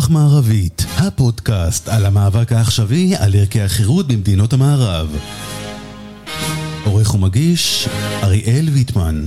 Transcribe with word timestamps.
רוח 0.00 0.10
מערבית, 0.10 0.84
הפודקאסט 0.96 1.88
על 1.88 2.06
המאבק 2.06 2.52
העכשווי 2.52 3.16
על 3.16 3.34
ערכי 3.34 3.60
החירות 3.60 4.08
במדינות 4.08 4.52
המערב. 4.52 5.16
עורך 6.84 7.14
ומגיש, 7.14 7.88
אריאל 8.22 8.68
ויטמן. 8.72 9.26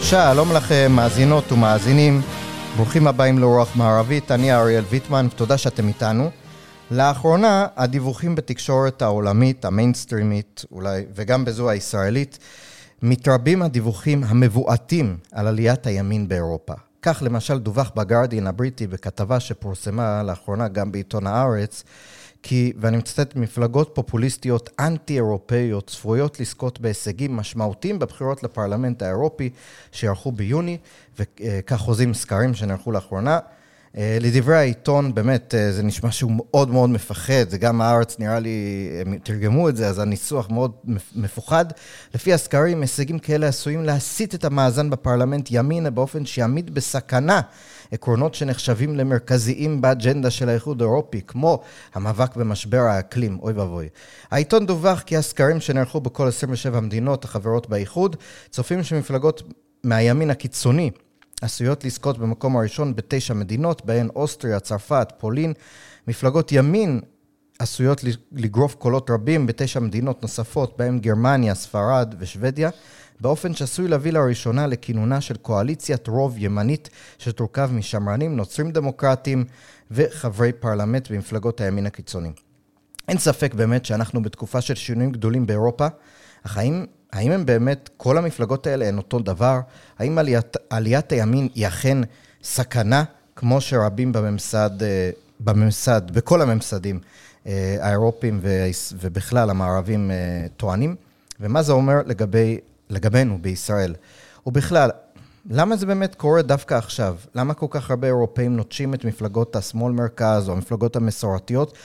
שלום 0.00 0.52
לכם, 0.52 0.92
מאזינות 0.96 1.52
ומאזינים. 1.52 2.22
ברוכים 2.76 3.06
הבאים 3.06 3.38
לרוח 3.38 3.76
מערבית, 3.76 4.30
אני 4.30 4.54
אריאל 4.54 4.84
ויטמן, 4.90 5.26
ותודה 5.30 5.58
שאתם 5.58 5.88
איתנו. 5.88 6.30
לאחרונה, 6.90 7.66
הדיווחים 7.76 8.34
בתקשורת 8.34 9.02
העולמית, 9.02 9.64
המיינסטרימית, 9.64 10.64
אולי, 10.72 11.02
וגם 11.14 11.44
בזו 11.44 11.70
הישראלית, 11.70 12.38
מתרבים 13.02 13.62
הדיווחים 13.62 14.24
המבועתים 14.24 15.16
על 15.32 15.46
עליית 15.46 15.86
הימין 15.86 16.28
באירופה. 16.28 16.74
כך 17.02 17.22
למשל 17.26 17.58
דווח 17.58 17.92
בגרדיאן 17.96 18.46
הבריטי 18.46 18.86
בכתבה 18.86 19.40
שפורסמה 19.40 20.22
לאחרונה 20.22 20.68
גם 20.68 20.92
בעיתון 20.92 21.26
הארץ, 21.26 21.84
כי, 22.42 22.72
ואני 22.80 22.96
מצטט, 22.96 23.36
מפלגות 23.36 23.90
פופוליסטיות 23.94 24.70
אנטי-אירופאיות 24.80 25.86
צפויות 25.86 26.40
לזכות 26.40 26.80
בהישגים 26.80 27.36
משמעותיים 27.36 27.98
בבחירות 27.98 28.42
לפרלמנט 28.42 29.02
האירופי 29.02 29.50
שיערכו 29.92 30.32
ביוני, 30.32 30.78
וכך 31.18 31.76
חוזים 31.76 32.14
סקרים 32.14 32.54
שנערכו 32.54 32.92
לאחרונה. 32.92 33.38
אה, 33.98 34.18
לדברי 34.20 34.56
העיתון, 34.56 35.14
באמת, 35.14 35.54
אה, 35.54 35.72
זה 35.72 35.82
נשמע 35.82 36.12
שהוא 36.12 36.32
מאוד 36.36 36.70
מאוד 36.70 36.90
מפחד, 36.90 37.48
זה 37.48 37.58
גם 37.58 37.80
הארץ, 37.80 38.18
נראה 38.18 38.40
לי, 38.40 38.88
הם 39.00 39.18
תרגמו 39.18 39.68
את 39.68 39.76
זה, 39.76 39.88
אז 39.88 39.98
הניסוח 39.98 40.50
מאוד 40.50 40.72
מפוחד. 41.14 41.64
לפי 42.14 42.32
הסקרים, 42.32 42.80
הישגים 42.80 43.18
כאלה 43.18 43.48
עשויים 43.48 43.84
להסיט 43.84 44.34
את 44.34 44.44
המאזן 44.44 44.90
בפרלמנט 44.90 45.48
ימינה 45.50 45.90
באופן 45.90 46.26
שיעמיד 46.26 46.74
בסכנה 46.74 47.40
עקרונות 47.90 48.34
שנחשבים 48.34 48.96
למרכזיים 48.96 49.80
באג'נדה 49.80 50.30
של 50.30 50.48
האיחוד 50.48 50.82
האירופי, 50.82 51.20
כמו 51.26 51.60
המאבק 51.94 52.36
במשבר 52.36 52.80
האקלים, 52.80 53.38
אוי 53.42 53.52
ואבוי. 53.52 53.88
העיתון 54.30 54.66
דווח 54.66 55.00
כי 55.00 55.16
הסקרים 55.16 55.60
שנערכו 55.60 56.00
בכל 56.00 56.28
27 56.28 56.78
המדינות 56.78 57.24
החברות 57.24 57.68
באיחוד, 57.68 58.16
צופים 58.50 58.82
שמפלגות 58.82 59.42
מהימין 59.84 60.30
הקיצוני 60.30 60.90
עשויות 61.42 61.84
לזכות 61.84 62.18
במקום 62.18 62.56
הראשון 62.56 62.96
בתשע 62.96 63.34
מדינות, 63.34 63.84
בהן 63.84 64.08
אוסטריה, 64.16 64.60
צרפת, 64.60 65.12
פולין. 65.18 65.52
מפלגות 66.08 66.52
ימין 66.52 67.00
עשויות 67.58 68.04
לגרוף 68.32 68.74
קולות 68.74 69.10
רבים 69.10 69.46
בתשע 69.46 69.80
מדינות 69.80 70.22
נוספות, 70.22 70.76
בהן 70.78 70.98
גרמניה, 70.98 71.54
ספרד 71.54 72.14
ושוודיה, 72.18 72.70
באופן 73.20 73.54
שעשוי 73.54 73.88
להביא 73.88 74.12
לראשונה 74.12 74.66
לכינונה 74.66 75.20
של 75.20 75.36
קואליציית 75.36 76.08
רוב 76.08 76.34
ימנית 76.38 76.90
שתורכב 77.18 77.70
משמרנים, 77.72 78.36
נוצרים 78.36 78.70
דמוקרטיים 78.70 79.44
וחברי 79.90 80.52
פרלמנט 80.52 81.10
במפלגות 81.10 81.60
הימין 81.60 81.86
הקיצוני. 81.86 82.32
אין 83.08 83.18
ספק 83.18 83.54
באמת 83.54 83.84
שאנחנו 83.84 84.22
בתקופה 84.22 84.60
של 84.60 84.74
שינויים 84.74 85.12
גדולים 85.12 85.46
באירופה, 85.46 85.86
אך 86.46 86.56
האם 86.56 86.86
האם 87.12 87.32
הם 87.32 87.46
באמת, 87.46 87.90
כל 87.96 88.18
המפלגות 88.18 88.66
האלה 88.66 88.88
הן 88.88 88.98
אותו 88.98 89.18
דבר? 89.18 89.60
האם 89.98 90.18
עליית, 90.18 90.56
עליית 90.70 91.12
הימין 91.12 91.48
היא 91.54 91.66
אכן 91.66 91.98
סכנה, 92.44 93.04
כמו 93.36 93.60
שרבים 93.60 94.12
בממסד, 94.12 94.82
אה, 94.82 95.10
בממסד, 95.40 96.02
בכל 96.10 96.42
הממסדים 96.42 97.00
אה, 97.46 97.76
האירופיים 97.80 98.40
ובכלל 99.00 99.50
המערבים 99.50 100.10
אה, 100.10 100.46
טוענים? 100.56 100.96
ומה 101.40 101.62
זה 101.62 101.72
אומר 101.72 101.94
לגבי, 102.06 102.58
לגבינו 102.90 103.38
בישראל? 103.42 103.94
ובכלל, 104.46 104.90
למה 105.50 105.76
זה 105.76 105.86
באמת 105.86 106.14
קורה 106.14 106.42
דווקא 106.42 106.74
עכשיו? 106.74 107.16
למה 107.34 107.54
כל 107.54 107.66
כך 107.70 107.90
הרבה 107.90 108.06
אירופאים 108.06 108.56
נוטשים 108.56 108.94
את 108.94 109.04
מפלגות 109.04 109.56
השמאל-מרכז 109.56 110.48
או 110.48 110.52
המפלגות 110.52 110.96
המסורתיות 110.96 111.78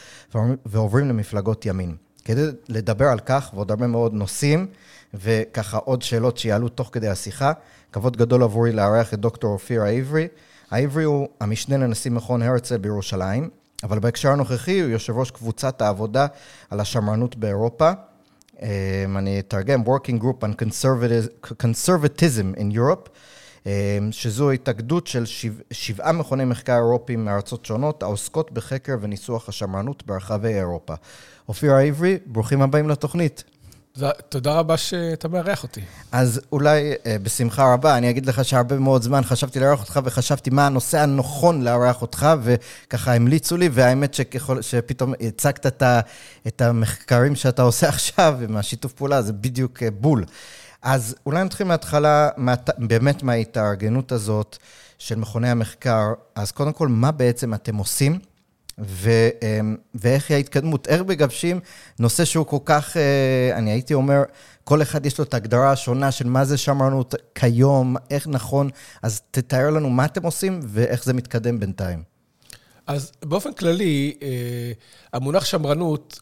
ועוברים 0.65 1.09
למפלגות 1.09 1.65
ימין? 1.65 1.95
כדי 2.25 2.45
לדבר 2.69 3.05
על 3.05 3.19
כך 3.19 3.51
ועוד 3.53 3.71
הרבה 3.71 3.87
מאוד 3.87 4.13
נושאים, 4.13 4.67
וככה 5.13 5.77
עוד 5.77 6.01
שאלות 6.01 6.37
שיעלו 6.37 6.69
תוך 6.69 6.89
כדי 6.91 7.07
השיחה. 7.07 7.51
כבוד 7.91 8.17
גדול 8.17 8.43
עבורי 8.43 8.71
לארח 8.71 9.13
את 9.13 9.19
דוקטור 9.19 9.53
אופיר 9.53 9.81
העברי. 9.81 10.27
העברי 10.71 11.03
הוא 11.03 11.27
המשנה 11.41 11.77
לנשיא 11.77 12.11
מכון 12.11 12.41
הרצל 12.41 12.77
בירושלים, 12.77 13.49
אבל 13.83 13.99
בהקשר 13.99 14.31
הנוכחי 14.31 14.79
הוא 14.79 14.89
יושב 14.89 15.17
ראש 15.17 15.31
קבוצת 15.31 15.81
העבודה 15.81 16.27
על 16.69 16.79
השמרנות 16.79 17.35
באירופה. 17.35 17.91
Um, 18.57 18.59
אני 19.17 19.39
אתרגם, 19.39 19.81
Working 19.83 20.21
Group 20.21 20.43
on 20.43 20.63
Conservatism 21.63 22.59
in 22.59 22.75
Europe, 22.75 23.09
um, 23.63 23.67
שזו 24.11 24.51
התאגדות 24.51 25.07
של 25.07 25.25
שבע, 25.25 25.63
שבעה 25.71 26.11
מכוני 26.11 26.45
מחקר 26.45 26.75
אירופיים 26.75 27.25
מארצות 27.25 27.65
שונות, 27.65 28.03
העוסקות 28.03 28.51
בחקר 28.51 28.95
וניסוח 29.01 29.49
השמרנות 29.49 30.03
ברחבי 30.05 30.53
אירופה. 30.53 30.93
אופיר 31.49 31.73
העברי, 31.73 32.17
ברוכים 32.25 32.61
הבאים 32.61 32.89
לתוכנית. 32.89 33.43
תודה 34.29 34.53
רבה 34.53 34.77
שאתה 34.77 35.27
מארח 35.27 35.63
אותי. 35.63 35.81
אז 36.11 36.41
אולי 36.51 36.93
אה, 37.05 37.17
בשמחה 37.23 37.73
רבה, 37.73 37.97
אני 37.97 38.09
אגיד 38.09 38.25
לך 38.25 38.45
שהרבה 38.45 38.79
מאוד 38.79 39.01
זמן 39.01 39.23
חשבתי 39.23 39.59
לארח 39.59 39.79
אותך 39.79 39.99
וחשבתי 40.03 40.49
מה 40.49 40.65
הנושא 40.65 40.99
הנכון 40.99 41.63
לארח 41.63 42.01
אותך, 42.01 42.27
וככה 42.43 43.13
המליצו 43.13 43.57
לי, 43.57 43.69
והאמת 43.71 44.13
שככל, 44.13 44.61
שפתאום 44.61 45.13
הצגת 45.21 45.65
את, 45.65 45.81
ה, 45.81 45.99
את 46.47 46.61
המחקרים 46.61 47.35
שאתה 47.35 47.61
עושה 47.61 47.89
עכשיו, 47.97 48.37
עם 48.43 48.57
השיתוף 48.57 48.93
פעולה, 48.93 49.21
זה 49.21 49.33
בדיוק 49.33 49.83
אה, 49.83 49.91
בול. 49.91 50.25
אז 50.81 51.15
אולי 51.25 51.43
נתחיל 51.43 51.67
מההתחלה, 51.67 52.29
מה, 52.37 52.53
באמת 52.77 53.23
מההתארגנות 53.23 54.11
הזאת 54.11 54.57
של 54.97 55.15
מכוני 55.15 55.49
המחקר. 55.49 56.13
אז 56.35 56.51
קודם 56.51 56.73
כל, 56.73 56.87
מה 56.87 57.11
בעצם 57.11 57.53
אתם 57.53 57.75
עושים? 57.75 58.19
ו, 58.79 59.09
אמ, 59.41 59.75
ואיך 59.95 60.29
היא 60.29 60.35
ההתקדמות, 60.35 60.87
איך 60.87 61.01
מגבשים 61.01 61.59
נושא 61.99 62.25
שהוא 62.25 62.45
כל 62.45 62.57
כך, 62.65 62.97
אה, 62.97 63.57
אני 63.57 63.71
הייתי 63.71 63.93
אומר, 63.93 64.23
כל 64.63 64.81
אחד 64.81 65.05
יש 65.05 65.17
לו 65.17 65.23
את 65.23 65.33
ההגדרה 65.33 65.71
השונה 65.71 66.11
של 66.11 66.27
מה 66.27 66.45
זה 66.45 66.57
שמרנות 66.57 67.15
כיום, 67.35 67.95
איך 68.09 68.27
נכון, 68.27 68.69
אז 69.01 69.21
תתאר 69.31 69.69
לנו 69.69 69.89
מה 69.89 70.05
אתם 70.05 70.23
עושים 70.23 70.59
ואיך 70.63 71.03
זה 71.03 71.13
מתקדם 71.13 71.59
בינתיים. 71.59 72.03
אז 72.87 73.11
באופן 73.25 73.53
כללי, 73.53 74.13
אה, 74.21 74.71
המונח 75.13 75.45
שמרנות, 75.45 76.19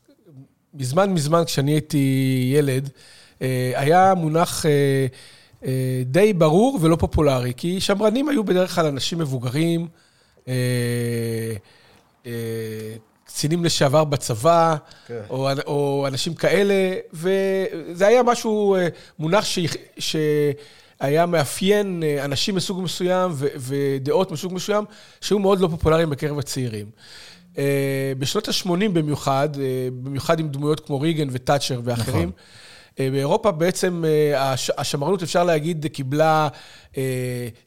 מזמן 0.73 1.13
מזמן 1.13 1.43
כשאני 1.45 1.71
הייתי 1.71 2.51
ילד, 2.55 2.89
אה, 3.41 3.71
היה 3.75 4.13
מונח 4.13 4.65
די 6.05 6.33
ברור 6.33 6.79
ולא 6.81 6.95
פופולרי, 6.95 7.53
כי 7.57 7.81
שמרנים 7.81 8.29
היו 8.29 8.43
בדרך 8.43 8.75
כלל 8.75 8.85
אנשים 8.85 9.17
מבוגרים, 9.19 9.87
קצינים 13.25 13.65
לשעבר 13.65 14.03
בצבא, 14.03 14.75
כן. 15.07 15.21
או, 15.29 15.49
או 15.65 16.05
אנשים 16.07 16.33
כאלה, 16.33 16.93
וזה 17.13 18.07
היה 18.07 18.23
משהו, 18.23 18.75
אה, 18.75 18.87
מונח 19.19 19.45
ש, 19.45 19.59
שהיה 19.97 21.25
מאפיין 21.25 22.03
אה, 22.05 22.25
אנשים 22.25 22.55
מסוג 22.55 22.81
מסוים 22.81 23.31
ודעות 23.55 24.31
מסוג 24.31 24.53
מסוים, 24.53 24.85
שהיו 25.21 25.39
מאוד 25.39 25.59
לא 25.59 25.67
פופולריים 25.67 26.09
בקרב 26.09 26.39
הצעירים. 26.39 26.85
בשנות 28.19 28.47
ה-80 28.47 28.69
במיוחד, 28.93 29.49
במיוחד 30.03 30.39
עם 30.39 30.49
דמויות 30.49 30.79
כמו 30.79 30.99
ריגן 31.01 31.27
וטאצ'ר 31.31 31.81
ואחרים, 31.83 32.31
נכון. 32.97 33.11
באירופה 33.11 33.51
בעצם 33.51 34.03
השמרנות, 34.77 35.23
אפשר 35.23 35.43
להגיד, 35.43 35.85
קיבלה 35.93 36.47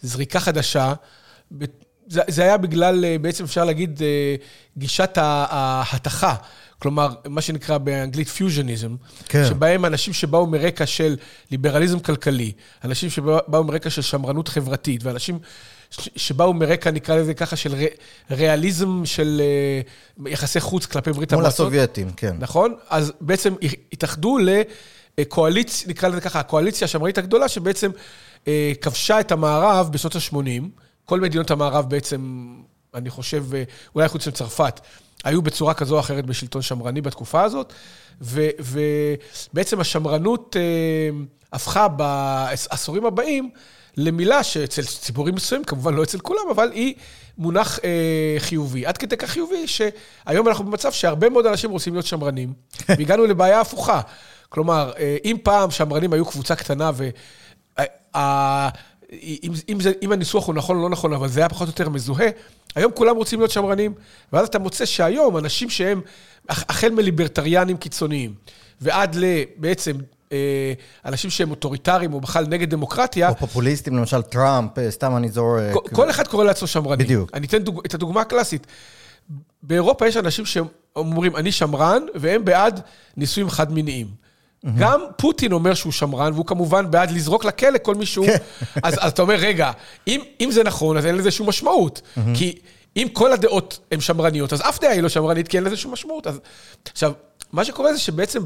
זריקה 0.02 0.40
חדשה. 0.40 0.94
זה, 2.08 2.20
זה 2.28 2.42
היה 2.42 2.56
בגלל, 2.56 3.04
אה, 3.04 3.16
בעצם 3.20 3.44
אפשר 3.44 3.64
להגיד, 3.64 4.02
אה, 4.02 4.34
גישת 4.78 5.10
ההתכה. 5.16 6.34
כלומר, 6.78 7.08
מה 7.26 7.40
שנקרא 7.40 7.78
באנגלית 7.78 8.28
פיוז'ניזם, 8.28 8.96
כן. 9.28 9.44
שבהם 9.48 9.84
אנשים 9.84 10.12
שבאו 10.12 10.46
מרקע 10.46 10.86
של 10.86 11.16
ליברליזם 11.50 11.98
כלכלי, 11.98 12.52
אנשים 12.84 13.10
שבאו 13.10 13.64
מרקע 13.64 13.90
של 13.90 14.02
שמרנות 14.02 14.48
חברתית, 14.48 15.04
ואנשים 15.04 15.38
שבאו 16.16 16.54
מרקע, 16.54 16.90
נקרא 16.90 17.16
לזה 17.16 17.34
ככה, 17.34 17.56
של 17.56 17.74
ריאליזם 18.30 19.02
של 19.04 19.42
אה, 19.44 20.30
יחסי 20.30 20.60
חוץ 20.60 20.86
כלפי 20.86 21.12
ברית 21.12 21.32
המועצות. 21.32 21.60
מול 21.60 21.66
הסובייטים, 21.66 22.10
כן. 22.16 22.36
נכון? 22.38 22.74
אז 22.88 23.12
בעצם 23.20 23.54
התאחדו 23.92 24.38
לקואליציה, 25.18 25.88
נקרא 25.88 26.08
לזה 26.08 26.20
ככה, 26.20 26.40
הקואליציה 26.40 26.84
השמרנית 26.84 27.18
הגדולה, 27.18 27.48
שבעצם 27.48 27.90
כבשה 28.80 29.20
את 29.20 29.32
המערב 29.32 29.88
בשנות 29.92 30.16
ה-80. 30.16 30.87
כל 31.08 31.20
מדינות 31.20 31.50
המערב 31.50 31.90
בעצם, 31.90 32.48
אני 32.94 33.10
חושב, 33.10 33.44
אולי 33.94 34.08
חוץ 34.08 34.28
מצרפת, 34.28 34.80
היו 35.24 35.42
בצורה 35.42 35.74
כזו 35.74 35.94
או 35.94 36.00
אחרת 36.00 36.26
בשלטון 36.26 36.62
שמרני 36.62 37.00
בתקופה 37.00 37.42
הזאת, 37.42 37.72
ו, 38.20 38.48
ובעצם 38.60 39.80
השמרנות 39.80 40.56
אה, 40.58 41.18
הפכה 41.52 41.88
בעשורים 41.88 43.06
הבאים 43.06 43.50
למילה 43.96 44.42
שאצל 44.42 44.84
ציבורים 44.84 45.34
מסוימים, 45.34 45.64
כמובן 45.64 45.94
לא 45.94 46.02
אצל 46.02 46.18
כולם, 46.18 46.50
אבל 46.50 46.70
היא 46.72 46.94
מונח 47.38 47.78
אה, 47.84 48.36
חיובי. 48.38 48.86
עד 48.86 48.96
כדי 48.96 49.16
כך 49.16 49.30
חיובי 49.30 49.66
שהיום 49.66 50.48
אנחנו 50.48 50.64
במצב 50.64 50.92
שהרבה 50.92 51.28
מאוד 51.28 51.46
אנשים 51.46 51.70
רוצים 51.70 51.94
להיות 51.94 52.06
שמרנים, 52.06 52.52
והגענו 52.88 53.26
לבעיה 53.26 53.60
הפוכה. 53.60 54.00
כלומר, 54.48 54.92
אה, 54.98 55.16
אם 55.24 55.36
פעם 55.42 55.70
שמרנים 55.70 56.12
היו 56.12 56.26
קבוצה 56.26 56.56
קטנה, 56.56 56.90
וה... 58.14 58.68
אם, 59.12 59.52
אם, 59.68 59.80
זה, 59.80 59.92
אם 60.02 60.12
הניסוח 60.12 60.46
הוא 60.46 60.54
נכון 60.54 60.76
או 60.76 60.82
לא 60.82 60.88
נכון, 60.88 61.12
אבל 61.12 61.28
זה 61.28 61.40
היה 61.40 61.48
פחות 61.48 61.68
או 61.68 61.70
יותר 61.70 61.88
מזוהה, 61.88 62.28
היום 62.74 62.92
כולם 62.92 63.16
רוצים 63.16 63.38
להיות 63.38 63.50
שמרנים, 63.50 63.94
ואז 64.32 64.48
אתה 64.48 64.58
מוצא 64.58 64.86
שהיום 64.86 65.38
אנשים 65.38 65.70
שהם, 65.70 66.00
החל 66.48 66.90
מליברטריאנים 66.90 67.76
קיצוניים, 67.76 68.34
ועד 68.80 69.16
לבעצם 69.18 69.96
אה, 70.32 70.72
אנשים 71.04 71.30
שהם 71.30 71.50
אוטוריטריים 71.50 72.14
או 72.14 72.20
בכלל 72.20 72.46
נגד 72.46 72.70
דמוקרטיה. 72.70 73.28
או 73.28 73.36
פופוליסטים, 73.36 73.96
למשל 73.96 74.22
טראמפ, 74.22 74.78
אה, 74.78 74.90
סתם 74.90 75.16
אני 75.16 75.28
זור... 75.28 75.56
כל, 75.72 75.80
כל 75.92 76.10
אחד 76.10 76.28
קורא 76.28 76.44
לעצמו 76.44 76.68
שמרני. 76.68 77.04
בדיוק. 77.04 77.30
אני 77.34 77.46
אתן 77.46 77.58
דוג, 77.58 77.80
את 77.86 77.94
הדוגמה 77.94 78.20
הקלאסית. 78.20 78.66
באירופה 79.62 80.06
יש 80.06 80.16
אנשים 80.16 80.44
שאומרים, 80.46 81.36
אני 81.36 81.52
שמרן, 81.52 82.02
והם 82.14 82.44
בעד 82.44 82.80
נישואים 83.16 83.50
חד-מיניים. 83.50 84.27
גם 84.78 85.00
פוטין 85.16 85.52
אומר 85.52 85.74
שהוא 85.74 85.92
שמרן, 85.92 86.32
והוא 86.32 86.46
כמובן 86.46 86.90
בעד 86.90 87.10
לזרוק 87.10 87.44
לכלא 87.44 87.78
כל 87.82 87.94
מישהו. 87.94 88.24
כן. 88.26 88.36
אז, 88.82 88.94
אז 89.00 89.12
אתה 89.12 89.22
אומר, 89.22 89.34
רגע, 89.34 89.70
אם, 90.06 90.48
זה 90.50 90.64
נכון, 90.64 90.96
אז 90.96 91.06
אין 91.06 91.14
לזה 91.14 91.30
שום 91.30 91.48
משמעות. 91.48 92.00
כי 92.34 92.58
אם 92.96 93.06
כל 93.12 93.32
הדעות 93.32 93.78
הן 93.92 94.00
שמרניות, 94.00 94.52
אז 94.52 94.60
אף 94.60 94.80
דעה 94.80 94.92
היא 94.92 95.02
לא 95.02 95.08
שמרנית, 95.08 95.48
כי 95.48 95.56
אין 95.56 95.64
לזה 95.64 95.76
שום 95.76 95.92
משמעות. 95.92 96.26
אז, 96.26 96.40
עכשיו, 96.92 97.12
מה 97.52 97.64
שקורה 97.64 97.92
זה 97.92 97.98
שבעצם 97.98 98.42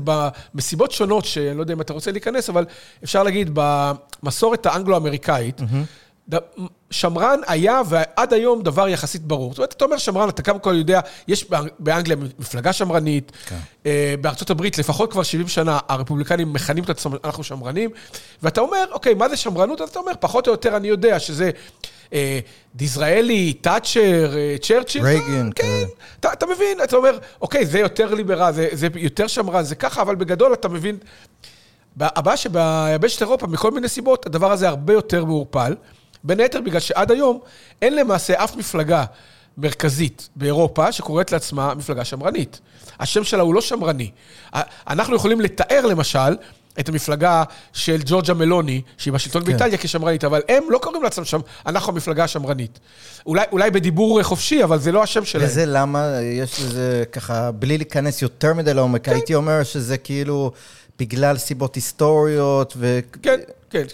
במסיבות 0.54 0.92
שונות, 0.92 1.24
שאני 1.24 1.56
לא 1.56 1.60
יודע 1.62 1.74
אם 1.74 1.80
אתה 1.80 1.92
רוצה 1.92 2.12
להיכנס, 2.12 2.48
אבל 2.48 2.64
אפשר 3.04 3.22
להגיד, 3.22 3.50
במסורת 3.54 4.66
האנגלו-אמריקאית, 4.66 5.60
mm-hmm. 5.60 5.64
שמרן 6.90 7.40
היה 7.46 7.80
ועד 7.88 8.32
היום 8.32 8.62
דבר 8.62 8.88
יחסית 8.88 9.22
ברור. 9.22 9.50
זאת 9.50 9.58
אומרת, 9.58 9.72
אתה 9.72 9.84
אומר 9.84 9.98
שמרן, 9.98 10.28
אתה 10.28 10.42
קודם 10.42 10.58
כל 10.58 10.74
יודע, 10.76 11.00
יש 11.28 11.50
באנגליה 11.78 12.16
מפלגה 12.38 12.72
שמרנית, 12.72 13.32
כן. 13.46 13.56
אה, 13.86 14.14
בארצות 14.20 14.50
הברית 14.50 14.78
לפחות 14.78 15.12
כבר 15.12 15.22
70 15.22 15.48
שנה 15.48 15.78
הרפובליקנים 15.88 16.52
מכנים 16.52 16.84
את 16.84 16.90
עצמם, 16.90 17.12
אנחנו 17.24 17.44
שמרנים, 17.44 17.90
ואתה 18.42 18.60
אומר, 18.60 18.84
אוקיי, 18.92 19.14
מה 19.14 19.28
זה 19.28 19.36
שמרנות? 19.36 19.80
אז 19.80 19.88
אתה 19.88 19.98
אומר, 19.98 20.12
פחות 20.20 20.46
או 20.46 20.52
יותר 20.52 20.76
אני 20.76 20.88
יודע 20.88 21.18
שזה 21.18 21.50
אה, 22.12 22.38
דיזראלי, 22.74 23.52
תאצ'ר, 23.52 24.36
אה, 24.36 24.56
צ'רצ'יל. 24.62 25.02
רייגן. 25.02 25.50
כן, 25.54 25.62
כן. 25.62 25.84
אתה, 26.20 26.32
אתה 26.32 26.46
מבין, 26.46 26.78
אתה 26.84 26.96
אומר, 26.96 27.18
אוקיי, 27.40 27.66
זה 27.66 27.78
יותר 27.78 28.14
ליברל, 28.14 28.52
זה, 28.52 28.68
זה 28.72 28.88
יותר 28.94 29.26
שמרן, 29.26 29.62
זה 29.62 29.74
ככה, 29.74 30.02
אבל 30.02 30.14
בגדול 30.14 30.52
אתה 30.52 30.68
מבין. 30.68 30.98
הבעיה 32.00 32.36
שביבשת 32.36 33.22
אירופה, 33.22 33.46
מכל 33.46 33.70
מיני 33.70 33.88
סיבות, 33.88 34.26
הדבר 34.26 34.52
הזה 34.52 34.68
הרבה 34.68 34.92
יותר 34.92 35.24
מעורפל. 35.24 35.74
בין 36.24 36.40
היתר 36.40 36.60
בגלל 36.60 36.80
שעד 36.80 37.10
היום 37.10 37.40
אין 37.82 37.96
למעשה 37.96 38.44
אף 38.44 38.56
מפלגה 38.56 39.04
מרכזית 39.58 40.28
באירופה 40.36 40.92
שקוראת 40.92 41.32
לעצמה 41.32 41.74
מפלגה 41.74 42.04
שמרנית. 42.04 42.60
השם 43.00 43.24
שלה 43.24 43.42
הוא 43.42 43.54
לא 43.54 43.60
שמרני. 43.60 44.10
אנחנו 44.86 45.16
יכולים 45.16 45.40
לתאר 45.40 45.86
למשל 45.86 46.36
את 46.80 46.88
המפלגה 46.88 47.44
של 47.72 48.00
ג'ורג'ה 48.04 48.34
מלוני, 48.34 48.82
שהיא 48.98 49.12
בשלטון 49.12 49.42
כן. 49.42 49.48
באיטליה 49.48 49.78
כשמרנית, 49.78 50.24
אבל 50.24 50.40
הם 50.48 50.64
לא 50.68 50.78
קוראים 50.78 51.02
לעצמם 51.02 51.24
שם, 51.24 51.40
אנחנו 51.66 51.92
המפלגה 51.92 52.24
השמרנית. 52.24 52.78
אולי, 53.26 53.44
אולי 53.52 53.70
בדיבור 53.70 54.22
חופשי, 54.22 54.64
אבל 54.64 54.78
זה 54.78 54.92
לא 54.92 55.02
השם 55.02 55.24
שלהם. 55.24 55.44
וזה 55.46 55.66
למה, 55.66 56.18
יש 56.22 56.60
לזה 56.60 57.04
ככה, 57.12 57.50
בלי 57.50 57.78
להיכנס 57.78 58.22
יותר 58.22 58.54
מדי 58.54 58.74
לעומק, 58.74 59.04
כן. 59.04 59.12
הייתי 59.12 59.34
אומר 59.34 59.62
שזה 59.62 59.98
כאילו 59.98 60.52
בגלל 60.98 61.38
סיבות 61.38 61.74
היסטוריות 61.74 62.74
ו... 62.76 63.00
כן, 63.22 63.40
כן. 63.70 63.84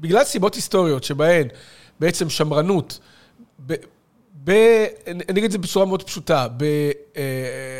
בגלל 0.00 0.24
סיבות 0.24 0.54
היסטוריות 0.54 1.04
שבהן 1.04 1.48
בעצם 2.00 2.30
שמרנות, 2.30 2.98
ב, 3.66 3.74
ב, 4.44 4.50
אני 5.06 5.22
אגיד 5.28 5.44
את 5.44 5.52
זה 5.52 5.58
בצורה 5.58 5.86
מאוד 5.86 6.02
פשוטה, 6.02 6.46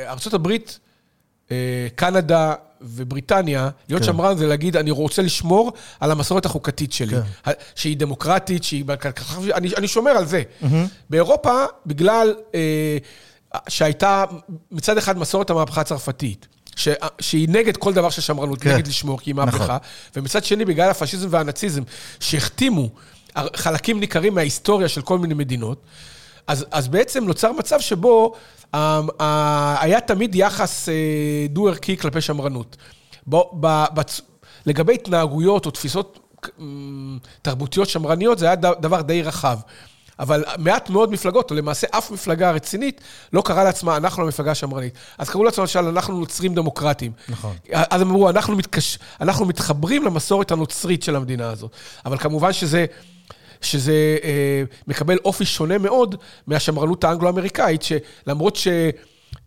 בארצות 0.06 0.34
הברית, 0.34 0.78
אה, 1.50 1.86
קנדה 1.94 2.54
ובריטניה, 2.80 3.70
להיות 3.88 4.02
כן. 4.02 4.06
שמרן 4.06 4.36
זה 4.36 4.46
להגיד, 4.46 4.76
אני 4.76 4.90
רוצה 4.90 5.22
לשמור 5.22 5.72
על 6.00 6.10
המסורת 6.10 6.46
החוקתית 6.46 6.92
שלי, 6.92 7.16
כן. 7.44 7.50
שהיא 7.74 7.96
דמוקרטית, 7.96 8.64
שהיא... 8.64 8.84
אני, 9.54 9.68
אני 9.76 9.88
שומר 9.88 10.10
על 10.10 10.26
זה. 10.26 10.42
Mm-hmm. 10.42 10.66
באירופה, 11.10 11.64
בגלל 11.86 12.34
אה, 12.54 12.98
שהייתה 13.68 14.24
מצד 14.70 14.98
אחד 14.98 15.18
מסורת 15.18 15.50
המהפכה 15.50 15.80
הצרפתית, 15.80 16.48
שהיא 17.20 17.48
נגד 17.48 17.76
כל 17.76 17.92
דבר 17.92 18.10
של 18.10 18.22
שמרנות, 18.22 18.60
כן. 18.60 18.74
נגד 18.74 18.86
לשמור, 18.86 19.18
כי 19.20 19.30
היא 19.30 19.34
מהפכה. 19.34 19.64
נכון. 19.64 19.76
ומצד 20.16 20.44
שני, 20.44 20.64
בגלל 20.64 20.90
הפשיזם 20.90 21.28
והנאציזם, 21.30 21.82
שהחתימו 22.20 22.88
חלקים 23.56 24.00
ניכרים 24.00 24.34
מההיסטוריה 24.34 24.88
של 24.88 25.02
כל 25.02 25.18
מיני 25.18 25.34
מדינות, 25.34 25.82
אז, 26.46 26.66
אז 26.70 26.88
בעצם 26.88 27.24
נוצר 27.24 27.52
מצב 27.52 27.80
שבו 27.80 28.34
uh, 28.34 28.76
uh, 28.76 29.22
היה 29.80 30.00
תמיד 30.00 30.34
יחס 30.34 30.88
uh, 30.88 30.92
דו-ערכי 31.52 31.96
כלפי 31.96 32.20
שמרנות. 32.20 32.76
בו, 33.26 33.50
ב, 33.60 33.84
בצ... 33.94 34.20
לגבי 34.66 34.94
התנהגויות 34.94 35.66
או 35.66 35.70
תפיסות 35.70 36.18
תרבותיות 37.42 37.88
שמרניות, 37.88 38.38
זה 38.38 38.46
היה 38.46 38.56
דבר 38.56 39.00
די 39.00 39.22
רחב. 39.22 39.58
אבל 40.20 40.44
מעט 40.58 40.90
מאוד 40.90 41.12
מפלגות, 41.12 41.50
או 41.50 41.56
למעשה 41.56 41.86
אף 41.90 42.10
מפלגה 42.10 42.50
רצינית, 42.50 43.00
לא 43.32 43.42
קראה 43.42 43.64
לעצמה, 43.64 43.96
אנחנו 43.96 44.22
המפלגה 44.22 44.50
השמרנית. 44.50 44.94
אז 45.18 45.30
קראו 45.30 45.44
לעצמם 45.44 45.62
למשל, 45.62 45.78
אנחנו 45.78 46.18
נוצרים 46.18 46.54
דמוקרטיים. 46.54 47.12
נכון. 47.28 47.56
אז 47.72 48.00
הם 48.00 48.08
אמרו, 48.10 48.30
אנחנו, 48.30 48.56
מתקש... 48.56 48.98
אנחנו 49.20 49.46
מתחברים 49.46 50.04
למסורת 50.04 50.50
הנוצרית 50.50 51.02
של 51.02 51.16
המדינה 51.16 51.50
הזאת. 51.50 51.70
אבל 52.06 52.18
כמובן 52.18 52.52
שזה... 52.52 52.86
שזה 53.62 54.16
אה, 54.24 54.62
מקבל 54.88 55.16
אופי 55.24 55.44
שונה 55.44 55.78
מאוד 55.78 56.16
מהשמרנות 56.46 57.04
האנגלו-אמריקאית, 57.04 57.82
שלמרות 57.82 58.56
ש... 58.56 58.68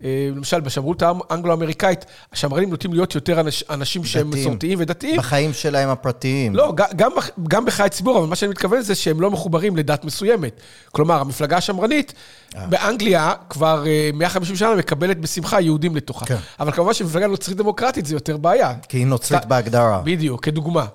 אה, 0.03 0.29
למשל, 0.35 0.61
בשמרות 0.61 1.01
האנגלו-אמריקאית, 1.01 2.05
השמרנים 2.33 2.69
נוטים 2.69 2.93
להיות 2.93 3.15
יותר 3.15 3.39
אנש, 3.39 3.63
אנשים 3.69 4.05
שהם 4.05 4.29
מסורתיים 4.29 4.79
ודתיים. 4.81 5.17
בחיים 5.17 5.53
שלהם 5.53 5.89
הפרטיים. 5.89 6.55
לא, 6.55 6.73
גם, 6.95 7.11
גם 7.47 7.65
בחיי 7.65 7.89
ציבור, 7.89 8.17
אבל 8.19 8.27
מה 8.27 8.35
שאני 8.35 8.51
מתכוון 8.51 8.81
זה 8.81 8.95
שהם 8.95 9.21
לא 9.21 9.31
מחוברים 9.31 9.77
לדת 9.77 10.05
מסוימת. 10.05 10.61
כלומר, 10.91 11.21
המפלגה 11.21 11.57
השמרנית, 11.57 12.13
אה. 12.55 12.67
באנגליה 12.67 13.33
כבר 13.49 13.83
150 14.13 14.53
אה, 14.53 14.59
שנה 14.59 14.75
מקבלת 14.75 15.19
בשמחה 15.19 15.61
יהודים 15.61 15.95
לתוכה. 15.95 16.25
כן. 16.25 16.37
אבל 16.59 16.71
כמובן 16.71 16.93
שמפלגה 16.93 17.27
נוצרית 17.27 17.57
דמוקרטית 17.57 18.05
זה 18.05 18.15
יותר 18.15 18.37
בעיה. 18.37 18.73
כי 18.89 18.97
היא 18.97 19.07
נוצרית 19.07 19.45
בהגדרה. 19.45 20.01
בדיוק, 20.03 20.45
כדוגמה. 20.45 20.85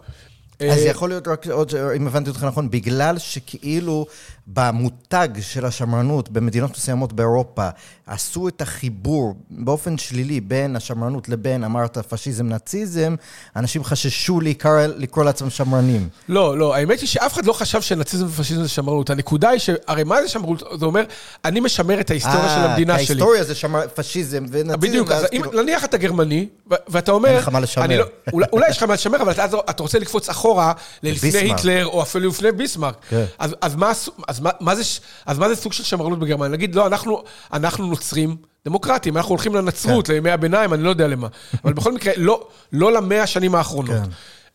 אז 0.60 0.78
יכול 0.84 1.08
להיות 1.08 1.28
רק 1.28 1.46
עוד, 1.46 1.74
אם 1.96 2.06
הבנתי 2.06 2.30
אותך 2.30 2.44
נכון, 2.44 2.70
בגלל 2.70 3.18
שכאילו 3.18 4.06
במותג 4.52 5.28
של 5.40 5.64
השמרנות 5.64 6.28
במדינות 6.28 6.70
מסוימות 6.70 7.12
באירופה 7.12 7.68
עשו 8.06 8.48
את 8.48 8.62
החיבור 8.62 9.34
באופן 9.50 9.98
שלילי 9.98 10.40
בין 10.40 10.76
השמרנות 10.76 11.28
לבין, 11.28 11.64
אמרת, 11.64 11.98
פשיזם, 11.98 12.46
נאציזם, 12.48 13.14
אנשים 13.56 13.84
חששו 13.84 14.40
לקרוא, 14.40 14.80
לקרוא 14.96 15.24
לעצמם 15.24 15.50
שמרנים. 15.50 16.08
לא, 16.28 16.58
לא, 16.58 16.74
האמת 16.74 17.00
היא 17.00 17.08
שאף 17.08 17.34
אחד 17.34 17.46
לא 17.46 17.52
חשב 17.52 17.80
שנאציזם 17.80 18.26
ופשיזם 18.26 18.62
זה 18.62 18.68
שמרנות. 18.68 19.10
הנקודה 19.10 19.48
היא 19.48 19.58
שהרי 19.58 20.04
מה 20.04 20.22
זה 20.22 20.28
שמרנות? 20.28 20.62
זה 20.78 20.86
אומר, 20.86 21.04
אני 21.44 21.60
משמר 21.60 22.00
את 22.00 22.10
ההיסטוריה 22.10 22.48
של 22.48 22.60
המדינה 22.60 22.98
שלי. 22.98 23.06
ההיסטוריה 23.06 23.44
זה 23.44 23.54
שמר, 23.54 23.88
פשיזם 23.94 24.44
ונאציזם. 24.50 24.80
בדיוק, 24.80 25.10
אז 25.10 25.24
אם 25.32 25.42
כאילו- 25.42 25.62
נניח 25.62 25.84
אתה 25.84 25.96
גרמני, 25.96 26.48
ואתה 26.88 27.12
אומר... 27.12 27.28
אין 27.28 27.38
לך 27.38 27.48
מה 27.48 27.60
לשמר. 27.60 28.00
לא, 28.32 28.46
אולי 28.52 28.70
יש 28.70 28.76
לך 28.76 28.82
מה 28.82 28.94
לשמר, 28.94 29.22
אבל 29.22 29.32
אתה 29.70 29.82
רוצה 29.82 29.98
לקפוץ 29.98 30.28
אחורה 30.28 30.72
ללפני 31.02 31.38
היטלר, 31.38 31.86
או 31.86 32.02
אפילו 32.02 32.28
לפני 32.28 32.52
ביסמרק. 32.52 32.96
כן. 33.08 33.24
אז 33.38 33.74
מה... 33.74 33.92
אז 34.28 34.37
מה, 34.40 34.50
מה 34.60 34.74
זה, 34.74 34.82
אז 35.26 35.38
מה 35.38 35.48
זה 35.48 35.56
סוג 35.56 35.72
של 35.72 35.84
שמרנות 35.84 36.18
בגרמניה? 36.18 36.48
נגיד, 36.48 36.74
לא, 36.74 36.86
אנחנו, 36.86 37.22
אנחנו 37.52 37.86
נוצרים 37.86 38.36
דמוקרטים, 38.64 39.16
אנחנו 39.16 39.30
הולכים 39.30 39.54
לנצרות, 39.54 40.06
כן. 40.06 40.12
לימי 40.12 40.30
הביניים, 40.30 40.74
אני 40.74 40.82
לא 40.82 40.90
יודע 40.90 41.08
למה. 41.08 41.28
אבל 41.64 41.72
בכל 41.72 41.92
מקרה, 41.92 42.12
לא, 42.16 42.48
לא 42.72 42.92
למאה 42.92 43.22
השנים 43.22 43.54
האחרונות. 43.54 43.96
כן. 43.96 44.10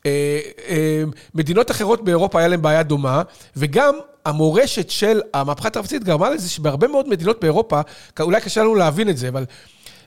אה, 0.06 0.40
אה, 0.70 1.04
מדינות 1.36 1.72
אחרות 1.72 2.04
באירופה 2.04 2.40
היה 2.40 2.48
להן 2.48 2.62
בעיה 2.62 2.84
דומה, 2.84 3.22
וגם 3.58 3.96
המורשת 4.26 4.90
של 4.90 5.22
המהפכה 5.34 5.68
התרבותית 5.68 6.04
גרמה 6.04 6.30
לזה 6.30 6.50
שבהרבה 6.50 6.88
מאוד 6.88 7.10
מדינות 7.10 7.42
באירופה, 7.42 7.82
אולי 8.20 8.42
קשה 8.42 8.62
לנו 8.62 8.76
להבין 8.76 9.10
את 9.10 9.18
זה, 9.18 9.28
אבל 9.28 9.46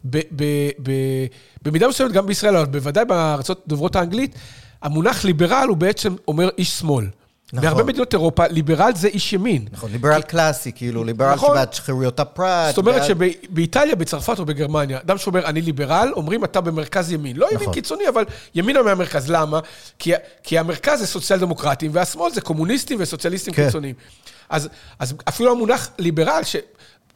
ב, 0.05 0.19
ב, 0.37 0.45
ב, 0.83 0.93
במידה 1.63 1.89
מסוימת 1.89 2.13
גם 2.13 2.27
בישראל, 2.27 2.57
אבל 2.57 2.67
בוודאי 2.67 3.05
בארצות 3.05 3.63
דוברות 3.67 3.97
האנגלית, 3.97 4.35
המונח 4.83 5.25
ליברל 5.25 5.67
הוא 5.69 5.77
בעצם 5.77 6.15
אומר 6.29 6.49
איש 6.59 6.71
שמאל. 6.71 7.07
נכון. 7.53 7.69
בהרבה 7.69 7.85
מדינות 7.85 8.13
אירופה, 8.13 8.47
ליברל 8.47 8.93
זה 8.97 9.09
איש 9.09 9.33
ימין. 9.33 9.65
נכון, 9.73 9.93
ליברל 9.93 10.23
כי... 10.23 10.29
קלאסי, 10.29 10.73
כאילו, 10.73 11.05
ליברל 11.05 11.35
נכון. 11.35 11.51
שבעד 11.51 11.75
חירויות 11.75 12.21
הפרט. 12.21 12.69
זאת 12.69 12.79
אומרת 12.79 12.95
בעד... 12.95 13.05
שבאיטליה, 13.05 13.97
בצרפת 13.97 14.39
או 14.39 14.45
בגרמניה, 14.45 14.99
אדם 14.99 15.19
שאומר, 15.19 15.47
אני 15.47 15.63
ליברל, 15.63 16.13
אומרים, 16.17 16.45
אתה 16.45 16.61
במרכז 16.61 17.13
ימין. 17.13 17.37
לא 17.37 17.47
נכון. 17.47 17.63
ימין 17.63 17.75
קיצוני, 17.75 18.09
אבל 18.09 18.25
ימינה 18.55 18.83
מהמרכז. 18.83 19.31
למה? 19.31 19.61
כי, 19.99 20.13
כי 20.43 20.59
המרכז 20.59 20.99
זה 20.99 21.07
סוציאל 21.07 21.39
דמוקרטים, 21.39 21.91
והשמאל 21.95 22.33
זה 22.33 22.41
קומוניסטים 22.41 22.99
וסוציאליסטים 23.01 23.55
כן. 23.55 23.67
קיצוניים. 23.67 23.95
אז, 24.49 24.69
אז 24.99 25.15
אפילו 25.29 25.53
המונח 25.53 25.91
ליברל, 25.99 26.41
ש... 26.45 26.57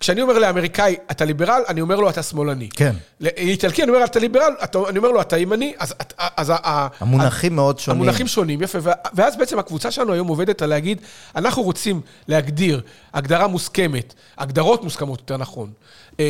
כשאני 0.01 0.23
אומר 0.23 0.39
לאמריקאי, 0.39 0.97
אתה 1.11 1.25
ליברל, 1.25 1.63
אני 1.69 1.81
אומר 1.81 1.97
לו, 1.97 2.11
אתה 2.11 2.23
שמאלני. 2.23 2.69
כן. 2.69 2.97
לאיטלקי, 3.21 3.83
אני 3.83 3.91
אומר, 3.91 4.05
אתה 4.05 4.19
ליברל, 4.19 4.53
אתה, 4.65 4.79
אני 4.89 4.99
אומר 4.99 5.11
לו, 5.11 5.21
אתה 5.21 5.39
ימני, 5.39 5.75
אז... 5.79 5.95
אז 6.19 6.53
המונחים 7.01 7.53
ה, 7.53 7.57
מאוד 7.57 7.79
שונים. 7.79 8.01
המונחים 8.01 8.29
שונים, 8.29 8.63
יפה. 8.63 8.79
ואז 9.15 9.37
בעצם 9.37 9.59
הקבוצה 9.59 9.91
שלנו 9.91 10.13
היום 10.13 10.29
עובדת 10.29 10.63
על 10.63 10.69
להגיד, 10.69 11.01
אנחנו 11.37 11.63
רוצים 11.63 12.01
להגדיר 12.29 12.81
הגדרה 13.15 13.47
מוסכמת, 13.47 14.15
הגדרות 14.39 14.85
מוסכמות, 14.85 15.21
יותר 15.21 15.37
נכון, 15.37 15.71
אמ, 16.19 16.25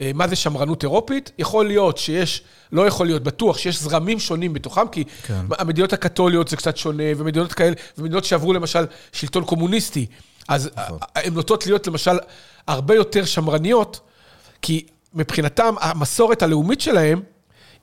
אה, 0.00 0.10
מה 0.14 0.28
זה 0.28 0.36
שמרנות 0.36 0.82
אירופית. 0.82 1.30
יכול 1.38 1.66
להיות 1.66 1.98
שיש, 1.98 2.42
לא 2.72 2.86
יכול 2.86 3.06
להיות, 3.06 3.22
בטוח 3.22 3.58
שיש 3.58 3.82
זרמים 3.82 4.20
שונים 4.20 4.52
בתוכם, 4.52 4.88
כי 4.88 5.04
כן. 5.22 5.40
המדינות 5.58 5.92
הקתוליות 5.92 6.48
זה 6.48 6.56
קצת 6.56 6.76
שונה, 6.76 7.04
ומדינות 7.16 7.52
כאלה, 7.52 7.74
ומדינות 7.98 8.24
שעברו 8.24 8.52
למשל 8.52 8.86
שלטון 9.12 9.44
קומוניסטי, 9.44 10.06
אז 10.48 10.70
נכון. 10.76 10.98
הן 11.14 11.34
נוטות 11.34 11.66
להיות 11.66 11.86
למשל 11.86 12.18
הרבה 12.70 12.94
יותר 12.94 13.24
שמרניות, 13.24 14.00
כי 14.62 14.86
מבחינתם 15.14 15.74
המסורת 15.80 16.42
הלאומית 16.42 16.80
שלהם, 16.80 17.20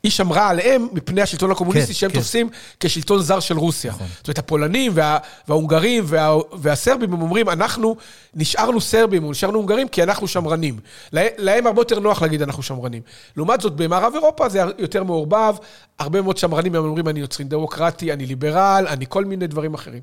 היא 0.03 0.11
שמרה 0.11 0.49
עליהם 0.49 0.87
מפני 0.91 1.21
השלטון 1.21 1.51
הקומוניסטי 1.51 1.87
כן, 1.87 1.93
שהם 1.93 2.09
כן. 2.09 2.15
תופסים 2.15 2.49
כשלטון 2.79 3.21
זר 3.21 3.39
של 3.39 3.57
רוסיה. 3.57 3.91
נכון. 3.91 4.07
זאת 4.17 4.27
אומרת, 4.27 4.37
הפולנים 4.37 4.91
וה, 4.95 5.17
וההונגרים 5.47 6.03
וה, 6.07 6.35
והסרבים, 6.53 7.13
הם 7.13 7.21
אומרים, 7.21 7.49
אנחנו 7.49 7.95
נשארנו 8.35 8.81
סרבים 8.81 9.23
או 9.23 9.31
נשארנו 9.31 9.57
הונגרים 9.57 9.87
כי 9.87 10.03
אנחנו 10.03 10.27
שמרנים. 10.27 10.79
להם 11.13 11.67
הרבה 11.67 11.81
יותר 11.81 11.99
נוח 11.99 12.21
להגיד 12.21 12.41
אנחנו 12.41 12.63
שמרנים. 12.63 13.01
לעומת 13.37 13.61
זאת, 13.61 13.75
במערב 13.75 14.13
אירופה 14.13 14.49
זה 14.49 14.61
יותר 14.77 15.03
מעורבב, 15.03 15.55
הרבה 15.99 16.21
מאוד 16.21 16.37
שמרנים 16.37 16.75
הם 16.75 16.83
אומרים, 16.85 17.07
אני 17.07 17.19
יוצרין 17.19 17.49
דמוקרטי, 17.49 18.13
אני 18.13 18.25
ליברל, 18.25 18.85
אני 18.89 19.05
כל 19.09 19.25
מיני 19.25 19.47
דברים 19.47 19.73
אחרים. 19.73 20.01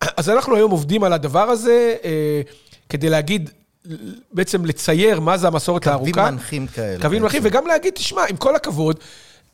אז 0.00 0.30
אנחנו 0.30 0.56
היום 0.56 0.70
עובדים 0.70 1.04
על 1.04 1.12
הדבר 1.12 1.50
הזה 1.50 1.94
אה, 2.04 2.40
כדי 2.88 3.10
להגיד, 3.10 3.50
בעצם 4.32 4.64
לצייר 4.64 5.20
מה 5.20 5.36
זה 5.36 5.46
המסורת 5.46 5.86
הארוכה. 5.86 6.12
קווים 6.12 6.34
מנחים 6.34 6.66
כאלה. 6.66 7.02
קווים 7.02 7.22
מנחים, 7.22 7.42
וגם 7.44 7.66
להגיד, 7.66 7.92
תשמע, 7.92 8.22
עם 8.28 8.36
כל 8.36 8.56
הכבוד, 8.56 8.98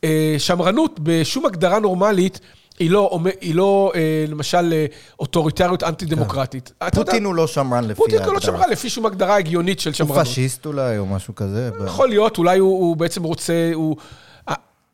אה, 0.03 0.35
שמרנות 0.37 0.99
בשום 1.03 1.45
הגדרה 1.45 1.79
נורמלית, 1.79 2.39
היא 2.79 2.91
לא, 2.91 3.19
היא 3.41 3.55
לא 3.55 3.91
אה, 3.95 4.25
למשל, 4.27 4.73
אה, 4.73 4.85
אוטוריטריות 5.19 5.83
אנטי-דמוקרטית. 5.83 6.71
כן. 6.79 6.89
פוטין 6.89 7.25
הוא 7.25 7.35
לא 7.35 7.47
שמרן 7.47 7.83
לפי 7.83 8.01
ההגדרה. 8.01 8.19
פוטין 8.19 8.23
הוא 8.23 8.33
לא 8.33 8.39
שמרן 8.39 8.69
לפי 8.69 8.89
שום 8.89 9.05
הגדרה 9.05 9.35
הגיונית 9.35 9.79
של 9.79 9.93
שמרנות. 9.93 10.17
הוא 10.17 10.23
פשיסט 10.23 10.65
אולי, 10.65 10.97
או 10.97 11.05
משהו 11.05 11.35
כזה. 11.35 11.69
יכול 11.85 12.09
להיות, 12.09 12.37
אולי 12.37 12.59
הוא, 12.59 12.79
הוא 12.79 12.97
בעצם 12.97 13.23
רוצה, 13.23 13.71
הוא... 13.73 13.95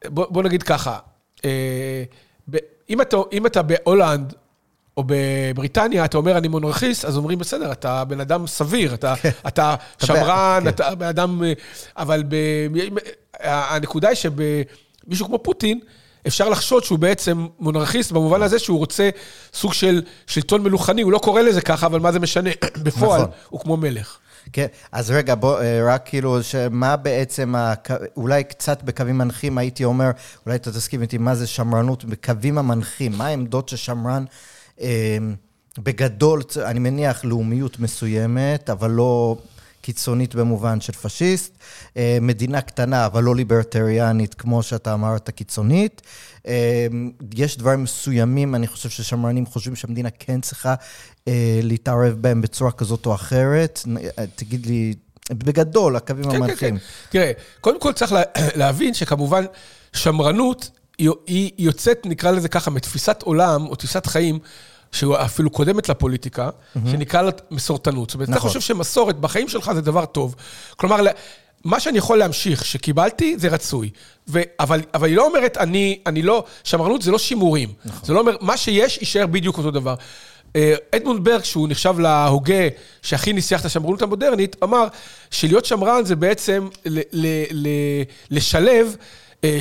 בוא, 0.05 0.25
בוא 0.29 0.43
נגיד 0.43 0.63
ככה, 0.63 0.97
אם 2.89 3.01
אתה, 3.01 3.17
אם 3.31 3.45
אתה 3.45 3.61
בהולנד, 3.61 4.33
או 4.97 5.03
בבריטניה, 5.07 6.05
אתה 6.05 6.17
אומר, 6.17 6.37
אני 6.37 6.47
מונרכיסט, 6.47 7.05
אז 7.05 7.17
אומרים, 7.17 7.39
בסדר, 7.39 7.71
אתה 7.71 8.03
בן 8.05 8.19
אדם 8.19 8.47
סביר, 8.47 8.93
אתה, 8.93 9.13
כן. 9.21 9.29
אתה 9.47 9.75
שמרן, 10.03 10.59
כן. 10.63 10.69
אתה 10.69 10.95
בן 10.95 11.07
אדם... 11.07 11.41
אבל 11.97 12.23
ב, 12.27 12.35
הנקודה 13.43 14.09
היא 14.09 14.15
שבמישהו 14.15 15.25
כמו 15.25 15.43
פוטין, 15.43 15.79
אפשר 16.27 16.49
לחשוד 16.49 16.83
שהוא 16.83 16.99
בעצם 16.99 17.47
מונרכיסט, 17.59 18.11
במובן 18.11 18.41
הזה 18.41 18.59
שהוא 18.59 18.77
רוצה 18.77 19.09
סוג 19.53 19.73
של 19.73 20.01
שלטון 20.27 20.63
מלוכני, 20.63 21.01
הוא 21.01 21.11
לא 21.11 21.17
קורא 21.17 21.41
לזה 21.41 21.61
ככה, 21.61 21.85
אבל 21.85 21.99
מה 21.99 22.11
זה 22.11 22.19
משנה? 22.19 22.49
בפועל, 22.83 23.21
נכון. 23.21 23.33
הוא 23.49 23.59
כמו 23.59 23.77
מלך. 23.77 24.17
כן, 24.53 24.67
אז 24.91 25.11
רגע, 25.11 25.35
בוא, 25.35 25.59
אה, 25.59 25.79
רק 25.93 26.01
כאילו, 26.05 26.37
מה 26.71 26.95
בעצם, 26.95 27.55
אולי 28.17 28.43
קצת 28.43 28.83
בקווים 28.83 29.17
מנחים, 29.17 29.57
הייתי 29.57 29.83
אומר, 29.83 30.09
אולי 30.45 30.55
אתה 30.55 30.71
תסכים 30.71 31.01
איתי, 31.01 31.17
מה 31.17 31.35
זה 31.35 31.47
שמרנות 31.47 32.05
בקווים 32.05 32.57
המנחים? 32.57 33.11
מה 33.17 33.27
העמדות 33.27 33.69
של 33.69 33.77
שמרן? 33.77 34.23
אמ, 34.23 34.56
בגדול, 35.77 36.41
אני 36.65 36.79
מניח 36.79 37.25
לאומיות 37.25 37.79
מסוימת, 37.79 38.69
אבל 38.69 38.91
לא 38.91 39.37
קיצונית 39.87 40.35
במובן 40.35 40.81
של 40.81 40.93
פשיסט. 40.93 41.57
אה, 41.97 42.17
מדינה 42.21 42.61
קטנה, 42.61 43.05
אבל 43.05 43.23
לא 43.23 43.35
ליברטריאנית, 43.35 44.33
כמו 44.33 44.63
שאתה 44.63 44.93
אמרת, 44.93 45.29
קיצונית. 45.29 46.01
אה, 46.47 46.87
יש 47.35 47.57
דברים 47.57 47.83
מסוימים, 47.83 48.55
אני 48.55 48.67
חושב 48.67 48.89
ששמרנים 48.89 49.45
חושבים 49.45 49.75
שהמדינה 49.75 50.09
כן 50.19 50.41
צריכה 50.41 50.75
אה, 51.27 51.59
להתערב 51.63 52.13
בהם 52.21 52.41
בצורה 52.41 52.71
כזאת 52.71 53.05
או 53.05 53.15
אחרת. 53.15 53.79
תגיד 54.35 54.65
לי, 54.65 54.93
בגדול, 55.29 55.95
הקווים 55.95 56.29
כן, 56.29 56.35
המנחים. 56.35 56.55
כן, 56.57 56.77
כן. 56.77 56.83
תראה, 57.09 57.31
קודם 57.61 57.79
כל 57.79 57.93
צריך 57.93 58.13
להבין 58.61 58.93
שכמובן 58.93 59.45
שמרנות 59.93 60.69
היא 61.27 61.51
יוצאת, 61.57 62.05
נקרא 62.05 62.31
לזה 62.31 62.49
ככה, 62.49 62.71
מתפיסת 62.71 63.21
עולם 63.21 63.67
או 63.67 63.75
תפיסת 63.75 64.05
חיים. 64.05 64.39
שאפילו 64.91 65.49
קודמת 65.49 65.89
לפוליטיקה, 65.89 66.49
mm-hmm. 66.49 66.79
שנקרא 66.91 67.21
לה 67.21 67.31
מסורתנות. 67.51 68.09
זאת 68.09 68.15
אומרת, 68.15 68.29
נכון. 68.29 68.41
אתה 68.41 68.47
חושב 68.47 68.61
שמסורת 68.61 69.19
בחיים 69.19 69.49
שלך 69.49 69.71
זה 69.73 69.81
דבר 69.81 70.05
טוב. 70.05 70.35
כלומר, 70.75 71.05
מה 71.63 71.79
שאני 71.79 71.97
יכול 71.97 72.17
להמשיך, 72.17 72.65
שקיבלתי, 72.65 73.37
זה 73.37 73.47
רצוי. 73.47 73.89
ו, 74.27 74.41
אבל, 74.59 74.81
אבל 74.93 75.07
היא 75.07 75.15
לא 75.15 75.25
אומרת, 75.27 75.57
אני, 75.57 75.99
אני 76.05 76.21
לא, 76.21 76.43
שמרנות 76.63 77.01
זה 77.01 77.11
לא 77.11 77.19
שימורים. 77.19 77.73
נכון. 77.85 78.05
זה 78.05 78.13
לא 78.13 78.19
אומר, 78.19 78.35
מה 78.41 78.57
שיש 78.57 78.97
יישאר 78.97 79.27
בדיוק 79.27 79.57
אותו 79.57 79.71
דבר. 79.71 79.95
אה, 80.55 80.75
אדמונד 80.91 81.23
ברג, 81.23 81.43
שהוא 81.43 81.67
נחשב 81.69 81.99
להוגה 81.99 82.67
שהכי 83.01 83.33
ניסח 83.33 83.59
את 83.59 83.65
השמרנות 83.65 84.01
המודרנית, 84.01 84.55
אמר 84.63 84.87
שלהיות 85.31 85.65
שמרן 85.65 86.05
זה 86.05 86.15
בעצם 86.15 86.67
ל, 86.85 86.99
ל, 87.11 87.27
ל, 87.51 87.67
לשלב 88.31 88.95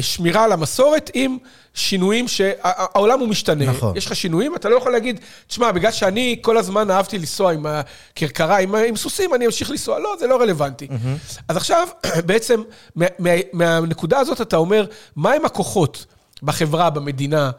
שמירה 0.01 0.45
על 0.45 0.53
המסורת 0.53 1.11
עם 1.15 1.39
שינויים 1.75 2.29
שהעולם 2.29 3.21
הוא 3.21 3.29
משתנה. 3.29 3.65
נכון. 3.65 3.97
יש 3.97 4.07
לך 4.07 4.17
שינויים, 4.17 4.57
אתה 4.57 4.69
לא 4.69 4.77
יכול 4.77 4.93
להגיד, 4.93 5.21
תשמע, 5.47 5.73
בגלל 5.73 5.93
שאני 5.93 6.39
כל 6.43 6.57
הזמן 6.57 6.91
אהבתי 6.91 7.19
לנסוע 7.19 7.53
עם 7.53 7.67
הכרכרה, 7.67 8.59
עם, 8.59 8.75
עם 8.75 8.97
סוסים, 8.97 9.35
אני 9.35 9.47
אמשיך 9.47 9.71
לנסוע. 9.71 9.99
לא, 9.99 10.17
זה 10.19 10.27
לא 10.27 10.41
רלוונטי. 10.41 10.87
Mm-hmm. 10.87 11.43
אז 11.49 11.57
עכשיו, 11.57 11.89
בעצם, 12.27 12.63
מה, 12.95 13.07
מה, 13.19 13.31
מהנקודה 13.53 14.19
הזאת 14.19 14.41
אתה 14.41 14.57
אומר, 14.57 14.87
מהם 15.17 15.45
הכוחות 15.45 16.07
בחברה, 16.43 16.91
במדינה, 16.91 17.51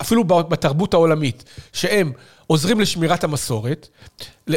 אפילו 0.00 0.24
בתרבות 0.24 0.94
העולמית, 0.94 1.44
שהם 1.72 2.12
עוזרים 2.46 2.80
לשמירת 2.80 3.24
המסורת? 3.24 3.88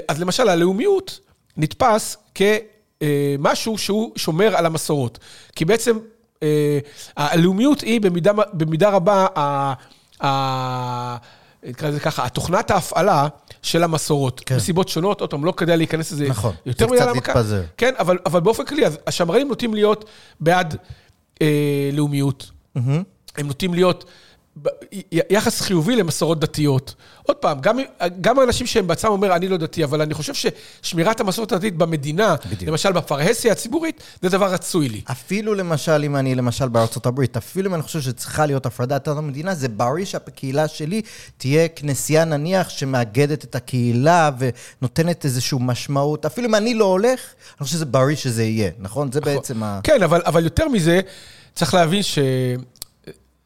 אז 0.07 0.21
למשל, 0.21 0.49
הלאומיות 0.49 1.19
נתפס 1.57 2.17
כמשהו 2.35 3.77
שהוא 3.77 4.11
שומר 4.15 4.55
על 4.55 4.65
המסורות. 4.65 5.19
כי 5.55 5.65
בעצם 5.65 5.97
אה, 5.97 6.01
הלאומיות 7.17 7.81
היא 7.81 8.01
במידה, 8.01 8.31
במידה 8.53 8.89
רבה, 8.89 9.27
נקרא 11.65 11.89
לזה 11.89 11.99
ככה, 11.99 12.25
התוכנת 12.25 12.71
ההפעלה 12.71 13.27
של 13.61 13.83
המסורות. 13.83 14.41
כן. 14.45 14.55
מסיבות 14.55 14.87
שונות, 14.89 15.21
עוד 15.21 15.29
פעם, 15.29 15.45
לא 15.45 15.53
כדאי 15.57 15.77
להיכנס 15.77 16.11
לזה 16.11 16.29
נכון, 16.29 16.55
יותר 16.65 16.87
מדי 16.87 16.99
לעמקה. 16.99 17.31
נכון, 17.31 17.43
זה 17.43 17.55
קצת 17.55 17.59
להתפזר. 17.59 17.63
כן, 17.77 17.93
אבל, 17.99 18.17
אבל 18.25 18.39
באופן 18.39 18.65
כללי, 18.65 18.85
אז 18.85 18.99
השמרנים 19.07 19.47
נוטים 19.47 19.73
להיות 19.73 20.05
בעד 20.39 20.77
אה, 21.41 21.89
לאומיות. 21.93 22.51
Mm-hmm. 22.77 22.79
הם 23.37 23.47
נוטים 23.47 23.73
להיות 23.73 24.05
יחס 25.11 25.61
חיובי 25.61 25.95
למסורות 25.95 26.39
דתיות. 26.39 26.95
עוד 27.23 27.37
פעם, 27.37 27.59
גם, 27.61 27.77
גם 28.21 28.39
האנשים 28.39 28.67
שהם 28.67 28.87
בעצמם 28.87 29.11
אומר, 29.11 29.35
אני 29.35 29.47
לא 29.47 29.57
דתי, 29.57 29.83
אבל 29.83 30.01
אני 30.01 30.13
חושב 30.13 30.33
ששמירת 30.33 31.19
המסורת 31.19 31.51
הדתית 31.51 31.77
במדינה, 31.77 32.35
בדיוק. 32.45 32.69
למשל 32.69 32.91
בפרהסיה 32.91 33.51
הציבורית, 33.51 34.03
זה 34.21 34.29
דבר 34.29 34.53
רצוי 34.53 34.89
לי. 34.89 35.01
אפילו 35.11 35.53
למשל, 35.53 36.03
אם 36.05 36.15
אני 36.15 36.35
למשל 36.35 36.67
בארצות 36.67 37.05
הברית, 37.05 37.37
אפילו 37.37 37.69
אם 37.69 37.75
אני 37.75 37.83
חושב 37.83 38.01
שצריכה 38.01 38.45
להיות 38.45 38.65
הפרדת 38.65 39.07
המדינה, 39.07 39.55
זה 39.55 39.67
בריא 39.67 40.05
שהקהילה 40.05 40.67
שלי 40.67 41.01
תהיה 41.37 41.67
כנסייה 41.67 42.25
נניח 42.25 42.69
שמאגדת 42.69 43.43
את 43.43 43.55
הקהילה 43.55 44.29
ונותנת 44.39 45.25
איזושהי 45.25 45.57
משמעות. 45.61 46.25
אפילו 46.25 46.47
אם 46.47 46.55
אני 46.55 46.73
לא 46.73 46.85
הולך, 46.85 47.19
אני 47.57 47.63
חושב 47.63 47.75
שזה 47.75 47.85
בריא 47.85 48.15
שזה 48.15 48.43
יהיה, 48.43 48.71
נכון? 48.79 49.11
זה 49.11 49.19
נכון. 49.19 49.35
בעצם 49.35 49.63
ה... 49.63 49.79
כן, 49.83 50.03
אבל, 50.03 50.21
אבל 50.25 50.43
יותר 50.43 50.67
מזה, 50.67 51.01
צריך 51.55 51.73
להבין 51.73 52.03
ש... 52.03 52.19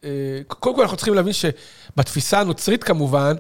אה, 0.04 0.10
קודם 0.48 0.76
כל 0.76 0.82
אנחנו 0.82 0.98
צריכים 0.98 1.14
להבין 1.14 1.34
שבתפיסה 1.34 2.40
הנוצרית 2.40 2.84
כמובן, 2.84 3.36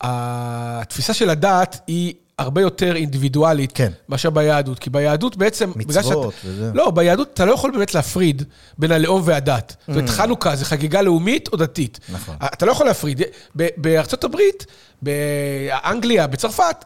התפיסה 0.00 1.14
של 1.14 1.30
הדת 1.30 1.80
היא 1.86 2.14
הרבה 2.38 2.60
יותר 2.60 2.96
אינדיבידואלית 2.96 3.72
כן. 3.72 3.92
מאשר 4.08 4.30
ביהדות. 4.30 4.78
כי 4.78 4.90
ביהדות 4.90 5.36
בעצם... 5.36 5.72
מצוות 5.76 6.32
שאת, 6.32 6.44
וזה. 6.44 6.70
לא, 6.74 6.90
ביהדות 6.90 7.30
אתה 7.34 7.44
לא 7.44 7.52
יכול 7.52 7.70
באמת 7.70 7.94
להפריד 7.94 8.42
בין 8.78 8.92
הלאום 8.92 9.22
והדת. 9.24 9.70
Mm. 9.70 9.74
זאת 9.86 9.96
אומרת, 9.96 10.08
mm. 10.08 10.12
חנוכה 10.12 10.56
זה 10.56 10.64
חגיגה 10.64 11.02
לאומית 11.02 11.48
או 11.52 11.56
דתית. 11.56 12.00
נכון. 12.08 12.36
אתה 12.44 12.66
לא 12.66 12.72
יכול 12.72 12.86
להפריד. 12.86 13.22
בארצות 13.54 14.24
הברית, 14.24 14.66
באנגליה, 15.02 16.26
בצרפת, 16.26 16.84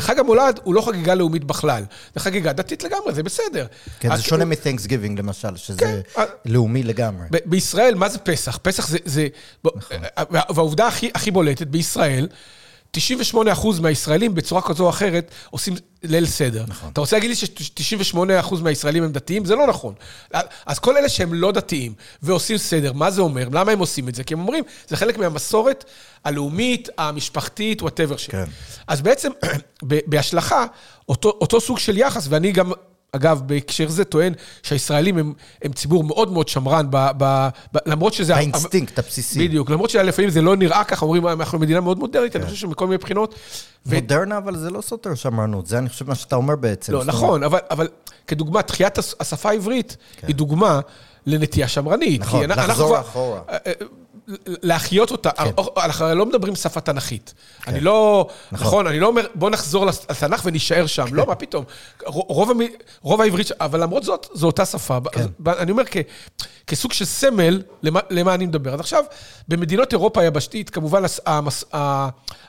חג 0.00 0.18
המולד 0.18 0.60
הוא 0.62 0.74
לא 0.74 0.80
חגיגה 0.80 1.14
לאומית 1.14 1.44
בכלל, 1.44 1.84
זה 2.14 2.20
חגיגה 2.20 2.52
דתית 2.52 2.82
לגמרי, 2.82 3.14
זה 3.14 3.22
בסדר. 3.22 3.66
כן, 4.00 4.16
זה 4.16 4.22
שונה 4.22 4.44
מ-Thanksgiving 4.44 5.18
למשל, 5.18 5.56
שזה 5.56 5.78
כן, 6.14 6.22
לאומי 6.46 6.82
לגמרי. 6.82 7.26
בישראל, 7.44 7.94
מה 7.94 8.08
זה 8.08 8.18
פסח? 8.18 8.58
פסח 8.62 8.88
זה... 9.04 9.28
נכון. 9.64 9.96
והעובדה 10.30 10.86
הכי, 10.86 11.10
הכי 11.14 11.30
בולטת, 11.30 11.66
בישראל, 11.66 12.28
98% 12.96 13.80
מהישראלים 13.80 14.34
בצורה 14.34 14.62
כזו 14.62 14.84
או 14.84 14.90
אחרת 14.90 15.30
עושים 15.50 15.74
ליל 16.02 16.26
סדר. 16.26 16.64
נכון. 16.68 16.90
אתה 16.92 17.00
רוצה 17.00 17.16
להגיד 17.16 17.30
לי 17.30 17.36
ש-98% 17.36 18.54
מהישראלים 18.62 19.02
הם 19.02 19.12
דתיים? 19.12 19.44
זה 19.44 19.54
לא 19.54 19.66
נכון. 19.66 19.94
אז 20.66 20.78
כל 20.78 20.96
אלה 20.96 21.08
שהם 21.08 21.34
לא 21.34 21.52
דתיים 21.52 21.94
ועושים 22.22 22.58
סדר, 22.58 22.92
מה 22.92 23.10
זה 23.10 23.20
אומר? 23.20 23.48
למה 23.52 23.72
הם 23.72 23.78
עושים 23.78 24.08
את 24.08 24.14
זה? 24.14 24.24
כי 24.24 24.34
הם 24.34 24.40
אומרים, 24.40 24.64
זה 24.88 24.96
חלק 24.96 25.18
מהמסורת 25.18 25.84
הלאומית, 26.24 26.88
המשפחתית, 26.98 27.82
whatever 27.82 28.16
שלהם. 28.16 28.46
כן. 28.46 28.52
אז 28.86 29.00
בעצם, 29.00 29.30
בהשלכה, 30.06 30.66
אותו, 31.08 31.28
אותו 31.40 31.60
סוג 31.60 31.78
של 31.78 31.98
יחס, 31.98 32.26
ואני 32.30 32.52
גם 32.52 32.72
אגב, 33.12 33.42
בהקשר 33.46 33.88
זה 33.88 34.04
טוען 34.04 34.32
שהישראלים 34.62 35.18
הם, 35.18 35.32
הם 35.62 35.72
ציבור 35.72 36.04
מאוד 36.04 36.32
מאוד 36.32 36.48
שמרן, 36.48 36.86
ב, 36.90 36.96
ב, 37.18 37.48
ב, 37.74 37.78
למרות 37.86 38.12
שזה... 38.12 38.36
האינסטינקט 38.36 38.98
הבסיסי. 38.98 39.48
בדיוק, 39.48 39.70
למרות 39.70 39.90
שלפעמים 39.90 40.30
זה 40.30 40.42
לא 40.42 40.56
נראה 40.56 40.84
ככה, 40.84 41.06
אומרים, 41.06 41.28
אנחנו 41.28 41.58
מדינה 41.58 41.80
מאוד 41.80 41.98
מודרנית, 41.98 42.32
כן. 42.32 42.38
אני 42.40 42.50
חושב 42.50 42.60
שמכל 42.60 42.86
מיני 42.86 42.98
בחינות... 42.98 43.34
מודרנה, 43.86 44.34
ו... 44.34 44.38
אבל 44.38 44.56
זה 44.56 44.70
לא 44.70 44.80
סותר 44.80 45.14
שמרנות, 45.14 45.66
זה 45.66 45.78
אני 45.78 45.88
חושב 45.88 46.08
מה 46.08 46.14
שאתה 46.14 46.36
אומר 46.36 46.56
בעצם. 46.56 46.92
לא, 46.92 47.04
נכון, 47.04 47.42
אבל, 47.42 47.58
אבל 47.70 47.88
כדוגמה, 48.26 48.62
תחיית 48.62 48.98
השפה 48.98 49.50
העברית 49.50 49.96
כן. 50.16 50.26
היא 50.26 50.36
דוגמה 50.36 50.80
לנטייה 51.26 51.68
שמרנית. 51.68 52.20
נכון, 52.20 52.50
לחזור 52.50 53.00
אחורה. 53.00 53.40
להחיות 54.46 55.10
אותה. 55.10 55.30
כן. 55.30 55.50
אנחנו 55.76 56.14
לא 56.14 56.26
מדברים 56.26 56.56
שפה 56.56 56.80
תנכית. 56.80 57.34
כן. 57.62 57.70
אני 57.70 57.80
לא, 57.80 58.26
נכון. 58.52 58.66
נכון, 58.66 58.86
אני 58.86 59.00
לא 59.00 59.06
אומר, 59.06 59.26
בוא 59.34 59.50
נחזור 59.50 59.86
לתנ"ך 59.86 60.40
ונישאר 60.44 60.86
שם. 60.86 61.06
כן. 61.06 61.14
לא, 61.14 61.26
מה 61.26 61.34
פתאום. 61.34 61.64
רוב, 62.06 62.50
רוב 63.00 63.20
העברית, 63.20 63.52
אבל 63.60 63.82
למרות 63.82 64.02
זאת, 64.02 64.26
זו 64.34 64.46
אותה 64.46 64.66
שפה. 64.66 64.98
כן. 65.12 65.26
אני 65.46 65.70
אומר, 65.70 65.82
כ, 65.90 65.96
כסוג 66.66 66.92
של 66.92 67.04
סמל, 67.04 67.62
למה, 67.82 68.00
למה 68.10 68.34
אני 68.34 68.46
מדבר. 68.46 68.74
אז 68.74 68.80
עכשיו, 68.80 69.04
במדינות 69.48 69.92
אירופה 69.92 70.20
היבשתית, 70.20 70.70
כמובן 70.70 71.02
המס, 71.26 71.64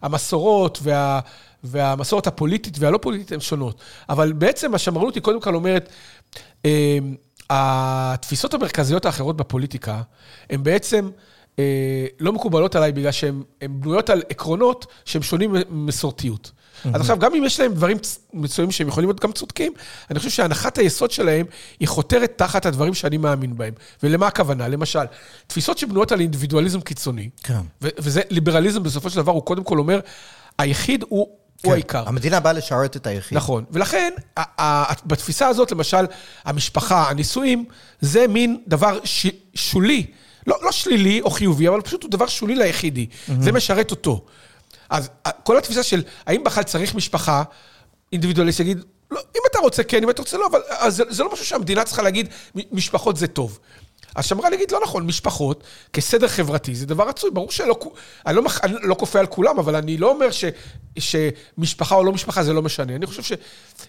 המסורות 0.01 0.79
וה... 0.81 1.19
והמסורת 1.63 2.27
הפוליטית 2.27 2.79
והלא 2.79 2.97
פוליטית 2.97 3.31
הן 3.31 3.39
שונות. 3.39 3.75
אבל 4.09 4.31
בעצם 4.31 4.75
השמרנות 4.75 5.15
היא 5.15 5.23
קודם 5.23 5.41
כל 5.41 5.55
אומרת, 5.55 5.89
אה, 6.65 6.97
התפיסות 7.49 8.53
המרכזיות 8.53 9.05
האחרות 9.05 9.37
בפוליטיקה, 9.37 10.01
הן 10.49 10.63
בעצם... 10.63 11.09
אה, 11.59 12.05
לא 12.19 12.33
מקובלות 12.33 12.75
עליי 12.75 12.91
בגלל 12.91 13.11
שהן 13.11 13.43
בנויות 13.61 14.09
על 14.09 14.23
עקרונות 14.29 14.85
שהם 15.05 15.21
שונים 15.21 15.55
ממסורתיות. 15.69 16.51
אז 16.85 17.01
עכשיו, 17.01 17.19
גם 17.19 17.35
אם 17.35 17.43
יש 17.43 17.59
להם 17.59 17.73
דברים 17.73 17.97
מסוימים 18.33 18.71
שהם 18.71 18.87
יכולים 18.87 19.09
להיות 19.09 19.19
גם 19.19 19.31
צודקים, 19.31 19.73
אני 20.09 20.19
חושב 20.19 20.31
שהנחת 20.31 20.77
היסוד 20.77 21.11
שלהם 21.11 21.45
היא 21.79 21.87
חותרת 21.87 22.33
תחת 22.35 22.65
הדברים 22.65 22.93
שאני 22.93 23.17
מאמין 23.17 23.57
בהם. 23.57 23.73
ולמה 24.03 24.27
הכוונה? 24.27 24.67
למשל, 24.67 25.03
תפיסות 25.47 25.77
שבנויות 25.77 26.11
על 26.11 26.19
אינדיבידואליזם 26.19 26.81
קיצוני, 26.81 27.29
כן. 27.43 27.59
וזה 27.81 28.21
ליברליזם 28.29 28.83
בסופו 28.83 29.09
של 29.09 29.15
דבר, 29.15 29.31
הוא 29.31 29.45
קודם 29.45 29.63
כל 29.63 29.79
אומר, 29.79 29.99
היחיד 30.57 31.03
הוא 31.09 31.27
כן, 31.61 31.67
הוא 31.67 31.73
העיקר. 31.73 32.03
המדינה 32.07 32.39
באה 32.39 32.53
לשרת 32.53 32.95
את 32.95 33.07
היחיד. 33.07 33.37
נכון, 33.37 33.63
ולכן 33.71 34.13
בתפיסה 35.05 35.47
הזאת, 35.47 35.71
למשל, 35.71 36.05
המשפחה, 36.45 37.09
הנישואים, 37.09 37.65
זה 38.01 38.27
מין 38.27 38.61
דבר 38.67 38.99
ש, 39.03 39.27
שולי 39.53 40.05
לא, 40.47 40.57
לא 40.61 40.71
שלילי 40.71 41.21
או 41.21 41.29
חיובי, 41.29 41.67
אבל 41.67 41.81
פשוט 41.81 42.03
הוא 42.03 42.11
דבר 42.11 42.27
שולי 42.27 42.55
ליחידי. 42.55 43.07
Mm-hmm. 43.11 43.31
זה 43.39 43.51
משרת 43.51 43.91
אותו. 43.91 44.25
אז 44.89 45.09
כל 45.43 45.57
התפיסה 45.57 45.83
של 45.83 46.03
האם 46.25 46.43
בכלל 46.43 46.63
צריך 46.63 46.95
משפחה 46.95 47.43
אינדיבידואליסט, 48.11 48.59
יגיד, 48.59 48.83
לא, 49.11 49.19
אם 49.35 49.41
אתה 49.51 49.59
רוצה 49.59 49.83
כן, 49.83 50.03
אם 50.03 50.09
אתה 50.09 50.21
רוצה 50.21 50.37
לא, 50.37 50.47
אבל 50.47 50.89
זה, 50.89 51.03
זה 51.09 51.23
לא 51.23 51.33
משהו 51.33 51.45
שהמדינה 51.45 51.83
צריכה 51.83 52.01
להגיד, 52.01 52.27
משפחות 52.71 53.17
זה 53.17 53.27
טוב. 53.27 53.59
אז 54.15 54.25
שמרה 54.25 54.49
להגיד, 54.49 54.71
לא 54.71 54.79
נכון, 54.83 55.07
משפחות, 55.07 55.63
כסדר 55.93 56.27
חברתי, 56.27 56.75
זה 56.75 56.85
דבר 56.85 57.07
רצוי. 57.07 57.31
ברור 57.31 57.51
שלא, 57.51 57.79
אני 58.25 58.35
לא, 58.35 58.43
אני 58.63 58.73
לא 58.81 58.95
כופה 58.95 59.19
על 59.19 59.27
כולם, 59.27 59.59
אבל 59.59 59.75
אני 59.75 59.97
לא 59.97 60.09
אומר 60.09 60.31
ש, 60.31 60.45
שמשפחה 60.99 61.95
או 61.95 62.03
לא 62.03 62.11
משפחה 62.11 62.43
זה 62.43 62.53
לא 62.53 62.61
משנה. 62.61 62.95
אני 62.95 63.05
חושב 63.05 63.35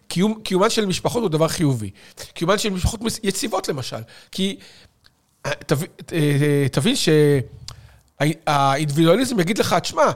שקיומן 0.09 0.71
של 0.71 0.87
משפחות 0.87 1.23
הוא 1.23 1.31
דבר 1.31 1.49
חיובי. 1.49 1.91
קיומן 2.35 2.59
של 2.59 2.71
משפחות 2.71 3.01
יציבות, 3.23 3.69
למשל. 3.69 3.97
כי 4.33 4.57
תבין 6.73 6.95
שהאינדיבידואליזם 8.21 9.41
יגיד 9.41 9.59
לך, 9.59 9.75
תשמע, 9.75 10.11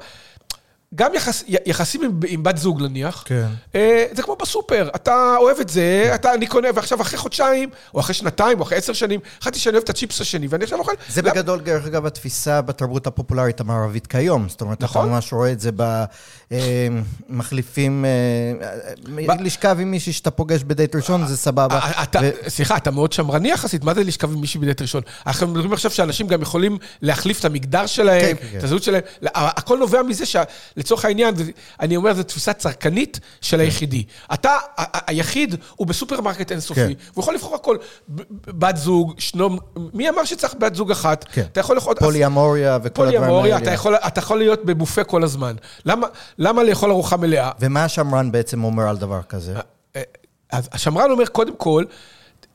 גם 0.94 1.14
יחס, 1.14 1.44
יחסים 1.66 2.02
עם, 2.02 2.20
עם 2.28 2.42
בת 2.42 2.56
זוג 2.56 2.82
נניח, 2.82 3.22
כן. 3.26 3.46
אה, 3.74 4.04
זה 4.12 4.22
כמו 4.22 4.36
בסופר, 4.36 4.88
אתה 4.94 5.36
אוהב 5.38 5.60
את 5.60 5.68
זה, 5.68 6.04
כן. 6.08 6.14
אתה, 6.14 6.34
אני 6.34 6.46
קונה, 6.46 6.68
ועכשיו 6.74 7.00
אחרי 7.00 7.18
חודשיים, 7.18 7.68
או 7.94 8.00
אחרי 8.00 8.14
שנתיים, 8.14 8.58
או 8.60 8.64
אחרי 8.64 8.78
עשר 8.78 8.92
שנים, 8.92 9.20
החלטתי 9.40 9.58
שאני 9.58 9.72
אוהב 9.72 9.82
את 9.82 9.90
הצ'יפס 9.90 10.20
השני, 10.20 10.46
ואני 10.50 10.64
עכשיו 10.64 10.78
אוכל... 10.78 10.92
זה 11.08 11.22
למה... 11.22 11.30
בגדול, 11.30 11.60
דרך 11.60 11.86
אגב, 11.86 12.06
התפיסה 12.06 12.62
בתרבות 12.62 13.06
הפופולרית 13.06 13.60
המערבית 13.60 14.06
כיום. 14.06 14.48
זאת 14.48 14.60
אומרת, 14.60 14.82
נכון? 14.82 15.06
אתה 15.06 15.14
ממש 15.14 15.32
רואה 15.32 15.52
את 15.52 15.60
זה 15.60 15.70
במחליפים, 17.30 18.04
אה, 18.04 18.10
אה, 19.18 19.36
ב... 19.36 19.40
לשכב 19.40 19.76
עם 19.80 19.90
מישהי 19.90 20.12
שאתה 20.12 20.30
פוגש 20.30 20.62
בדייט 20.62 20.96
ראשון, 20.96 21.26
זה 21.26 21.36
סבבה. 21.36 21.80
אתה, 22.02 22.20
ו... 22.22 22.50
סליחה, 22.50 22.76
אתה 22.76 22.90
מאוד 22.90 23.12
שמרני 23.12 23.50
יחסית, 23.50 23.84
מה 23.84 23.94
זה 23.94 24.04
לשכב 24.04 24.32
עם 24.32 24.40
מישהי 24.40 24.60
בדייט 24.60 24.82
ראשון? 24.82 25.02
אנחנו 25.26 25.46
מדברים 25.46 25.72
עכשיו 25.72 25.90
שאנשים 25.90 26.26
גם 26.26 26.42
יכולים 26.42 26.78
להחליף 27.02 27.40
את 27.40 27.44
המגדר 27.44 27.86
שלהם, 27.86 28.36
כן, 28.36 28.46
כן. 28.52 28.58
את 28.58 28.64
הזהות 28.64 28.82
שלהם, 28.82 29.02
הכל 29.34 29.78
נובע 29.78 30.02
מזה 30.02 30.26
ש... 30.26 30.36
לצורך 30.76 31.04
העניין, 31.04 31.34
אני 31.80 31.96
אומר, 31.96 32.14
זו 32.14 32.22
תפיסה 32.22 32.52
צרכנית 32.52 33.20
של 33.40 33.60
היחידי. 33.60 34.04
אתה, 34.34 34.56
היחיד 35.06 35.54
הוא 35.76 35.86
בסופרמרקט 35.86 36.52
אינסופי, 36.52 36.80
כן. 36.80 36.92
והוא 37.12 37.22
יכול 37.22 37.34
לבחור 37.34 37.54
הכל, 37.54 37.76
בת 38.46 38.76
זוג, 38.76 39.14
שנום, 39.18 39.58
מי 39.94 40.08
אמר 40.08 40.24
שצריך 40.24 40.54
בת 40.58 40.74
זוג 40.74 40.90
אחת? 40.90 41.24
כן. 41.32 41.42
אתה 41.52 41.60
יכול 41.60 41.76
לאכול... 41.76 41.94
פוליאמוריה 41.98 42.78
וכל 42.82 43.02
הדברים 43.02 43.22
האלה. 43.22 43.26
פוליאמוריה, 43.26 43.58
אתה 43.58 43.70
יכול, 43.70 43.94
אתה 43.94 44.18
יכול 44.18 44.38
להיות 44.38 44.64
בבופה 44.64 45.04
כל 45.04 45.24
הזמן. 45.24 45.56
למה, 45.84 46.06
למה 46.38 46.62
לאכול 46.62 46.90
ארוחה 46.90 47.16
מלאה? 47.16 47.50
ומה 47.60 47.84
השמרן 47.84 48.32
בעצם 48.32 48.64
אומר 48.64 48.88
על 48.88 48.96
דבר 48.96 49.22
כזה? 49.22 49.54
אה, 49.96 50.02
אז 50.52 50.68
השמרן 50.72 51.10
אומר, 51.10 51.26
קודם 51.26 51.56
כל, 51.56 51.84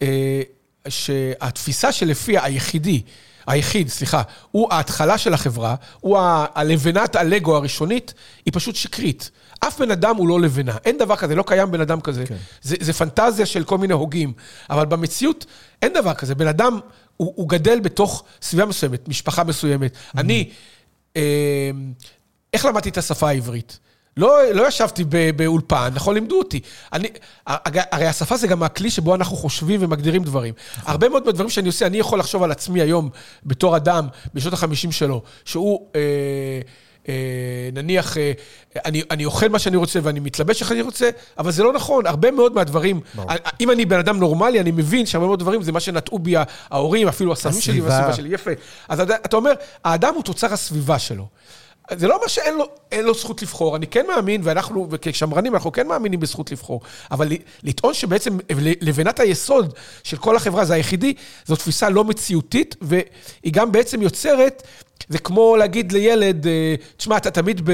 אה, 0.02 0.42
שהתפיסה 0.90 1.92
שלפיה 1.92 2.44
היחידי, 2.44 3.02
היחיד, 3.48 3.90
סליחה, 3.90 4.22
הוא 4.52 4.68
ההתחלה 4.74 5.18
של 5.18 5.34
החברה, 5.34 5.76
הוא 6.00 6.18
הלבנת 6.56 7.16
הלגו 7.16 7.56
הראשונית, 7.56 8.14
היא 8.46 8.54
פשוט 8.56 8.76
שקרית. 8.76 9.32
אף 9.60 9.80
בן 9.80 9.92
אדם 9.92 10.16
הוא 10.16 10.28
לא 10.28 10.42
לבנה, 10.42 10.78
אין 10.86 10.98
דבר 10.98 11.16
כזה, 11.16 11.36
לא 11.36 11.44
קיים 11.48 11.72
בן 11.72 11.82
אדם 11.82 12.02
כזה. 12.02 12.26
כן. 12.26 12.36
זה, 12.62 12.76
זה 12.80 12.94
פנטזיה 12.94 13.46
של 13.46 13.64
כל 13.64 13.78
מיני 13.78 13.94
הוגים, 13.94 14.34
אבל 14.70 14.86
במציאות 14.86 15.46
אין 15.82 15.94
דבר 15.94 16.14
כזה. 16.14 16.36
בן 16.36 16.48
אדם, 16.48 16.80
הוא, 17.18 17.34
הוא 17.36 17.50
גדל 17.50 17.80
בתוך 17.80 18.24
סביבה 18.42 18.66
מסוימת, 18.66 19.08
משפחה 19.08 19.44
מסוימת. 19.44 19.94
Mm-hmm. 19.94 20.20
אני, 20.20 20.50
אה, 21.16 21.72
איך 22.54 22.66
למדתי 22.66 22.90
את 22.90 22.98
השפה 22.98 23.30
העברית? 23.30 23.80
לא, 24.18 24.38
לא 24.54 24.68
ישבתי 24.68 25.04
באולפן, 25.36 25.90
נכון, 25.94 26.14
לימדו 26.14 26.40
אותי. 26.40 26.60
אני, 26.94 27.08
הרי 27.46 28.08
השפה 28.08 28.38
זה 28.38 28.48
גם 28.48 28.64
הכלי 28.64 28.90
שבו 28.90 29.16
אנחנו 29.16 29.38
חושבים 29.38 29.84
ומגדירים 29.84 30.24
דברים. 30.24 30.54
נכון. 30.78 30.92
הרבה 30.92 31.10
מאוד 31.10 31.26
מהדברים 31.26 31.50
שאני 31.50 31.68
עושה, 31.68 31.86
אני 31.86 31.98
יכול 31.98 32.20
לחשוב 32.20 32.44
על 32.44 32.52
עצמי 32.52 32.82
היום, 32.82 33.10
בתור 33.46 33.78
אדם, 33.78 34.08
בשנות 34.34 34.54
החמישים 34.54 34.92
שלו, 34.92 35.22
שהוא... 35.46 35.88
אה, 35.96 36.02
אה, 37.10 37.70
נניח, 37.74 38.18
אה, 38.18 38.32
אני, 38.86 39.04
אני 39.12 39.26
אוכל 39.26 39.50
מה 39.50 39.60
שאני 39.60 39.78
רוצה 39.78 40.00
ואני 40.04 40.20
מתלבש 40.20 40.62
איך 40.62 40.72
אני 40.72 40.82
רוצה, 40.82 41.10
אבל 41.38 41.52
זה 41.52 41.64
לא 41.64 41.74
נכון. 41.74 42.06
הרבה 42.08 42.32
מאוד 42.32 42.54
מהדברים, 42.54 43.00
ברור. 43.16 43.32
אם 43.60 43.72
אני 43.72 43.86
בן 43.86 44.00
אדם 44.00 44.20
נורמלי, 44.20 44.60
אני 44.60 44.72
מבין 44.72 45.06
שהרבה 45.06 45.28
מאוד 45.28 45.40
דברים 45.40 45.62
זה 45.64 45.72
מה 45.72 45.80
שנטעו 45.80 46.20
בי 46.20 46.34
ההורים, 46.70 47.08
אפילו 47.08 47.34
הסמים 47.34 47.62
שלי 47.62 47.82
והסביבה 47.82 48.14
שלי. 48.14 48.34
יפה. 48.34 48.52
אז 48.90 49.00
אתה 49.00 49.36
אומר, 49.36 49.52
האדם 49.84 50.14
הוא 50.16 50.24
תוצר 50.24 50.54
הסביבה 50.54 51.00
שלו. 51.00 51.28
זה 51.96 52.08
לא 52.08 52.16
אומר 52.16 52.28
שאין 52.28 52.58
לו, 52.58 52.66
לו 53.04 53.14
זכות 53.14 53.42
לבחור, 53.42 53.76
אני 53.76 53.88
כן 53.88 54.06
מאמין, 54.08 54.42
ואנחנו, 54.44 54.88
וכשמרנים, 54.92 55.54
אנחנו 55.54 55.72
כן 55.72 55.88
מאמינים 55.88 56.20
בזכות 56.20 56.52
לבחור, 56.52 56.82
אבל 57.12 57.32
לטעון 57.64 57.94
שבעצם 57.94 58.38
לבנת 58.82 59.20
היסוד 59.20 59.74
של 60.04 60.18
כל 60.18 60.36
החברה 60.36 60.66
זה 60.66 60.74
היחידי, 60.74 61.14
זו 61.46 61.56
תפיסה 61.56 61.90
לא 61.90 62.04
מציאותית, 62.04 62.76
והיא 62.82 63.54
גם 63.54 63.72
בעצם 63.72 64.02
יוצרת, 64.02 64.64
זה 65.10 65.20
כמו 65.20 65.56
להגיד 65.56 65.92
לילד, 65.92 66.48
אה, 66.48 66.76
תשמע, 66.98 67.18
אתה 67.18 67.32
תמיד 67.32 67.70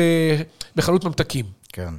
בחנות 0.75 1.03
ממתקים. 1.03 1.45
כן. 1.73 1.93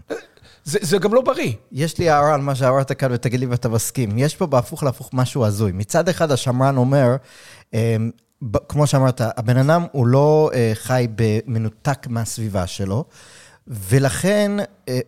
זה, 0.64 0.78
זה 0.82 0.98
גם 0.98 1.14
לא 1.14 1.20
בריא. 1.20 1.52
יש 1.72 1.98
לי 1.98 2.10
הערה 2.10 2.34
על 2.34 2.40
מה 2.40 2.54
שאמרת 2.54 2.92
כאן, 2.92 3.12
ותגיד 3.12 3.40
לי 3.40 3.46
אם 3.46 3.52
אתה 3.52 3.68
מסכים. 3.68 4.18
יש 4.18 4.36
פה 4.36 4.46
בהפוך 4.46 4.82
להפוך 4.82 5.10
משהו 5.12 5.44
הזוי. 5.44 5.72
מצד 5.72 6.08
אחד, 6.08 6.32
השמרן 6.32 6.76
אומר, 6.76 7.16
אמ, 7.74 8.10
כמו 8.68 8.86
שאמרת, 8.86 9.20
הבן 9.20 9.56
אדם 9.56 9.86
הוא 9.92 10.06
לא 10.06 10.50
אה, 10.54 10.72
חי 10.74 11.06
במנותק 11.14 12.06
מהסביבה 12.06 12.66
שלו, 12.66 13.04
ולכן, 13.66 14.52
אה, 14.88 15.00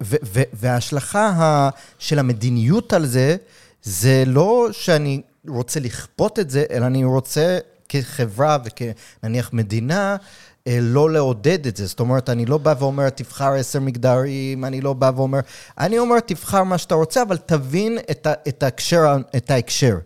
וההשלכה 0.52 1.70
של 1.98 2.18
המדיניות 2.18 2.92
על 2.92 3.06
זה, 3.06 3.36
זה 3.82 4.24
לא 4.26 4.68
שאני 4.72 5.20
רוצה 5.48 5.80
לכפות 5.80 6.38
את 6.38 6.50
זה, 6.50 6.64
אלא 6.70 6.86
אני 6.86 7.04
רוצה 7.04 7.58
כחברה 7.88 8.58
וכנניח 8.64 9.52
מדינה, 9.52 10.16
אה, 10.66 10.78
לא 10.80 11.10
לעודד 11.10 11.66
את 11.66 11.76
זה. 11.76 11.86
זאת 11.86 12.00
אומרת, 12.00 12.30
אני 12.30 12.46
לא 12.46 12.58
בא 12.58 12.74
ואומר, 12.78 13.08
תבחר 13.08 13.52
עשר 13.52 13.80
מגדרים, 13.80 14.64
אני 14.64 14.80
לא 14.80 14.92
בא 14.92 15.10
ואומר, 15.16 15.40
אני 15.78 15.98
אומר, 15.98 16.20
תבחר 16.20 16.62
מה 16.62 16.78
שאתה 16.78 16.94
רוצה, 16.94 17.22
אבל 17.22 17.36
תבין 17.36 17.98
את, 18.10 18.26
ה, 18.26 18.32
את, 18.48 18.62
ההקשר, 18.62 19.16
את 19.36 19.50
ההקשר. 19.50 19.96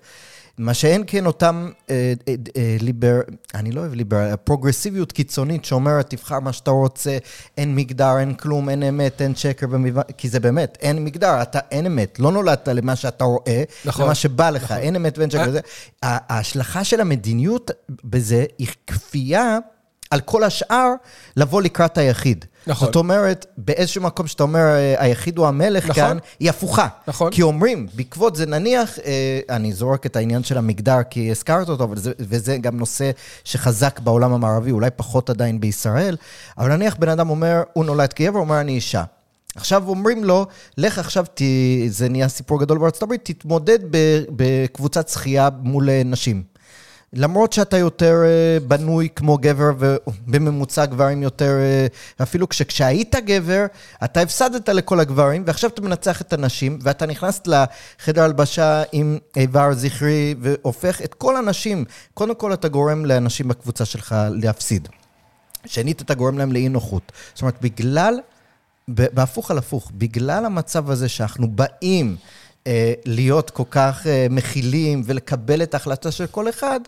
מה 0.59 0.75
שאין 0.75 1.05
כן 1.07 1.27
אותם 1.27 1.71
אה, 1.91 2.13
אה, 2.29 2.35
אה, 2.57 2.77
ליבר, 2.81 3.21
אני 3.55 3.73
לא 3.73 3.81
אוהב 3.81 3.95
ליבר, 3.95 4.37
פרוגרסיביות 4.45 5.13
קיצונית 5.13 5.65
שאומרת, 5.65 6.11
תבחר 6.11 6.41
מה 6.41 6.53
שאתה 6.53 6.71
רוצה, 6.71 7.19
אין 7.59 7.75
מגדר, 7.75 8.19
אין 8.19 8.35
כלום, 8.35 8.69
אין 8.69 8.83
אמת, 8.83 9.23
אין 9.23 9.35
שקר, 9.35 9.67
במבא... 9.67 10.03
כי 10.19 10.29
זה 10.29 10.41
באמת, 10.41 10.79
אין 10.81 11.05
מגדר, 11.05 11.43
אתה 11.43 11.59
אין 11.71 11.87
אמת, 11.87 12.19
לא 12.19 12.33
נולדת 12.33 12.69
למה 12.69 12.97
שאתה 12.97 13.25
רואה, 13.25 13.63
נכון, 13.85 14.05
למה 14.05 14.15
שבא 14.15 14.51
לך, 14.51 14.65
נכון. 14.65 14.77
אין 14.77 14.97
אמת 14.97 15.19
ואין 15.19 15.31
שקר. 15.31 15.53
ההשלכה 16.03 16.85
של 16.85 17.01
המדיניות 17.01 17.71
בזה 18.05 18.45
היא 18.59 18.69
כפייה 18.87 19.59
על 20.11 20.21
כל 20.21 20.45
השאר 20.45 20.89
לבוא 21.37 21.63
לקראת 21.63 21.99
היחיד. 21.99 22.45
נכון. 22.67 22.87
זאת 22.87 22.97
אומרת, 22.97 23.47
באיזשהו 23.59 24.03
מקום 24.03 24.27
שאתה 24.27 24.43
אומר, 24.43 24.61
אה, 24.61 24.95
היחיד 24.99 25.39
הוא 25.39 25.47
המלך 25.47 25.85
נכון. 25.85 25.95
כאן, 25.95 26.19
היא 26.41 26.51
הפוכה. 26.51 26.89
נכון. 27.09 27.31
כי 27.33 27.43
אומרים, 27.43 27.87
בעקבות 27.95 28.37
זה 28.37 28.47
נניח, 28.47 28.99
אה, 28.99 29.41
אני 29.51 29.73
זורק 29.73 30.07
את 30.07 30.17
העניין 30.17 30.45
של 30.45 30.59
המגדר 30.59 31.03
כי 31.11 31.31
הזכרת 31.31 31.69
אותו, 31.69 31.85
אבל 31.85 31.97
זה, 31.97 32.13
וזה 32.19 32.57
גם 32.57 32.77
נושא 32.77 33.11
שחזק 33.45 34.01
בעולם 34.01 34.33
המערבי, 34.33 34.71
אולי 34.71 34.91
פחות 34.97 35.31
עדיין 35.31 35.61
בישראל, 35.61 36.17
אבל 36.59 36.77
נניח 36.77 36.97
בן 36.99 37.09
אדם 37.09 37.31
אומר, 37.31 37.63
הוא 37.73 37.85
נולד 37.85 38.13
כגבר, 38.13 38.39
הוא 38.39 38.45
אומר, 38.45 38.61
אני 38.61 38.73
אישה. 38.73 39.05
עכשיו 39.57 39.89
אומרים 39.89 40.25
לו, 40.25 40.47
לך 40.79 40.99
עכשיו, 40.99 41.25
ת... 41.35 41.43
זה 41.89 42.09
נהיה 42.09 42.29
סיפור 42.29 42.61
גדול 42.61 42.79
בארצות 42.79 43.03
הברית, 43.03 43.21
תתמודד 43.25 43.79
בקבוצת 44.37 45.09
שחייה 45.09 45.49
מול 45.63 45.89
נשים. 46.05 46.54
למרות 47.15 47.53
שאתה 47.53 47.79
יותר 47.79 48.15
אה, 48.25 48.61
בנוי 48.61 49.09
כמו 49.17 49.39
גבר, 49.39 49.71
ובממוצע 49.79 50.87
גברים 50.87 51.23
יותר, 51.23 51.51
אה, 51.61 51.87
אפילו 52.23 52.49
כש, 52.49 52.63
כשהיית 52.63 53.15
גבר, 53.15 53.67
אתה 54.05 54.21
הפסדת 54.21 54.69
לכל 54.69 55.01
הגברים, 55.01 55.43
ועכשיו 55.47 55.71
אתה 55.71 55.83
מנצח 55.83 56.21
את 56.21 56.33
הנשים, 56.33 56.79
ואתה 56.83 57.07
נכנס 57.07 57.41
לחדר 57.47 58.23
הלבשה 58.23 58.83
עם 58.93 59.19
איבר 59.37 59.75
זכרי, 59.75 60.35
והופך 60.41 61.03
את 61.03 61.15
כל 61.15 61.37
הנשים, 61.37 61.85
קודם 62.15 62.35
כל 62.35 62.53
אתה 62.53 62.69
גורם 62.69 63.05
לאנשים 63.05 63.49
בקבוצה 63.49 63.85
שלך 63.85 64.15
להפסיד. 64.31 64.89
שנית, 65.67 66.03
אתה 66.03 66.15
גורם 66.15 66.39
להם 66.39 66.53
לאי 66.53 66.69
נוחות. 66.69 67.13
זאת 67.35 67.43
אומרת, 67.43 67.63
בגלל, 67.63 68.19
בהפוך 68.89 69.51
על 69.51 69.59
הפוך, 69.59 69.93
בגלל 69.95 70.45
המצב 70.45 70.91
הזה 70.91 71.09
שאנחנו 71.09 71.49
באים 71.49 72.17
להיות 73.07 73.51
כל 73.51 73.63
כך 73.71 74.07
אה, 74.07 74.27
מכילים 74.31 75.03
ולקבל 75.07 75.63
את 75.63 75.75
ההחלטה 75.75 76.11
של 76.11 76.27
כל 76.27 76.49
אחד, 76.49 76.81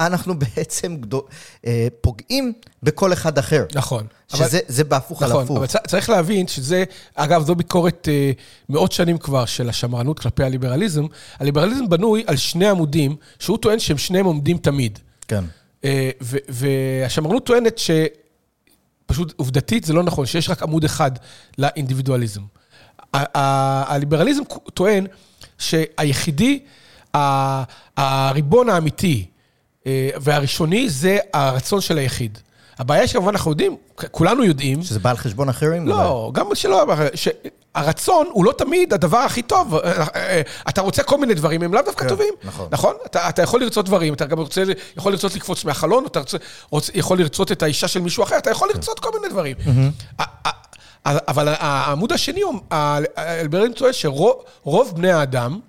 אנחנו 0.00 0.34
בעצם 0.56 0.96
גדו, 0.96 1.24
אה, 1.66 1.88
פוגעים 2.00 2.52
בכל 2.82 3.12
אחד 3.12 3.38
אחר. 3.38 3.64
נכון. 3.74 4.06
שזה 4.36 4.58
זה 4.68 4.84
בהפוך 4.84 5.22
על 5.22 5.28
נכון, 5.30 5.44
הפוך. 5.44 5.56
אבל 5.56 5.66
צ- 5.66 5.86
צריך 5.86 6.10
להבין 6.10 6.46
שזה, 6.46 6.84
אגב, 7.14 7.46
זו 7.46 7.54
ביקורת 7.54 8.08
אה, 8.10 8.32
מאות 8.68 8.92
שנים 8.92 9.18
כבר 9.18 9.44
של 9.44 9.68
השמרנות 9.68 10.18
כלפי 10.18 10.44
הליברליזם. 10.44 11.06
הליברליזם 11.38 11.88
בנוי 11.88 12.24
על 12.26 12.36
שני 12.36 12.68
עמודים, 12.68 13.16
שהוא 13.38 13.58
טוען 13.58 13.78
שהם 13.78 13.98
שניהם 13.98 14.26
עומדים 14.26 14.58
תמיד. 14.58 14.98
כן. 15.28 15.44
אה, 15.84 16.10
והשמרנות 16.48 17.46
טוענת 17.46 17.78
ש... 17.78 17.90
פשוט 19.06 19.34
עובדתית 19.36 19.84
זה 19.84 19.92
לא 19.92 20.02
נכון, 20.02 20.26
שיש 20.26 20.50
רק 20.50 20.62
עמוד 20.62 20.84
אחד 20.84 21.10
לאינדיבידואליזם. 21.58 22.40
הליברליזם 23.14 24.42
טוען 24.74 25.06
שהיחידי, 25.58 26.60
הריבון 27.96 28.68
האמיתי 28.68 29.26
אה, 29.86 30.10
והראשוני 30.20 30.90
זה 30.90 31.18
הרצון 31.34 31.80
של 31.80 31.98
היחיד. 31.98 32.38
הבעיה 32.78 33.08
שכמובן 33.08 33.28
אנחנו 33.28 33.50
יודעים, 33.50 33.76
כולנו 34.10 34.44
יודעים, 34.44 34.82
שזה 34.82 34.98
בא 34.98 35.10
על 35.10 35.16
חשבון 35.16 35.48
אחרים? 35.48 35.88
לא, 35.88 36.30
גם 36.34 36.54
שלא, 36.54 36.86
שהרצון 37.14 38.26
הוא 38.32 38.44
לא 38.44 38.52
תמיד 38.52 38.92
הדבר 38.92 39.18
הכי 39.18 39.42
טוב. 39.42 39.74
אה, 39.74 40.06
אה, 40.16 40.40
אתה 40.68 40.80
רוצה 40.80 41.02
כל 41.02 41.18
מיני 41.18 41.34
דברים, 41.34 41.62
הם 41.62 41.74
לאו 41.74 41.82
דווקא 41.82 42.04
כן, 42.04 42.08
טובים. 42.08 42.34
נכון. 42.44 42.68
נכון? 42.70 42.94
אתה, 43.06 43.28
אתה 43.28 43.42
יכול 43.42 43.60
לרצות 43.60 43.84
דברים, 43.84 44.14
אתה 44.14 44.26
גם 44.26 44.38
רוצה, 44.38 44.62
יכול 44.96 45.12
לרצות 45.12 45.34
לקפוץ 45.34 45.64
מהחלון, 45.64 46.06
אתה 46.06 46.20
רוצה, 46.70 46.92
יכול 46.94 47.18
לרצות 47.18 47.52
את 47.52 47.62
האישה 47.62 47.88
של 47.88 48.00
מישהו 48.00 48.24
אחר, 48.24 48.38
אתה 48.38 48.50
יכול 48.50 48.68
לרצות 48.74 49.00
כל 49.00 49.10
מיני 49.14 49.28
דברים. 49.32 49.56
אבל 51.04 51.48
העמוד 51.48 52.12
השני, 52.12 52.40
האלברין 52.70 53.72
טוען 53.72 53.92
שרוב 53.92 54.34
רוב 54.62 54.92
בני 54.96 55.12
האדם, 55.12 55.60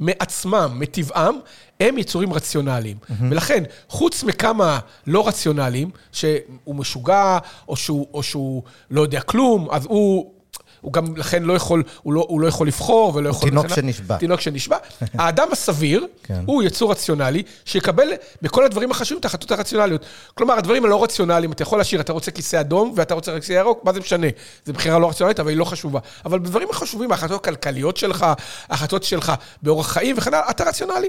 מעצמם, 0.00 0.76
מטבעם, 0.78 1.38
הם 1.80 1.98
יצורים 1.98 2.32
רציונליים. 2.32 2.96
ולכן, 3.30 3.64
חוץ 3.88 4.24
מכמה 4.24 4.78
לא 5.06 5.28
רציונליים, 5.28 5.90
שהוא 6.12 6.74
משוגע, 6.74 7.38
או 7.68 7.76
שהוא, 7.76 8.06
או 8.14 8.22
שהוא 8.22 8.62
לא 8.90 9.00
יודע 9.00 9.20
כלום, 9.20 9.68
אז 9.70 9.84
הוא... 9.84 10.32
הוא 10.80 10.92
גם 10.92 11.16
לכן 11.16 11.42
לא 11.42 11.52
יכול, 11.52 11.82
הוא 12.02 12.12
לא, 12.12 12.26
הוא 12.28 12.40
לא 12.40 12.48
יכול 12.48 12.66
לבחור 12.66 13.12
ולא 13.14 13.28
יכול... 13.28 13.48
תינוק 13.48 13.66
וכן- 13.66 13.74
שנשבע. 13.74 14.16
תינוק 14.16 14.40
שנשבע. 14.40 14.76
האדם 15.18 15.48
הסביר, 15.52 16.06
כן. 16.22 16.42
הוא 16.46 16.62
יצור 16.62 16.90
רציונלי, 16.90 17.42
שיקבל 17.64 18.08
בכל 18.42 18.64
הדברים 18.64 18.90
החשובים 18.90 19.20
את 19.20 19.24
ההחלטות 19.24 19.50
הרציונליות. 19.50 20.04
כלומר, 20.34 20.54
הדברים 20.54 20.84
הלא 20.84 21.04
רציונליים, 21.04 21.52
אתה 21.52 21.62
יכול 21.62 21.78
להשאיר, 21.78 22.00
אתה 22.00 22.12
רוצה 22.12 22.30
כיסא 22.30 22.60
אדום 22.60 22.92
ואתה 22.96 23.14
רוצה 23.14 23.40
כיסא 23.40 23.52
ירוק, 23.52 23.84
מה 23.84 23.92
זה 23.92 24.00
משנה? 24.00 24.26
זו 24.66 24.72
בחירה 24.72 24.98
לא 24.98 25.08
רציונלית, 25.08 25.40
אבל 25.40 25.48
היא 25.48 25.56
לא 25.56 25.64
חשובה. 25.64 26.00
אבל 26.24 26.38
בדברים 26.38 26.68
החשובים, 26.70 27.12
ההחלטות 27.12 27.40
הכלכליות 27.40 27.96
שלך, 27.96 28.26
ההחלטות 28.68 29.02
שלך 29.04 29.32
באורח 29.62 29.86
חיים 29.92 30.16
וכן 30.18 30.34
הלאה, 30.34 30.50
אתה 30.50 30.64
רציונלי. 30.64 31.08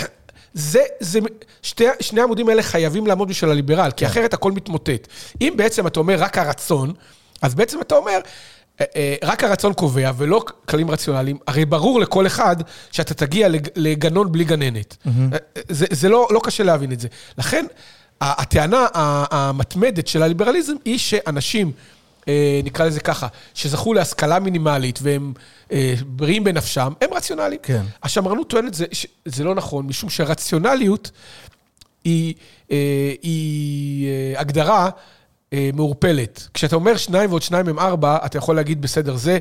זה, 0.54 0.82
זה, 1.00 1.18
שתי, 1.62 1.84
שני 2.00 2.20
העמודים 2.20 2.48
האלה 2.48 2.62
חייבים 2.62 3.06
לעמוד 3.06 3.28
בשביל 3.28 3.50
הליברל, 3.50 3.90
כי 3.90 4.06
אחרת 4.06 4.34
הכל 4.34 4.52
מתמוטט. 4.52 5.08
אם 5.40 5.52
בעצם 5.56 5.86
אתה 5.86 6.00
אומר 6.00 6.16
רק 6.18 6.38
הרצון, 6.38 6.92
אז 7.42 7.54
בעצם 7.54 7.80
אתה 7.80 7.94
אומר, 7.94 8.18
רק 9.24 9.44
הרצון 9.44 9.72
קובע 9.72 10.10
ולא 10.16 10.44
כללים 10.68 10.90
רציונליים, 10.90 11.38
הרי 11.46 11.64
ברור 11.64 12.00
לכל 12.00 12.26
אחד 12.26 12.56
שאתה 12.92 13.14
תגיע 13.14 13.48
לג- 13.48 13.68
לגנון 13.76 14.32
בלי 14.32 14.44
גננת. 14.44 14.96
אה, 15.06 15.12
זה, 15.68 15.86
זה 15.90 16.08
לא, 16.08 16.28
לא 16.30 16.40
קשה 16.44 16.64
להבין 16.64 16.92
את 16.92 17.00
זה. 17.00 17.08
לכן, 17.38 17.66
הטענה 18.20 18.86
המתמדת 19.30 20.06
של 20.06 20.22
הליברליזם 20.22 20.74
היא 20.84 20.98
שאנשים, 20.98 21.72
אה, 22.28 22.60
נקרא 22.64 22.86
לזה 22.86 23.00
ככה, 23.00 23.26
שזכו 23.54 23.94
להשכלה 23.94 24.38
מינימלית 24.38 24.98
והם 25.02 25.32
אה, 25.72 25.94
בריאים 26.06 26.44
בנפשם, 26.44 26.92
הם 27.00 27.10
רציונליים. 27.14 27.60
כן. 27.62 27.82
השמרנות 28.02 28.50
טוענת 28.50 28.74
זה, 28.74 28.84
זה 29.24 29.44
לא 29.44 29.54
נכון, 29.54 29.86
משום 29.86 30.10
שרציונליות 30.10 31.10
היא, 32.04 32.34
אה, 32.70 32.76
היא 33.22 34.06
אה, 34.34 34.40
הגדרה 34.40 34.84
אה, 34.84 34.90
מעורפלת. 35.52 36.48
כשאתה 36.54 36.76
אומר 36.76 36.96
שניים 36.96 37.30
ועוד 37.30 37.42
שניים 37.42 37.68
הם 37.68 37.78
ארבע, 37.78 38.18
אתה 38.26 38.38
יכול 38.38 38.56
להגיד, 38.56 38.82
בסדר, 38.82 39.16
זה, 39.16 39.38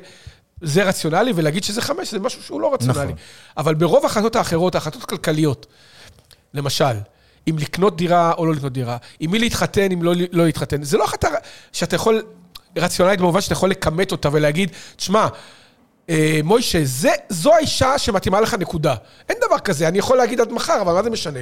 זה 0.61 0.83
רציונלי, 0.83 1.31
ולהגיד 1.35 1.63
שזה 1.63 1.81
חמש, 1.81 2.11
זה 2.11 2.19
משהו 2.19 2.43
שהוא 2.43 2.61
לא 2.61 2.73
רציונלי. 2.73 3.03
נכון. 3.03 3.15
אבל 3.57 3.75
ברוב 3.75 4.03
ההחלטות 4.03 4.35
האחרות, 4.35 4.75
ההחלטות 4.75 5.03
הכלכליות, 5.03 5.65
למשל, 6.53 6.95
אם 7.49 7.55
לקנות 7.59 7.97
דירה 7.97 8.33
או 8.37 8.45
לא 8.45 8.53
לקנות 8.53 8.73
דירה, 8.73 8.97
עם 9.19 9.31
מי 9.31 9.39
להתחתן, 9.39 9.91
אם 9.91 10.03
לא, 10.03 10.13
לא 10.31 10.45
להתחתן, 10.45 10.83
זה 10.83 10.97
לא 10.97 11.03
החלטה 11.03 11.29
שאתה 11.71 11.95
יכול, 11.95 12.23
רציונלית 12.77 13.19
במובן 13.19 13.41
שאתה 13.41 13.53
יכול 13.53 13.69
לכמת 13.69 14.11
אותה 14.11 14.29
ולהגיד, 14.31 14.71
תשמע, 14.95 15.27
אה, 16.09 16.39
מוישה, 16.43 16.79
זה, 16.83 17.09
זו 17.29 17.53
האישה 17.53 17.97
שמתאימה 17.97 18.41
לך 18.41 18.53
נקודה. 18.53 18.95
אין 19.29 19.37
דבר 19.47 19.59
כזה, 19.59 19.87
אני 19.87 19.97
יכול 19.97 20.17
להגיד 20.17 20.41
עד 20.41 20.51
מחר, 20.51 20.81
אבל 20.81 20.93
מה 20.93 21.03
זה 21.03 21.09
משנה? 21.09 21.39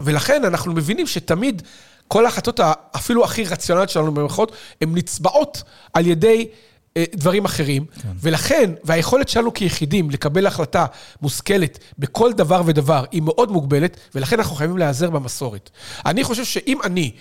ולכן 0.00 0.44
אנחנו 0.44 0.72
מבינים 0.72 1.06
שתמיד 1.06 1.62
כל 2.08 2.24
ההחלטות 2.24 2.60
אפילו 2.96 3.24
הכי 3.24 3.44
רציונליות 3.44 3.90
שלנו 3.90 4.14
במערכות, 4.14 4.52
הן 4.80 4.94
נצבעות 4.94 5.62
על 5.94 6.06
ידי 6.06 6.48
אה, 6.96 7.04
דברים 7.14 7.44
אחרים. 7.44 7.84
כן. 8.02 8.08
ולכן, 8.20 8.70
והיכולת 8.84 9.28
שלנו 9.28 9.54
כיחידים 9.54 10.10
לקבל 10.10 10.46
החלטה 10.46 10.86
מושכלת 11.22 11.78
בכל 11.98 12.32
דבר 12.32 12.62
ודבר 12.66 13.04
היא 13.12 13.22
מאוד 13.22 13.50
מוגבלת, 13.50 13.96
ולכן 14.14 14.38
אנחנו 14.38 14.56
חייבים 14.56 14.78
להיעזר 14.78 15.10
במסורת. 15.10 15.70
אני 16.06 16.24
חושב 16.24 16.44
שאם 16.44 16.78
אני, 16.84 17.12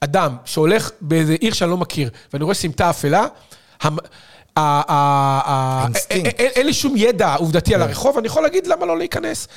אדם 0.00 0.36
שהולך 0.44 0.90
באיזה 1.00 1.36
עיר 1.40 1.52
שאני 1.52 1.70
לא 1.70 1.76
מכיר, 1.76 2.10
ואני 2.32 2.44
רואה 2.44 2.54
סמטה 2.54 2.90
אפלה, 2.90 3.26
המ-. 3.82 3.96
אין 6.10 6.26
אין 6.26 6.66
לי 6.66 6.72
שום 6.72 6.94
ידע 6.96 7.34
עובדתי 7.34 7.74
על 7.74 7.82
הרחוב, 7.82 8.18
אני 8.18 8.26
יכול 8.26 8.42
להגיד 8.42 8.66
למה 8.66 8.86
לא 8.86 8.98
להיכנס. 8.98 9.48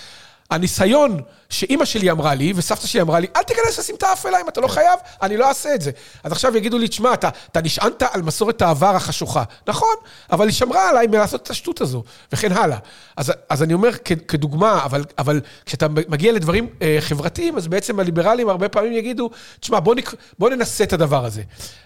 הניסיון 0.49 1.21
שאימא 1.49 1.85
שלי 1.85 2.11
אמרה 2.11 2.35
לי, 2.35 2.53
וסבתא 2.55 2.87
שלי 2.87 3.01
אמרה 3.01 3.19
לי, 3.19 3.27
אל 3.35 3.43
תיכנס 3.43 3.79
לסמטה 3.79 4.07
האפלה, 4.07 4.41
אם 4.41 4.49
אתה 4.49 4.61
לא 4.61 4.67
חייב, 4.67 4.99
אני 5.21 5.37
לא 5.37 5.47
אעשה 5.47 5.75
את 5.75 5.81
זה. 5.81 5.91
אז 6.23 6.31
עכשיו 6.31 6.57
יגידו 6.57 6.77
לי, 6.77 6.87
תשמע, 6.87 7.13
אתה, 7.13 7.29
אתה 7.51 7.61
נשענת 7.61 8.03
על 8.11 8.21
מסורת 8.21 8.61
העבר 8.61 8.95
החשוכה. 8.95 9.43
נכון, 9.67 9.95
אבל 10.31 10.47
היא 10.47 10.53
שמרה 10.53 10.89
עליי 10.89 11.07
מלעשות 11.07 11.41
את 11.43 11.49
השטות 11.49 11.81
הזו, 11.81 12.03
וכן 12.31 12.51
הלאה. 12.51 12.77
אז, 13.17 13.33
אז 13.49 13.63
אני 13.63 13.73
אומר, 13.73 13.89
כ, 14.05 14.11
כדוגמה, 14.27 14.85
אבל, 14.85 15.03
אבל 15.17 15.41
כשאתה 15.65 15.87
מגיע 15.87 16.31
לדברים 16.31 16.69
אה, 16.81 16.97
חברתיים, 16.99 17.57
אז 17.57 17.67
בעצם 17.67 17.99
הליברלים 17.99 18.49
הרבה 18.49 18.69
פעמים 18.69 18.93
יגידו, 18.93 19.29
תשמע, 19.59 19.79
בוא, 19.79 19.95
נק, 19.95 20.13
בוא 20.39 20.49
ננסה 20.49 20.83
את 20.83 20.93
הדבר 20.93 21.25
הזה. 21.25 21.41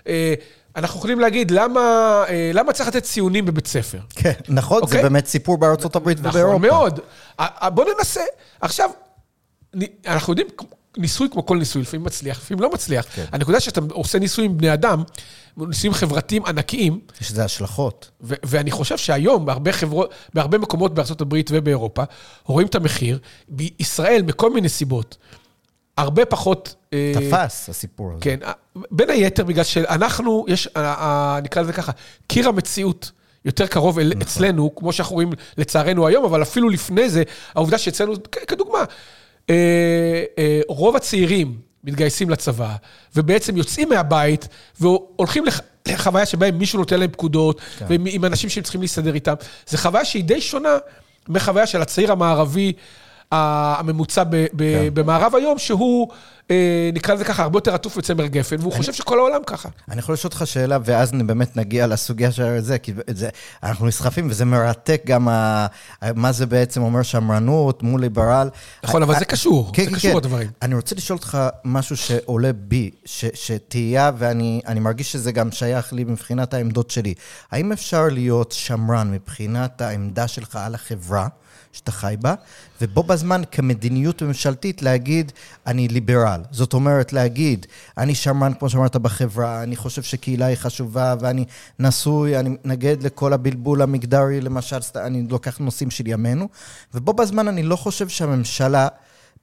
אה, 0.08 0.34
אנחנו 0.76 0.98
יכולים 0.98 1.20
להגיד, 1.20 1.52
למה, 1.52 1.80
אה, 2.30 2.52
למה 2.54 2.74
צריך 2.74 2.90
לתת 2.90 3.04
ציונים 3.04 3.46
בבית 3.46 3.68
ספר? 3.68 4.00
כן, 4.10 4.32
נכון, 4.50 4.78
זה 4.80 4.86
אוקיי? 4.86 5.04
באמת 5.04 5.26
סיפור 5.28 5.58
בארצות 5.58 5.96
הברית 5.96 6.18
ובאירופה. 6.20 6.58
נכון 6.58 6.62
מאוד. 6.62 7.00
בוא 7.74 7.86
ננסה. 7.98 8.22
עכשיו, 8.62 8.90
אנחנו 10.08 10.34
יודעים, 10.34 10.48
ניסוי 10.98 11.28
כמו 11.32 11.46
כל 11.46 11.58
ניסוי, 11.58 11.82
לפעמים 11.82 12.06
מצליח, 12.06 12.38
לפעמים 12.38 12.64
לא 12.64 12.70
מצליח. 12.74 13.06
כן. 13.16 13.26
הנקודה 13.32 13.60
שאתה 13.60 13.82
עושה 13.92 14.20
ניסוי 14.20 14.46
עם 14.46 14.58
בני 14.58 14.74
אדם, 14.74 15.04
ניסויים 15.58 15.94
חברתיים 15.94 16.46
ענקיים, 16.46 17.00
יש 17.22 17.32
לזה 17.32 17.46
השלכות. 17.46 18.10
ו- 18.22 18.34
ואני 18.44 18.72
חושב 18.72 18.98
שהיום, 18.98 19.46
בהרבה 19.46 19.72
חברות, 19.72 20.14
בהרבה 20.34 20.58
מקומות 20.58 20.94
בארצות 20.94 21.22
הברית 21.22 21.50
ובאירופה, 21.54 22.04
רואים 22.46 22.68
את 22.68 22.76
המחיר. 22.76 23.20
בישראל, 23.50 24.22
מכל 24.22 24.54
מיני 24.54 24.70
סיבות, 24.70 25.18
הרבה 25.98 26.26
פחות... 26.26 26.76
אה, 26.94 27.12
תפס 27.14 27.70
הסיפור 27.70 28.12
הזה. 28.12 28.22
כן, 28.22 28.40
בין 28.92 29.10
היתר 29.10 29.44
בגלל 29.44 29.64
שאנחנו, 29.64 30.46
יש, 30.48 30.68
אה, 30.68 30.82
אה, 30.84 31.40
נקרא 31.44 31.62
לזה 31.62 31.74
ככה, 31.74 31.92
קיר 32.28 32.50
המציאות 32.50 33.12
יותר 33.46 33.68
קרוב 33.68 34.00
אל, 34.00 34.14
אצלנו, 34.22 34.76
כמו 34.76 34.94
שאנחנו 34.94 35.14
רואים 35.14 35.32
לצערנו 35.58 36.08
היום, 36.08 36.26
אבל 36.26 36.42
אפילו 36.42 36.70
לפני 36.70 37.10
זה, 37.10 37.24
העובדה 37.56 37.78
שאצלנו, 37.78 38.14
כדוגמה, 38.48 38.84
אה, 39.50 40.24
אה, 40.38 40.62
רוב 40.68 40.96
הצעירים 40.96 41.58
מתגייסים 41.84 42.30
לצבא, 42.30 42.76
ובעצם 43.16 43.58
יוצאים 43.58 43.90
מהבית 43.90 44.48
והולכים 44.80 45.46
לח... 45.46 45.62
לחוויה 45.88 46.26
שבה 46.26 46.52
מישהו 46.52 46.80
נותן 46.80 47.00
להם 47.00 47.12
פקודות, 47.12 47.62
כן. 47.80 47.86
ועם 47.90 48.26
אנשים 48.26 48.50
שהם 48.50 48.64
צריכים 48.64 48.82
להסתדר 48.82 49.14
איתם. 49.14 49.34
זו 49.68 49.78
חוויה 49.78 50.06
שהיא 50.06 50.24
די 50.24 50.42
שונה 50.42 50.78
מחוויה 51.30 51.68
של 51.68 51.82
הצעיר 51.82 52.12
המערבי 52.12 52.74
הממוצע 53.34 54.24
ב- 54.24 54.30
ב- 54.36 54.48
כן. 54.58 54.94
במערב 54.94 55.36
היום, 55.36 55.58
שהוא, 55.58 56.08
אה, 56.52 56.90
נקרא 56.94 57.14
לזה 57.14 57.26
ככה, 57.26 57.44
הרבה 57.44 57.58
יותר 57.58 57.74
עטוף 57.74 57.98
בצמר 57.98 58.28
גפן, 58.28 58.56
והוא 58.60 58.72
אני, 58.72 58.80
חושב 58.80 58.94
שכל 58.94 59.20
העולם 59.20 59.42
ככה. 59.48 59.70
אני 59.92 60.00
יכול 60.00 60.14
לשאול 60.14 60.32
אותך 60.34 60.48
שאלה, 60.48 60.78
ואז 60.86 61.12
באמת 61.12 61.58
נגיע 61.58 61.88
לסוגיה 61.88 62.32
של 62.32 62.60
זה, 62.60 62.78
כי 62.78 62.94
זה, 63.10 63.30
אנחנו 63.64 63.88
נסחפים, 63.88 64.28
וזה 64.30 64.46
מרתק 64.46 65.02
גם 65.06 65.28
ה, 65.28 65.68
מה 66.16 66.32
זה 66.32 66.46
בעצם 66.46 66.82
אומר 66.82 67.02
שמרנות 67.02 67.84
מול 67.84 68.02
ליברל. 68.02 68.50
נכון, 68.84 69.04
אבל 69.04 69.20
זה 69.20 69.26
קשור, 69.26 69.70
כן, 69.74 69.84
זה 69.84 69.90
כן, 69.90 69.96
קשור 69.96 70.12
כן. 70.12 70.18
הדברים. 70.18 70.50
אני 70.62 70.76
רוצה 70.76 70.96
לשאול 70.96 71.18
אותך 71.18 71.38
משהו 71.66 71.98
שעולה 71.98 72.54
בי, 72.54 72.92
שתהייה, 73.34 74.12
ואני 74.18 74.80
מרגיש 74.82 75.12
שזה 75.12 75.32
גם 75.32 75.52
שייך 75.52 75.94
לי 75.94 76.04
מבחינת 76.04 76.54
העמדות 76.54 76.92
שלי. 76.92 77.14
האם 77.52 77.72
אפשר 77.72 78.08
להיות 78.12 78.52
שמרן 78.52 79.12
מבחינת 79.12 79.82
העמדה 79.82 80.28
שלך 80.28 80.56
על 80.56 80.76
החברה? 80.76 81.28
שאתה 81.74 81.92
חי 81.92 82.16
בה, 82.22 82.34
ובו 82.82 83.04
בזמן 83.04 83.42
כמדיניות 83.52 84.22
ממשלתית 84.22 84.82
להגיד, 84.82 85.32
אני 85.68 85.88
ליברל. 85.88 86.42
זאת 86.52 86.74
אומרת, 86.74 87.14
להגיד, 87.14 87.66
אני 87.98 88.16
שמרן, 88.16 88.54
כמו 88.54 88.70
שאמרת, 88.70 88.96
בחברה, 88.96 89.64
אני 89.64 89.76
חושב 89.76 90.04
שקהילה 90.04 90.46
היא 90.46 90.56
חשובה, 90.56 91.16
ואני 91.20 91.46
נשוי, 91.80 92.40
אני 92.40 92.50
מתנגד 92.50 93.04
לכל 93.04 93.34
הבלבול 93.34 93.82
המגדרי, 93.82 94.42
למשל, 94.42 94.80
אני 94.96 95.26
לוקח 95.30 95.58
נושאים 95.58 95.92
של 95.92 96.08
ימינו, 96.08 96.50
ובו 96.94 97.14
בזמן 97.14 97.48
אני 97.48 97.64
לא 97.64 97.76
חושב 97.76 98.10
שהממשלה... 98.10 98.88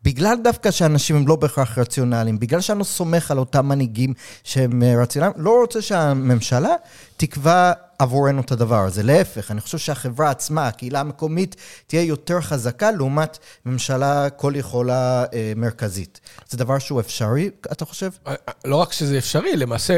בגלל 0.02 0.36
דווקא 0.44 0.70
שאנשים 0.70 1.16
הם 1.16 1.28
לא 1.28 1.36
בהכרח 1.36 1.78
רציונליים, 1.78 2.38
בגלל 2.38 2.60
שאני 2.60 2.78
לא 2.78 2.84
סומך 2.84 3.30
על 3.30 3.38
אותם 3.38 3.66
מנהיגים 3.66 4.14
שהם 4.44 4.82
אה, 4.82 5.02
רציונליים, 5.02 5.34
לא 5.36 5.60
רוצה 5.60 5.82
שהממשלה 5.82 6.74
תקבע 7.16 7.72
עבורנו 8.00 8.40
את 8.40 8.52
הדבר 8.52 8.84
הזה. 8.84 9.02
להפך, 9.02 9.50
אני 9.50 9.60
חושב 9.60 9.78
שהחברה 9.78 10.30
עצמה, 10.30 10.68
הקהילה 10.68 11.00
המקומית, 11.00 11.56
תהיה 11.86 12.02
יותר 12.02 12.40
חזקה 12.40 12.90
לעומת 12.90 13.38
ממשלה 13.66 14.30
כל 14.30 14.52
יכולה 14.56 15.24
אה, 15.34 15.52
מרכזית. 15.56 16.20
זה 16.48 16.58
דבר 16.58 16.78
שהוא 16.78 17.00
אפשרי, 17.00 17.50
אתה 17.72 17.84
חושב? 17.84 18.10
אה, 18.26 18.34
אה, 18.48 18.52
לא 18.64 18.76
רק 18.76 18.92
שזה 18.92 19.18
אפשרי, 19.18 19.56
למעשה, 19.56 19.96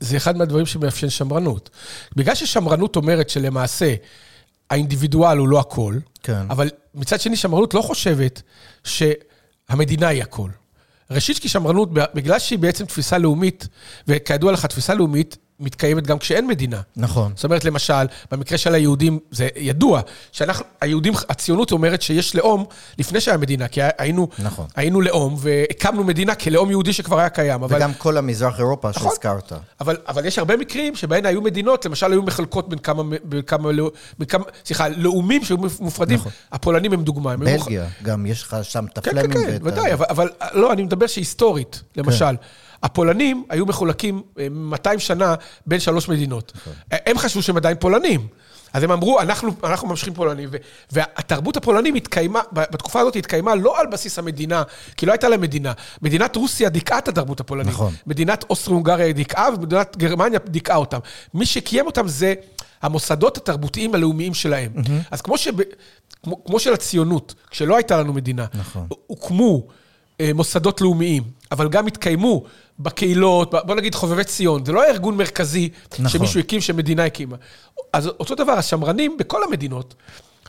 זה 0.00 0.16
אחד 0.16 0.36
מהדברים 0.36 0.66
שמאפיין 0.66 1.10
שמרנות. 1.10 1.70
בגלל 2.16 2.34
ששמרנות 2.34 2.96
אומרת 2.96 3.30
שלמעשה 3.30 3.94
האינדיבידואל 4.70 5.38
הוא 5.38 5.48
לא 5.48 5.60
הכל, 5.60 5.98
כן. 6.22 6.46
אבל 6.50 6.70
מצד 6.94 7.20
שני, 7.20 7.36
שמרנות 7.36 7.74
לא 7.74 7.82
חושבת 7.82 8.42
שהמדינה 8.84 10.08
היא 10.08 10.22
הכל. 10.22 10.50
ראשית, 11.10 11.38
כי 11.38 11.48
שמרנות, 11.48 11.88
בגלל 11.92 12.38
שהיא 12.38 12.58
בעצם 12.58 12.84
תפיסה 12.84 13.18
לאומית, 13.18 13.68
וכידוע 14.08 14.52
לך, 14.52 14.66
תפיסה 14.66 14.94
לאומית 14.94 15.36
מתקיימת 15.62 16.06
גם 16.06 16.18
כשאין 16.18 16.46
מדינה. 16.46 16.80
נכון. 16.96 17.32
זאת 17.34 17.44
אומרת, 17.44 17.64
למשל, 17.64 18.06
במקרה 18.30 18.58
של 18.58 18.74
היהודים, 18.74 19.18
זה 19.30 19.48
ידוע, 19.56 20.00
שאנחנו, 20.32 20.64
היהודים, 20.80 21.12
הציונות 21.28 21.72
אומרת 21.72 22.02
שיש 22.02 22.36
לאום 22.36 22.64
לפני 22.98 23.20
שהיה 23.20 23.36
מדינה, 23.36 23.68
כי 23.68 23.80
היינו, 23.98 24.28
נכון. 24.38 24.66
היינו 24.76 25.00
לאום 25.00 25.36
והקמנו 25.38 26.04
מדינה 26.04 26.34
כלאום 26.34 26.70
יהודי 26.70 26.92
שכבר 26.92 27.18
היה 27.18 27.28
קיים. 27.28 27.62
אבל... 27.62 27.76
וגם 27.76 27.94
כל 27.94 28.16
המזרח 28.16 28.58
אירופה 28.58 28.88
נכון, 28.88 29.10
שהזכרת. 29.10 29.52
אבל, 29.80 29.96
אבל 30.08 30.24
יש 30.24 30.38
הרבה 30.38 30.56
מקרים 30.56 30.94
שבהן 30.94 31.26
היו 31.26 31.42
מדינות, 31.42 31.84
למשל, 31.84 32.12
היו 32.12 32.22
מחלקות 32.22 32.68
בין 32.68 32.78
כמה, 32.78 33.02
בין 33.24 33.42
כמה, 33.42 33.70
בין 34.18 34.28
כמה 34.28 34.44
סליחה, 34.64 34.88
לאומים 34.88 35.44
שהיו 35.44 35.58
מופרדים. 35.80 36.18
נכון. 36.18 36.32
הפולנים 36.52 36.92
הם 36.92 37.04
דוגמה. 37.04 37.36
בלגיה, 37.36 37.56
מוכ... 37.56 37.68
גם 38.02 38.26
יש 38.26 38.42
לך 38.42 38.56
שם 38.62 38.84
את 38.92 38.98
הפלמים. 38.98 39.30
כן, 39.32 39.40
כן, 39.40 39.58
כן, 39.58 39.58
ודאי, 39.62 39.92
אבל, 39.92 40.06
אבל 40.10 40.28
לא, 40.52 40.72
אני 40.72 40.82
מדבר 40.82 41.06
שהיסטורית, 41.06 41.82
למשל. 41.96 42.24
כן. 42.24 42.34
הפולנים 42.82 43.44
היו 43.48 43.66
מחולקים 43.66 44.22
200 44.50 44.94
אה, 44.94 45.00
שנה 45.00 45.34
בין 45.66 45.80
שלוש 45.80 46.08
מדינות. 46.08 46.52
נכון. 46.56 46.72
הם 46.90 47.18
חשבו 47.18 47.42
שהם 47.42 47.56
עדיין 47.56 47.76
פולנים. 47.80 48.26
אז 48.72 48.82
הם 48.82 48.90
אמרו, 48.90 49.20
אנחנו, 49.20 49.50
אנחנו 49.64 49.88
ממשיכים 49.88 50.14
פולנים, 50.14 50.48
והתרבות 50.92 51.56
הפולנים 51.56 51.94
התקיימה, 51.94 52.40
בתקופה 52.52 53.00
הזאת 53.00 53.16
התקיימה 53.16 53.54
לא 53.54 53.80
על 53.80 53.86
בסיס 53.86 54.18
המדינה, 54.18 54.62
כי 54.96 55.06
לא 55.06 55.12
הייתה 55.12 55.28
לה 55.28 55.36
מדינה. 55.36 55.72
מדינת 56.02 56.36
רוסיה 56.36 56.68
דיכאה 56.68 56.98
את 56.98 57.08
התרבות 57.08 57.40
הפולנית. 57.40 57.72
נכון. 57.72 57.94
מדינת 58.06 58.44
אוסטרו-הונגריה 58.50 59.12
דיכאה, 59.12 59.48
ומדינת 59.54 59.96
גרמניה 59.96 60.38
דיכאה 60.46 60.76
אותם. 60.76 60.98
מי 61.34 61.46
שקיים 61.46 61.86
אותם 61.86 62.08
זה 62.08 62.34
המוסדות 62.82 63.36
התרבותיים 63.36 63.94
הלאומיים 63.94 64.34
שלהם. 64.34 64.72
Mm-hmm. 64.76 64.90
אז 65.10 65.22
כמו, 65.22 65.38
שב, 65.38 65.52
כמו, 66.22 66.44
כמו 66.44 66.58
שלציונות, 66.60 67.34
כשלא 67.50 67.76
הייתה 67.76 68.00
לנו 68.00 68.12
מדינה, 68.12 68.46
נכון. 68.54 68.86
הוקמו 69.06 69.66
מוסדות 70.34 70.80
לאומיים, 70.80 71.22
אבל 71.52 71.68
גם 71.68 71.86
התקיימו 71.86 72.44
בקהילות, 72.78 73.54
בוא 73.66 73.74
נגיד 73.74 73.94
חובבי 73.94 74.24
ציון, 74.24 74.64
זה 74.64 74.72
לא 74.72 74.82
היה 74.82 74.90
ארגון 74.90 75.16
מרכזי 75.16 75.68
נכון. 75.92 76.08
שמישהו 76.08 76.40
הקים, 76.40 76.60
שמדינה 76.60 77.04
הקימה. 77.04 77.36
אז 77.92 78.06
אותו 78.06 78.34
דבר, 78.34 78.52
השמרנים 78.52 79.16
בכל 79.16 79.44
המדינות 79.44 79.94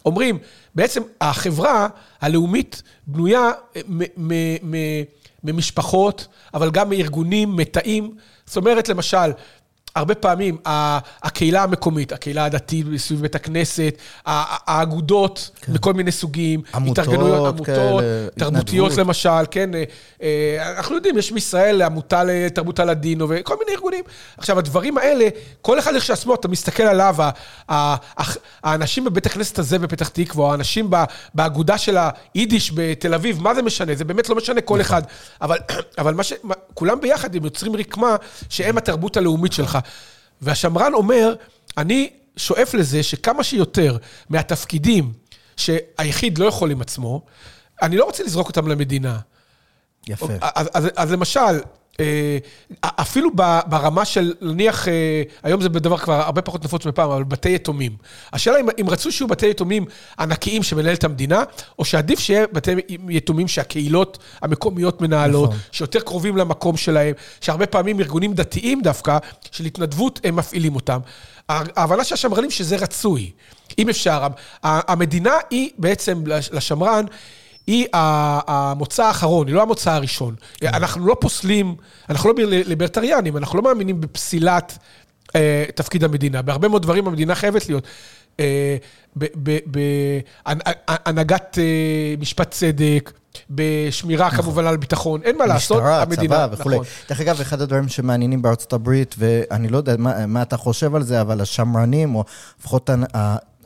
אומרים, 0.05 0.37
בעצם 0.75 1.01
החברה 1.21 1.87
הלאומית 2.21 2.83
בנויה 3.07 3.51
ממשפחות, 5.43 6.27
אבל 6.53 6.71
גם 6.71 6.89
מארגונים, 6.89 7.55
מתאים. 7.55 8.15
זאת 8.45 8.57
אומרת, 8.57 8.89
למשל, 8.89 9.31
הרבה 9.95 10.15
פעמים 10.15 10.57
הקהילה 11.23 11.63
המקומית, 11.63 12.11
הקהילה 12.11 12.45
הדתית 12.45 12.85
סביב 12.97 13.21
בית 13.21 13.35
הכנסת, 13.35 13.97
האגודות 14.25 15.49
כן. 15.61 15.73
בכל 15.73 15.93
מיני 15.93 16.11
סוגים, 16.11 16.61
עמותות, 16.73 16.97
התארגנויות, 16.99 17.47
עמותות, 17.47 17.65
כאלה, 17.65 18.27
תרבותיות 18.37 18.91
התנדבות. 18.91 19.07
למשל, 19.07 19.29
כן, 19.51 19.75
אה, 19.75 19.83
אה, 20.21 20.73
אנחנו 20.77 20.95
יודעים, 20.95 21.17
יש 21.17 21.31
בישראל 21.31 21.81
עמותה 21.81 22.23
לתרבות 22.23 22.79
הלדינו 22.79 23.25
וכל 23.29 23.55
מיני 23.59 23.71
ארגונים. 23.71 24.03
עכשיו, 24.37 24.59
הדברים 24.59 24.97
האלה, 24.97 25.27
כל 25.61 25.79
אחד 25.79 25.95
איך 25.95 26.05
שעצמו, 26.05 26.35
אתה 26.35 26.47
מסתכל 26.47 26.83
עליו, 26.83 27.15
האנשים 28.63 29.05
בבית 29.05 29.25
הכנסת 29.25 29.59
הזה 29.59 29.79
בפתח 29.79 30.07
תקווה, 30.07 30.51
האנשים 30.51 30.89
באגודה 31.33 31.77
של 31.77 31.97
היידיש 32.33 32.71
בתל 32.75 33.13
אביב, 33.13 33.41
מה 33.41 33.55
זה 33.55 33.61
משנה? 33.61 33.95
זה 33.95 34.05
באמת 34.05 34.29
לא 34.29 34.35
משנה 34.35 34.61
כל 34.61 34.73
נכון. 34.73 34.81
אחד. 34.81 35.01
אבל, 35.41 35.57
אבל 36.01 36.13
מה 36.13 36.23
ש... 36.23 36.33
כולם 36.73 37.01
ביחד, 37.01 37.35
הם 37.35 37.43
יוצרים 37.43 37.75
רקמה 37.75 38.15
שהם 38.49 38.77
התרבות 38.77 39.17
הלאומית 39.17 39.53
שלך. 39.53 39.77
והשמרן 40.41 40.93
אומר, 40.93 41.35
אני 41.77 42.09
שואף 42.37 42.73
לזה 42.73 43.03
שכמה 43.03 43.43
שיותר 43.43 43.97
מהתפקידים 44.29 45.13
שהיחיד 45.57 46.37
לא 46.37 46.45
יכול 46.45 46.71
עם 46.71 46.81
עצמו, 46.81 47.21
אני 47.81 47.97
לא 47.97 48.05
רוצה 48.05 48.23
לזרוק 48.23 48.47
אותם 48.47 48.67
למדינה. 48.67 49.19
יפה. 50.07 50.27
אז, 50.41 50.69
אז, 50.73 50.87
אז 50.95 51.11
למשל, 51.11 51.59
אפילו 52.81 53.29
ברמה 53.65 54.05
של, 54.05 54.33
נניח, 54.41 54.87
אה, 54.87 55.23
היום 55.43 55.61
זה 55.61 55.69
בדבר 55.69 55.97
כבר 55.97 56.13
הרבה 56.13 56.41
פחות 56.41 56.65
נפוץ 56.65 56.85
מפעם, 56.85 57.09
אבל 57.09 57.23
בתי 57.23 57.49
יתומים. 57.49 57.95
השאלה 58.33 58.59
אם, 58.59 58.65
אם 58.81 58.89
רצו 58.89 59.11
שיהיו 59.11 59.27
בתי 59.27 59.49
יתומים 59.49 59.85
ענקיים 60.19 60.63
שמנהל 60.63 60.93
את 60.93 61.03
המדינה, 61.03 61.43
או 61.79 61.85
שעדיף 61.85 62.19
שיהיה 62.19 62.45
בתי 62.51 62.71
יתומים 63.09 63.47
שהקהילות 63.47 64.17
המקומיות 64.41 65.01
מנהלות, 65.01 65.49
נכון. 65.49 65.61
שיותר 65.71 65.99
קרובים 65.99 66.37
למקום 66.37 66.77
שלהם, 66.77 67.13
שהרבה 67.41 67.65
פעמים 67.65 67.99
ארגונים 67.99 68.33
דתיים 68.33 68.81
דווקא, 68.81 69.17
של 69.51 69.65
התנדבות, 69.65 70.19
הם 70.23 70.35
מפעילים 70.35 70.75
אותם. 70.75 70.99
ההבנה 71.49 72.03
של 72.03 72.13
השמרנים 72.13 72.51
שזה 72.51 72.75
רצוי, 72.75 73.31
אם 73.79 73.89
אפשר. 73.89 74.27
המדינה 74.63 75.33
היא 75.49 75.69
בעצם 75.77 76.23
לשמרן, 76.25 77.05
היא 77.67 77.87
המוצא 77.93 79.05
האחרון, 79.05 79.47
היא 79.47 79.55
לא 79.55 79.61
המוצא 79.61 79.91
הראשון. 79.91 80.35
כן. 80.57 80.67
אנחנו 80.67 81.07
לא 81.07 81.17
פוסלים, 81.19 81.75
אנחנו 82.09 82.29
לא 82.29 82.35
ליברטריאנים, 82.47 83.37
אנחנו 83.37 83.57
לא 83.57 83.63
מאמינים 83.63 84.01
בפסילת 84.01 84.77
אה, 85.35 85.65
תפקיד 85.75 86.03
המדינה. 86.03 86.41
בהרבה 86.41 86.67
מאוד 86.67 86.81
דברים 86.81 87.07
המדינה 87.07 87.35
חייבת 87.35 87.69
להיות. 87.69 87.83
אה, 88.39 88.77
בהנהגת 89.65 91.57
אה, 91.57 92.15
משפט 92.19 92.51
צדק, 92.51 93.11
בשמירה 93.49 94.27
נכון. 94.27 94.41
כמובן 94.41 94.65
על 94.65 94.77
ביטחון, 94.77 95.21
אין 95.23 95.37
מה 95.37 95.45
לעשות, 95.45 95.77
משטרה, 95.77 96.01
המדינה, 96.01 96.35
צבא 96.35 96.47
וכולי. 96.51 96.75
נכון. 96.75 96.87
דרך 97.09 97.21
אגב, 97.21 97.41
אחד 97.41 97.61
הדברים 97.61 97.87
שמעניינים 97.87 98.41
בארצות 98.41 98.73
הברית, 98.73 99.15
ואני 99.17 99.67
לא 99.67 99.77
יודע 99.77 99.95
מה, 99.97 100.25
מה 100.25 100.41
אתה 100.41 100.57
חושב 100.57 100.95
על 100.95 101.03
זה, 101.03 101.21
אבל 101.21 101.41
השמרנים, 101.41 102.15
או 102.15 102.23
לפחות 102.59 102.89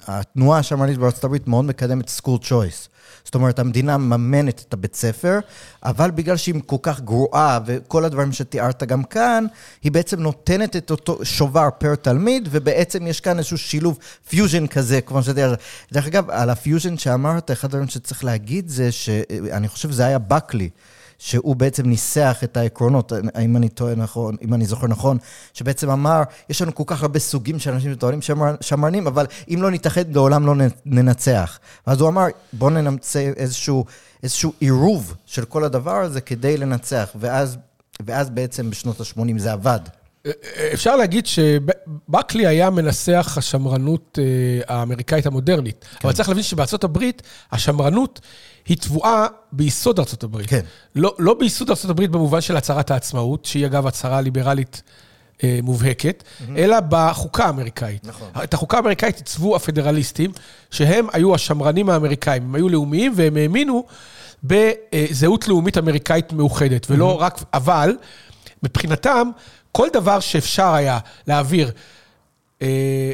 התנועה 0.08 0.60
השמרנית 0.60 0.98
בארצות 0.98 1.24
הברית 1.24 1.48
מאוד 1.48 1.66
מקדמת 1.66 2.12
school 2.20 2.44
choice. 2.50 2.88
זאת 3.24 3.36
אומרת, 3.36 3.60
המדינה 3.60 3.98
מממנת 3.98 4.64
את 4.68 4.74
הבית 4.74 4.96
ספר, 4.96 5.40
אבל 5.84 6.12
בגלל 6.12 6.38
שהיא 6.38 6.56
כל 6.66 6.76
כך 6.82 7.02
גרועה, 7.02 7.60
וכל 7.66 8.06
הדברים 8.06 8.32
שתיארת 8.32 8.84
גם 8.84 9.04
כאן, 9.04 9.46
היא 9.84 9.92
בעצם 9.92 10.20
נותנת 10.20 10.76
את 10.76 10.92
אותו 10.92 11.26
שובר 11.26 11.70
per 11.78 11.96
תלמיד, 11.96 12.48
ובעצם 12.52 13.08
יש 13.08 13.20
כאן 13.22 13.38
איזשהו 13.38 13.58
שילוב 13.58 13.98
פיוז'ן 14.30 14.68
כזה, 14.68 15.02
כמו 15.02 15.24
שתיארת. 15.24 15.60
דרך 15.94 16.08
אגב, 16.08 16.30
על 16.30 16.50
הפיוז'ן 16.50 16.98
שאמרת, 16.98 17.52
אחד 17.52 17.68
הדברים 17.68 17.88
שצריך 17.88 18.24
להגיד 18.24 18.70
זה 18.70 18.92
שאני 18.92 19.68
חושב 19.68 19.92
שזה 19.92 20.06
היה 20.06 20.20
בקלי. 20.20 20.70
שהוא 21.18 21.56
בעצם 21.56 21.86
ניסח 21.86 22.40
את 22.44 22.58
העקרונות, 22.58 23.14
אם 23.42 23.58
אני 23.58 23.70
טועה 23.70 23.96
נכון, 23.96 24.36
אם 24.42 24.54
אני 24.54 24.66
זוכר 24.66 24.88
נכון, 24.88 25.18
שבעצם 25.54 25.90
אמר, 25.90 26.24
יש 26.50 26.62
לנו 26.62 26.76
כל 26.76 26.84
כך 26.86 27.02
הרבה 27.02 27.20
סוגים 27.20 27.60
של 27.60 27.72
אנשים 27.72 27.94
שטוענים 27.94 28.22
שמר, 28.22 28.56
שמרנים, 28.62 29.08
אבל 29.08 29.26
אם 29.50 29.62
לא 29.62 29.72
נתאחד, 29.72 30.16
לעולם 30.16 30.46
לא 30.46 30.54
ננצח. 30.86 31.60
ואז 31.88 32.02
הוא 32.02 32.10
אמר, 32.10 32.26
בואו 32.54 32.70
נמצא 32.70 33.32
איזשהו, 33.38 33.86
איזשהו 34.24 34.54
עירוב 34.60 35.16
של 35.26 35.46
כל 35.46 35.64
הדבר 35.64 35.96
הזה 35.96 36.22
כדי 36.22 36.58
לנצח, 36.58 37.10
ואז, 37.16 37.58
ואז 38.06 38.30
בעצם 38.30 38.70
בשנות 38.70 39.00
ה-80 39.02 39.38
זה 39.38 39.52
עבד. 39.52 39.80
אפשר 40.74 40.96
להגיד 40.96 41.26
שבקלי 41.26 42.48
היה 42.48 42.70
מנסח 42.70 43.36
השמרנות 43.38 44.20
אה, 44.22 44.76
האמריקאית 44.76 45.26
המודרנית, 45.26 45.86
כן. 46.00 46.08
אבל 46.08 46.16
צריך 46.16 46.30
להבין 46.30 46.44
שבארצות 46.44 46.84
הברית, 46.84 47.22
השמרנות 47.52 48.20
היא 48.68 48.78
תבואה 48.78 49.28
ביסוד 49.52 50.00
ארצות 50.00 50.24
הברית. 50.24 50.50
כן. 50.50 50.62
לא, 50.96 51.16
לא 51.20 51.34
ביסוד 51.34 51.70
ארצות 51.70 51.92
הברית 51.92 52.12
במובן 52.12 52.42
של 52.42 52.58
הצהרת 52.58 52.92
העצמאות, 52.92 53.46
שהיא 53.46 53.66
אגב 53.66 53.88
הצהרה 53.88 54.22
ליברלית 54.22 54.82
אה, 55.44 55.60
מובהקת, 55.64 56.24
mm-hmm. 56.24 56.52
אלא 56.58 56.78
בחוקה 56.90 57.46
האמריקאית. 57.46 58.08
נכון. 58.08 58.28
את 58.44 58.54
החוקה 58.54 58.78
האמריקאית 58.78 59.18
עיצבו 59.18 59.56
הפדרליסטים, 59.56 60.32
שהם 60.72 61.08
היו 61.14 61.36
השמרנים 61.36 61.90
האמריקאים, 61.90 62.44
הם 62.44 62.56
היו 62.56 62.70
לאומיים 62.70 63.14
והם 63.16 63.38
האמינו 63.38 63.86
בזהות 64.44 65.48
לאומית 65.48 65.78
אמריקאית 65.78 66.34
מאוחדת, 66.34 66.88
ולא 66.90 67.16
mm-hmm. 67.16 67.22
רק, 67.24 67.44
אבל 67.54 67.98
מבחינתם, 68.64 69.30
כל 69.72 69.88
דבר 69.94 70.20
שאפשר 70.20 70.74
היה 70.74 71.00
להעביר 71.28 71.72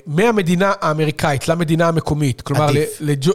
מהמדינה 0.08 0.74
האמריקאית 0.82 1.48
למדינה 1.48 1.88
המקומית, 1.88 2.42
כלומר 2.42 2.70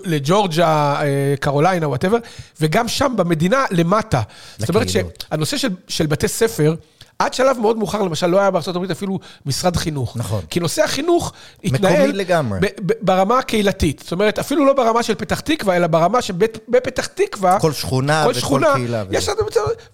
לג'ורג'ה, 0.05 1.01
אה, 1.01 1.35
קרוליינה, 1.41 1.89
וואטאבר, 1.89 2.17
וגם 2.61 2.89
שם 2.89 3.13
במדינה 3.17 3.65
למטה. 3.71 4.23
זאת 4.59 4.69
אומרת 4.69 4.89
שהנושא 4.89 5.57
של 5.89 6.07
בתי 6.07 6.29
ספר, 6.29 6.75
עד 7.19 7.35
שלב 7.35 7.59
מאוד 7.59 7.79
מאוחר, 7.79 8.03
למשל, 8.03 8.27
לא 8.27 8.39
היה 8.39 8.51
הברית 8.67 8.91
אפילו 8.91 9.19
משרד 9.47 9.77
חינוך. 9.77 10.17
נכון. 10.17 10.43
כי 10.51 10.61
נושא 10.61 10.85
החינוך 10.85 11.33
התנהל... 11.65 12.11
לגמרי. 12.11 12.61
ברמה 13.01 13.39
הקהילתית. 13.39 14.01
זאת 14.03 14.13
אומרת, 14.13 14.39
אפילו 14.39 14.65
לא 14.65 14.73
ברמה 14.73 15.03
של 15.03 15.15
פתח 15.15 15.41
תקווה, 15.41 15.77
אלא 15.77 15.87
ברמה 15.87 16.23
שבפתח 16.23 17.07
תקווה... 17.07 17.61
כל 17.61 17.73
שכונה 17.73 18.25
כל 18.25 18.31
וכל 18.31 18.41
שכונה, 18.41 18.75
קהילה. 18.75 19.05
יש 19.11 19.29
לנו... 19.29 19.43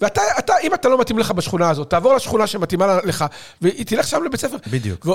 ואתה, 0.00 0.22
אתה, 0.38 0.54
אם 0.62 0.74
אתה 0.74 0.88
לא 0.88 1.00
מתאים 1.00 1.18
לך 1.18 1.30
בשכונה 1.30 1.70
הזאת, 1.70 1.90
תעבור 1.90 2.14
לשכונה 2.14 2.46
שמתאימה 2.46 2.98
לך, 3.04 3.24
ותלך 3.62 4.08
שם 4.08 4.22
לבית 4.24 4.40
ספר. 4.40 4.56
בדיוק. 4.70 5.06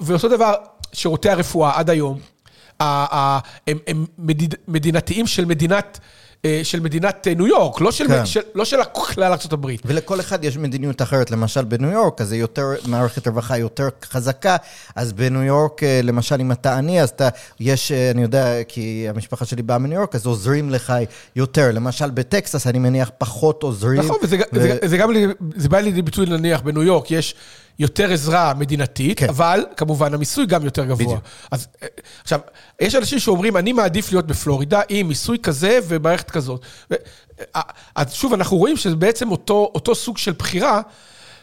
ואותו 0.00 0.28
דבר, 0.28 0.54
שירותי 0.92 1.30
הרפואה 1.30 1.78
עד 1.78 1.90
היום, 1.90 2.18
הם, 2.80 3.78
הם 3.86 4.06
מדינתיים 4.68 5.26
של 5.26 5.44
מדינת... 5.44 5.98
אה, 6.44 6.60
של 6.62 6.80
מדינת 6.80 7.28
אה, 7.28 7.34
ניו 7.34 7.46
יורק, 7.46 7.80
לא 7.80 7.92
של, 7.92 8.08
כן. 8.08 8.26
של, 8.26 8.40
לא 8.54 8.64
של 8.64 8.76
כלל 8.92 9.32
ארה"ב. 9.32 9.66
ולכל 9.84 10.20
אחד 10.20 10.44
יש 10.44 10.56
מדיניות 10.56 11.02
אחרת. 11.02 11.30
למשל, 11.30 11.64
בניו 11.64 11.90
יורק, 11.90 12.20
אז 12.20 12.28
זה 12.28 12.36
יותר, 12.36 12.66
מערכת 12.86 13.28
רווחה 13.28 13.58
יותר 13.58 13.88
חזקה, 14.04 14.56
אז 14.96 15.12
בניו 15.12 15.42
יורק, 15.42 15.82
אה, 15.82 16.00
למשל, 16.02 16.40
אם 16.40 16.52
אתה 16.52 16.78
עני, 16.78 17.02
אז 17.02 17.08
אתה, 17.08 17.28
יש, 17.60 17.92
אני 17.92 18.22
יודע, 18.22 18.64
כי 18.68 19.06
המשפחה 19.08 19.44
שלי 19.44 19.62
באה 19.62 19.78
מניו 19.78 19.98
יורק, 19.98 20.14
אז 20.14 20.26
עוזרים 20.26 20.70
לך 20.70 20.92
יותר. 21.36 21.70
למשל, 21.72 22.10
בטקסס, 22.10 22.66
אני 22.66 22.78
מניח, 22.78 23.10
פחות 23.18 23.62
עוזרים. 23.62 24.00
נכון, 24.00 24.16
וזה 24.22 24.36
ו... 24.52 24.62
זה, 24.62 24.78
זה 24.84 24.96
גם, 24.96 25.10
זה 25.56 25.68
בא 25.68 25.80
לידי 25.80 26.02
ביטוי, 26.02 26.26
נניח, 26.26 26.60
בניו 26.60 26.82
יורק 26.82 27.10
יש... 27.10 27.34
יותר 27.78 28.12
עזרה 28.12 28.54
מדינתית, 28.54 29.18
כן. 29.18 29.28
אבל 29.28 29.64
כמובן 29.76 30.14
המיסוי 30.14 30.46
גם 30.46 30.64
יותר 30.64 30.84
גבוה. 30.84 30.96
בדיוק. 30.96 31.20
אז 31.50 31.66
עכשיו, 32.22 32.40
יש 32.80 32.94
אנשים 32.94 33.18
שאומרים, 33.18 33.56
אני 33.56 33.72
מעדיף 33.72 34.12
להיות 34.12 34.26
בפלורידה 34.26 34.80
עם 34.88 35.08
מיסוי 35.08 35.38
כזה 35.38 35.78
ומערכת 35.88 36.30
כזאת. 36.30 36.60
ו, 36.90 36.94
אז 37.96 38.12
שוב, 38.12 38.32
אנחנו 38.32 38.56
רואים 38.56 38.76
שזה 38.76 38.96
בעצם 38.96 39.30
אותו, 39.30 39.70
אותו 39.74 39.94
סוג 39.94 40.18
של 40.18 40.32
בחירה, 40.32 40.80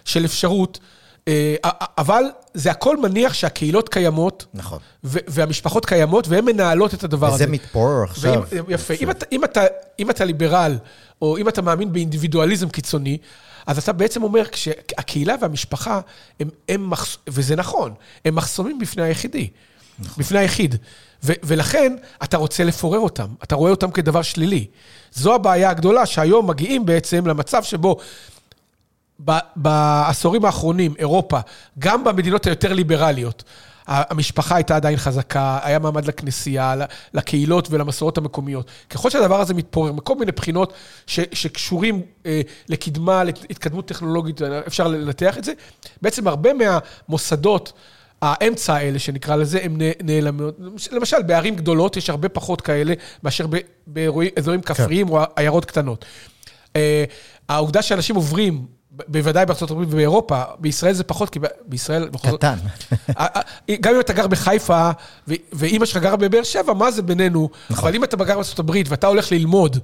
של 0.05 0.25
אפשרות. 0.25 0.79
אה, 1.27 1.55
אבל 1.97 2.23
זה 2.53 2.71
הכל 2.71 2.97
מניח 2.97 3.33
שהקהילות 3.33 3.89
קיימות, 3.89 4.45
נכון. 4.53 4.79
והמשפחות 5.03 5.85
קיימות, 5.85 6.27
והן 6.27 6.45
מנהלות 6.45 6.93
את 6.93 7.03
הדבר 7.03 7.27
וזה 7.27 7.35
הזה. 7.35 7.43
וזה 7.43 7.53
מתפורר 7.53 8.03
עכשיו. 8.03 8.43
ואם, 8.49 8.63
יפה. 8.67 8.93
אם 8.93 9.09
אתה, 9.11 9.25
אם, 9.31 9.43
אתה, 9.43 9.61
אם 9.99 10.09
אתה 10.09 10.25
ליברל, 10.25 10.77
או 11.21 11.37
אם 11.37 11.49
אתה 11.49 11.61
מאמין 11.61 11.93
באינדיבידואליזם 11.93 12.69
קיצוני, 12.69 13.17
אז 13.65 13.77
אתה 13.77 13.93
בעצם 13.93 14.23
אומר, 14.23 14.43
שהקהילה 14.55 15.35
והמשפחה, 15.41 15.99
הם, 16.39 16.49
הם 16.69 16.89
מחס... 16.89 17.17
וזה 17.27 17.55
נכון, 17.55 17.93
הם 18.25 18.35
מחסומים 18.35 18.79
בפני 18.79 19.03
היחידי, 19.03 19.49
נכון. 19.99 20.23
בפני 20.23 20.39
היחיד. 20.39 20.75
ו- 21.23 21.33
ולכן 21.43 21.95
אתה 22.23 22.37
רוצה 22.37 22.63
לפורר 22.63 22.99
אותם, 22.99 23.27
אתה 23.43 23.55
רואה 23.55 23.71
אותם 23.71 23.91
כדבר 23.91 24.21
שלילי. 24.21 24.67
זו 25.13 25.35
הבעיה 25.35 25.69
הגדולה, 25.69 26.05
שהיום 26.05 26.49
מגיעים 26.49 26.85
בעצם 26.85 27.27
למצב 27.27 27.63
שבו 27.63 27.97
בעשורים 29.55 30.45
האחרונים, 30.45 30.93
אירופה, 30.99 31.39
גם 31.79 32.03
במדינות 32.03 32.45
היותר 32.45 32.73
ליברליות, 32.73 33.43
המשפחה 33.87 34.55
הייתה 34.55 34.75
עדיין 34.75 34.97
חזקה, 34.97 35.59
היה 35.63 35.79
מעמד 35.79 36.05
לכנסייה, 36.05 36.75
לקהילות 37.13 37.67
ולמסורות 37.71 38.17
המקומיות. 38.17 38.67
ככל 38.89 39.09
שהדבר 39.09 39.41
הזה 39.41 39.53
מתפורר, 39.53 39.91
מכל 39.91 40.15
מיני 40.15 40.31
בחינות 40.31 40.73
ש, 41.07 41.19
שקשורים 41.33 42.01
אה, 42.25 42.41
לקדמה, 42.69 43.23
להתקדמות 43.23 43.87
טכנולוגית, 43.87 44.41
אפשר 44.41 44.87
לנתח 44.87 45.37
את 45.37 45.43
זה, 45.43 45.53
בעצם 46.01 46.27
הרבה 46.27 46.49
מהמוסדות, 46.53 47.73
האמצע 48.21 48.73
האלה, 48.73 48.99
שנקרא 48.99 49.35
לזה, 49.35 49.59
הם 49.63 49.77
נעלמות. 50.03 50.57
למשל, 50.91 51.21
בערים 51.21 51.55
גדולות 51.55 51.97
יש 51.97 52.09
הרבה 52.09 52.29
פחות 52.29 52.61
כאלה 52.61 52.93
מאשר 53.23 53.45
באזורים 53.87 54.61
כן. 54.61 54.73
כפריים 54.73 55.07
כן. 55.07 55.13
או 55.13 55.21
עיירות 55.35 55.65
קטנות. 55.65 56.05
אה, 56.75 57.03
העובדה 57.49 57.81
שאנשים 57.81 58.15
עוברים 58.15 58.65
בוודאי 59.07 59.45
בארצות 59.45 59.71
הברית 59.71 59.89
ובאירופה, 59.91 60.43
בישראל 60.59 60.93
זה 60.93 61.03
פחות, 61.03 61.29
כי 61.29 61.39
בישראל... 61.65 62.09
קטן. 62.21 62.55
גם 63.79 63.95
אם 63.95 63.99
אתה 63.99 64.13
גר 64.13 64.27
בחיפה, 64.27 64.89
ואימא 65.53 65.85
שלך 65.85 66.03
גרה 66.03 66.15
בבאר 66.15 66.43
שבע, 66.43 66.73
מה 66.73 66.91
זה 66.91 67.01
בינינו? 67.01 67.49
נכון. 67.69 67.83
אבל 67.83 67.95
אם 67.95 68.03
אתה 68.03 68.17
גר 68.17 68.35
בארצות 68.35 68.59
הברית 68.59 68.89
ואתה 68.89 69.07
הולך 69.07 69.31
ללמוד 69.31 69.77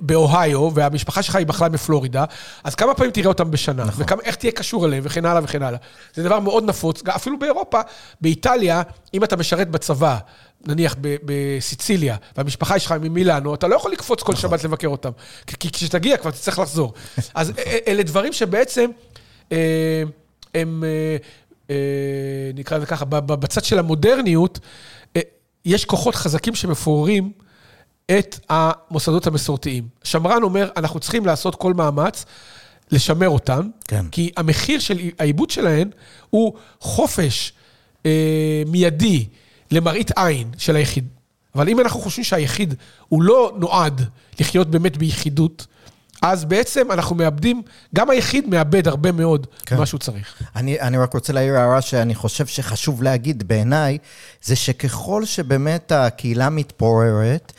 באוהיו, 0.00 0.70
והמשפחה 0.74 1.22
שלך 1.22 1.36
היא 1.36 1.46
בכלל 1.46 1.70
מפלורידה, 1.70 2.24
אז 2.64 2.74
כמה 2.74 2.94
פעמים 2.94 3.10
תראה 3.12 3.28
אותם 3.28 3.50
בשנה? 3.50 3.84
נכון. 3.84 4.04
ואיך 4.18 4.36
תהיה 4.36 4.52
קשור 4.52 4.86
אליהם, 4.86 5.02
וכן 5.06 5.24
הלאה 5.24 5.40
וכן 5.44 5.62
הלאה. 5.62 5.78
זה 6.14 6.22
דבר 6.22 6.40
מאוד 6.40 6.64
נפוץ, 6.64 7.02
אפילו 7.08 7.38
באירופה, 7.38 7.80
באיטליה, 8.20 8.82
אם 9.14 9.24
אתה 9.24 9.36
משרת 9.36 9.70
בצבא, 9.70 10.18
נניח 10.66 10.96
בסיציליה, 11.00 12.16
והמשפחה 12.36 12.78
שלך 12.78 12.92
ממילאנו, 12.92 13.54
אתה 13.54 13.68
לא 13.68 13.76
יכול 13.76 13.92
לקפוץ 13.92 14.22
כל 14.22 14.32
נכון. 14.32 14.50
שבת 14.50 14.64
לבקר 14.64 14.88
אותם. 14.88 15.10
כי 15.46 15.70
כשתגיע 15.70 16.16
כבר 16.16 16.30
תצטרך 16.30 16.58
לחזור. 16.58 16.92
אז 17.34 17.52
אלה 17.86 18.02
דברים 18.02 18.32
שבעצם 18.32 18.90
אה, 19.52 20.02
הם, 20.54 20.84
אה, 20.84 21.16
אה, 21.70 22.50
נקרא 22.54 22.76
לזה 22.76 22.86
ככה, 22.86 23.04
בצד 23.04 23.64
של 23.64 23.78
המודרניות, 23.78 24.58
יש 25.64 25.84
כוחות 25.84 26.14
חזקים 26.14 26.54
שמפוררים 26.54 27.32
את 28.10 28.38
המוסדות 28.48 29.26
המסורתיים. 29.26 29.88
שמרן 30.04 30.42
אומר, 30.42 30.70
אנחנו 30.76 31.00
צריכים 31.00 31.26
לעשות 31.26 31.54
כל 31.54 31.74
מאמץ. 31.74 32.24
לשמר 32.90 33.28
אותם, 33.28 33.68
כן. 33.84 34.04
כי 34.10 34.30
המחיר 34.36 34.78
של 34.78 34.98
העיבוד 35.18 35.50
שלהן 35.50 35.90
הוא 36.30 36.54
חופש 36.80 37.52
אה, 38.06 38.62
מיידי, 38.66 39.26
למראית 39.70 40.10
עין 40.16 40.50
של 40.58 40.76
היחיד. 40.76 41.08
אבל 41.54 41.68
אם 41.68 41.80
אנחנו 41.80 42.00
חושבים 42.00 42.24
שהיחיד 42.24 42.74
הוא 43.08 43.22
לא 43.22 43.52
נועד 43.58 44.02
לחיות 44.40 44.70
באמת 44.70 44.96
ביחידות, 44.96 45.66
אז 46.22 46.44
בעצם 46.44 46.92
אנחנו 46.92 47.16
מאבדים, 47.16 47.62
גם 47.94 48.10
היחיד 48.10 48.48
מאבד 48.48 48.88
הרבה 48.88 49.12
מאוד 49.12 49.46
כן. 49.66 49.76
מה 49.76 49.86
שהוא 49.86 50.00
צריך. 50.00 50.42
אני, 50.56 50.80
אני 50.80 50.98
רק 50.98 51.14
רוצה 51.14 51.32
להעיר 51.32 51.54
הערה 51.56 51.80
שאני 51.80 52.14
חושב 52.14 52.46
שחשוב 52.46 53.02
להגיד 53.02 53.48
בעיניי, 53.48 53.98
זה 54.42 54.56
שככל 54.56 55.24
שבאמת 55.24 55.92
הקהילה 55.92 56.50
מתפוררת, 56.50 57.52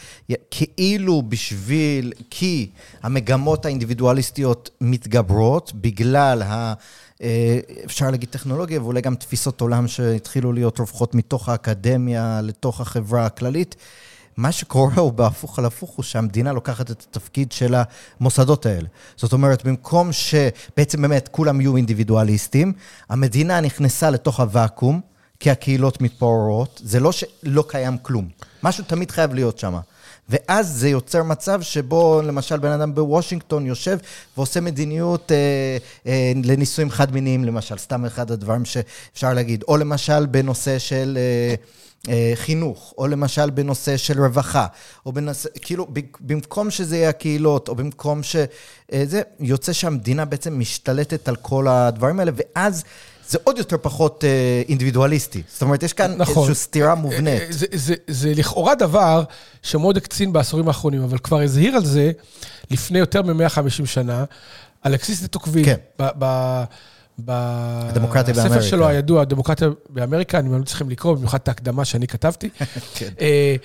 כאילו 0.52 1.22
בשביל, 1.30 2.14
כי 2.30 2.70
המגמות 3.04 3.66
האינדיבידואליסטיות 3.66 4.70
מתגברות 4.82 5.72
בגלל 5.76 6.42
ה... 6.42 6.74
אה, 7.22 7.60
אפשר 7.86 8.12
להגיד 8.12 8.30
טכנולוגיה, 8.30 8.82
ואולי 8.82 9.02
גם 9.02 9.16
תפיסות 9.16 9.62
עולם 9.62 9.88
שהתחילו 9.88 10.54
להיות 10.54 10.80
רווחות 10.80 11.16
מתוך 11.16 11.50
האקדמיה 11.50 12.42
לתוך 12.44 12.82
החברה 12.82 13.26
הכללית. 13.26 13.76
מה 14.38 14.52
שקורה 14.52 14.96
הוא 14.96 15.14
בהפוך 15.14 15.60
על 15.60 15.66
הפוך, 15.66 15.90
הוא 15.90 16.04
שהמדינה 16.04 16.54
לוקחת 16.54 16.92
את 16.92 17.06
התפקיד 17.10 17.52
של 17.52 17.76
המוסדות 18.20 18.66
האלה. 18.66 18.88
זאת 19.16 19.34
אומרת, 19.34 19.66
במקום 19.66 20.12
שבעצם 20.12 21.02
באמת 21.02 21.30
כולם 21.32 21.62
יהיו 21.62 21.76
אינדיבידואליסטים, 21.76 22.74
המדינה 23.10 23.62
נכנסה 23.62 24.10
לתוך 24.10 24.40
הוואקום, 24.40 25.02
כי 25.40 25.52
הקהילות 25.52 26.02
מתפוררות, 26.02 26.82
זה 26.84 27.00
לא 27.00 27.12
שלא 27.12 27.64
קיים 27.68 27.98
כלום. 27.98 28.30
משהו 28.64 28.84
תמיד 28.88 29.12
חייב 29.12 29.34
להיות 29.34 29.60
שם. 29.60 29.78
ואז 30.30 30.68
זה 30.68 30.90
יוצר 30.90 31.24
מצב 31.24 31.62
שבו 31.62 32.22
למשל 32.22 32.58
בן 32.58 32.72
אדם 32.72 32.96
בוושינגטון 32.96 33.66
יושב 33.66 33.98
ועושה 34.38 34.62
מדיניות 34.62 35.32
אה, 35.32 35.78
אה, 36.08 36.32
לנישואים 36.44 36.90
חד-מיניים, 36.90 37.46
למשל, 37.46 37.78
סתם 37.78 38.06
אחד 38.06 38.32
הדברים 38.32 38.66
שאפשר 38.66 39.34
להגיד. 39.34 39.64
או 39.68 39.78
למשל 39.78 40.26
בנושא 40.26 40.80
של... 40.80 41.18
אה, 41.18 41.56
חינוך, 42.36 42.94
או 42.98 43.08
למשל 43.08 43.50
בנושא 43.50 43.98
של 43.98 44.22
רווחה, 44.22 44.66
או 45.06 45.14
בנושא, 45.14 45.50
כאילו, 45.62 45.88
במקום 46.20 46.72
שזה 46.72 46.98
יהיה 46.98 47.10
הקהילות, 47.10 47.70
או 47.70 47.76
במקום 47.76 48.24
שזה, 48.24 48.46
אה, 48.94 49.22
יוצא 49.40 49.74
שהמדינה 49.74 50.26
בעצם 50.26 50.60
משתלטת 50.60 51.28
על 51.28 51.36
כל 51.36 51.68
הדברים 51.68 52.20
האלה, 52.20 52.32
ואז 52.36 52.84
זה 53.30 53.38
עוד 53.44 53.58
יותר 53.58 53.78
פחות 53.82 54.24
אה, 54.24 54.62
אינדיבידואליסטי. 54.70 55.42
זאת 55.48 55.62
אומרת, 55.62 55.84
יש 55.84 55.94
כאן 55.94 56.16
נכון. 56.18 56.44
איזושהי 56.44 56.56
סתירה 56.56 56.96
מובנית. 56.96 57.42
זה, 57.50 57.58
זה, 57.60 57.66
זה, 57.74 57.96
זה 58.08 58.34
לכאורה 58.36 58.76
דבר 58.76 59.24
שמאוד 59.62 59.98
הקצין 59.98 60.34
בעשורים 60.34 60.68
האחרונים, 60.68 61.04
אבל 61.04 61.18
כבר 61.18 61.42
הזהיר 61.42 61.76
על 61.76 61.86
זה 61.86 62.12
לפני 62.72 63.00
יותר 63.00 63.22
מ-150 63.22 63.86
שנה, 63.86 64.24
אלכסיס 64.86 65.22
דה 65.22 65.28
טוקוויל. 65.28 65.66
כן. 65.66 65.78
ב, 66.00 66.08
ב, 66.20 66.64
הדמוקרטיה 67.28 68.34
באמריקה. 68.34 68.56
בספר 68.56 68.70
שלו 68.70 68.88
הידוע, 68.88 69.22
הדמוקרטיה 69.22 69.68
באמריקה, 69.90 70.40
אני 70.40 70.50
ממליץ 70.50 70.74
לכם 70.74 70.90
לקרוא, 70.90 71.16
במיוחד 71.16 71.40
את 71.44 71.48
ההקדמה 71.48 71.86
שאני 71.86 72.08
כתבתי. 72.08 72.50
כן. 72.96 73.10
אה, 73.22 73.56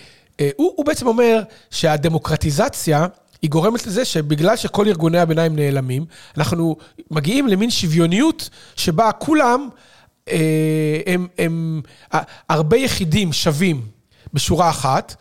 אה, 0.40 0.50
הוא, 0.56 0.72
הוא 0.76 0.86
בעצם 0.86 1.06
אומר 1.06 1.42
שהדמוקרטיזציה... 1.70 3.06
היא 3.42 3.50
גורמת 3.50 3.86
לזה 3.86 4.04
שבגלל 4.04 4.56
שכל 4.56 4.88
ארגוני 4.88 5.18
הביניים 5.18 5.56
נעלמים, 5.56 6.04
אנחנו 6.38 6.76
מגיעים 7.10 7.48
למין 7.48 7.70
שוויוניות 7.70 8.50
שבה 8.76 9.12
כולם 9.12 9.68
אה, 10.28 11.00
הם, 11.06 11.26
הם 11.38 11.82
הרבה 12.48 12.76
יחידים 12.76 13.32
שווים 13.32 13.82
בשורה 14.34 14.70
אחת. 14.70 15.14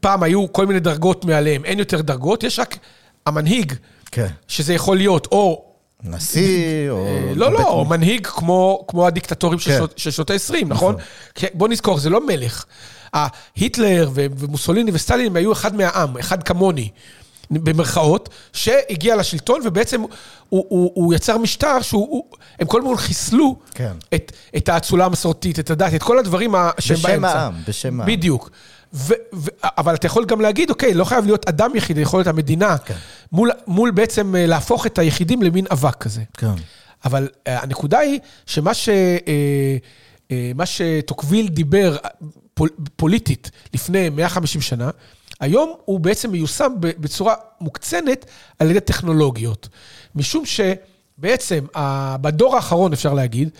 פעם 0.00 0.22
היו 0.22 0.52
כל 0.52 0.66
מיני 0.66 0.80
דרגות 0.80 1.24
מעליהם, 1.24 1.64
אין 1.64 1.78
יותר 1.78 2.00
דרגות, 2.00 2.42
יש 2.42 2.58
רק 2.58 2.78
המנהיג, 3.26 3.72
כן. 4.10 4.26
שזה 4.48 4.74
יכול 4.74 4.96
להיות 4.96 5.26
או 5.32 5.73
נשיא, 6.04 6.90
או... 6.90 7.06
לא, 7.34 7.52
לא, 7.52 7.62
או 7.62 7.84
מנהיג 7.84 8.26
כמו, 8.26 8.86
הדיקטטורים 9.06 9.58
כן. 9.58 9.80
של 9.96 10.10
שנות 10.10 10.30
ה-20, 10.30 10.52
נכון? 10.52 10.66
נכון? 10.68 10.94
בוא 11.54 11.68
נזכור, 11.68 11.98
זה 11.98 12.10
לא 12.10 12.26
מלך. 12.26 12.64
היטלר 13.56 14.10
ומוסוליני 14.14 14.90
וסטלין 14.94 15.36
היו 15.36 15.52
אחד 15.52 15.76
מהעם, 15.76 16.16
אחד 16.16 16.42
כמוני. 16.42 16.88
במרכאות, 17.50 18.28
שהגיע 18.52 19.16
לשלטון, 19.16 19.60
ובעצם 19.64 20.00
הוא, 20.00 20.08
הוא, 20.48 20.90
הוא 20.94 21.14
יצר 21.14 21.38
משטר 21.38 21.82
שהם 21.82 22.66
כל 22.66 22.80
הזמן 22.80 22.96
חיסלו 22.96 23.56
כן. 23.74 23.92
את, 24.14 24.32
את 24.56 24.68
האצולה 24.68 25.04
המסורתית, 25.04 25.58
את 25.58 25.70
הדת, 25.70 25.94
את 25.94 26.02
כל 26.02 26.18
הדברים 26.18 26.54
שהם 26.78 26.96
באמצע. 26.96 27.16
בשם 27.16 27.24
העם, 27.24 27.54
בשם 27.68 28.00
העם. 28.00 28.08
בדיוק. 28.08 28.50
ו, 28.94 29.12
ו, 29.34 29.50
אבל 29.62 29.94
אתה 29.94 30.06
יכול 30.06 30.24
גם 30.24 30.40
להגיד, 30.40 30.70
אוקיי, 30.70 30.94
לא 30.94 31.04
חייב 31.04 31.24
להיות 31.24 31.48
אדם 31.48 31.70
יחיד, 31.74 31.98
יכול 31.98 32.18
להיות 32.18 32.26
המדינה, 32.26 32.78
כן. 32.78 32.94
מול, 33.32 33.50
מול 33.66 33.90
בעצם 33.90 34.36
אה, 34.36 34.46
להפוך 34.46 34.86
את 34.86 34.98
היחידים 34.98 35.42
למין 35.42 35.64
אבק 35.70 35.94
כזה. 35.94 36.22
כן. 36.36 36.52
אבל 37.04 37.28
אה, 37.46 37.62
הנקודה 37.62 37.98
היא 37.98 38.20
שמה 38.46 38.74
ש... 38.74 38.88
אה, 38.88 40.64
שטוקוויל 40.64 41.48
דיבר 41.48 41.96
פול, 42.54 42.68
פוליטית 42.96 43.50
לפני 43.74 44.08
150 44.08 44.60
שנה, 44.60 44.90
היום 45.40 45.74
הוא 45.84 46.00
בעצם 46.00 46.30
מיושם 46.30 46.72
בצורה 46.80 47.34
מוקצנת 47.60 48.26
על 48.58 48.70
ידי 48.70 48.80
טכנולוגיות. 48.80 49.68
משום 50.14 50.44
שבעצם 50.46 51.64
בדור 52.20 52.56
האחרון, 52.56 52.92
אפשר 52.92 53.14
להגיד, 53.14 53.50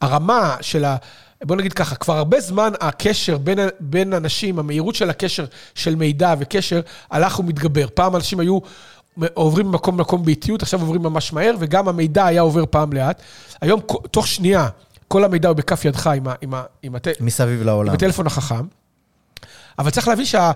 הרמה 0.00 0.56
של 0.60 0.84
ה... 0.84 0.96
בוא 1.42 1.56
נגיד 1.56 1.72
ככה, 1.72 1.94
כבר 1.96 2.16
הרבה 2.16 2.40
זמן 2.40 2.72
הקשר 2.80 3.38
בין, 3.38 3.58
בין 3.80 4.12
אנשים, 4.12 4.58
המהירות 4.58 4.94
של 4.94 5.10
הקשר 5.10 5.44
של 5.74 5.96
מידע 5.96 6.34
וקשר, 6.38 6.80
הלך 7.10 7.38
ומתגבר. 7.38 7.86
פעם 7.94 8.16
אנשים 8.16 8.40
היו 8.40 8.58
עוברים 9.34 9.66
ממקום 9.66 9.98
למקום 9.98 10.24
באיטיות, 10.24 10.62
עכשיו 10.62 10.80
עוברים 10.80 11.02
ממש 11.02 11.32
מהר, 11.32 11.54
וגם 11.58 11.88
המידע 11.88 12.26
היה 12.26 12.40
עובר 12.40 12.64
פעם 12.70 12.92
לאט. 12.92 13.22
היום, 13.60 13.80
תוך 14.10 14.26
שנייה, 14.26 14.68
כל 15.08 15.24
המידע 15.24 15.48
הוא 15.48 15.56
בכף 15.56 15.84
ידך 15.84 16.06
עם, 16.06 16.28
ה, 16.28 16.34
עם, 16.40 16.54
ה, 16.54 16.62
עם, 16.82 16.94
הט... 16.94 17.08
מסביב 17.20 17.62
לעולם. 17.62 17.88
עם 17.88 17.94
הטלפון 17.94 18.26
החכם. 18.26 18.66
אבל 19.78 19.90
צריך 19.90 20.08
להבין 20.08 20.24
שה... 20.24 20.52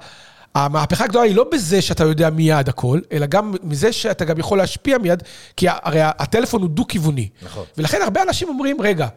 המהפכה 0.54 1.04
הגדולה 1.04 1.24
היא 1.24 1.36
לא 1.36 1.46
בזה 1.52 1.82
שאתה 1.82 2.04
יודע 2.04 2.30
מיד 2.30 2.68
הכל, 2.68 3.00
אלא 3.12 3.26
גם 3.26 3.54
מזה 3.62 3.92
שאתה 3.92 4.24
גם 4.24 4.38
יכול 4.38 4.58
להשפיע 4.58 4.98
מיד, 4.98 5.22
כי 5.56 5.66
הרי 5.68 6.00
הטלפון 6.02 6.62
הוא 6.62 6.70
דו-כיווני. 6.70 7.28
נכון. 7.42 7.64
ולכן 7.78 7.98
הרבה 8.02 8.22
אנשים 8.22 8.48
אומרים, 8.48 8.80
רגע, 8.80 9.08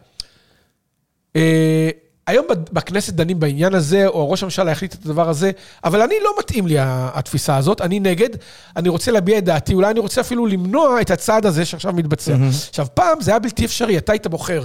היום 2.26 2.46
בכנסת 2.72 3.14
דנים 3.14 3.40
בעניין 3.40 3.74
הזה, 3.74 4.06
או 4.06 4.30
ראש 4.30 4.42
הממשלה 4.42 4.70
יחליט 4.70 4.94
את 4.94 5.04
הדבר 5.04 5.28
הזה, 5.28 5.50
אבל 5.84 6.02
אני 6.02 6.14
לא 6.24 6.34
מתאים 6.38 6.66
לי 6.66 6.76
התפיסה 6.80 7.56
הזאת, 7.56 7.80
אני 7.80 8.00
נגד, 8.00 8.28
אני 8.76 8.88
רוצה 8.88 9.10
להביע 9.10 9.38
את 9.38 9.44
דעתי, 9.44 9.74
אולי 9.74 9.90
אני 9.90 10.00
רוצה 10.00 10.20
אפילו 10.20 10.46
למנוע 10.46 11.00
את 11.00 11.10
הצעד 11.10 11.46
הזה 11.46 11.64
שעכשיו 11.64 11.92
מתבצע. 11.92 12.36
עכשיו, 12.68 12.86
פעם 12.94 13.20
זה 13.20 13.30
היה 13.30 13.38
בלתי 13.38 13.64
אפשרי, 13.64 13.98
אתה 13.98 14.12
היית 14.12 14.26
בוחר. 14.26 14.64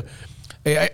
אה, 0.68 0.86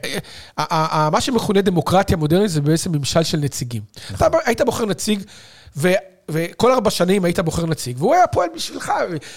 אה, 0.59 0.65
אה, 0.71 1.09
מה 1.09 1.21
שמכונה 1.21 1.61
דמוקרטיה 1.61 2.17
מודרנית 2.17 2.49
זה 2.49 2.61
בעצם 2.61 2.91
ממשל 2.91 3.23
של 3.23 3.37
נציגים. 3.37 3.81
נכון. 4.11 4.27
אתה 4.27 4.37
היית 4.45 4.61
בוחר 4.61 4.85
נציג. 4.85 5.23
וכל 6.29 6.71
ארבע 6.71 6.89
שנים 6.89 7.25
היית 7.25 7.39
בוחר 7.39 7.65
נציג, 7.65 7.97
והוא 7.99 8.13
היה 8.13 8.27
פועל 8.27 8.49
בשבילך 8.55 8.93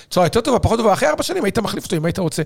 בצורה 0.09 0.27
יותר 0.27 0.41
טובה, 0.41 0.59
פחות 0.59 0.79
טובה, 0.79 0.93
אחרי 0.93 1.09
ארבע 1.09 1.23
שנים 1.23 1.45
היית 1.45 1.59
מחליף 1.59 1.85
אותו 1.85 1.97
אם 1.97 2.05
היית 2.05 2.19
רוצה. 2.19 2.43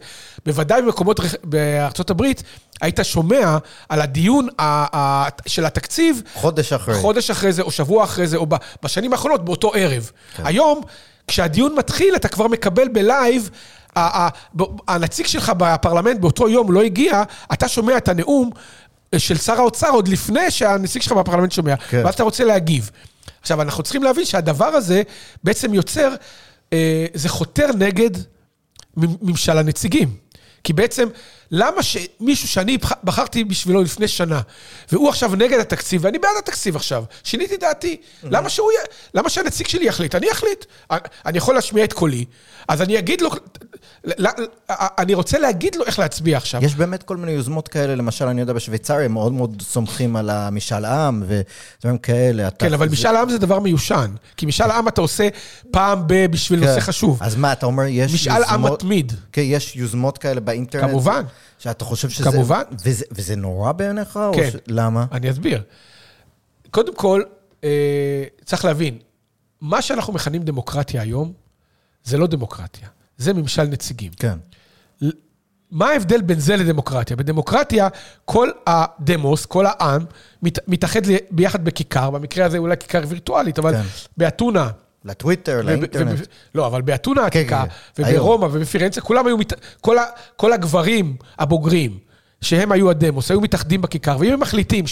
בוודאי 0.47 0.83
במקומות 0.83 1.21
בארצות 1.45 2.11
הברית, 2.11 2.43
היית 2.81 2.99
שומע 3.03 3.59
על 3.89 4.01
הדיון 4.01 4.49
של 5.47 5.67
התקציב. 5.67 6.23
חודש 6.35 6.73
אחרי. 6.73 6.95
חודש 6.95 7.31
אחרי 7.31 7.53
זה, 7.53 7.63
או 7.63 7.71
שבוע 7.71 8.05
אחרי 8.05 8.27
זה, 8.27 8.37
או 8.37 8.47
בשנים 8.83 9.13
האחרונות, 9.13 9.45
באותו 9.45 9.73
ערב. 9.75 10.11
כן. 10.37 10.47
היום, 10.47 10.81
כשהדיון 11.27 11.75
מתחיל, 11.79 12.17
אתה 12.17 12.29
כבר 12.29 12.49
מקבל 12.49 12.89
בלייב 12.89 13.51
הנציג 14.89 15.27
שלך 15.27 15.53
בפרלמנט 15.57 16.21
באותו 16.21 16.49
יום 16.49 16.73
לא 16.73 16.83
הגיע, 16.83 17.23
אתה 17.53 17.69
שומע 17.69 17.97
את 17.97 18.09
הנאום 18.09 18.51
של 19.19 19.37
שר 19.37 19.61
האוצר 19.61 19.91
עוד 19.91 20.09
לפני 20.09 20.51
שהנציג 20.51 21.03
שלך 21.03 21.13
בפרלמנט 21.13 21.53
שומע, 21.53 21.77
כן. 21.77 22.03
ואז 22.05 22.15
אתה 22.15 22.23
רוצה 22.23 22.45
להגיב. 22.45 22.91
עכשיו, 23.41 23.63
אנחנו 23.63 23.83
צריכים 23.83 24.03
להבין 24.03 24.25
שהדבר 24.25 24.65
הזה 24.67 25.03
בעצם 25.45 25.75
יוצר, 25.75 26.15
אה, 26.73 27.07
זה 27.15 27.29
חותר 27.29 27.67
נגד 27.79 28.11
ממשל 28.97 29.59
הנציגים. 29.59 30.17
כי 30.65 30.73
בעצם, 30.73 31.09
למה 31.51 31.83
שמישהו 31.83 32.49
שאני 32.49 32.79
בחרתי 33.05 33.45
בשבילו 33.45 33.83
לפני 33.83 34.09
שנה, 34.09 34.41
והוא 34.93 35.09
עכשיו 35.09 35.37
נגד 35.37 35.59
התקציב, 35.59 36.05
ואני 36.05 36.19
בעד 36.19 36.37
התקציב 36.39 36.77
עכשיו, 36.77 37.05
שיניתי 37.25 37.57
דעתי, 37.57 37.97
mm-hmm. 37.97 38.27
למה 38.31 38.49
שהוא, 38.49 38.71
למה 39.15 39.31
שהנציג 39.31 39.67
שלי 39.67 39.87
יחליט? 39.87 40.15
אני 40.15 40.33
אחליט. 40.33 40.65
אני 41.27 41.39
יכול 41.39 41.55
להשמיע 41.55 41.85
את 41.85 41.93
קולי, 41.93 42.25
אז 42.69 42.83
אני 42.83 42.99
אגיד 42.99 43.21
לו, 43.21 43.31
אני 44.99 45.15
רוצה 45.15 45.39
להגיד 45.39 45.75
לו 45.75 45.85
איך 45.85 45.99
להצביע 45.99 46.37
עכשיו. 46.37 46.65
יש 46.65 46.75
באמת 46.75 47.03
כל 47.03 47.17
מיני 47.17 47.33
יוזמות 47.33 47.69
כאלה, 47.69 47.95
למשל, 47.95 48.25
אני 48.25 48.41
יודע, 48.41 48.53
בשוויצריה 48.53 49.05
הם 49.05 49.13
מאוד 49.13 49.33
מאוד 49.33 49.63
סומכים 49.63 50.17
על 50.17 50.31
המשאל 50.31 50.85
עם 50.85 51.23
ודברים 51.27 51.99
כאלה. 51.99 52.51
כן, 52.51 52.73
אבל 52.73 52.89
משאל 52.89 53.17
עם 53.17 53.31
זה 53.31 53.39
דבר 53.39 53.59
מיושן. 53.59 54.11
כי 54.37 54.47
משאל 54.47 54.71
עם 54.71 54.89
אתה 54.89 55.01
עושה 55.01 55.29
פעם 55.71 56.03
ב... 56.07 56.27
בשביל 56.27 56.61
נושא 56.61 56.75
כן. 56.75 56.81
חשוב. 56.81 57.19
אז 57.23 57.37
מה, 57.37 57.53
אתה 57.53 57.67
אומר, 57.67 57.85
יש 57.85 58.27
יוזמות... 58.27 58.39
משאל 58.39 58.55
עם 58.55 58.73
מתמיד. 58.73 59.13
כן, 59.33 59.43
יש 59.45 59.77
יוזמות 59.77 60.19
כאלה 60.19 60.41
באינטרנט. 60.41 60.91
כמובן. 60.91 61.23
שאתה 61.59 61.85
חושב 61.85 62.11
שזה... 62.11 62.31
כמובן. 62.31 62.63
וזה, 62.85 63.05
וזה 63.11 63.37
נורא 63.37 63.73
בעיניך? 63.73 64.19
כן. 64.35 64.51
ש... 64.51 64.57
למה? 64.67 65.07
אני 65.13 65.31
אסביר. 65.31 65.63
קודם 66.71 66.95
כל, 66.95 67.23
אה, 67.65 68.25
צריך 68.45 68.65
להבין, 68.65 68.99
מה 69.61 69.83
שאנחנו 69.83 70.13
מכנים 70.13 70.43
דמוקרטיה 70.43 71.03
היום, 71.03 71.33
זה 72.05 72.19
לא 72.19 72.27
דמוקרטיה. 72.27 72.89
זה 73.17 73.33
ממשל 73.33 73.65
נציגים. 73.65 74.13
כן. 74.17 74.39
מה 75.71 75.89
ההבדל 75.89 76.23
בין 76.23 76.41
זה 76.41 76.57
לדמוקרטיה? 76.57 77.17
בדמוקרטיה, 77.17 77.89
כל 78.25 78.49
הדמוס, 78.67 79.47
כל 79.47 79.67
העם, 79.67 80.05
מת, 80.43 80.69
מתאחד 80.69 81.01
ביחד 81.31 81.65
בכיכר, 81.65 82.11
במקרה 82.11 82.47
הזה 82.47 82.59
אולי 82.59 82.77
כיכר 82.77 83.03
וירטואלית, 83.09 83.59
אבל 83.59 83.75
כן. 83.75 83.83
באתונה. 84.17 84.71
לטוויטר, 85.05 85.63
לאינטרנט. 85.63 86.27
לא, 86.55 86.67
אבל 86.67 86.83
באתונה 86.83 87.23
העתיקה, 87.23 87.65
כן, 87.95 88.05
כן. 88.05 88.15
וברומא 88.15 88.45
ובפירנצה, 88.45 89.01
כולם 89.01 89.27
היו. 89.27 89.37
כל, 90.37 90.53
הגברים 90.53 91.17
הבוגרים, 91.39 91.99
שהם 92.41 92.73
היו 92.73 92.91
הדמוס, 92.91 93.31
היו 93.31 93.41
מתאחדים 93.41 93.83
בכיכר, 93.83 94.17
ואם 94.21 94.33
הם 94.33 94.41
מחליטים 94.41 94.85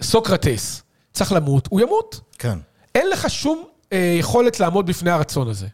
שסוקרטס 0.00 0.82
צריך 1.12 1.32
למות, 1.32 1.68
הוא 1.70 1.80
ימות. 1.80 2.20
כן. 2.38 2.58
אין 2.94 3.10
לך 3.10 3.30
שום 3.30 3.64
אה, 3.92 4.16
יכולת 4.18 4.60
לעמוד 4.60 4.86
בפני 4.86 5.10
הרצון 5.10 5.48
הזה. 5.48 5.66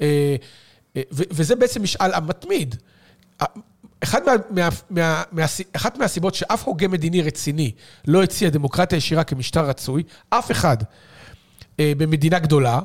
אה, 0.00 0.36
אה, 0.96 1.02
וזה 1.10 1.56
בעצם 1.56 1.82
משאל 1.82 2.14
המתמיד. 2.14 2.74
אחד 4.00 4.20
מה, 4.26 4.32
מה, 4.50 4.68
מה, 4.90 5.22
מה, 5.32 5.44
אחת 5.72 5.98
מהסיבות 5.98 6.34
שאף 6.34 6.64
הוגה 6.64 6.88
מדיני 6.88 7.22
רציני 7.22 7.72
לא 8.06 8.22
הציע 8.22 8.50
דמוקרטיה 8.50 8.96
ישירה 8.96 9.24
כמשטר 9.24 9.64
רצוי, 9.64 10.02
אף 10.30 10.50
אחד 10.50 10.76
במדינה 11.78 12.38
גדולה, 12.38 12.80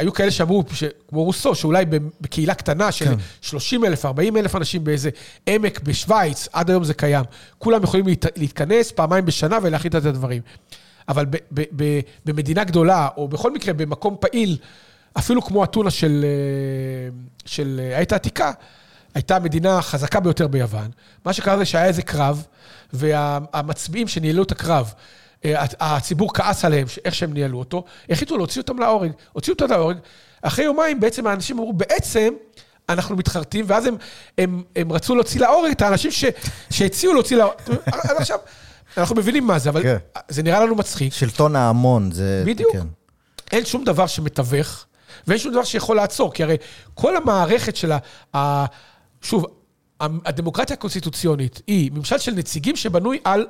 היו 0.00 0.12
כאלה 0.12 0.30
שאמרו, 0.30 0.64
ש, 0.72 0.84
כמו 1.08 1.24
רוסו, 1.24 1.54
שאולי 1.54 1.84
בקהילה 2.20 2.54
קטנה 2.54 2.92
של 2.92 3.04
כן. 3.04 3.14
30 3.40 3.84
אלף, 3.84 4.06
40 4.06 4.36
אלף 4.36 4.56
אנשים 4.56 4.84
באיזה 4.84 5.10
עמק 5.46 5.80
בשוויץ, 5.80 6.48
עד 6.52 6.70
היום 6.70 6.84
זה 6.84 6.94
קיים. 6.94 7.24
כולם 7.58 7.82
יכולים 7.82 8.06
להת, 8.06 8.26
להתכנס 8.36 8.92
פעמיים 8.92 9.24
בשנה 9.24 9.58
ולהחליט 9.62 9.96
את 9.96 10.04
הדברים. 10.04 10.42
אבל 11.08 11.26
ב, 11.26 11.36
ב, 11.54 11.62
ב, 11.76 12.00
במדינה 12.24 12.64
גדולה, 12.64 13.08
או 13.16 13.28
בכל 13.28 13.52
מקרה 13.52 13.74
במקום 13.74 14.16
פעיל, 14.20 14.56
אפילו 15.18 15.42
כמו 15.42 15.64
אתונה 15.64 15.90
של, 15.90 16.24
אה, 16.24 17.16
של 17.44 17.80
העת 17.96 18.12
העתיקה, 18.12 18.52
הייתה 19.14 19.36
המדינה 19.36 19.78
החזקה 19.78 20.20
ביותר 20.20 20.48
ביוון. 20.48 20.90
מה 21.24 21.32
שקרה 21.32 21.58
זה 21.58 21.64
שהיה 21.64 21.86
איזה 21.86 22.02
קרב, 22.02 22.46
והמצביעים 22.92 24.08
שניהלו 24.08 24.42
את 24.42 24.52
הקרב, 24.52 24.86
אה, 24.86 25.19
הציבור 25.80 26.34
כעס 26.34 26.64
עליהם, 26.64 26.86
איך 27.04 27.14
שהם 27.14 27.32
ניהלו 27.32 27.58
אותו, 27.58 27.84
החליטו 28.10 28.36
להוציא 28.36 28.62
אותם 28.62 28.78
להורג. 28.78 29.10
הוציאו 29.32 29.54
אותם 29.54 29.70
להורג. 29.70 29.96
אחרי 30.42 30.64
יומיים 30.64 31.00
בעצם 31.00 31.26
האנשים 31.26 31.58
אמרו, 31.58 31.72
בעצם 31.72 32.34
אנחנו 32.88 33.16
מתחרטים, 33.16 33.64
ואז 33.68 33.86
הם, 33.86 33.96
הם, 34.38 34.62
הם 34.76 34.92
רצו 34.92 35.14
להוציא 35.14 35.40
להורג 35.40 35.70
את 35.70 35.82
האנשים 35.82 36.10
ש, 36.10 36.24
שהציעו 36.70 37.14
להוציא 37.14 37.36
להורג. 37.36 37.54
אז 37.86 38.16
עכשיו, 38.18 38.38
אנחנו 38.96 39.16
מבינים 39.16 39.46
מה 39.46 39.58
זה, 39.58 39.70
אבל 39.70 39.82
כן. 39.82 39.96
זה 40.28 40.42
נראה 40.42 40.60
לנו 40.60 40.74
מצחיק. 40.74 41.12
שלטון 41.12 41.56
ההמון, 41.56 42.12
זה... 42.12 42.42
בדיוק. 42.46 42.72
כן. 42.72 42.86
אין 43.52 43.64
שום 43.64 43.84
דבר 43.84 44.06
שמתווך, 44.06 44.86
ואין 45.26 45.38
שום 45.38 45.52
דבר 45.52 45.64
שיכול 45.64 45.96
לעצור, 45.96 46.32
כי 46.32 46.42
הרי 46.42 46.56
כל 46.94 47.16
המערכת 47.16 47.76
של 47.76 47.92
ה... 48.34 48.64
שוב, 49.22 49.46
הדמוקרטיה 50.00 50.74
הקונסטיטוציונית 50.74 51.62
היא 51.66 51.92
ממשל 51.92 52.18
של 52.18 52.32
נציגים 52.32 52.76
שבנוי 52.76 53.18
על 53.24 53.40
אה, 53.40 53.46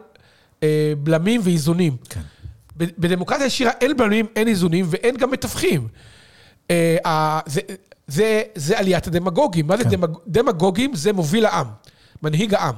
בלמים 0.99 1.41
ואיזונים. 1.45 1.97
כן. 2.09 2.21
בדמוקרטיה 2.77 3.47
ישירה 3.47 3.73
אין 3.81 3.97
בלמים, 3.97 4.27
אין 4.37 4.49
איזונים 4.49 4.87
ואין 4.89 5.17
גם 5.17 5.31
מתווכים. 5.31 5.89
אה, 6.71 7.41
זה, 7.47 7.61
זה, 8.07 8.43
זה 8.55 8.79
עליית 8.79 9.07
הדמגוגים. 9.07 9.67
מה 9.67 9.77
זה 9.77 9.85
כן. 9.85 9.91
דמג, 9.91 10.11
דמגוגים? 10.27 10.95
זה 10.95 11.13
מוביל 11.13 11.47
העם, 11.47 11.67
מנהיג 12.23 12.55
העם. 12.55 12.75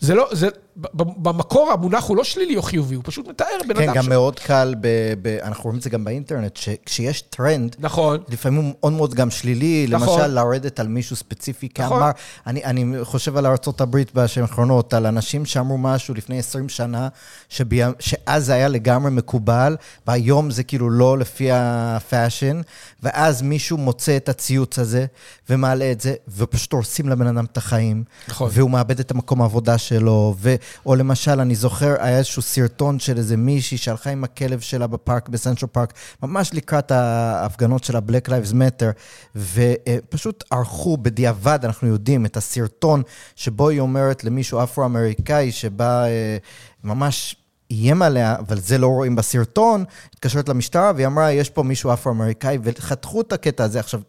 זה 0.00 0.14
לא, 0.14 0.28
זה, 0.32 0.48
במקור 0.94 1.72
המונח 1.72 2.04
הוא 2.04 2.16
לא 2.16 2.24
שלילי 2.24 2.56
או 2.56 2.62
חיובי, 2.62 2.94
הוא 2.94 3.04
פשוט 3.06 3.28
מתאר 3.28 3.46
בן 3.68 3.74
כן, 3.74 3.82
אדם 3.82 3.94
כן, 3.94 4.00
גם. 4.02 4.08
מאוד 4.08 4.40
קל, 4.40 4.74
ב, 4.80 4.86
ב, 5.22 5.38
אנחנו 5.42 5.64
רואים 5.64 5.78
את 5.78 5.82
זה 5.82 5.90
גם 5.90 6.04
באינטרנט, 6.04 6.56
שכשיש 6.56 7.22
טרנד, 7.22 7.76
נכון. 7.78 8.18
לפעמים 8.28 8.62
הוא 8.62 8.74
מאוד 8.80 8.92
מאוד 8.92 9.14
גם 9.14 9.30
שלילי, 9.30 9.86
נכון. 9.90 10.20
למשל 10.20 10.26
לרדת 10.26 10.80
על 10.80 10.88
מישהו 10.88 11.16
ספציפי 11.16 11.68
נכון. 11.78 11.98
כאמר, 11.98 12.10
אני, 12.46 12.64
אני 12.64 13.04
חושב 13.04 13.36
על 13.36 13.46
ארה"ב 13.46 13.96
בשנים 14.14 14.44
האחרונות, 14.44 14.94
על 14.94 15.06
אנשים 15.06 15.44
שאמרו 15.44 15.78
משהו 15.78 16.14
לפני 16.14 16.38
20 16.38 16.68
שנה, 16.68 17.08
שבי, 17.48 17.80
שאז 17.98 18.46
זה 18.46 18.54
היה 18.54 18.68
לגמרי 18.68 19.10
מקובל, 19.10 19.76
והיום 20.06 20.50
זה 20.50 20.62
כאילו 20.62 20.90
לא 20.90 21.18
לפי 21.18 21.48
ה 21.52 21.64
fashion, 21.64 22.60
ואז 23.02 23.42
מישהו 23.42 23.78
מוצא 23.78 24.16
את 24.16 24.28
הציוץ 24.28 24.78
הזה, 24.78 25.06
ומעלה 25.50 25.92
את 25.92 26.00
זה, 26.00 26.14
ופשוט 26.36 26.72
הורסים 26.72 27.08
לבן 27.08 27.26
אדם 27.26 27.44
את 27.44 27.56
החיים, 27.56 28.04
נכון. 28.28 28.50
והוא 28.52 28.70
מאבד 28.70 29.00
את 29.00 29.10
המקום 29.10 29.42
העבודה 29.42 29.78
שלו, 29.78 30.34
ו... 30.38 30.54
או 30.86 30.94
למשל, 30.94 31.40
אני 31.40 31.54
זוכר, 31.54 31.94
היה 31.98 32.18
איזשהו 32.18 32.42
סרטון 32.42 32.98
של 32.98 33.18
איזה 33.18 33.36
מישהי 33.36 33.78
שהלכה 33.78 34.10
עם 34.10 34.24
הכלב 34.24 34.60
שלה 34.60 34.86
בפארק, 34.86 35.28
בסנטרל 35.28 35.68
פארק, 35.72 35.92
ממש 36.22 36.50
לקראת 36.54 36.90
ההפגנות 36.90 37.84
של 37.84 37.96
ה-Black 37.96 38.28
Lives 38.28 38.52
Matter, 38.52 38.92
ופשוט 39.36 40.44
ערכו 40.50 40.96
בדיעבד, 40.96 41.58
אנחנו 41.64 41.88
יודעים, 41.88 42.26
את 42.26 42.36
הסרטון 42.36 43.02
שבו 43.36 43.68
היא 43.68 43.80
אומרת 43.80 44.24
למישהו 44.24 44.62
אפרו-אמריקאי 44.62 45.52
שבא 45.52 46.04
אה, 46.04 46.36
ממש... 46.84 47.36
איים 47.70 48.02
עליה, 48.02 48.36
אבל 48.38 48.60
זה 48.60 48.78
לא 48.78 48.86
רואים 48.86 49.16
בסרטון, 49.16 49.84
התקשרת 50.14 50.48
למשטרה 50.48 50.92
והיא 50.96 51.06
אמרה, 51.06 51.32
יש 51.32 51.50
פה 51.50 51.62
מישהו 51.62 51.92
אפרו-אמריקאי, 51.92 52.58
וחתכו 52.62 53.20
את 53.20 53.32
הקטע 53.32 53.64
הזה. 53.64 53.80
עכשיו, 53.80 54.00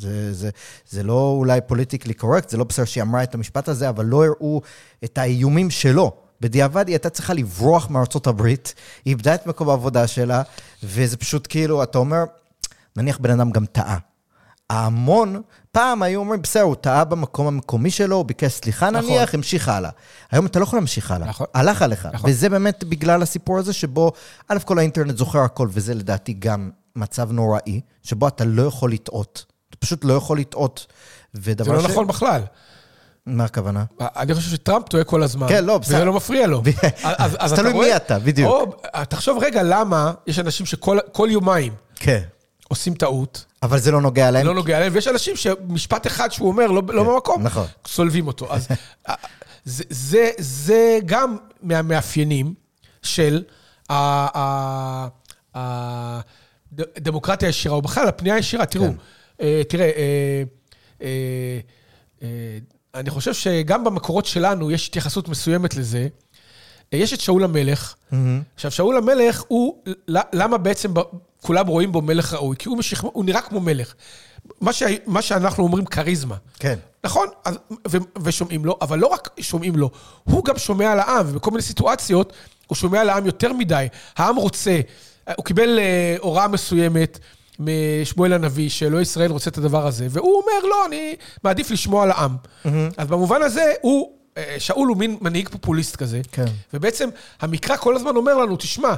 זה, 0.00 0.32
זה, 0.32 0.50
זה 0.88 1.02
לא 1.02 1.34
אולי 1.38 1.60
פוליטיקלי 1.66 2.14
קורקט, 2.14 2.48
זה 2.48 2.56
לא 2.56 2.64
בסדר 2.64 2.84
שהיא 2.84 3.02
אמרה 3.02 3.22
את 3.22 3.34
המשפט 3.34 3.68
הזה, 3.68 3.88
אבל 3.88 4.04
לא 4.04 4.24
הראו 4.24 4.60
את 5.04 5.18
האיומים 5.18 5.70
שלו. 5.70 6.12
בדיעבד 6.40 6.88
היא 6.88 6.94
הייתה 6.94 7.10
צריכה 7.10 7.34
לברוח 7.34 7.90
מארצות 7.90 8.26
הברית, 8.26 8.74
היא 9.04 9.10
איבדה 9.12 9.34
את 9.34 9.46
מקום 9.46 9.68
העבודה 9.68 10.06
שלה, 10.06 10.42
וזה 10.82 11.16
פשוט 11.16 11.46
כאילו, 11.50 11.82
אתה 11.82 11.98
אומר, 11.98 12.24
נניח 12.96 13.18
בן 13.18 13.30
אדם 13.30 13.50
גם 13.50 13.66
טעה. 13.66 13.98
ההמון, 14.70 15.42
פעם 15.72 16.02
היו 16.02 16.20
אומרים, 16.20 16.42
בסדר, 16.42 16.62
הוא 16.62 16.74
טעה 16.74 17.04
במקום 17.04 17.46
המקומי 17.46 17.90
שלו, 17.90 18.16
הוא 18.16 18.24
ביקש 18.24 18.52
סליחה 18.52 18.90
נכון. 18.90 19.10
נניח, 19.10 19.34
המשיך 19.34 19.68
הלאה. 19.68 19.90
היום 20.30 20.46
אתה 20.46 20.58
לא 20.58 20.64
יכול 20.64 20.78
להמשיך 20.78 21.10
הלאה, 21.10 21.28
נכון. 21.28 21.46
הלך 21.54 21.82
עליך. 21.82 22.08
נכון. 22.12 22.30
וזה 22.30 22.48
באמת 22.48 22.84
בגלל 22.84 23.22
הסיפור 23.22 23.58
הזה 23.58 23.72
שבו, 23.72 24.12
א' 24.48 24.58
כל 24.64 24.78
האינטרנט 24.78 25.16
זוכר 25.16 25.38
הכל, 25.38 25.68
וזה 25.70 25.94
לדעתי 25.94 26.32
גם 26.32 26.70
מצב 26.96 27.32
נוראי, 27.32 27.80
שבו 28.02 28.28
אתה 28.28 28.44
לא 28.44 28.62
יכול 28.62 28.92
לטעות. 28.92 29.51
פשוט 29.82 30.04
לא 30.04 30.12
יכול 30.12 30.38
לטעות. 30.38 30.86
זה 31.32 31.54
לא 31.66 31.82
ש... 31.82 31.84
נכון 31.84 32.06
בכלל. 32.06 32.42
מה 33.26 33.44
הכוונה? 33.44 33.84
אני 34.00 34.34
חושב 34.34 34.50
שטראמפ 34.50 34.88
טועה 34.88 35.04
כל 35.04 35.22
הזמן. 35.22 35.48
כן, 35.48 35.64
לא, 35.64 35.78
בסדר. 35.78 35.96
וזה 35.96 36.04
לא 36.04 36.12
מפריע 36.12 36.46
לו. 36.46 36.62
אז, 37.02 37.36
אז 37.38 37.52
תלוי 37.52 37.72
מי 37.72 37.96
אתה, 37.96 38.18
בדיוק. 38.18 38.50
או, 38.50 38.72
תחשוב 39.04 39.38
רגע, 39.42 39.62
למה 39.62 40.12
יש 40.26 40.38
אנשים 40.38 40.66
שכל 40.66 41.28
יומיים 41.30 41.72
כן. 41.96 42.22
עושים 42.68 42.94
טעות. 42.94 43.44
אבל 43.62 43.78
זה 43.78 43.90
לא 43.90 44.00
נוגע 44.00 44.30
להם. 44.30 44.46
לא 44.46 44.54
נוגע 44.54 44.80
להם, 44.80 44.92
ויש 44.94 45.08
אנשים 45.08 45.36
שמשפט 45.36 46.06
אחד 46.06 46.32
שהוא 46.32 46.48
אומר, 46.48 46.66
לא, 46.66 46.74
לא 46.74 46.82
כן, 46.88 46.94
לא 46.94 47.14
במקום, 47.14 47.42
נכון. 47.42 47.66
סולבים 47.86 48.26
אותו. 48.26 48.54
אז 48.54 48.68
זה, 49.64 49.84
זה, 49.90 50.30
זה 50.38 50.98
גם 51.06 51.36
מהמאפיינים 51.62 52.54
של 53.02 53.42
הדמוקרטיה 56.74 57.48
הישירה, 57.48 57.74
או 57.74 57.82
בכלל 57.82 58.08
הפנייה 58.08 58.34
הישירה. 58.34 58.66
תראו, 58.66 58.84
כן. 58.84 58.92
אה, 59.42 59.62
תראה, 59.68 59.90
אה, 61.02 61.08
אה, 62.22 62.28
אני 62.94 63.10
חושב 63.10 63.34
שגם 63.34 63.84
במקורות 63.84 64.26
שלנו 64.26 64.70
יש 64.70 64.88
התייחסות 64.88 65.28
מסוימת 65.28 65.76
לזה. 65.76 66.08
יש 66.92 67.12
את 67.12 67.20
שאול 67.20 67.44
המלך. 67.44 67.94
Mm-hmm. 67.94 68.16
עכשיו, 68.54 68.70
שאול 68.70 68.96
המלך 68.96 69.42
הוא, 69.48 69.82
למה 70.08 70.58
בעצם 70.58 70.92
כולם 71.42 71.66
רואים 71.66 71.92
בו 71.92 72.02
מלך 72.02 72.32
ראוי? 72.32 72.56
כי 72.56 72.68
הוא, 72.68 72.78
משכ... 72.78 73.04
הוא 73.04 73.24
נראה 73.24 73.40
כמו 73.40 73.60
מלך. 73.60 73.94
מה, 74.60 74.72
ש... 74.72 74.82
מה 75.06 75.22
שאנחנו 75.22 75.64
אומרים 75.64 75.84
כריזמה. 75.84 76.36
כן. 76.58 76.78
נכון? 77.04 77.28
אז, 77.44 77.58
ו... 77.88 77.98
ושומעים 78.22 78.64
לו, 78.64 78.78
אבל 78.80 78.98
לא 78.98 79.06
רק 79.06 79.28
שומעים 79.40 79.76
לו, 79.76 79.90
הוא 80.24 80.44
גם 80.44 80.58
שומע 80.58 80.94
לעם, 80.94 81.26
ובכל 81.28 81.50
מיני 81.50 81.62
סיטואציות 81.62 82.32
הוא 82.66 82.76
שומע 82.76 83.04
לעם 83.04 83.26
יותר 83.26 83.52
מדי. 83.52 83.86
העם 84.16 84.36
רוצה, 84.36 84.80
הוא 85.36 85.44
קיבל 85.44 85.78
הוראה 86.20 86.48
מסוימת. 86.48 87.18
משמואל 87.64 88.32
הנביא, 88.32 88.68
שאלוהי 88.68 89.02
ישראל 89.02 89.30
רוצה 89.30 89.50
את 89.50 89.58
הדבר 89.58 89.86
הזה, 89.86 90.06
והוא 90.10 90.42
אומר, 90.42 90.68
לא, 90.68 90.86
אני 90.86 91.16
מעדיף 91.44 91.70
לשמוע 91.70 92.06
לעם. 92.06 92.36
Mm-hmm. 92.36 92.68
אז 92.96 93.08
במובן 93.08 93.42
הזה, 93.42 93.72
הוא, 93.80 94.12
אה, 94.38 94.56
שאול 94.58 94.88
הוא 94.88 94.96
מין 94.96 95.16
מנהיג 95.20 95.48
פופוליסט 95.48 95.96
כזה, 95.96 96.20
כן. 96.32 96.44
ובעצם 96.74 97.08
המקרא 97.40 97.76
כל 97.76 97.96
הזמן 97.96 98.16
אומר 98.16 98.34
לנו, 98.34 98.56
תשמע, 98.56 98.94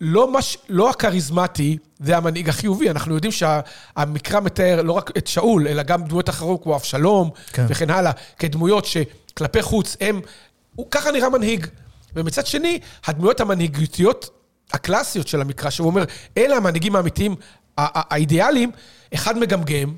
לא, 0.00 0.32
מש, 0.32 0.58
לא 0.68 0.90
הכריזמטי 0.90 1.78
זה 1.98 2.16
המנהיג 2.16 2.48
החיובי, 2.48 2.90
אנחנו 2.90 3.14
יודעים 3.14 3.32
שהמקרא 3.32 4.40
מתאר 4.40 4.82
לא 4.82 4.92
רק 4.92 5.10
את 5.18 5.26
שאול, 5.26 5.68
אלא 5.68 5.82
גם 5.82 6.04
דמויות 6.04 6.28
אחרות 6.28 6.62
כמו 6.62 6.76
אבשלום 6.76 7.30
כן. 7.52 7.66
וכן 7.68 7.90
הלאה, 7.90 8.12
כדמויות 8.38 8.84
שכלפי 8.84 9.62
חוץ 9.62 9.96
הם, 10.00 10.20
הוא 10.74 10.86
ככה 10.90 11.10
נראה 11.10 11.28
מנהיג. 11.28 11.66
ומצד 12.16 12.46
שני, 12.46 12.78
הדמויות 13.06 13.40
המנהיגותיות 13.40 14.30
הקלאסיות 14.72 15.28
של 15.28 15.40
המקרא, 15.40 15.70
שהוא 15.70 15.86
אומר, 15.86 16.04
אלה 16.36 16.56
המנהיגים 16.56 16.96
האמיתיים, 16.96 17.34
האידיאליים, 17.76 18.70
אחד 19.14 19.38
מגמגם, 19.38 19.94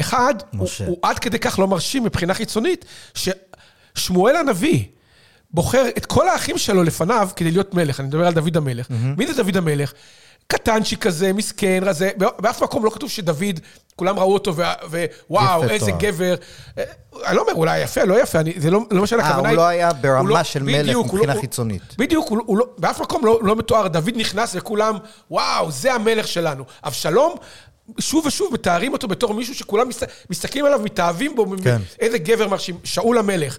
אחד, 0.00 0.34
הוא, 0.58 0.68
הוא 0.86 0.98
עד 1.02 1.18
כדי 1.18 1.38
כך 1.38 1.58
לא 1.58 1.68
מרשים 1.68 2.04
מבחינה 2.04 2.34
חיצונית, 2.34 2.84
ששמואל 3.14 4.36
הנביא 4.36 4.84
בוחר 5.50 5.84
את 5.96 6.06
כל 6.06 6.28
האחים 6.28 6.58
שלו 6.58 6.82
לפניו 6.82 7.28
כדי 7.36 7.50
להיות 7.50 7.74
מלך. 7.74 8.00
אני 8.00 8.08
מדבר 8.08 8.26
על 8.26 8.34
דוד 8.34 8.56
המלך. 8.56 8.86
Mm-hmm. 8.86 9.18
מי 9.18 9.26
זה 9.26 9.42
דוד 9.42 9.56
המלך? 9.56 9.92
קטנצ'יק 10.46 11.02
כזה, 11.02 11.32
מסכן, 11.32 11.80
רזה, 11.82 12.10
באף 12.16 12.62
מקום 12.62 12.84
לא 12.84 12.90
כתוב 12.90 13.10
שדוד, 13.10 13.60
כולם 13.96 14.18
ראו 14.18 14.34
אותו, 14.34 14.54
ווואו, 14.56 15.64
איזה. 15.68 15.90
גבר. 15.98 16.34
אה, 16.78 16.84
אני 17.26 17.36
לא 17.36 17.42
אומר, 17.42 17.54
אולי 17.54 17.78
יפה, 17.78 18.04
לא 18.04 18.22
יפה, 18.22 18.40
אני, 18.40 18.52
זה 18.56 18.70
לא, 18.70 18.80
לא 18.90 19.02
משנה, 19.02 19.28
הכוונה 19.28 19.48
היא... 19.48 19.58
אה, 19.58 19.62
הוא 19.62 19.66
לא 19.66 19.66
היה 19.68 19.92
ברמה 19.92 20.30
לא, 20.30 20.42
של 20.42 20.62
מלך 20.62 20.96
מבחינה 20.96 21.34
לא, 21.34 21.40
חיצונית. 21.40 21.82
בדיוק, 21.98 22.32
לא, 22.48 22.66
באף 22.78 23.00
מקום 23.00 23.24
לא, 23.24 23.40
לא 23.42 23.56
מתואר, 23.56 23.88
דוד 23.88 24.12
נכנס 24.16 24.52
וכולם, 24.58 24.98
וואו, 25.30 25.70
זה 25.70 25.94
המלך 25.94 26.28
שלנו. 26.28 26.64
אבשלום, 26.84 27.34
שוב 28.00 28.26
ושוב 28.26 28.54
מתארים 28.54 28.92
אותו 28.92 29.08
בתור 29.08 29.34
מישהו 29.34 29.54
שכולם 29.54 29.88
מסת, 29.88 30.10
מסתכלים 30.30 30.64
עליו, 30.64 30.80
מתאהבים 30.84 31.36
בו, 31.36 31.46
כן. 31.64 31.78
איזה 32.00 32.18
גבר 32.18 32.48
מרשים, 32.48 32.78
שאול 32.84 33.18
המלך. 33.18 33.58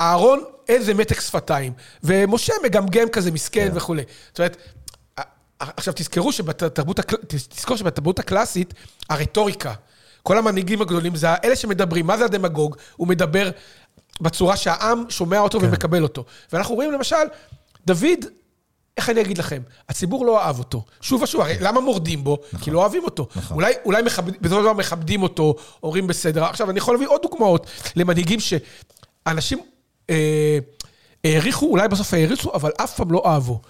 אהרון, 0.00 0.44
איזה 0.68 0.94
מתק 0.94 1.20
שפתיים. 1.20 1.72
ומשה 2.04 2.52
מגמגם 2.64 3.08
כזה, 3.08 3.30
מסכן 3.30 3.68
כן. 3.70 3.76
וכולי. 3.76 4.02
זאת 4.28 4.38
אומרת, 4.38 4.56
עכשיו, 5.60 5.94
תזכרו 5.96 6.32
שבתרבות, 6.32 7.00
תזכור 7.26 7.76
שבתרבות 7.76 8.18
הקלאסית, 8.18 8.74
הרטוריקה, 9.10 9.74
כל 10.22 10.38
המנהיגים 10.38 10.82
הגדולים 10.82 11.16
זה 11.16 11.28
אלה 11.44 11.56
שמדברים. 11.56 12.06
מה 12.06 12.18
זה 12.18 12.24
הדמגוג? 12.24 12.76
הוא 12.96 13.08
מדבר 13.08 13.50
בצורה 14.20 14.56
שהעם 14.56 15.04
שומע 15.08 15.38
אותו 15.38 15.60
כן. 15.60 15.66
ומקבל 15.66 16.02
אותו. 16.02 16.24
ואנחנו 16.52 16.74
רואים 16.74 16.92
למשל, 16.92 17.16
דוד, 17.86 18.24
איך 18.96 19.10
אני 19.10 19.20
אגיד 19.20 19.38
לכם? 19.38 19.62
הציבור 19.88 20.26
לא 20.26 20.42
אהב 20.42 20.58
אותו. 20.58 20.84
שוב 21.00 21.22
ושוב, 21.22 21.40
הרי 21.40 21.56
למה 21.60 21.80
מורדים 21.80 22.24
בו? 22.24 22.38
נכון. 22.52 22.64
כי 22.64 22.70
לא 22.70 22.78
אוהבים 22.78 23.04
אותו. 23.04 23.26
נכון. 23.36 23.54
אולי, 23.56 23.72
אולי 23.84 24.02
מכבד, 24.02 24.32
בסופו 24.40 24.60
של 24.60 24.62
דבר 24.62 24.72
מכבדים 24.72 25.22
אותו, 25.22 25.54
אומרים 25.82 26.06
בסדר. 26.06 26.44
עכשיו, 26.44 26.70
אני 26.70 26.78
יכול 26.78 26.94
להביא 26.94 27.08
עוד 27.08 27.22
דוגמאות 27.22 27.66
למנהיגים 27.96 28.38
שאנשים 28.40 29.58
אה, 30.10 30.58
העריכו, 31.24 31.66
אולי 31.66 31.88
בסוף 31.88 32.14
העריצו, 32.14 32.54
אבל 32.54 32.70
אף 32.76 32.96
פעם 32.96 33.12
לא 33.12 33.22
אהבו. 33.26 33.60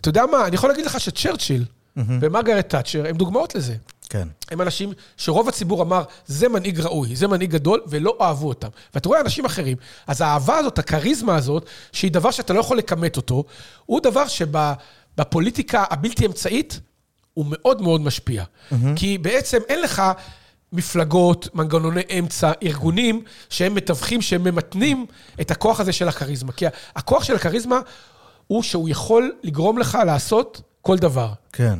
אתה 0.00 0.08
יודע 0.08 0.26
מה, 0.26 0.46
אני 0.46 0.54
יכול 0.54 0.70
להגיד 0.70 0.86
לך 0.86 1.00
שצ'רצ'יל 1.00 1.64
ומרגרט 1.96 2.68
תאצ'ר 2.68 3.06
הם 3.08 3.16
דוגמאות 3.16 3.54
לזה. 3.54 3.74
כן. 4.08 4.28
הם 4.50 4.60
אנשים 4.60 4.92
שרוב 5.16 5.48
הציבור 5.48 5.82
אמר, 5.82 6.02
זה 6.26 6.48
מנהיג 6.48 6.80
ראוי, 6.80 7.16
זה 7.16 7.28
מנהיג 7.28 7.50
גדול, 7.50 7.80
ולא 7.86 8.16
אהבו 8.20 8.48
אותם. 8.48 8.68
ואתה 8.94 9.08
רואה 9.08 9.20
אנשים 9.20 9.44
אחרים, 9.44 9.76
אז 10.06 10.20
האהבה 10.20 10.56
הזאת, 10.58 10.78
הכריזמה 10.78 11.36
הזאת, 11.36 11.66
שהיא 11.92 12.10
דבר 12.10 12.30
שאתה 12.30 12.52
לא 12.52 12.60
יכול 12.60 12.78
לכמת 12.78 13.16
אותו, 13.16 13.44
הוא 13.86 14.00
דבר 14.00 14.24
שבפוליטיקה 14.28 15.84
הבלתי 15.90 16.26
אמצעית, 16.26 16.80
הוא 17.34 17.46
מאוד 17.48 17.82
מאוד 17.82 18.00
משפיע. 18.00 18.44
Mm-hmm. 18.44 18.74
כי 18.96 19.18
בעצם 19.18 19.58
אין 19.68 19.82
לך 19.82 20.02
מפלגות, 20.72 21.48
מנגנוני 21.54 22.02
אמצע, 22.18 22.52
ארגונים, 22.62 23.22
שהם 23.50 23.74
מתווכים, 23.74 24.22
שהם 24.22 24.44
ממתנים 24.44 25.06
את 25.40 25.50
הכוח 25.50 25.80
הזה 25.80 25.92
של 25.92 26.08
הכריזמה. 26.08 26.52
כי 26.52 26.66
הכוח 26.96 27.24
של 27.24 27.34
הכריזמה 27.34 27.80
הוא 28.48 28.62
שהוא 28.62 28.88
יכול 28.88 29.32
לגרום 29.42 29.78
לך 29.78 29.98
לעשות 30.06 30.62
כל 30.82 30.98
דבר. 30.98 31.32
כן. 31.52 31.78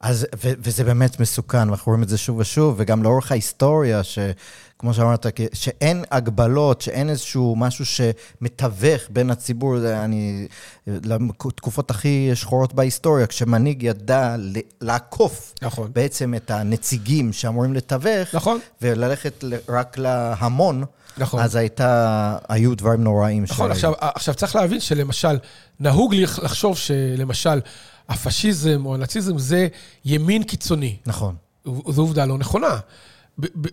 אז, 0.00 0.26
ו- 0.44 0.52
וזה 0.58 0.84
באמת 0.84 1.20
מסוכן, 1.20 1.58
אנחנו 1.58 1.90
רואים 1.90 2.02
את 2.02 2.08
זה 2.08 2.18
שוב 2.18 2.38
ושוב, 2.38 2.74
וגם 2.78 3.02
לאורך 3.02 3.32
ההיסטוריה, 3.32 4.02
שכמו 4.02 4.94
שאמרת, 4.94 5.26
שאין 5.52 6.04
הגבלות, 6.10 6.80
שאין 6.80 7.08
איזשהו 7.08 7.56
משהו 7.56 7.84
שמתווך 7.84 9.02
בין 9.10 9.30
הציבור, 9.30 9.78
אני, 9.78 10.48
לתקופות 10.86 11.90
הכי 11.90 12.30
שחורות 12.34 12.74
בהיסטוריה, 12.74 13.26
כשמנהיג 13.26 13.82
ידע 13.82 14.36
לעקוף 14.80 15.54
נכון. 15.62 15.90
בעצם 15.92 16.34
את 16.34 16.50
הנציגים 16.50 17.32
שאמורים 17.32 17.74
לתווך, 17.74 18.34
נכון. 18.34 18.58
וללכת 18.82 19.44
רק 19.68 19.98
להמון. 19.98 20.84
נכון. 21.18 21.42
אז 21.42 21.56
הייתה, 21.56 22.36
היו 22.48 22.74
דברים 22.74 23.04
נוראים. 23.04 23.42
נכון, 23.42 23.68
ש... 23.68 23.70
עכשיו, 23.70 23.92
עכשיו 24.00 24.34
צריך 24.34 24.56
להבין 24.56 24.80
שלמשל, 24.80 25.38
נהוג 25.80 26.14
לחשוב 26.14 26.78
שלמשל, 26.78 27.60
הפשיזם 28.08 28.82
או 28.86 28.94
הנאציזם 28.94 29.38
זה 29.38 29.68
ימין 30.04 30.42
קיצוני. 30.42 30.96
נכון. 31.06 31.34
זו 31.64 32.02
עובדה 32.02 32.26
לא 32.26 32.38
נכונה. 32.38 32.78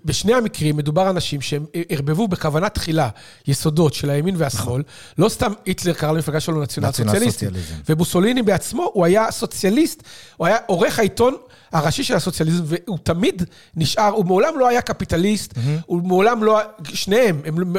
בשני 0.06 0.34
המקרים 0.34 0.78
מדובר 0.78 1.10
אנשים 1.10 1.42
שהם 1.42 1.66
ערבבו 1.90 2.28
בכוונה 2.28 2.70
תחילה 2.70 3.10
יסודות 3.48 3.94
של 3.94 4.10
הימין 4.10 4.36
והשמאל. 4.38 4.84
לא 5.18 5.30
סתם 5.30 5.52
היטלר 5.66 5.94
קרא 5.94 6.12
למפלגה 6.12 6.40
שלו 6.40 6.62
נציונל 6.62 6.92
סוציאליסטי. 6.92 7.46
ובוסוליני 7.90 8.42
בעצמו, 8.42 8.92
הוא 8.94 9.06
היה 9.06 9.32
סוציאליסט, 9.32 10.04
הוא 10.38 10.48
היה 10.48 10.58
עורך 10.66 11.00
העיתון 11.00 11.36
הראשי 11.72 12.04
של 12.04 12.16
הסוציאליזם, 12.16 12.64
והוא 12.66 12.98
תמיד 13.04 13.44
נשאר, 13.76 14.10
הוא 14.10 14.26
מעולם 14.26 14.60
לא 14.60 14.68
היה 14.68 14.82
קפיטליסט, 14.82 15.54
הוא 15.86 16.02
מעולם 16.04 16.44
לא, 16.44 16.60
שניהם, 16.84 17.42
הם 17.46 17.74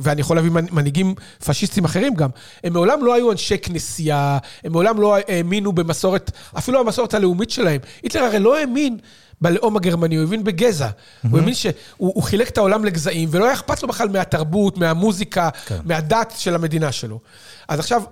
ואני 0.00 0.20
יכול 0.20 0.36
להביא 0.36 0.50
מנהיגים 0.50 1.14
פשיסטים 1.44 1.84
אחרים 1.84 2.14
גם, 2.14 2.28
הם 2.64 2.72
מעולם 2.72 3.04
לא 3.04 3.14
היו 3.14 3.32
אנשי 3.32 3.58
כנסייה, 3.58 4.38
הם 4.64 4.72
מעולם 4.72 5.00
לא 5.00 5.16
האמינו 5.16 5.72
במסורת, 5.72 6.30
אפילו 6.58 6.80
המסורת 6.80 7.14
הלאומית 7.14 7.50
שלהם. 7.50 7.80
היטלר 8.02 8.22
הרי 8.22 8.38
לא 8.38 8.58
האמין 8.58 8.98
בלאום 9.40 9.76
הגרמני, 9.76 10.16
הוא 10.16 10.24
האמין 10.24 10.44
בגזע. 10.44 10.88
Mm-hmm. 10.88 11.28
הוא 11.30 11.38
האמין 11.38 11.54
שהוא 11.54 12.22
חילק 12.22 12.48
את 12.48 12.58
העולם 12.58 12.84
לגזעים, 12.84 13.28
ולא 13.32 13.44
היה 13.44 13.52
אכפת 13.52 13.82
לו 13.82 13.88
בכלל 13.88 14.08
מהתרבות, 14.08 14.78
מהמוזיקה, 14.78 15.48
כן. 15.66 15.78
מהדת 15.84 16.32
של 16.36 16.54
המדינה 16.54 16.92
שלו. 16.92 17.20
אז 17.68 17.78
עכשיו, 17.78 18.02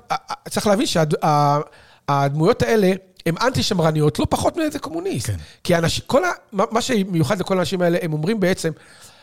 צריך 0.48 0.66
להבין 0.66 0.86
שהדמויות 0.86 2.62
האלה... 2.62 2.92
הן 3.26 3.34
אנטי-שמרניות, 3.40 4.18
לא 4.18 4.26
פחות 4.30 4.56
מאיזה 4.56 4.78
קומוניסט. 4.78 5.26
כן. 5.26 5.36
כי 5.64 5.76
אנשים, 5.76 6.04
כל 6.06 6.24
ה... 6.24 6.30
מה 6.52 6.80
שמיוחד 6.80 7.40
לכל 7.40 7.58
האנשים 7.58 7.82
האלה, 7.82 7.98
הם 8.02 8.12
אומרים 8.12 8.40
בעצם, 8.40 8.72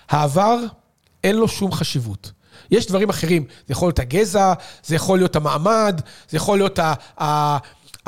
העבר, 0.09 0.57
אין 1.23 1.35
לו 1.35 1.47
שום 1.47 1.71
חשיבות. 1.71 2.31
יש 2.71 2.87
דברים 2.87 3.09
אחרים, 3.09 3.45
זה 3.67 3.71
יכול 3.71 3.87
להיות 3.87 3.99
הגזע, 3.99 4.53
זה 4.83 4.95
יכול 4.95 5.17
להיות 5.19 5.35
המעמד, 5.35 6.01
זה 6.29 6.37
יכול 6.37 6.57
להיות 6.57 6.79
ה... 6.79 6.93
ה, 7.21 7.57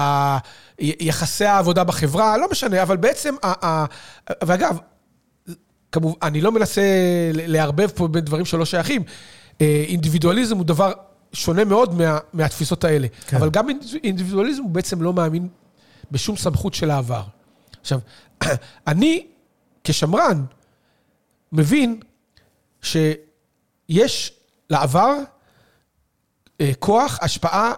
ה 0.02 0.38
יחסי 0.80 1.46
העבודה 1.46 1.84
בחברה, 1.84 2.38
לא 2.38 2.48
משנה, 2.52 2.82
אבל 2.82 2.98
בעצם, 2.98 3.36
ה, 3.44 3.66
ה, 3.66 3.86
ואגב, 4.44 4.78
כמובן, 5.92 6.18
אני 6.24 6.42
לא 6.42 6.52
מנסה 6.52 6.82
לערבב 7.34 7.90
פה 7.96 8.08
בין 8.08 8.26
דברים 8.26 8.46
שלא 8.46 8.66
שייכים. 8.66 9.04
אה, 9.62 9.84
אינדיבידואליזם 9.88 10.58
הוא 10.58 10.66
דבר 10.66 10.92
שונה 11.34 11.66
מאוד 11.66 11.94
מה, 11.94 12.18
מהתפיסות 12.34 12.84
האלה. 12.84 13.08
כן. 13.28 13.38
אבל 13.38 13.50
גם 13.50 13.68
אינדיבידואליזם 14.04 14.64
הוא 14.64 14.72
בעצם 14.72 15.02
לא 15.02 15.14
מאמין 15.14 15.48
בשום 16.12 16.38
סמכות 16.38 16.74
של 16.74 16.92
העבר. 16.92 17.24
עכשיו, 17.82 18.00
אני, 18.88 19.28
כשמרן, 19.84 20.46
מבין 21.52 22.00
שיש 22.82 24.34
לעבר 24.70 25.14
אה, 26.62 26.72
כוח, 26.80 27.20
השפעה 27.22 27.74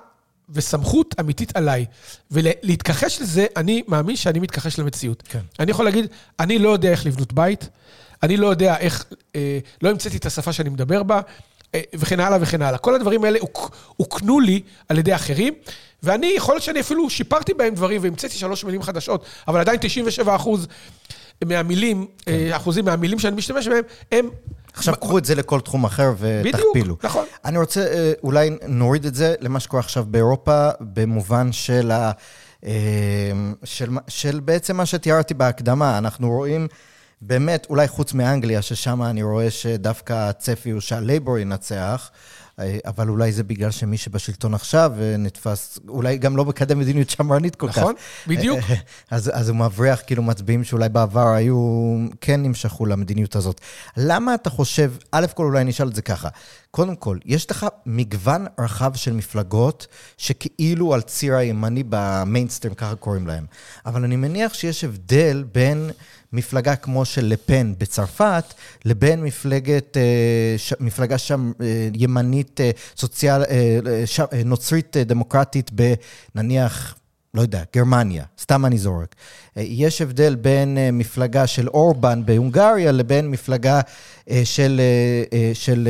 וסמכות 0.50 1.16
אמיתית 1.20 1.58
עליי. 1.58 1.86
ולהתכחש 2.32 3.22
לזה, 3.22 3.46
אני 3.56 3.84
מאמין 3.88 4.16
שאני 4.16 4.40
מתכחש 4.40 4.80
למציאות. 4.80 5.24
כן. 5.26 5.40
אני 5.60 5.72
יכול 5.72 5.86
להגיד, 5.86 6.06
אני 6.40 6.60
לא 6.60 6.70
יודע 6.70 6.92
איך 6.92 7.06
לבנות 7.06 7.34
בית, 7.34 7.70
אני 8.24 8.38
לא 8.38 8.48
יודע 8.48 8.78
איך, 8.78 9.06
אה, 9.36 9.60
לא 9.82 9.90
המצאתי 9.90 10.18
את 10.18 10.26
השפה 10.26 10.54
שאני 10.54 10.70
מדבר 10.70 11.04
בה, 11.04 11.22
וכן 11.94 12.20
הלאה 12.20 12.38
וכן 12.42 12.62
הלאה. 12.62 12.78
כל 12.78 12.96
הדברים 12.96 13.24
האלה 13.24 13.40
הוקנו 13.98 14.40
לי 14.40 14.62
על 14.90 14.98
ידי 14.98 15.16
אחרים, 15.16 15.54
ואני, 16.04 16.34
יכול 16.38 16.56
להיות 16.56 16.64
שאני 16.64 16.80
אפילו 16.80 17.10
שיפרתי 17.10 17.54
בהם 17.54 17.76
דברים 17.76 18.04
והמצאתי 18.04 18.38
שלוש 18.38 18.64
מילים 18.64 18.82
חדשות, 18.82 19.26
אבל 19.48 19.60
עדיין 19.60 19.78
97 19.82 20.36
אחוז 20.36 20.68
מהמילים, 21.46 22.08
כן. 22.26 22.32
אה, 22.32 22.56
אחוזים 22.56 22.86
מהמילים 22.86 23.20
שאני 23.20 23.36
משתמש 23.36 23.68
בהם, 23.68 23.84
הם... 24.12 24.30
עכשיו 24.74 24.96
קחו 24.96 25.18
את 25.18 25.26
זה 25.26 25.36
לכל 25.36 25.60
תחום 25.60 25.84
אחר 25.86 26.14
ותכפילו. 26.20 26.72
בדיוק, 26.74 27.06
נכון. 27.06 27.26
אני 27.46 27.58
רוצה, 27.58 27.82
אה, 27.82 28.14
אולי 28.24 28.50
נוריד 28.68 29.06
את 29.06 29.16
זה 29.16 29.36
למה 29.40 29.60
שקורה 29.60 29.80
עכשיו 29.80 30.06
באירופה, 30.08 30.70
במובן 30.80 31.52
של 31.52 31.92
ה... 31.92 32.12
אה, 32.66 32.72
של, 33.64 33.90
של 34.08 34.40
בעצם 34.40 34.78
מה 34.78 34.86
שתיארתי 34.86 35.34
בהקדמה. 35.34 35.98
אנחנו 35.98 36.30
רואים 36.30 36.68
באמת, 37.22 37.68
אולי 37.70 37.88
חוץ 37.88 38.14
מאנגליה, 38.14 38.62
ששם 38.62 39.04
אני 39.04 39.24
רואה 39.24 39.52
שדווקא 39.52 40.14
הצפי 40.14 40.70
הוא 40.70 40.82
שהלייבור 40.82 41.38
ינצח, 41.38 42.12
אה, 42.60 42.78
אבל 42.86 43.10
אולי 43.10 43.32
זה 43.32 43.44
בגלל 43.44 43.72
שמי 43.72 43.98
שבשלטון 43.98 44.54
עכשיו 44.54 44.92
אה, 45.02 45.18
נתפס, 45.18 45.80
אולי 45.88 46.18
גם 46.18 46.38
לא 46.38 46.46
מקדם 46.46 46.80
מדיניות 46.80 47.10
שמרנית 47.10 47.56
כל 47.56 47.68
נכון, 47.68 47.84
כך. 47.84 47.90
נכון, 47.90 47.96
בדיוק. 48.28 48.60
אה, 48.70 48.76
אז, 49.12 49.32
אז 49.34 49.50
הוא 49.50 49.58
מבריח 49.58 50.02
כאילו 50.08 50.24
מצביעים 50.24 50.64
שאולי 50.64 50.90
בעבר 50.90 51.28
היו, 51.28 51.96
כן 52.22 52.44
נמשכו 52.44 52.86
למדיניות 52.86 53.36
הזאת. 53.36 53.62
למה 53.98 54.36
אתה 54.36 54.50
חושב, 54.50 54.94
א' 55.12 55.26
כל 55.36 55.44
אולי 55.44 55.64
נשאל 55.64 55.88
את 55.88 55.96
זה 55.96 56.02
ככה, 56.02 56.30
קודם 56.72 56.96
כל, 56.96 57.18
יש 57.26 57.52
לך 57.52 57.66
מגוון 57.86 58.46
רחב 58.60 58.96
של 58.96 59.14
מפלגות 59.14 59.88
שכאילו 60.18 60.94
על 60.94 61.02
ציר 61.02 61.36
הימני 61.36 61.84
במיינסטרים, 61.90 62.74
ככה 62.74 62.96
קוראים 62.96 63.28
להם. 63.28 63.46
אבל 63.86 64.04
אני 64.04 64.16
מניח 64.16 64.54
שיש 64.54 64.84
הבדל 64.84 65.44
בין... 65.52 65.92
מפלגה 66.34 66.76
כמו 66.76 67.06
של 67.06 67.26
לפן 67.26 67.74
בצרפת, 67.78 68.44
לבין 68.86 69.24
מפלגת, 69.24 69.98
אה, 69.98 70.56
מפלגה 70.80 71.18
שם 71.18 71.52
אה, 71.62 71.90
ימנית, 71.94 72.62
אה, 72.62 72.72
סוציאל, 72.98 73.44
נוצרית 74.46 74.98
דמוקרטית 74.98 75.72
בנניח, 76.36 76.96
לא 77.34 77.42
יודע, 77.42 77.64
גרמניה, 77.76 78.24
סתם 78.42 78.66
אני 78.66 78.78
זורק. 78.78 79.16
יש 79.56 80.02
הבדל 80.02 80.36
בין 80.36 80.78
מפלגה 80.94 81.48
של 81.48 81.68
אורבן 81.68 82.26
בהונגריה 82.26 82.92
לבין 82.92 83.32
מפלגה 83.32 83.82
של, 84.44 84.82
של 85.54 85.90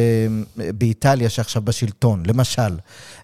באיטליה 0.57 1.29
שעכשיו 1.29 1.61
בשלטון, 1.61 2.23
למשל. 2.25 2.77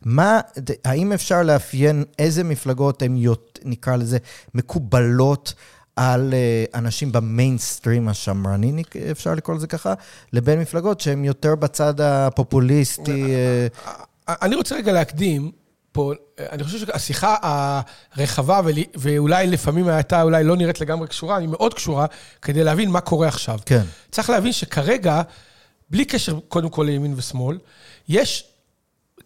מה, 0.06 0.40
האם 0.86 1.14
אפשר 1.14 1.44
לאפיין 1.44 2.04
איזה 2.20 2.44
מפלגות 2.44 3.02
הן, 3.02 3.18
נקרא 3.66 3.96
לזה, 3.96 4.18
מקובלות? 4.54 5.54
על 5.98 6.34
אה, 6.34 6.80
אנשים 6.80 7.12
במיינסטרים 7.12 8.10
השמרני, 8.10 8.84
אפשר 9.12 9.34
לקרוא 9.34 9.56
לזה 9.56 9.68
ככה, 9.68 9.94
לבין 10.34 10.60
מפלגות 10.60 11.02
שהן 11.02 11.26
יותר 11.26 11.56
בצד 11.56 12.02
הפופוליסטי. 12.02 13.24
אה, 13.24 13.68
אה, 14.30 14.36
אני 14.42 14.56
רוצה 14.56 14.76
רגע 14.76 14.92
להקדים 14.92 15.52
פה, 15.92 16.14
אני 16.40 16.64
חושב 16.64 16.78
שהשיחה 16.80 17.36
הרחבה, 17.42 18.62
ואולי 18.96 19.48
לפעמים 19.48 19.88
הייתה 19.88 20.22
אולי 20.22 20.44
לא 20.44 20.56
נראית 20.56 20.82
לגמרי 20.82 21.08
קשורה, 21.08 21.38
היא 21.38 21.48
מאוד 21.48 21.74
קשורה, 21.74 22.06
כדי 22.42 22.64
להבין 22.64 22.90
מה 22.90 23.02
קורה 23.02 23.28
עכשיו. 23.28 23.60
כן. 23.66 23.84
צריך 24.12 24.30
להבין 24.30 24.52
שכרגע, 24.52 25.22
בלי 25.90 26.06
קשר 26.06 26.40
קודם 26.48 26.70
כל 26.70 26.84
לימין 26.84 27.14
ושמאל, 27.18 27.58
יש, 28.10 28.48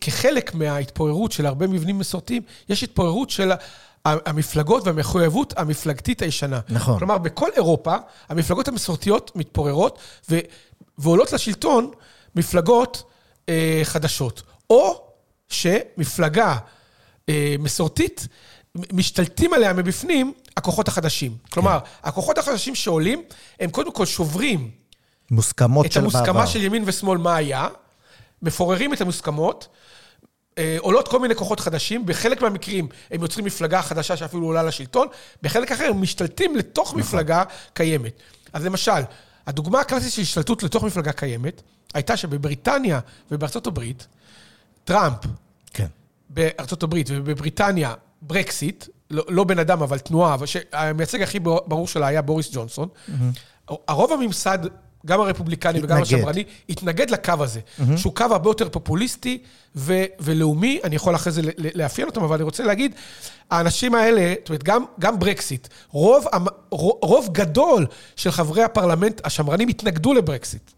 כחלק 0.02 0.56
מההתפוררות 0.56 1.32
של 1.32 1.46
הרבה 1.46 1.68
מבנים 1.68 2.00
מסורתיים, 2.00 2.42
יש 2.70 2.84
התפוררות 2.84 3.30
של... 3.30 3.52
המפלגות 4.06 4.88
והמחויבות 4.88 5.54
המפלגתית 5.58 6.22
הישנה. 6.22 6.60
נכון. 6.70 7.00
כלומר, 7.00 7.18
בכל 7.18 7.50
אירופה, 7.56 7.96
המפלגות 8.30 8.68
המסורתיות 8.68 9.32
מתפוררות 9.36 10.00
ו, 10.30 10.40
ועולות 10.98 11.34
לשלטון 11.34 11.92
מפלגות 12.36 13.04
אה, 13.50 13.82
חדשות. 13.84 14.42
או 14.70 15.08
שמפלגה 15.50 16.58
אה, 17.30 17.56
מסורתית, 17.60 18.28
משתלטים 18.94 19.54
עליה 19.54 19.74
מבפנים 19.74 20.34
הכוחות 20.58 20.88
החדשים. 20.88 21.38
כלומר, 21.50 21.80
כן. 21.80 22.10
הכוחות 22.10 22.38
החדשים 22.38 22.76
שעולים, 22.76 23.24
הם 23.60 23.70
קודם 23.70 23.92
כל 23.92 24.06
שוברים... 24.06 24.72
מוסכמות 25.32 25.92
של 25.92 26.00
בעבר. 26.02 26.10
את 26.10 26.16
המוסכמה 26.16 26.48
של 26.48 26.64
ימין 26.64 26.84
ושמאל, 26.86 27.18
מה 27.18 27.36
היה, 27.36 27.68
מפוררים 28.42 28.94
את 28.94 29.02
המוסכמות, 29.02 29.68
עולות 30.80 31.08
כל 31.08 31.20
מיני 31.20 31.36
כוחות 31.36 31.60
חדשים, 31.60 32.06
בחלק 32.06 32.42
מהמקרים 32.42 32.88
הם 33.12 33.22
יוצרים 33.22 33.46
מפלגה 33.46 33.82
חדשה 33.82 34.18
שאפילו 34.18 34.46
עולה 34.46 34.64
לשלטון, 34.64 35.08
בחלק 35.42 35.72
אחר 35.72 35.86
הם 35.90 36.02
משתלטים 36.02 36.56
לתוך 36.56 36.90
נכון. 36.90 37.00
מפלגה 37.00 37.44
קיימת. 37.74 38.14
אז 38.54 38.66
למשל, 38.66 39.02
הדוגמה 39.48 39.80
הקלאסית 39.80 40.12
של 40.14 40.22
השתלטות 40.22 40.64
לתוך 40.64 40.84
מפלגה 40.84 41.12
קיימת, 41.12 41.62
הייתה 41.94 42.18
שבבריטניה 42.18 43.00
ובארצות 43.32 43.68
הברית, 43.68 44.08
טראמפ, 44.84 45.18
כן. 45.74 45.88
בארצות 46.30 46.84
הברית 46.84 47.08
ובבריטניה, 47.10 47.94
ברקסיט, 48.22 48.86
לא, 49.10 49.24
לא 49.28 49.44
בן 49.44 49.60
אדם, 49.60 49.82
אבל 49.82 50.00
תנועה, 50.00 50.38
שהמייצג 50.46 51.22
הכי 51.22 51.40
ברור 51.40 51.88
שלה 51.88 52.08
היה 52.08 52.22
בוריס 52.22 52.50
ג'ונסון, 52.54 52.88
mm-hmm. 52.88 53.74
הרוב 53.88 54.14
הממסד 54.14 54.60
גם 55.06 55.22
הרפובליקני 55.22 55.80
התנגד. 55.80 55.86
וגם 55.86 56.02
השמרני, 56.02 56.44
התנגד 56.70 57.10
לקו 57.10 57.34
הזה, 57.40 57.60
mm-hmm. 57.60 57.98
שהוא 57.98 58.16
קו 58.16 58.26
הרבה 58.30 58.50
יותר 58.50 58.70
פופוליסטי 58.70 59.38
ו- 59.76 60.04
ולאומי, 60.20 60.80
אני 60.84 60.96
יכול 60.96 61.16
אחרי 61.16 61.32
זה 61.34 61.42
לאפיין 61.58 62.08
אותם, 62.08 62.24
אבל 62.24 62.36
אני 62.36 62.44
רוצה 62.44 62.64
להגיד, 62.64 62.96
האנשים 63.52 63.96
האלה, 63.96 64.34
זאת 64.40 64.50
אומרת, 64.50 64.64
גם, 64.64 64.86
גם 65.00 65.20
ברקסיט, 65.20 65.68
רוב, 65.90 66.26
רוב 67.02 67.30
גדול 67.32 67.86
של 68.16 68.32
חברי 68.32 68.64
הפרלמנט 68.64 69.22
השמרנים 69.24 69.68
התנגדו 69.68 70.14
לברקסיט. 70.14 70.72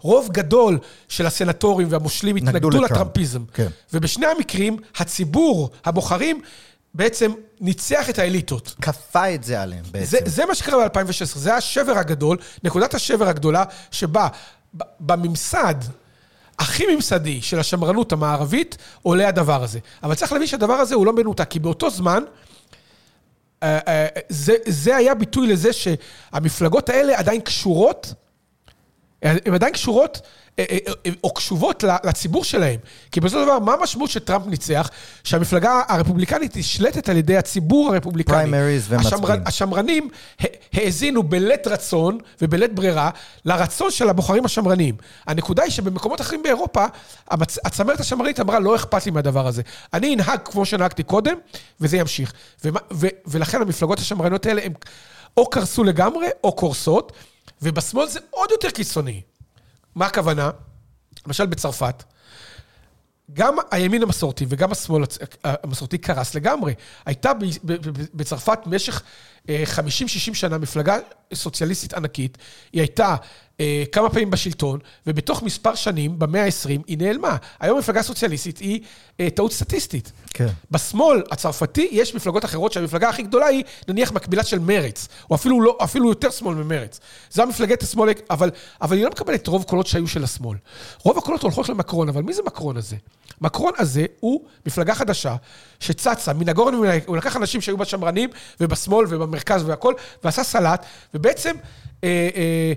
רוב 0.00 0.28
גדול 0.32 0.78
של 1.08 1.26
הסנטורים 1.26 1.88
והמושלים 1.90 2.36
התנגדו 2.36 2.70
לטראמפיזם. 2.70 3.44
כן. 3.54 3.68
ובשני 3.92 4.26
המקרים, 4.26 4.76
הציבור, 4.96 5.70
הבוחרים, 5.84 6.40
בעצם 6.94 7.32
ניצח 7.60 8.10
את 8.10 8.18
האליטות. 8.18 8.74
כפה 8.82 9.34
את 9.34 9.44
זה 9.44 9.62
עליהם 9.62 9.84
בעצם. 9.90 10.06
זה, 10.06 10.18
זה 10.24 10.46
מה 10.46 10.54
שקרה 10.54 10.88
ב-2016, 10.88 11.24
זה 11.24 11.54
השבר 11.54 11.98
הגדול, 11.98 12.36
נקודת 12.64 12.94
השבר 12.94 13.28
הגדולה, 13.28 13.64
שבה 13.90 14.28
בממסד 15.00 15.74
הכי 16.58 16.94
ממסדי 16.94 17.42
של 17.42 17.58
השמרנות 17.58 18.12
המערבית 18.12 18.76
עולה 19.02 19.28
הדבר 19.28 19.62
הזה. 19.62 19.78
אבל 20.02 20.14
צריך 20.14 20.32
להבין 20.32 20.48
שהדבר 20.48 20.74
הזה 20.74 20.94
הוא 20.94 21.06
לא 21.06 21.12
מנותק, 21.12 21.48
כי 21.50 21.58
באותו 21.58 21.90
זמן, 21.90 22.22
אה, 23.62 23.78
אה, 23.88 24.06
זה, 24.28 24.56
זה 24.66 24.96
היה 24.96 25.14
ביטוי 25.14 25.46
לזה 25.46 25.70
שהמפלגות 25.72 26.88
האלה 26.88 27.18
עדיין 27.18 27.40
קשורות, 27.40 28.14
הן 29.26 29.54
עדיין 29.54 29.72
קשורות 29.72 30.20
אה, 30.58 30.64
אה, 30.70 30.78
אה, 31.06 31.10
או 31.24 31.34
קשובות 31.34 31.84
לציבור 32.04 32.44
שלהם. 32.44 32.80
כי 33.12 33.20
בסופו 33.20 33.40
של 33.40 33.46
דבר, 33.46 33.58
מה 33.58 33.72
המשמעות 33.72 34.10
שטראמפ 34.10 34.46
ניצח? 34.46 34.90
שהמפלגה 35.24 35.82
הרפובליקנית 35.88 36.56
נשלטת 36.56 37.08
על 37.08 37.16
ידי 37.16 37.36
הציבור 37.36 37.92
הרפובליקני. 37.94 38.34
פריימריז 38.34 38.86
ומצביעים. 38.88 39.24
השמר, 39.24 39.36
השמרנים 39.46 40.08
האזינו 40.72 41.22
בלית 41.22 41.66
רצון 41.66 42.18
ובלית 42.42 42.74
ברירה 42.74 43.10
לרצון 43.44 43.90
של 43.90 44.08
הבוחרים 44.08 44.44
השמרנים. 44.44 44.96
הנקודה 45.26 45.62
היא 45.62 45.70
שבמקומות 45.70 46.20
אחרים 46.20 46.42
באירופה, 46.42 46.84
הצמרת 47.64 48.00
השמרנית 48.00 48.40
אמרה, 48.40 48.58
לא 48.58 48.76
אכפת 48.76 49.06
לי 49.06 49.12
מהדבר 49.12 49.46
הזה. 49.46 49.62
אני 49.94 50.14
אנהג 50.14 50.38
כמו 50.44 50.66
שנהגתי 50.66 51.02
קודם, 51.02 51.34
וזה 51.80 51.96
ימשיך. 51.96 52.32
ולכן 53.26 53.62
המפלגות 53.62 53.98
השמרניות 53.98 54.46
האלה 54.46 54.62
הן 54.64 54.72
או 55.36 55.50
קרסו 55.50 55.84
לגמרי, 55.84 56.26
או 56.44 56.52
קורסות, 56.52 57.12
ובשמאל 57.62 58.08
זה 58.08 58.20
עוד 58.30 58.50
יותר 58.50 58.70
קיצוני. 58.70 59.22
מה 59.94 60.06
הכוונה? 60.06 60.50
למשל 61.26 61.46
בצרפת, 61.46 62.04
גם 63.32 63.56
הימין 63.70 64.02
המסורתי 64.02 64.46
וגם 64.48 64.72
השמאל 64.72 65.02
המסורתי 65.44 65.98
קרס 65.98 66.34
לגמרי. 66.34 66.74
הייתה 67.06 67.32
בצרפת 68.14 68.58
במשך 68.66 69.02
50-60 69.46 69.48
אה, 69.48 70.34
שנה 70.34 70.58
מפלגה 70.58 70.96
סוציאליסטית 71.34 71.94
ענקית, 71.94 72.38
היא 72.72 72.80
הייתה 72.80 73.08
אה, 73.08 73.16
כמה 73.92 74.10
פעמים 74.10 74.30
בשלטון, 74.30 74.78
ובתוך 75.06 75.42
מספר 75.42 75.74
שנים, 75.74 76.18
במאה 76.18 76.44
ה-20, 76.44 76.82
היא 76.86 76.98
נעלמה. 76.98 77.36
היום 77.60 77.78
מפלגה 77.78 78.02
סוציאליסטית 78.02 78.58
היא 78.58 78.80
אה, 79.20 79.30
טעות 79.30 79.52
סטטיסטית. 79.52 80.12
כן. 80.30 80.48
בשמאל 80.70 81.22
הצרפתי 81.30 81.88
יש 81.92 82.14
מפלגות 82.14 82.44
אחרות 82.44 82.72
שהמפלגה 82.72 83.08
הכי 83.08 83.22
גדולה 83.22 83.46
היא 83.46 83.64
נניח 83.88 84.12
מקבילה 84.12 84.44
של 84.44 84.58
מרץ, 84.58 85.08
או 85.30 85.34
אפילו, 85.34 85.60
לא, 85.60 85.78
אפילו 85.84 86.08
יותר 86.08 86.30
שמאל 86.30 86.54
ממרץ. 86.54 87.00
זו 87.30 87.42
המפלגת 87.42 87.82
השמאל, 87.82 88.10
אבל, 88.30 88.50
אבל 88.82 88.96
היא 88.96 89.04
לא 89.04 89.10
מקבלת 89.10 89.46
רוב 89.46 89.62
קולות 89.62 89.86
שהיו 89.86 90.08
של 90.08 90.24
השמאל. 90.24 90.58
רוב 91.02 91.18
הקולות 91.18 91.42
הולכות 91.42 91.68
למקרון, 91.68 92.08
אבל 92.08 92.22
מי 92.22 92.32
זה 92.32 92.42
מקרון 92.46 92.76
הזה? 92.76 92.96
מקרון 93.40 93.72
הזה 93.78 94.06
הוא 94.20 94.44
מפלגה 94.66 94.94
חדשה 94.94 95.36
שצצה 95.80 96.32
מן 96.32 96.48
הגורן 96.48 96.74
ומן 96.74 96.98
הוא 97.06 97.16
לקח 97.16 97.36
אנשים 97.36 97.60
שהיו 97.60 97.76
בשמרנים 97.76 98.30
ובשמאל 98.60 99.06
ובמרכז 99.08 99.62
והכול, 99.62 99.94
ועשה 100.24 100.44
סלט, 100.44 100.86
ובעצם... 101.14 101.56
אה, 102.04 102.08
אה, 102.08 102.28
אה, 102.36 102.72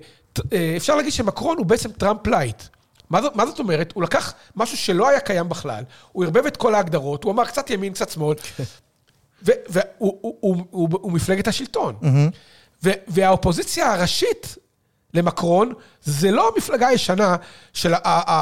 אפשר 0.78 0.96
להגיד 0.96 1.14
שמקרון 1.14 1.58
הוא 1.58 1.66
בעצם 1.66 1.92
טראמפ 1.92 2.28
lite. 2.28 2.64
מה 3.10 3.22
זאת, 3.22 3.36
מה 3.36 3.46
זאת 3.46 3.60
אומרת? 3.60 3.92
הוא 3.96 4.04
לקח 4.04 4.34
משהו 4.56 4.78
שלא 4.78 5.10
היה 5.10 5.20
קיים 5.20 5.50
בכלל, 5.50 5.84
הוא 6.12 6.24
ערבב 6.24 6.46
את 6.46 6.58
כל 6.58 6.76
ההגדרות, 6.76 7.24
הוא 7.24 7.32
אמר 7.32 7.46
קצת 7.46 7.70
ימין, 7.70 7.94
קצת 7.94 8.10
שמאל, 8.10 8.36
והוא 9.46 9.60
הוא, 9.98 10.36
הוא, 10.40 10.58
הוא, 10.70 10.90
הוא 10.92 11.12
מפלגת 11.12 11.48
השלטון. 11.48 11.96
ו, 12.84 12.90
והאופוזיציה 13.08 13.94
הראשית 13.94 14.56
למקרון, 15.14 15.74
זה 16.04 16.32
לא 16.32 16.52
המפלגה 16.56 16.88
הישנה 16.88 17.36
של 17.74 17.94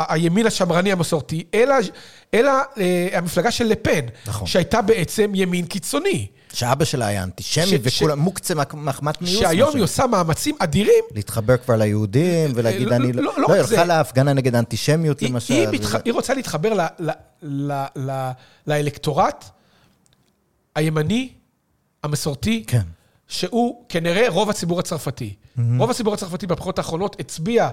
הימין 0.09 0.45
השמרני 0.47 0.91
המסורתי, 0.91 1.43
אלא, 1.53 1.75
אלא 2.33 2.51
אה, 2.77 3.07
המפלגה 3.13 3.51
של 3.51 3.65
לפן, 3.65 4.05
נכון. 4.27 4.47
שהייתה 4.47 4.81
בעצם 4.81 5.31
ימין 5.35 5.65
קיצוני. 5.65 6.27
שאבא 6.57 6.85
שלה 6.85 7.07
היה 7.07 7.23
אנטישמי, 7.23 7.77
וכולם 7.81 8.19
מוקצה 8.19 8.53
מחמת 8.73 9.21
מיוס. 9.21 9.39
שהיום 9.39 9.75
היא 9.75 9.83
עושה 9.83 10.07
מאמצים 10.07 10.55
אדירים. 10.59 11.03
להתחבר 11.15 11.57
כבר 11.57 11.75
ליהודים 11.75 12.51
ולהגיד, 12.55 12.87
אני 12.87 13.13
לא... 13.13 13.33
לא, 13.37 13.53
היא 13.53 13.61
הלכה 13.61 13.85
להפגנה 13.85 14.33
נגד 14.33 14.55
האנטישמיות, 14.55 15.21
למשל. 15.21 15.53
היא 16.05 16.13
רוצה 16.13 16.33
להתחבר 16.33 16.87
לאלקטורט 18.67 19.45
הימני, 20.75 21.29
המסורתי, 22.03 22.63
כן. 22.67 22.81
שהוא 23.27 23.85
כנראה 23.89 24.29
רוב 24.29 24.49
הציבור 24.49 24.79
הצרפתי. 24.79 25.35
רוב 25.77 25.91
הציבור 25.91 26.13
הצרפתי 26.13 26.47
בבחירות 26.47 26.77
האחרונות 26.77 27.19
הצביע 27.19 27.69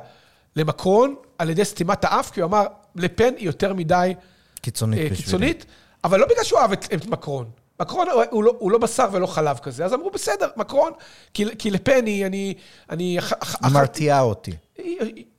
למקרון 0.57 1.15
על 1.39 1.51
ידי 1.51 1.65
סתימת 1.65 2.05
האף, 2.05 2.31
כי 2.31 2.41
הוא 2.41 2.49
אמר, 2.49 2.67
לפן 2.97 3.31
היא 3.37 3.47
יותר 3.47 3.75
מדי 3.75 4.15
קיצונית, 4.61 5.13
אה, 5.13 5.17
קיצונית 5.17 5.67
אבל 6.05 6.21
לא 6.21 6.27
בגלל 6.27 6.45
שהוא 6.45 6.61
אהב 6.61 6.73
את, 6.73 6.95
את 6.95 7.07
מקרון. 7.07 7.64
מקרון 7.81 8.07
הוא, 8.31 8.45
לא, 8.45 8.57
הוא 8.59 8.71
לא 8.71 8.79
בשר 8.79 9.09
ולא 9.13 9.27
חלב 9.27 9.59
כזה, 9.59 9.85
אז 9.85 9.95
אמרו, 9.95 10.11
בסדר, 10.11 10.49
מקרון, 10.57 10.93
כי, 11.35 11.45
כי 11.59 11.71
לפן 11.71 12.07
היא, 12.07 12.27
אני... 12.27 12.55
אני 12.91 13.19
אח, 13.19 13.33
מרתיעה 13.73 14.21
אותי. 14.21 14.53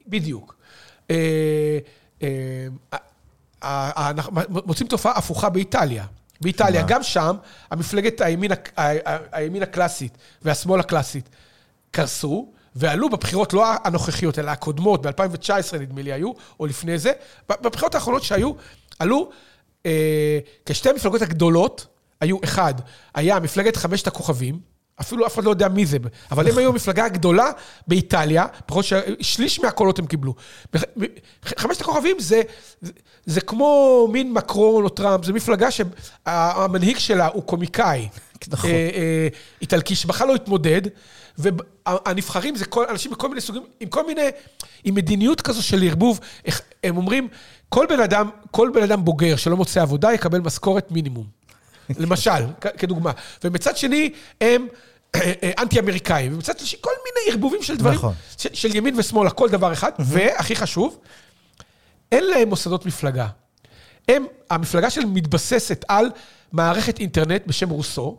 בדיוק. 0.07 0.55
אה, 1.11 1.77
אה, 2.21 4.09
אנחנו 4.09 4.41
מוצאים 4.49 4.87
תופעה 4.87 5.17
הפוכה 5.17 5.49
באיטליה. 5.49 6.05
באיטליה, 6.41 6.83
גם 6.87 7.03
שם, 7.03 7.35
המפלגת 7.71 8.21
הימין, 8.21 8.51
הימין 9.31 9.63
הקלאסית 9.63 10.17
והשמאל 10.41 10.79
הקלאסית 10.79 11.29
קרסו, 11.91 12.51
ועלו 12.75 13.09
בבחירות 13.09 13.53
לא 13.53 13.65
הנוכחיות, 13.83 14.39
אלא 14.39 14.51
הקודמות, 14.51 15.01
ב-2019 15.05 15.77
נדמה 15.79 16.01
לי 16.01 16.13
היו, 16.13 16.31
או 16.59 16.65
לפני 16.65 16.97
זה, 16.97 17.11
בבחירות 17.49 17.95
האחרונות 17.95 18.23
שהיו, 18.23 18.51
עלו 18.99 19.29
אה, 19.85 20.39
כשתי 20.65 20.89
המפלגות 20.89 21.21
הגדולות, 21.21 21.87
היו 22.21 22.37
אחד, 22.43 22.73
היה 23.15 23.39
מפלגת 23.39 23.75
חמשת 23.75 24.07
הכוכבים, 24.07 24.59
אפילו 25.01 25.27
אף 25.27 25.35
אחד 25.35 25.43
לא 25.43 25.49
יודע 25.49 25.67
מי 25.67 25.85
זה, 25.85 25.97
אבל 26.31 26.49
הם 26.49 26.57
היו 26.57 26.69
המפלגה 26.69 27.05
הגדולה 27.05 27.51
באיטליה, 27.87 28.45
פחות 28.65 28.85
שליש 29.21 29.59
מהקולות 29.59 29.99
הם 29.99 30.05
קיבלו. 30.05 30.35
חמשת 31.45 31.81
הכוכבים 31.81 32.19
זה, 32.19 32.41
זה, 32.81 32.91
זה 33.25 33.41
כמו 33.41 34.07
מין 34.11 34.33
מקרון 34.33 34.83
או 34.83 34.89
טראמפ, 34.89 35.25
זו 35.25 35.33
מפלגה 35.33 35.67
שהמנהיג 35.71 36.97
שלה 36.97 37.27
הוא 37.27 37.43
קומיקאי. 37.43 38.09
נכון. 38.47 38.69
אה, 38.69 38.75
אה, 38.75 39.27
איטלקי, 39.61 39.95
שבכלל 39.95 40.27
לא 40.27 40.35
התמודד, 40.35 40.81
והנבחרים 41.37 42.55
זה 42.55 42.65
כל, 42.65 42.85
אנשים 42.89 43.11
מכל 43.11 43.29
מיני 43.29 43.41
סוגים, 43.41 43.63
עם 43.79 43.89
כל 43.89 44.07
מיני, 44.07 44.29
עם 44.83 44.95
מדיניות 44.95 45.41
כזו 45.41 45.63
של 45.63 45.83
ערבוב, 45.83 46.19
הם 46.83 46.97
אומרים, 46.97 47.27
כל 47.69 47.85
בן 47.89 47.99
אדם, 47.99 48.29
כל 48.51 48.69
בן 48.73 48.83
אדם 48.83 49.05
בוגר 49.05 49.35
שלא 49.35 49.57
מוצא 49.57 49.81
עבודה 49.81 50.13
יקבל 50.13 50.39
משכורת 50.39 50.91
מינימום. 50.91 51.44
למשל, 51.97 52.45
כדוגמה. 52.77 53.11
ומצד 53.43 53.77
שני, 53.77 54.13
הם 54.41 54.67
אה, 55.15 55.33
אה, 55.43 55.51
אנטי-אמריקאים, 55.59 56.33
ומצד 56.33 56.57
שלישי, 56.59 56.77
כל 56.81 56.91
מיני 57.05 57.31
ערבובים 57.31 57.63
של 57.63 57.77
דברים, 57.77 57.95
נכון. 57.97 58.13
של, 58.37 58.49
של 58.53 58.75
ימין 58.75 58.99
ושמאל, 58.99 59.27
הכל 59.27 59.49
דבר 59.49 59.73
אחד, 59.73 59.91
והכי 59.99 60.55
חשוב, 60.55 60.99
אין 62.11 62.23
להם 62.23 62.49
מוסדות 62.49 62.85
מפלגה. 62.85 63.27
הם, 64.09 64.25
המפלגה 64.49 64.89
שלהם 64.89 65.13
מתבססת 65.13 65.85
על 65.87 66.09
מערכת 66.51 66.99
אינטרנט 66.99 67.41
בשם 67.47 67.69
רוסו. 67.69 68.17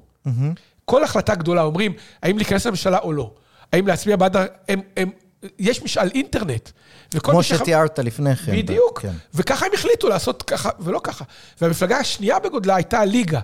כל 0.84 1.04
החלטה 1.04 1.34
גדולה 1.34 1.62
אומרים, 1.62 1.92
האם 2.22 2.36
להיכנס 2.36 2.66
לממשלה 2.66 2.98
או 2.98 3.12
לא. 3.12 3.30
האם 3.72 3.86
להצביע 3.86 4.16
בעד... 4.16 4.36
הם, 4.68 4.80
הם 4.96 5.10
יש 5.58 5.82
משאל 5.82 6.10
אינטרנט. 6.14 6.70
כמו 7.18 7.42
שתיארת 7.42 7.98
לפני 7.98 8.36
כן. 8.36 8.56
בדיוק. 8.56 9.00
כן. 9.00 9.12
וככה 9.34 9.66
הם 9.66 9.72
החליטו 9.74 10.08
לעשות 10.08 10.42
ככה 10.42 10.70
ולא 10.80 11.00
ככה. 11.02 11.24
והמפלגה 11.60 11.96
השנייה 11.96 12.38
בגודלה 12.38 12.74
הייתה 12.74 13.00
הליגה. 13.00 13.40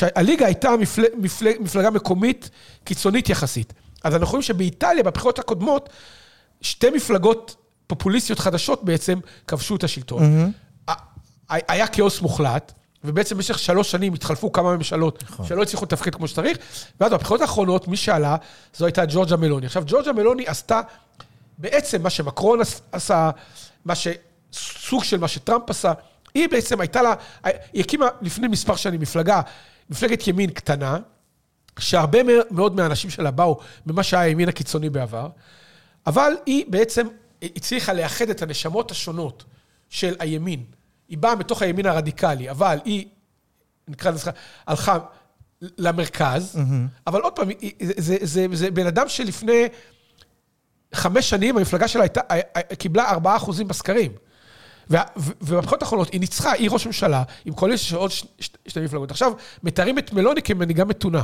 הליגה 0.00 0.46
הייתה 0.46 0.70
מפל... 0.76 1.04
מפל... 1.18 1.46
מפלגה 1.60 1.90
מקומית 1.90 2.50
קיצונית 2.84 3.28
יחסית. 3.28 3.72
אז 4.04 4.14
אנחנו 4.14 4.30
רואים 4.30 4.42
שבאיטליה, 4.42 5.02
בבחירות 5.02 5.38
הקודמות, 5.38 5.88
שתי 6.60 6.90
מפלגות 6.90 7.56
פופוליסטיות 7.86 8.38
חדשות 8.38 8.84
בעצם 8.84 9.18
כבשו 9.46 9.76
את 9.76 9.84
השלטון. 9.84 10.52
Mm-hmm. 10.88 10.90
היה 11.48 11.86
כאוס 11.86 12.20
מוחלט, 12.20 12.72
ובעצם 13.04 13.36
במשך 13.36 13.58
שלוש 13.58 13.90
שנים 13.90 14.14
התחלפו 14.14 14.52
כמה 14.52 14.76
ממשלות 14.76 15.22
נכון. 15.22 15.46
שלא 15.46 15.62
הצליחו 15.62 15.84
לתפקד 15.84 16.14
כמו 16.14 16.28
שצריך, 16.28 16.58
ואז 17.00 17.12
בבחירות 17.12 17.40
האחרונות, 17.40 17.88
מי 17.88 17.96
שעלה, 17.96 18.36
זו 18.76 18.86
הייתה 18.86 19.02
ג'ורג'ה 19.08 19.36
מלוני. 19.36 19.66
עכשיו, 19.66 19.82
ג'ורג'ה 19.86 20.12
מלוני 20.12 20.44
עשתה 20.46 20.80
בעצם 21.58 22.02
מה 22.02 22.10
שמקרון 22.10 22.60
עשה, 22.92 23.30
מה 23.84 23.94
ש... 23.94 24.08
סוג 24.52 25.04
של 25.04 25.18
מה 25.18 25.28
שטראמפ 25.28 25.70
עשה. 25.70 25.92
היא 26.34 26.48
בעצם 26.48 26.80
הייתה 26.80 27.02
לה, 27.02 27.14
היא 27.44 27.82
הקימה 27.82 28.08
לפני 28.20 28.48
מספר 28.48 28.76
שנים 28.76 29.00
מפלגה, 29.00 29.40
מפלגת 29.90 30.26
ימין 30.26 30.50
קטנה, 30.50 30.98
שהרבה 31.78 32.18
מאוד 32.50 32.76
מהאנשים 32.76 33.10
שלה 33.10 33.30
באו 33.30 33.60
ממה 33.86 34.02
שהיה 34.02 34.22
הימין 34.22 34.48
הקיצוני 34.48 34.90
בעבר, 34.90 35.28
אבל 36.06 36.32
היא 36.46 36.64
בעצם 36.68 37.06
הצליחה 37.42 37.92
לאחד 37.92 38.30
את 38.30 38.42
הנשמות 38.42 38.90
השונות 38.90 39.44
של 39.90 40.14
הימין. 40.18 40.64
היא 41.08 41.18
באה 41.18 41.34
מתוך 41.34 41.62
הימין 41.62 41.86
הרדיקלי, 41.86 42.50
אבל 42.50 42.78
היא, 42.84 43.06
נקרא 43.88 44.10
לזה, 44.10 44.30
הלכה 44.66 44.98
למרכז, 45.62 46.56
mm-hmm. 46.56 47.00
אבל 47.06 47.20
עוד 47.20 47.32
פעם, 47.32 47.48
זה, 47.82 47.92
זה, 47.96 48.16
זה, 48.22 48.46
זה 48.52 48.70
בן 48.70 48.86
אדם 48.86 49.08
שלפני 49.08 49.68
חמש 50.96 51.30
שנים, 51.30 51.56
המפלגה 51.56 51.88
שלה 51.88 52.02
הייתה, 52.02 52.20
קיבלה 52.78 53.10
ארבעה 53.10 53.36
אחוזים 53.36 53.68
בסקרים. 53.68 54.12
ובבחירות 55.16 55.82
האחרונות 55.82 56.12
היא 56.12 56.20
ניצחה, 56.20 56.52
היא 56.52 56.70
ראש 56.70 56.86
ממשלה, 56.86 57.22
עם 57.44 57.54
קואליציה 57.54 57.86
של 57.86 57.96
עוד 57.96 58.10
שתי 58.66 58.80
מפלגות. 58.80 59.10
עכשיו, 59.10 59.32
מתארים 59.62 59.98
את 59.98 60.12
מלוני 60.12 60.42
כמנהיגה 60.42 60.84
מתונה. 60.84 61.22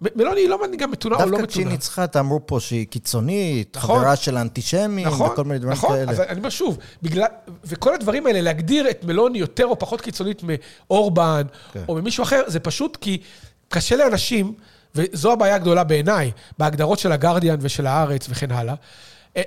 מלוני 0.00 0.40
היא 0.40 0.48
לא 0.48 0.66
מנהיגה 0.66 0.86
מתונה 0.86 1.14
או 1.14 1.20
לא 1.20 1.26
מתונה. 1.26 1.42
דווקא 1.42 1.52
כשהיא 1.52 1.66
ניצחה, 1.66 2.04
אמרו 2.18 2.46
פה 2.46 2.60
שהיא 2.60 2.86
קיצונית, 2.86 3.76
נכון, 3.76 3.98
חברה 3.98 4.16
של 4.16 4.36
האנטישמים, 4.36 5.06
נכון, 5.06 5.30
וכל 5.30 5.44
מיני 5.44 5.58
דברים 5.58 5.72
נכון, 5.72 5.90
כאלה. 5.90 6.02
נכון, 6.02 6.24
אז 6.24 6.30
אני 6.30 6.38
אומר 6.38 6.50
שוב, 6.50 6.78
בגלל, 7.02 7.26
וכל 7.64 7.94
הדברים 7.94 8.26
האלה, 8.26 8.40
להגדיר 8.40 8.90
את 8.90 9.04
מלוני 9.04 9.38
יותר 9.38 9.66
או 9.66 9.78
פחות 9.78 10.00
קיצונית 10.00 10.42
מאורבן, 10.42 11.42
כן. 11.72 11.84
או 11.88 11.94
ממישהו 11.94 12.22
אחר, 12.22 12.42
זה 12.46 12.60
פשוט 12.60 12.96
כי 13.00 13.22
קשה 13.68 13.96
לאנשים, 13.96 14.54
וזו 14.98 15.32
הבעיה 15.32 15.54
הגדולה 15.54 15.84
בעיניי, 15.84 16.30
בהגדרות 16.58 16.98
של 16.98 17.12
הגרדיאן 17.12 17.56
ושל 17.60 17.86
הארץ 17.86 18.26
וכן 18.28 18.52
הלאה. 18.52 18.74
אה, 19.36 19.42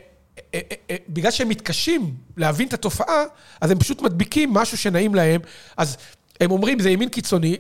אה, 0.54 0.60
אה, 0.90 0.96
בגלל 1.10 1.32
שהם 1.32 1.50
מתקשים 1.50 2.16
להבין 2.38 2.68
את 2.68 2.74
התופעה, 2.74 3.24
אז 3.62 3.72
הם 3.72 3.80
פשוט 3.80 4.02
מדביקים 4.02 4.54
משהו 4.54 4.78
שנעים 4.78 5.16
להם. 5.16 5.42
אז 5.78 5.98
הם 6.42 6.52
אומרים, 6.52 6.80
זה 6.80 6.90
ימין 6.90 7.10
קיצוני, 7.10 7.58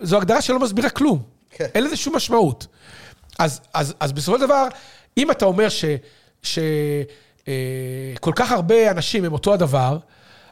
זו 0.00 0.16
הגדרה 0.16 0.42
שלא 0.42 0.58
מסבירה 0.58 0.90
כלום. 0.90 1.22
כן. 1.50 1.66
אין 1.74 1.84
לזה 1.84 1.96
שום 1.96 2.16
משמעות. 2.16 2.66
אז, 3.38 3.60
אז, 3.74 3.94
אז 4.00 4.12
בסופו 4.12 4.38
של 4.38 4.46
דבר, 4.46 4.68
אם 5.18 5.30
אתה 5.30 5.44
אומר 5.44 5.68
ש... 5.68 5.84
ש 6.42 6.58
אה, 7.48 8.32
כך 8.34 8.52
הרבה 8.52 8.90
אנשים 8.90 9.24
הם 9.24 9.32
אותו 9.32 9.54
הדבר, 9.54 9.98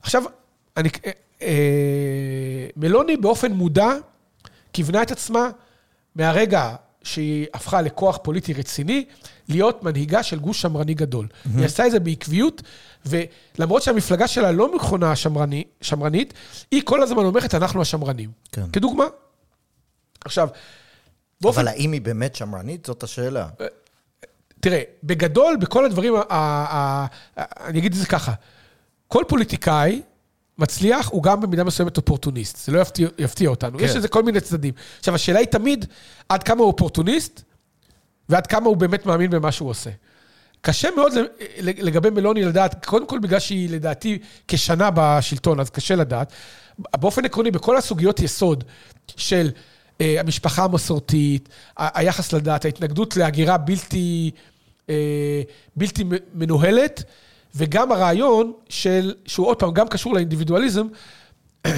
עכשיו, 0.03 0.23
אני, 0.77 0.89
אה, 1.07 1.11
אה, 1.43 2.67
מלוני 2.77 3.17
באופן 3.17 3.53
מודע 3.53 3.89
כיוונה 4.73 5.03
את 5.03 5.11
עצמה 5.11 5.51
מהרגע 6.19 6.75
שהיא 7.03 7.47
הפכה 7.55 7.83
לכוח 7.83 8.19
פוליטי 8.23 8.53
רציני, 8.53 9.05
להיות 9.49 9.83
מנהיגה 9.83 10.23
של 10.23 10.39
גוש 10.39 10.63
שמרני 10.63 10.95
גדול. 10.95 11.27
Mm-hmm. 11.27 11.49
היא 11.57 11.65
עשתה 11.65 11.87
את 11.87 11.91
זה 11.91 12.01
בעקביות, 12.01 12.63
ולמרות 13.07 13.83
שהמפלגה 13.83 14.29
שלה 14.29 14.53
לא 14.53 14.77
מכונה 14.77 15.17
שמרני, 15.17 15.65
שמרנית, 15.81 16.35
היא 16.71 16.83
כל 16.85 17.03
הזמן 17.03 17.25
אומרת, 17.25 17.55
אנחנו 17.55 17.83
השמרנים. 17.83 18.31
כן. 18.53 18.71
כדוגמה. 18.73 19.05
עכשיו, 20.25 20.49
באופן... 21.41 21.61
אבל 21.61 21.69
האם 21.69 21.93
היא 21.93 22.01
באמת 22.01 22.37
שמרנית? 22.37 22.87
זאת 22.87 23.03
השאלה. 23.03 23.49
אה, 23.61 23.67
תראה, 24.61 24.83
בגדול, 25.05 25.57
בכל 25.61 25.85
הדברים, 25.85 26.15
ה- 26.15 26.19
ה- 26.31 27.07
ה- 27.37 27.67
אני 27.67 27.79
אגיד 27.79 27.93
את 27.93 27.99
זה 27.99 28.07
ככה, 28.07 28.33
כל 29.09 29.25
פוליטיקאי 29.29 30.03
מצליח, 30.59 31.09
הוא 31.09 31.23
גם 31.23 31.41
במידה 31.41 31.65
מסוימת 31.65 31.97
אופורטוניסט. 31.97 32.57
זה 32.67 32.73
לא 32.73 32.81
יפתיע, 32.81 33.09
יפתיע 33.19 33.51
אותנו. 33.51 33.79
כן. 33.79 33.85
יש 33.85 33.97
לזה 33.97 34.09
כל 34.09 34.23
מיני 34.23 34.41
צדדים. 34.41 34.75
עכשיו, 34.99 35.15
השאלה 35.15 35.39
היא 35.39 35.47
תמיד 35.47 35.87
עד 36.29 36.43
כמה 36.43 36.61
הוא 36.61 36.67
אופורטוניסט, 36.67 37.43
ועד 38.29 38.47
כמה 38.47 38.67
הוא 38.67 38.77
באמת 38.77 39.07
מאמין 39.07 39.31
במה 39.31 39.53
שהוא 39.53 39.71
עושה. 39.71 39.91
קשה 40.61 40.89
מאוד 40.97 41.13
לגבי 41.59 42.11
מלוני 42.11 42.45
לדעת, 42.45 42.87
קודם 42.87 43.07
כל 43.07 43.19
בגלל 43.19 43.39
שהיא 43.39 43.71
לדעתי 43.71 44.19
כשנה 44.49 44.91
בשלטון, 44.95 45.61
אז 45.61 45.71
קשה 45.71 45.97
לדעת. 45.97 46.33
באופן 46.79 47.25
עקרוני, 47.25 47.51
בכל 47.51 47.77
הסוגיות 47.77 48.21
יסוד 48.21 48.65
של 49.17 49.51
אה, 50.01 50.21
המשפחה 50.21 50.65
המסורתית, 50.65 51.49
היחס 51.77 52.33
לדת, 52.33 52.65
ההתנגדות 52.65 53.17
להגירה 53.17 53.59
בלתי, 53.59 54.31
אה, 54.91 55.43
בלתי 55.77 56.05
מנוהלת, 56.35 57.05
וגם 57.59 57.93
הרעיון 57.93 58.53
של, 58.69 59.15
שהוא 59.27 59.47
עוד 59.47 59.57
פעם 59.57 59.73
גם 59.73 59.89
קשור 59.89 60.15
לאינדיבידואליזם, 60.15 60.87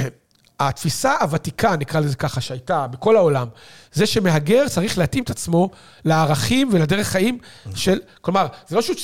התפיסה 0.61 1.17
הוותיקה, 1.21 1.77
נקרא 1.77 2.01
לזה 2.01 2.17
ככה, 2.17 2.41
שהייתה 2.41 2.87
בכל 2.87 3.17
העולם, 3.17 3.49
זה 3.93 4.07
שמהגר 4.07 4.69
צריך 4.69 4.99
להתאים 4.99 5.25
את 5.25 5.31
עצמו 5.31 5.71
לערכים 6.05 6.69
ולדרך 6.73 7.07
חיים 7.07 7.39
של... 7.75 7.99
כלומר, 8.21 8.47
זה 8.69 8.77
לא 8.77 8.83
שהוא... 8.83 8.97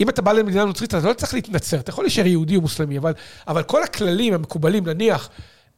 אם 0.00 0.08
אתה 0.08 0.22
בא 0.22 0.32
למדינה 0.32 0.64
נוצרית, 0.64 0.94
אתה 0.94 1.08
לא 1.08 1.12
צריך 1.12 1.34
להתנצר, 1.34 1.80
אתה 1.80 1.90
יכול 1.90 2.04
להישאר 2.04 2.26
יהודי 2.26 2.56
או 2.56 2.60
מוסלמי, 2.60 2.98
אבל, 2.98 3.12
אבל 3.48 3.62
כל 3.62 3.82
הכללים 3.82 4.34
המקובלים, 4.34 4.88
נניח, 4.88 5.28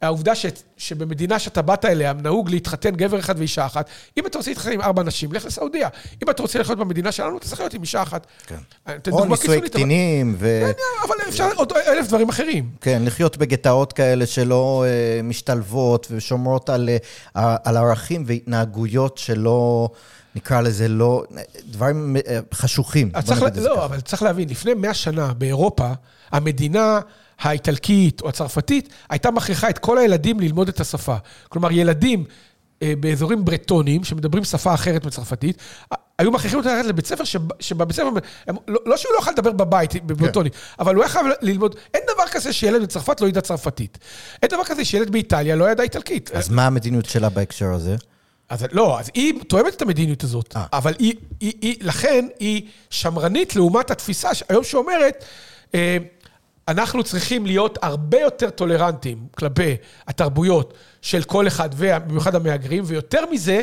העובדה 0.03 0.35
ש, 0.35 0.47
שבמדינה 0.77 1.39
שאתה 1.39 1.63
באת 1.63 1.85
אליה, 1.85 2.13
נהוג 2.13 2.51
להתחתן 2.51 2.91
גבר 2.91 3.19
אחד 3.19 3.35
ואישה 3.39 3.67
אחת, 3.67 3.89
אם 4.19 4.27
אתה 4.27 4.39
רוצה 4.39 4.51
להתחתן 4.51 4.73
עם 4.73 4.81
ארבע 4.81 5.03
נשים, 5.03 5.33
לך 5.33 5.45
לסעודיה. 5.45 5.89
אם 6.23 6.31
אתה 6.31 6.43
רוצה 6.43 6.59
לחיות 6.59 6.79
במדינה 6.79 7.13
שלנו, 7.13 7.39
אתה 7.39 7.47
צריך 7.49 7.61
להיות 7.61 7.75
עם 7.75 7.83
אישה 7.83 8.03
אחת. 8.03 8.27
כן. 8.47 8.57
או 9.13 9.25
נישואי 9.25 9.61
קטינים 9.61 10.37
ו... 10.39 10.63
כן, 10.77 11.09
אבל 11.09 11.15
אפשר 11.29 11.49
עוד 11.57 11.73
אלף 11.73 12.09
דברים 12.09 12.29
אחרים. 12.29 12.71
כן, 12.81 13.03
לחיות 13.05 13.37
בגטאות 13.37 13.93
כאלה 13.93 14.27
שלא 14.27 14.85
uh, 14.85 15.23
משתלבות 15.23 16.07
ושומרות 16.11 16.71
על, 16.71 16.89
uh, 17.37 17.41
על 17.65 17.77
ערכים 17.77 18.25
והתנהגויות 18.27 19.19
שלא... 19.19 19.89
נקרא 20.35 20.61
לזה 20.61 20.89
לא, 20.89 21.25
דברים 21.65 22.17
חשוכים. 22.55 23.11
צריך, 23.25 23.43
לא, 23.57 23.85
אבל 23.85 24.01
צריך 24.01 24.23
להבין, 24.23 24.49
לפני 24.49 24.75
מאה 24.75 24.95
שנה 24.95 25.33
באירופה, 25.33 25.93
המדינה 26.33 27.01
האיטלקית 27.41 28.20
או 28.20 28.28
הצרפתית, 28.28 28.88
הייתה 29.11 29.30
מכריחה 29.30 29.70
את 29.70 29.78
כל 29.78 29.99
הילדים 29.99 30.41
ללמוד 30.41 30.68
את 30.68 30.80
השפה. 30.80 31.16
כלומר, 31.49 31.72
ילדים 31.72 32.24
אה, 32.82 32.93
באזורים 33.01 33.45
ברטונים, 33.45 34.05
שמדברים 34.05 34.45
שפה 34.45 34.74
אחרת 34.74 35.07
מצרפתית, 35.07 35.59
היו 36.18 36.30
מכריחים 36.30 36.59
אותם 36.59 36.70
ללכת 36.70 36.88
לבית 36.88 37.07
ספר, 37.07 37.24
שבבית 37.61 37.97
ספר, 37.97 38.09
הם, 38.47 38.57
לא, 38.68 38.80
לא 38.86 38.97
שהוא 38.97 39.12
לא 39.12 39.18
יכול 39.18 39.32
לדבר 39.32 39.53
בבית 39.53 40.07
בברטונית, 40.07 40.55
כן. 40.55 40.61
אבל 40.78 40.95
הוא 40.95 41.03
היה 41.03 41.12
חייב 41.12 41.26
ללמוד, 41.43 41.76
אין 41.95 42.03
דבר 42.14 42.28
כזה 42.30 42.53
שילד 42.53 42.82
בצרפת 42.82 43.20
לא 43.20 43.26
ידע 43.26 43.41
צרפתית. 43.41 43.99
אין 44.43 44.51
דבר 44.51 44.64
כזה 44.64 44.84
שילד 44.84 45.11
באיטליה 45.11 45.57
לא 45.57 45.70
ידע 45.70 45.82
איטלקית. 45.82 46.30
אז 46.34 46.49
מה 46.49 46.66
המדיניות 46.66 47.07
שלה 47.07 47.28
בהקשר 47.28 47.72
הזה? 47.72 47.97
אז 48.49 48.66
לא, 48.72 49.01
אז 49.01 49.11
היא 49.14 49.34
תואמת 49.49 49.74
את 49.74 49.82
המדיניות 49.82 50.24
הזאת, 50.24 50.55
아. 50.55 50.57
אה. 50.57 50.66
אבל 50.72 50.95
היא, 50.99 51.14
היא, 51.41 51.53
היא, 51.62 51.76
לכן 51.80 52.26
היא 52.38 52.62
שמרנית 52.91 53.57
לעומת 53.57 53.91
התפיסה 53.91 54.30
היום 54.49 54.64
שאומרת, 54.64 55.24
אה, 55.74 55.97
אנחנו 56.69 57.05
צריכים 57.05 57.47
להיות 57.47 57.79
הרבה 57.83 58.21
יותר 58.21 58.51
טולרנטים 58.51 59.27
כלפי 59.37 59.77
התרבויות 60.07 60.75
של 61.03 61.23
כל 61.23 61.47
אחד, 61.47 61.69
ובמיוחד 61.77 62.35
המהגרים, 62.35 62.83
ויותר 62.87 63.25
מזה, 63.31 63.63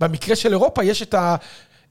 במקרה 0.00 0.36
של 0.36 0.52
אירופה 0.52 0.84
יש 0.84 1.02
את, 1.02 1.14
ה, 1.14 1.36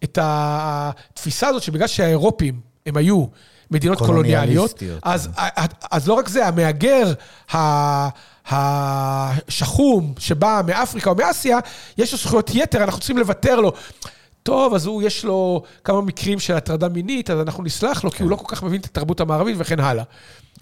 את 0.03 0.17
התפיסה 0.21 1.47
הזאת 1.47 1.63
שבגלל 1.63 1.87
שהאירופים 1.87 2.59
הם 2.85 2.97
היו 2.97 3.25
מדינות 3.71 3.97
קולוניאליות, 3.97 4.83
אז, 5.03 5.29
כן. 5.35 5.61
אז 5.91 6.07
לא 6.07 6.13
רק 6.13 6.27
זה, 6.27 6.47
המהגר 6.47 7.13
השחום 8.47 10.13
שבא 10.19 10.61
מאפריקה 10.67 11.09
או 11.09 11.15
מאסיה, 11.15 11.59
יש 11.97 12.11
לו 12.11 12.17
זכויות 12.17 12.51
יתר, 12.53 12.83
אנחנו 12.83 12.99
צריכים 12.99 13.17
לוותר 13.17 13.59
לו. 13.59 13.73
טוב, 14.43 14.73
אז 14.73 14.85
הוא, 14.85 15.03
יש 15.03 15.25
לו 15.25 15.63
כמה 15.83 16.01
מקרים 16.01 16.39
של 16.39 16.53
הטרדה 16.53 16.89
מינית, 16.89 17.29
אז 17.29 17.39
אנחנו 17.39 17.63
נסלח 17.63 18.03
לו, 18.03 18.11
כי 18.11 18.23
הוא 18.23 18.31
לא 18.31 18.35
כל 18.35 18.55
כך 18.55 18.63
מבין 18.63 18.81
את 18.81 18.85
התרבות 18.85 19.19
המערבית 19.19 19.55
וכן 19.59 19.79
הלאה. 19.79 20.03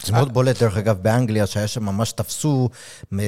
זה 0.06 0.12
מאוד 0.12 0.32
בולט, 0.32 0.62
דרך 0.62 0.76
אגב, 0.76 0.98
באנגליה, 1.02 1.46
שהיה 1.46 1.66
שם 1.66 1.84
ממש 1.84 2.12
תפסו 2.12 2.68
אה, 3.12 3.18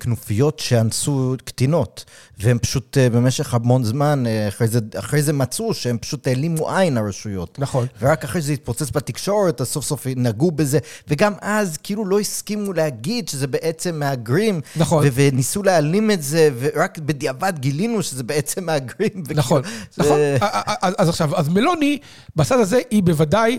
כנופיות 0.00 0.58
שאנסו 0.58 1.34
קטינות, 1.44 2.04
והם 2.38 2.58
פשוט 2.58 2.98
אה, 2.98 3.10
במשך 3.10 3.54
המון 3.54 3.84
זמן, 3.84 4.24
אה, 4.26 4.48
אחרי 4.48 4.68
זה, 4.68 4.80
אחרי 4.98 5.22
זה 5.22 5.32
מצאו 5.32 5.74
שהם 5.74 5.98
פשוט 5.98 6.26
העלימו 6.26 6.70
עין, 6.76 6.96
הרשויות. 6.96 7.58
נכון. 7.58 7.86
ורק 8.00 8.24
אחרי 8.24 8.42
שזה 8.42 8.52
התפוצץ 8.52 8.90
בתקשורת, 8.90 9.60
אז 9.60 9.68
סוף 9.68 9.84
סוף 9.84 10.06
נגעו 10.16 10.50
בזה, 10.50 10.78
וגם 11.08 11.32
אז 11.40 11.76
כאילו 11.82 12.06
לא 12.06 12.20
הסכימו 12.20 12.72
להגיד 12.72 13.28
שזה 13.28 13.46
בעצם 13.46 13.98
מהגרים. 13.98 14.60
נכון. 14.76 15.06
וניסו 15.12 15.62
להעלים 15.62 16.10
את 16.10 16.22
זה, 16.22 16.50
ורק 16.58 16.98
בדיעבד 16.98 17.52
גילינו 17.58 18.02
שזה 18.02 18.22
בעצם 18.22 18.64
מהגרים. 18.64 19.22
נכון, 19.34 19.62
נכון. 19.98 20.18
אז 20.98 21.08
עכשיו, 21.08 21.36
אז 21.36 21.48
מלוני, 21.48 21.98
בצד 22.36 22.58
הזה 22.60 22.80
היא 22.90 23.02
בוודאי... 23.02 23.58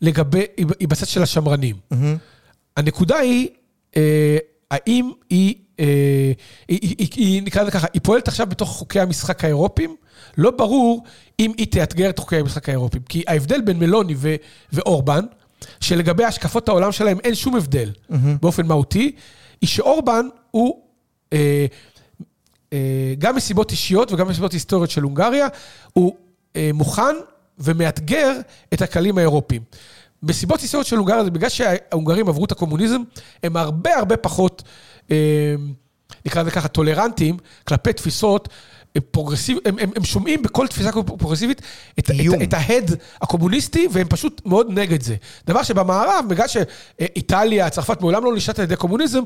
לגבי, 0.00 0.44
היא 0.78 0.88
בצד 0.88 1.06
של 1.06 1.22
השמרנים. 1.22 1.76
Mm-hmm. 1.92 1.96
הנקודה 2.76 3.16
היא, 3.16 3.48
אה, 3.96 4.38
האם 4.70 5.10
היא, 5.30 5.54
אה, 5.80 6.32
היא, 6.68 6.78
היא, 6.82 6.96
היא, 6.98 7.08
היא, 7.14 7.42
נקרא 7.42 7.62
לזה 7.62 7.70
ככה, 7.70 7.86
היא 7.94 8.02
פועלת 8.04 8.28
עכשיו 8.28 8.46
בתוך 8.46 8.68
חוקי 8.68 9.00
המשחק 9.00 9.44
האירופיים, 9.44 9.96
לא 10.38 10.50
ברור 10.50 11.04
אם 11.40 11.52
היא 11.58 11.66
תאתגר 11.66 12.10
את 12.10 12.18
חוקי 12.18 12.36
המשחק 12.36 12.68
האירופיים. 12.68 13.02
כי 13.02 13.22
ההבדל 13.28 13.60
בין 13.60 13.78
מלוני 13.78 14.14
ו, 14.16 14.34
ואורבן, 14.72 15.24
שלגבי 15.80 16.24
השקפות 16.24 16.68
העולם 16.68 16.92
שלהם 16.92 17.18
אין 17.24 17.34
שום 17.34 17.56
הבדל 17.56 17.90
mm-hmm. 17.90 18.14
באופן 18.42 18.66
מהותי, 18.66 19.12
היא 19.60 19.68
שאורבן 19.68 20.26
הוא, 20.50 20.82
אה, 21.32 21.66
גם 23.18 23.36
מסיבות 23.36 23.70
אישיות 23.70 24.12
וגם 24.12 24.28
מסיבות 24.28 24.52
היסטוריות 24.52 24.90
של 24.90 25.02
הונגריה, 25.02 25.46
הוא 25.92 26.16
מוכן 26.74 27.16
ומאתגר 27.58 28.32
את 28.74 28.82
הכללים 28.82 29.18
האירופיים. 29.18 29.62
מסיבות 30.22 30.60
היסטוריות 30.60 30.86
של 30.86 30.96
הונגריה 30.96 31.24
זה 31.24 31.30
בגלל 31.30 31.48
שההונגרים 31.48 32.28
עברו 32.28 32.44
את 32.44 32.52
הקומוניזם, 32.52 33.02
הם 33.42 33.56
הרבה 33.56 33.96
הרבה 33.96 34.16
פחות, 34.16 34.62
אה, 35.10 35.54
נקרא 36.26 36.42
לזה 36.42 36.50
ככה, 36.50 36.68
טולרנטיים 36.68 37.36
כלפי 37.64 37.92
תפיסות 37.92 38.48
פרוגרסיב, 39.10 39.58
הם, 39.64 39.76
הם, 39.80 39.90
הם 39.96 40.04
שומעים 40.04 40.42
בכל 40.42 40.66
תפיסה 40.66 40.92
פרוגרסיבית 40.92 41.62
את, 41.98 42.10
את, 42.10 42.42
את 42.42 42.54
ההד 42.54 42.90
הקומוניסטי, 43.22 43.88
והם 43.90 44.08
פשוט 44.08 44.42
מאוד 44.44 44.66
נגד 44.70 45.02
זה. 45.02 45.16
דבר 45.46 45.62
שבמערב, 45.62 46.24
בגלל 46.28 46.46
שאיטליה, 46.48 47.70
צרפת 47.70 48.00
מעולם 48.00 48.24
לא 48.24 48.34
נשלטת 48.36 48.58
על 48.58 48.64
ידי 48.64 48.76
קומוניזם, 48.76 49.20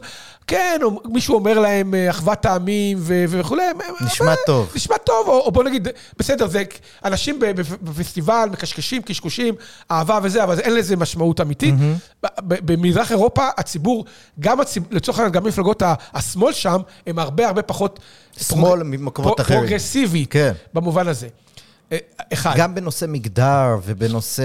כן, 0.46 0.80
מישהו 1.04 1.34
אומר 1.34 1.58
להם 1.58 1.94
אה, 1.94 2.10
אחוות 2.10 2.46
העמים 2.46 2.98
וכולי. 3.02 3.62
נשמע 4.00 4.26
אבל, 4.26 4.34
טוב. 4.46 4.72
נשמע 4.76 4.96
טוב, 4.96 5.28
או, 5.28 5.40
או 5.40 5.50
בוא 5.50 5.64
נגיד, 5.64 5.88
בסדר, 6.18 6.46
זה 6.46 6.62
אנשים 7.04 7.40
בפסטיבל 7.82 8.48
מקשקשים, 8.52 9.02
קשקושים, 9.02 9.54
אהבה 9.90 10.18
וזה, 10.22 10.44
אבל 10.44 10.60
אין 10.60 10.74
לזה 10.74 10.96
משמעות 10.96 11.40
אמיתית. 11.40 11.74
Mm-hmm. 11.74 12.26
במזרח 12.40 13.10
אירופה, 13.10 13.48
הציבור, 13.58 14.04
גם 14.40 14.60
הציבור, 14.60 14.88
לצורך 14.92 15.18
העניין, 15.18 15.32
גם 15.32 15.44
מפלגות 15.44 15.82
השמאל 16.14 16.52
שם, 16.52 16.80
הם 17.06 17.18
הרבה 17.18 17.46
הרבה 17.46 17.62
פחות... 17.62 18.00
שמאל 18.36 18.82
ממקומות 18.82 19.40
אחרים. 19.40 19.60
פרוגרסיבית, 19.60 20.32
כן. 20.32 20.52
במובן 20.74 21.08
הזה. 21.08 21.28
אה, 21.92 21.98
אחד. 22.32 22.54
גם 22.56 22.74
בנושא 22.74 23.06
מגדר 23.08 23.76
ובנושא, 23.84 24.44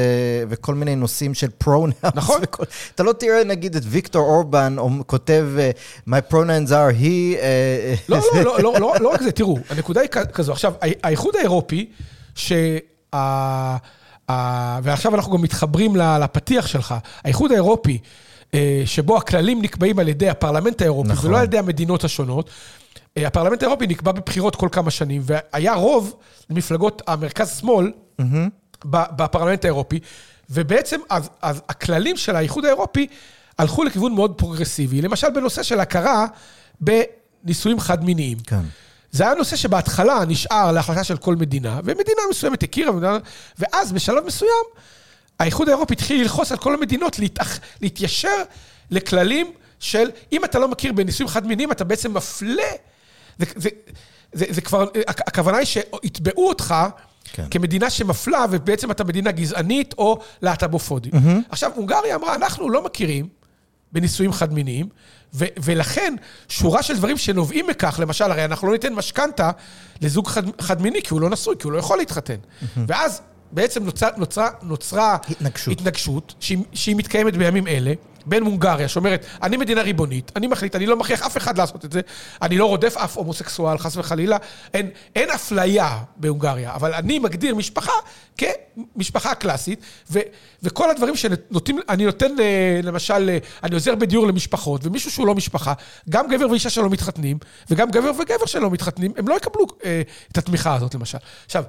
וכל 0.50 0.76
מיני 0.76 0.96
נושאים 0.96 1.34
של 1.34 1.48
pronouns. 1.58 2.16
נכון. 2.16 2.40
וכל, 2.44 2.64
אתה 2.96 3.04
לא 3.04 3.14
תראה 3.14 3.44
נגיד 3.44 3.76
את 3.76 3.82
ויקטור 3.86 4.22
אורבן 4.22 4.76
כותב, 5.06 5.48
אה, 5.60 5.72
My 6.08 6.32
pronouns 6.32 6.70
are 6.70 7.02
he... 7.02 7.38
אה, 7.38 7.96
לא, 8.10 8.20
לא, 8.36 8.44
לא, 8.44 8.60
לא, 8.64 8.80
לא, 8.80 8.94
לא 9.00 9.10
רק 9.10 9.22
זה, 9.22 9.32
תראו, 9.32 9.58
הנקודה 9.70 10.02
היא 10.02 10.10
כזו. 10.10 10.52
עכשיו, 10.52 10.74
האיחוד 10.82 11.36
האירופי, 11.36 11.90
שה... 12.36 12.78
ועכשיו 14.84 15.16
אנחנו 15.16 15.34
גם 15.34 15.42
מתחברים 15.42 15.96
לפתיח 15.96 16.68
שלך, 16.68 16.96
האיחוד 17.24 17.52
האירופי, 17.52 17.98
שבו 18.86 19.18
הכללים 19.18 19.62
נקבעים 19.62 20.00
על 20.00 20.08
ידי 20.08 20.30
הפרלמנט 20.30 20.82
האירופי, 20.82 21.10
נכון. 21.10 21.30
ולא 21.30 21.38
על 21.38 21.44
ידי 21.44 21.58
המדינות 21.58 22.04
השונות, 22.04 22.50
הפרלמנט 23.18 23.64
האירופי 23.64 23.88
נקבע 23.88 24.12
בבחירות 24.12 24.56
כל 24.56 24.70
כמה 24.72 24.92
שנים, 24.92 25.22
והיה 25.26 25.74
רוב 25.74 26.16
למפלגות 26.50 27.02
המרכז-שמאל 27.08 27.92
mm-hmm. 28.22 28.24
בפרלמנט 28.86 29.66
האירופי, 29.66 30.00
ובעצם 30.50 31.00
אז, 31.10 31.30
אז 31.42 31.62
הכללים 31.70 32.18
של 32.18 32.36
האיחוד 32.36 32.66
האירופי 32.66 33.08
הלכו 33.58 33.84
לכיוון 33.84 34.14
מאוד 34.14 34.34
פרוגרסיבי, 34.38 35.02
למשל 35.02 35.30
בנושא 35.30 35.64
של 35.64 35.80
הכרה 35.80 36.26
בנישואים 36.82 37.80
חד-מיניים. 37.80 38.38
כן. 38.40 38.62
זה 39.12 39.24
היה 39.24 39.36
נושא 39.36 39.56
שבהתחלה 39.56 40.26
נשאר 40.28 40.72
להחלטה 40.72 41.04
של 41.04 41.18
כל 41.18 41.36
מדינה, 41.36 41.80
ומדינה 41.84 42.22
מסוימת 42.30 42.64
הכירה, 42.64 42.92
ואז 43.60 43.92
בשלב 43.92 44.26
מסוים, 44.26 44.66
האיחוד 45.40 45.70
האירופי 45.70 45.94
התחיל 45.94 46.22
ללחוץ 46.22 46.52
על 46.52 46.58
כל 46.58 46.74
המדינות 46.74 47.20
להתאח, 47.20 47.60
להתיישר 47.82 48.44
לכללים 48.92 49.52
של, 49.80 50.10
אם 50.32 50.46
אתה 50.46 50.60
לא 50.60 50.68
מכיר 50.68 50.94
בנישואים 50.94 51.28
חד-מיניים, 51.28 51.72
אתה 51.72 51.84
בעצם 51.84 52.14
מפלה 52.14 52.64
זה, 54.34 54.62
כבר, 54.62 54.86
הכוונה 55.08 55.58
היא 55.58 55.66
שיתבעו 55.66 56.48
אותך 56.50 56.76
כן. 57.34 57.46
כמדינה 57.52 57.90
שמפלה, 57.90 58.46
ובעצם 58.52 58.92
אתה 58.92 59.04
מדינה 59.04 59.32
גזענית 59.32 59.94
או 59.98 60.20
להט"בופודית. 60.42 61.14
Mm-hmm. 61.14 61.18
עכשיו, 61.50 61.72
הונגריה 61.76 62.16
אמרה, 62.16 62.36
אנחנו 62.36 62.70
לא 62.70 62.86
מכירים 62.86 63.28
בנישואים 63.92 64.32
חד-מיניים, 64.34 64.90
ולכן 65.34 66.16
שורה 66.48 66.84
של 66.84 66.98
דברים 66.98 67.18
שנובעים 67.18 67.68
מכך, 67.68 68.00
למשל, 68.02 68.32
הרי 68.32 68.46
אנחנו 68.46 68.68
לא 68.68 68.74
ניתן 68.74 68.94
משכנתה 68.94 69.52
לזוג 70.02 70.28
חד- 70.28 70.62
חד-מיני, 70.62 71.02
כי 71.02 71.14
הוא 71.14 71.22
לא 71.22 71.30
נשוי, 71.30 71.56
כי 71.60 71.64
הוא 71.68 71.72
לא 71.72 71.78
יכול 71.78 71.98
להתחתן. 71.98 72.36
Mm-hmm. 72.36 72.80
ואז 72.88 73.22
בעצם 73.52 73.84
נוצרה, 73.84 74.10
נוצרה, 74.18 74.50
נוצרה 74.62 75.18
התנגשות, 75.30 75.80
התנגשות 75.80 76.34
שהיא, 76.40 76.58
שהיא 76.74 76.96
מתקיימת 76.96 77.38
בימים 77.38 77.68
אלה. 77.68 77.94
בין 78.26 78.44
הונגריה, 78.44 78.88
שאומרת, 78.88 79.26
אני 79.42 79.58
מדינה 79.58 79.82
ריבונית, 79.82 80.32
אני 80.36 80.48
מחליט, 80.48 80.76
אני 80.76 80.86
לא 80.86 80.98
מכריח 80.98 81.22
אף 81.22 81.38
אחד 81.38 81.58
לעשות 81.58 81.86
את 81.86 81.92
זה, 81.92 82.02
אני 82.42 82.58
לא 82.58 82.66
רודף 82.66 82.98
אף 82.98 83.18
הומוסקסואל, 83.18 83.78
חס 83.78 83.98
וחלילה, 83.98 84.38
אין, 84.74 84.90
אין 85.16 85.30
אפליה 85.30 85.98
בהונגריה, 86.18 86.76
אבל 86.76 86.94
אני 86.94 87.20
מגדיר 87.20 87.56
משפחה 87.56 87.92
כמשפחה 88.38 89.36
קלאסית, 89.36 89.80
ו, 90.12 90.20
וכל 90.64 90.90
הדברים 90.90 91.16
שנותנים, 91.16 91.80
אני 91.90 92.06
נותן 92.06 92.40
אה, 92.40 92.80
למשל, 92.84 93.30
אה, 93.30 93.38
אני 93.64 93.74
עוזר 93.76 93.96
בדיור 93.96 94.28
למשפחות, 94.28 94.86
ומישהו 94.86 95.12
שהוא 95.12 95.28
לא 95.28 95.36
משפחה, 95.36 95.74
גם 96.10 96.28
גבר 96.28 96.50
ואישה 96.50 96.70
שלא 96.70 96.90
מתחתנים, 96.90 97.38
וגם 97.70 97.92
גבר 97.92 98.12
וגבר 98.20 98.46
שלא 98.46 98.72
מתחתנים, 98.72 99.12
הם 99.18 99.28
לא 99.28 99.36
יקבלו 99.36 99.66
אה, 99.86 100.02
את 100.32 100.38
התמיכה 100.38 100.76
הזאת 100.76 100.96
למשל. 100.96 101.18
עכשיו, 101.46 101.64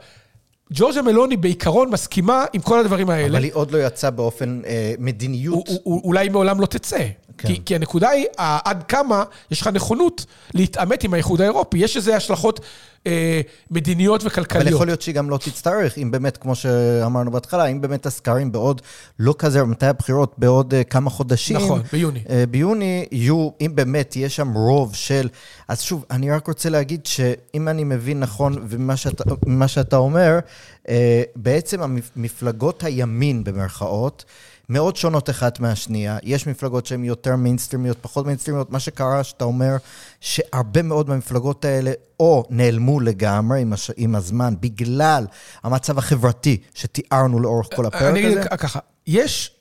ג'ורג'ה 0.73 1.03
מלוני 1.03 1.37
בעיקרון 1.37 1.91
מסכימה 1.91 2.45
עם 2.53 2.61
כל 2.61 2.81
הדברים 2.81 3.11
האלה. 3.11 3.39
אבל 3.39 3.45
היא 3.45 3.53
עוד 3.55 3.71
לא 3.71 3.87
יצאה 3.87 4.11
באופן 4.11 4.61
אה, 4.67 4.95
מדיניות. 4.99 5.69
אולי 5.87 6.21
היא 6.21 6.31
מעולם 6.31 6.61
לא 6.61 6.67
תצא. 6.67 6.99
כן. 7.39 7.49
כי, 7.49 7.61
כי 7.65 7.75
הנקודה 7.75 8.09
היא, 8.09 8.27
עד 8.39 8.83
כמה 8.83 9.25
יש 9.51 9.61
לך 9.61 9.67
נכונות 9.67 10.27
להתעמת 10.55 11.05
עם 11.05 11.15
האיחוד 11.15 11.41
האירופי. 11.41 11.79
יש 11.79 11.97
איזה 11.97 12.17
השלכות 12.17 12.61
מדיניות 13.71 14.23
וכלכליות. 14.25 14.67
אבל 14.67 14.75
יכול 14.75 14.87
להיות 14.87 15.03
שהיא 15.03 15.15
גם 15.15 15.31
לא 15.31 15.37
תצטרך, 15.37 15.99
אם 15.99 16.11
באמת, 16.11 16.37
כמו 16.37 16.55
שאמרנו 16.55 17.31
בהתחלה, 17.31 17.67
אם 17.67 17.81
באמת 17.81 18.07
הסקרים 18.07 18.53
בעוד, 18.53 18.83
לא 19.19 19.35
כזה, 19.39 19.65
מתי 19.65 19.87
הבחירות? 19.87 20.35
בעוד 20.39 20.75
uh, 20.75 20.85
כמה 20.85 21.11
חודשים. 21.11 21.57
נכון, 21.57 21.83
ביוני. 21.93 22.23
Uh, 22.27 22.31
ביוני 22.51 23.07
יהיו, 23.13 23.49
אם 23.61 23.73
באמת 23.75 24.17
יש 24.17 24.37
שם 24.37 24.53
רוב 24.55 24.95
של... 24.95 25.29
אז 25.69 25.81
שוב, 25.81 26.05
אני 26.11 26.31
רק 26.31 26.47
רוצה 26.47 26.69
להגיד 26.69 27.07
שאם 27.07 27.69
אני 27.69 27.85
מבין 27.85 28.21
נכון, 28.21 28.67
ומה 28.69 28.97
שאתה, 28.97 29.25
שאתה 29.67 29.97
אומר, 29.97 30.39
uh, 30.85 30.89
בעצם 31.37 31.83
המפלגות 31.83 32.85
הימין, 32.85 33.45
במרכאות, 33.45 34.25
מאוד 34.69 34.97
שונות 34.97 35.31
אחת 35.31 35.61
מהשנייה. 35.61 36.19
יש 36.23 36.47
מפלגות 36.47 36.87
שהן 36.87 37.05
יותר 37.05 37.37
מיינסטרימיות, 37.37 37.99
פחות 38.01 38.27
מיינסטרימיות. 38.27 38.71
מה 38.71 38.81
שקרה, 38.81 39.25
שאתה 39.25 39.45
אומר, 39.45 39.77
שהרבה 40.21 40.83
מאוד 40.83 41.09
מהמפלגות 41.09 41.65
האלה 41.65 41.93
או 42.21 42.45
נעלמו 42.51 43.01
לגמרי 43.01 43.61
עם, 43.63 43.73
הש... 43.73 43.91
עם 43.97 44.15
הזמן 44.15 44.55
בגלל 44.61 45.27
המצב 45.63 45.99
החברתי 45.99 46.57
שתיארנו 46.75 47.41
לאורך 47.41 47.69
כל 47.77 47.87
הפרק 47.87 48.03
הזה. 48.03 48.11
אני 48.11 48.27
אגיד 48.27 48.45
ככה, 48.45 48.79
יש 49.07 49.56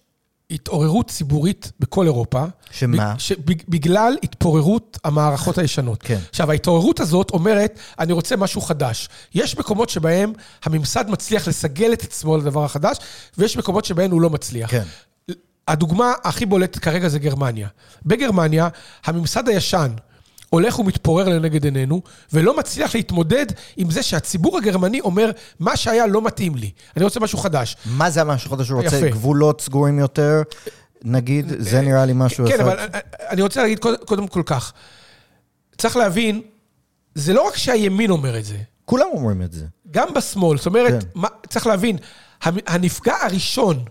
התעוררות 0.51 1.07
ציבורית 1.07 1.71
בכל 1.79 2.05
אירופה. 2.05 2.43
שמה? 2.71 3.15
בגלל 3.45 4.17
התפוררות 4.23 4.99
המערכות 5.03 5.57
הישנות. 5.57 6.03
כן. 6.03 6.19
עכשיו, 6.29 6.51
ההתעוררות 6.51 6.99
הזאת 6.99 7.29
אומרת, 7.29 7.79
אני 7.99 8.13
רוצה 8.13 8.35
משהו 8.35 8.61
חדש. 8.61 9.09
יש 9.35 9.57
מקומות 9.57 9.89
שבהם 9.89 10.33
הממסד 10.63 11.09
מצליח 11.09 11.47
לסגל 11.47 11.93
את 11.93 12.03
עצמו 12.03 12.37
לדבר 12.37 12.65
החדש, 12.65 12.97
ויש 13.37 13.57
מקומות 13.57 13.85
שבהם 13.85 14.11
הוא 14.11 14.21
לא 14.21 14.29
מצליח. 14.29 14.71
כן. 14.71 14.83
הדוגמה 15.67 16.13
הכי 16.23 16.45
בולטת 16.45 16.79
כרגע 16.79 17.07
זה 17.07 17.19
גרמניה. 17.19 17.67
בגרמניה, 18.05 18.67
הממסד 19.05 19.49
הישן, 19.49 19.91
הולך 20.55 20.79
ומתפורר 20.79 21.29
לנגד 21.29 21.63
עינינו, 21.65 22.01
ולא 22.33 22.57
מצליח 22.57 22.95
להתמודד 22.95 23.45
עם 23.77 23.91
זה 23.91 24.03
שהציבור 24.03 24.57
הגרמני 24.57 24.99
אומר, 24.99 25.31
מה 25.59 25.77
שהיה 25.77 26.07
לא 26.07 26.21
מתאים 26.21 26.55
לי, 26.55 26.71
אני 26.97 27.03
רוצה 27.05 27.19
משהו 27.19 27.37
חדש. 27.37 27.77
מה 27.85 28.09
זה 28.09 28.21
המשהו 28.21 28.51
חדש 28.51 28.67
שהוא 28.67 28.81
רוצה? 28.81 29.09
גבולות 29.09 29.61
סגורים 29.61 29.99
יותר? 29.99 30.41
נגיד, 31.03 31.45
זה 31.57 31.81
נראה 31.81 32.05
לי 32.05 32.13
משהו 32.15 32.47
אחד. 32.47 32.55
כן, 32.55 32.61
אבל 32.61 32.77
אני 33.29 33.41
רוצה 33.41 33.61
להגיד 33.61 33.79
קודם 34.05 34.27
כל 34.27 34.43
כך. 34.45 34.73
צריך 35.77 35.97
להבין, 35.97 36.41
זה 37.15 37.33
לא 37.33 37.47
רק 37.47 37.55
שהימין 37.55 38.09
אומר 38.09 38.37
את 38.39 38.45
זה. 38.45 38.57
כולם 38.85 39.07
אומרים 39.13 39.41
את 39.41 39.51
זה. 39.51 39.65
גם 39.91 40.13
בשמאל. 40.13 40.57
זאת 40.57 40.65
אומרת, 40.65 41.03
כן. 41.03 41.09
מה, 41.15 41.27
צריך 41.49 41.67
להבין, 41.67 41.97
הנפגע 42.41 43.15
הראשון 43.21 43.85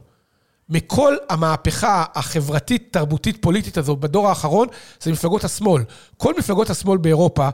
מכל 0.69 1.17
המהפכה 1.29 2.05
החברתית, 2.15 2.89
תרבותית, 2.91 3.39
פוליטית 3.41 3.79
הזו 3.79 3.97
בדור 3.97 4.29
האחרון, 4.29 4.69
זה 5.03 5.13
מפלגות 5.13 5.45
השמאל. 5.45 5.83
כל 6.17 6.35
מפלגות 6.39 6.71
השמאל 6.71 6.99
באירופה, 6.99 7.49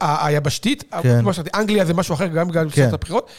היבשתית, 0.00 0.84
כן. 1.02 1.20
כמו 1.20 1.34
שאמרתי, 1.34 1.50
אנגליה 1.54 1.84
זה 1.84 1.94
משהו 1.94 2.14
אחר, 2.14 2.26
גם 2.26 2.48
בגלל 2.48 2.70
כן. 2.70 2.90
הבחירות, 2.92 3.30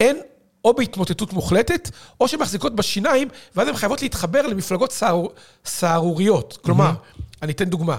הן 0.00 0.16
או 0.64 0.74
בהתמוטטות 0.74 1.32
מוחלטת, 1.32 1.90
או 2.20 2.28
שמחזיקות 2.28 2.76
בשיניים, 2.76 3.28
ואז 3.56 3.68
הן 3.68 3.76
חייבות 3.76 4.02
להתחבר 4.02 4.46
למפלגות 4.46 4.92
סהר, 4.92 5.26
סהרוריות. 5.64 6.58
כלומר, 6.62 6.90
mm-hmm. 6.90 7.22
אני 7.42 7.52
אתן 7.52 7.64
דוגמה. 7.64 7.96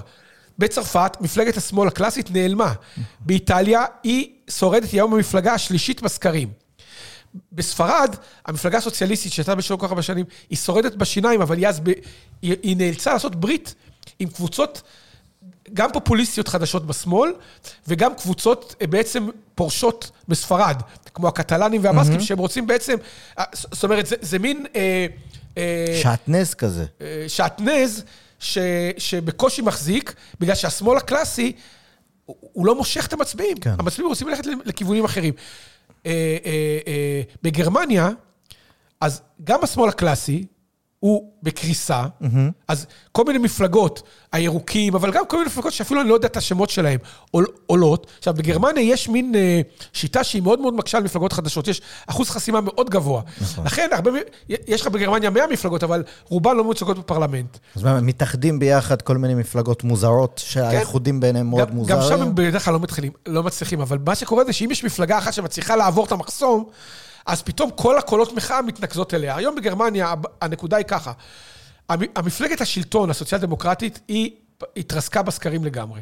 בצרפת, 0.58 1.16
מפלגת 1.20 1.56
השמאל 1.56 1.88
הקלאסית 1.88 2.30
נעלמה. 2.30 2.72
באיטליה, 3.20 3.84
היא 4.02 4.30
שורדת 4.50 4.92
היום 4.92 5.14
המפלגה 5.14 5.54
השלישית 5.54 6.02
בסקרים. 6.02 6.48
בספרד, 7.52 8.14
המפלגה 8.46 8.78
הסוציאליסטית 8.78 9.32
שהייתה 9.32 9.54
בשלום 9.54 9.80
כל 9.80 9.86
כך 9.86 9.90
הרבה 9.90 10.02
שנים, 10.02 10.24
היא 10.50 10.58
שורדת 10.58 10.94
בשיניים, 10.94 11.40
אבל 11.40 11.56
היא 11.56 11.68
אז, 11.68 11.80
ב... 11.80 11.88
היא, 12.42 12.56
היא 12.62 12.76
נאלצה 12.76 13.12
לעשות 13.12 13.36
ברית 13.36 13.74
עם 14.18 14.28
קבוצות 14.28 14.82
גם 15.74 15.92
פופוליסטיות 15.92 16.48
חדשות 16.48 16.86
בשמאל, 16.86 17.32
וגם 17.88 18.14
קבוצות 18.14 18.74
אה, 18.82 18.86
בעצם 18.86 19.28
פורשות 19.54 20.10
בספרד, 20.28 20.82
כמו 21.14 21.28
הקטלנים 21.28 21.84
והבסקים, 21.84 22.16
mm-hmm. 22.18 22.22
שהם 22.22 22.38
רוצים 22.38 22.66
בעצם, 22.66 22.96
אה, 23.38 23.44
זאת 23.52 23.84
אומרת, 23.84 24.06
זה, 24.06 24.16
זה 24.20 24.38
מין... 24.38 24.66
אה, 24.76 25.06
אה, 25.58 26.00
שעטנז 26.02 26.54
כזה. 26.54 26.84
אה, 27.00 27.24
שעטנז, 27.28 28.04
ש, 28.38 28.58
שבקושי 28.98 29.62
מחזיק, 29.62 30.14
בגלל 30.40 30.54
שהשמאל 30.54 30.96
הקלאסי, 30.96 31.52
הוא 32.26 32.66
לא 32.66 32.74
מושך 32.74 33.06
את 33.06 33.12
המצביעים. 33.12 33.56
כן. 33.56 33.74
המצביעים 33.78 34.08
רוצים 34.08 34.28
ללכת 34.28 34.44
לכיוונים 34.64 35.04
אחרים. 35.04 35.34
אה, 36.08 36.36
אה, 36.44 36.78
אה, 36.86 37.22
בגרמניה, 37.42 38.08
אז 39.00 39.22
גם 39.44 39.58
השמאל 39.62 39.88
הקלאסי, 39.88 40.46
הוא 41.00 41.32
בקריסה, 41.42 42.04
mm-hmm. 42.04 42.26
אז 42.68 42.86
כל 43.12 43.24
מיני 43.24 43.38
מפלגות, 43.38 44.02
הירוקים, 44.32 44.94
אבל 44.94 45.12
גם 45.12 45.24
כל 45.28 45.36
מיני 45.36 45.46
מפלגות 45.46 45.72
שאפילו 45.72 46.00
אני 46.00 46.08
לא 46.08 46.14
יודע 46.14 46.28
את 46.28 46.36
השמות 46.36 46.70
שלהן, 46.70 46.98
עול, 47.30 47.46
עולות. 47.66 48.06
עכשיו, 48.18 48.34
בגרמניה 48.34 48.82
יש 48.82 49.08
מין 49.08 49.34
אה, 49.34 49.60
שיטה 49.92 50.24
שהיא 50.24 50.42
מאוד 50.42 50.60
מאוד 50.60 50.74
מקשה 50.74 50.98
על 50.98 51.04
מפלגות 51.04 51.32
חדשות, 51.32 51.68
יש 51.68 51.80
אחוז 52.06 52.30
חסימה 52.30 52.60
מאוד 52.60 52.90
גבוה. 52.90 53.22
נכון. 53.40 53.64
לכן, 53.64 53.88
הרבה, 53.92 54.10
יש 54.48 54.80
לך 54.80 54.86
בגרמניה 54.86 55.30
100 55.30 55.46
מפלגות, 55.46 55.82
אבל 55.82 56.02
רובן 56.24 56.56
לא 56.56 56.64
מיוצגות 56.64 56.98
בפרלמנט. 56.98 57.58
אז 57.76 57.82
מה, 57.82 58.00
מתאחדים 58.00 58.58
ביחד 58.58 59.02
כל 59.02 59.16
מיני 59.16 59.34
מפלגות 59.34 59.84
מוזרות, 59.84 60.42
שהאיחודים 60.44 61.14
כן. 61.14 61.20
ביניהם 61.20 61.50
מאוד 61.50 61.68
גם, 61.68 61.76
מוזרים? 61.76 61.98
גם 61.98 62.08
שם 62.08 62.22
הם 62.22 62.34
בדרך 62.34 62.64
כלל 62.64 62.74
לא, 62.74 62.80
מתחילים, 62.80 63.12
לא 63.26 63.42
מצליחים, 63.42 63.80
אבל 63.80 63.98
מה 64.06 64.14
שקורה 64.14 64.44
זה 64.44 64.52
שאם 64.52 64.70
יש 64.70 64.84
מפלגה 64.84 65.18
אחת 65.18 65.32
שמצליחה 65.32 65.76
לעבור 65.76 66.04
את 66.04 66.12
המחסום, 66.12 66.64
אז 67.28 67.42
פתאום 67.42 67.70
כל 67.70 67.98
הקולות 67.98 68.32
מחאה 68.32 68.62
מתנקזות 68.62 69.14
אליה. 69.14 69.36
היום 69.36 69.54
בגרמניה 69.54 70.14
הנקודה 70.40 70.76
היא 70.76 70.84
ככה, 70.84 71.12
המפלגת 71.88 72.60
השלטון, 72.60 73.10
הסוציאל 73.10 73.40
דמוקרטית, 73.40 74.00
היא 74.08 74.30
התרסקה 74.76 75.22
בסקרים 75.22 75.64
לגמרי. 75.64 76.00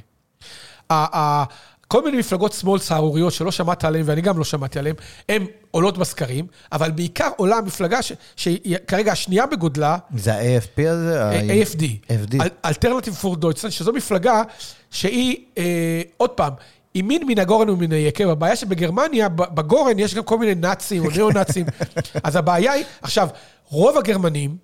כל 1.89 2.05
מיני 2.05 2.19
מפלגות 2.19 2.53
שמאל 2.53 2.79
סהרוריות 2.79 3.33
שלא 3.33 3.51
שמעת 3.51 3.85
עליהן, 3.85 4.05
ואני 4.09 4.21
גם 4.21 4.39
לא 4.39 4.45
שמעתי 4.45 4.79
עליהן, 4.79 4.97
הן 5.29 5.47
עולות 5.71 5.99
בסקרים, 5.99 6.47
אבל 6.73 6.91
בעיקר 6.91 7.29
עולה 7.37 7.57
המפלגה 7.57 8.03
ש, 8.03 8.13
שהיא 8.37 8.77
כרגע 8.87 9.13
השנייה 9.13 9.47
בגודלה. 9.47 9.99
זה 10.17 10.35
ה-AFP 10.35 10.89
הזה? 10.89 11.41
AFD. 11.41 11.83
AFD. 12.09 12.37
Alternative 12.67 13.23
for 13.23 13.37
Deutschland, 13.43 13.71
שזו 13.71 13.93
מפלגה 13.93 14.43
שהיא, 14.91 15.37
אה, 15.59 16.03
עוד 16.17 16.31
פעם, 16.31 16.53
ימין 16.97 17.27
מן 17.27 17.39
הגורן 17.39 17.71
ומן 17.71 17.93
היקב. 17.93 18.29
הבעיה 18.29 18.57
שבגרמניה, 18.57 19.29
בגורן 19.29 19.99
יש 19.99 20.15
גם 20.15 20.23
כל 20.23 20.39
מיני 20.39 20.55
נאצים 20.55 21.05
או 21.05 21.11
ניאו-נאצים. 21.11 21.67
אז 22.25 22.37
הבעיה 22.37 22.73
היא, 22.73 22.85
עכשיו, 23.03 23.29
רוב 23.69 23.99
הגרמנים 23.99 24.57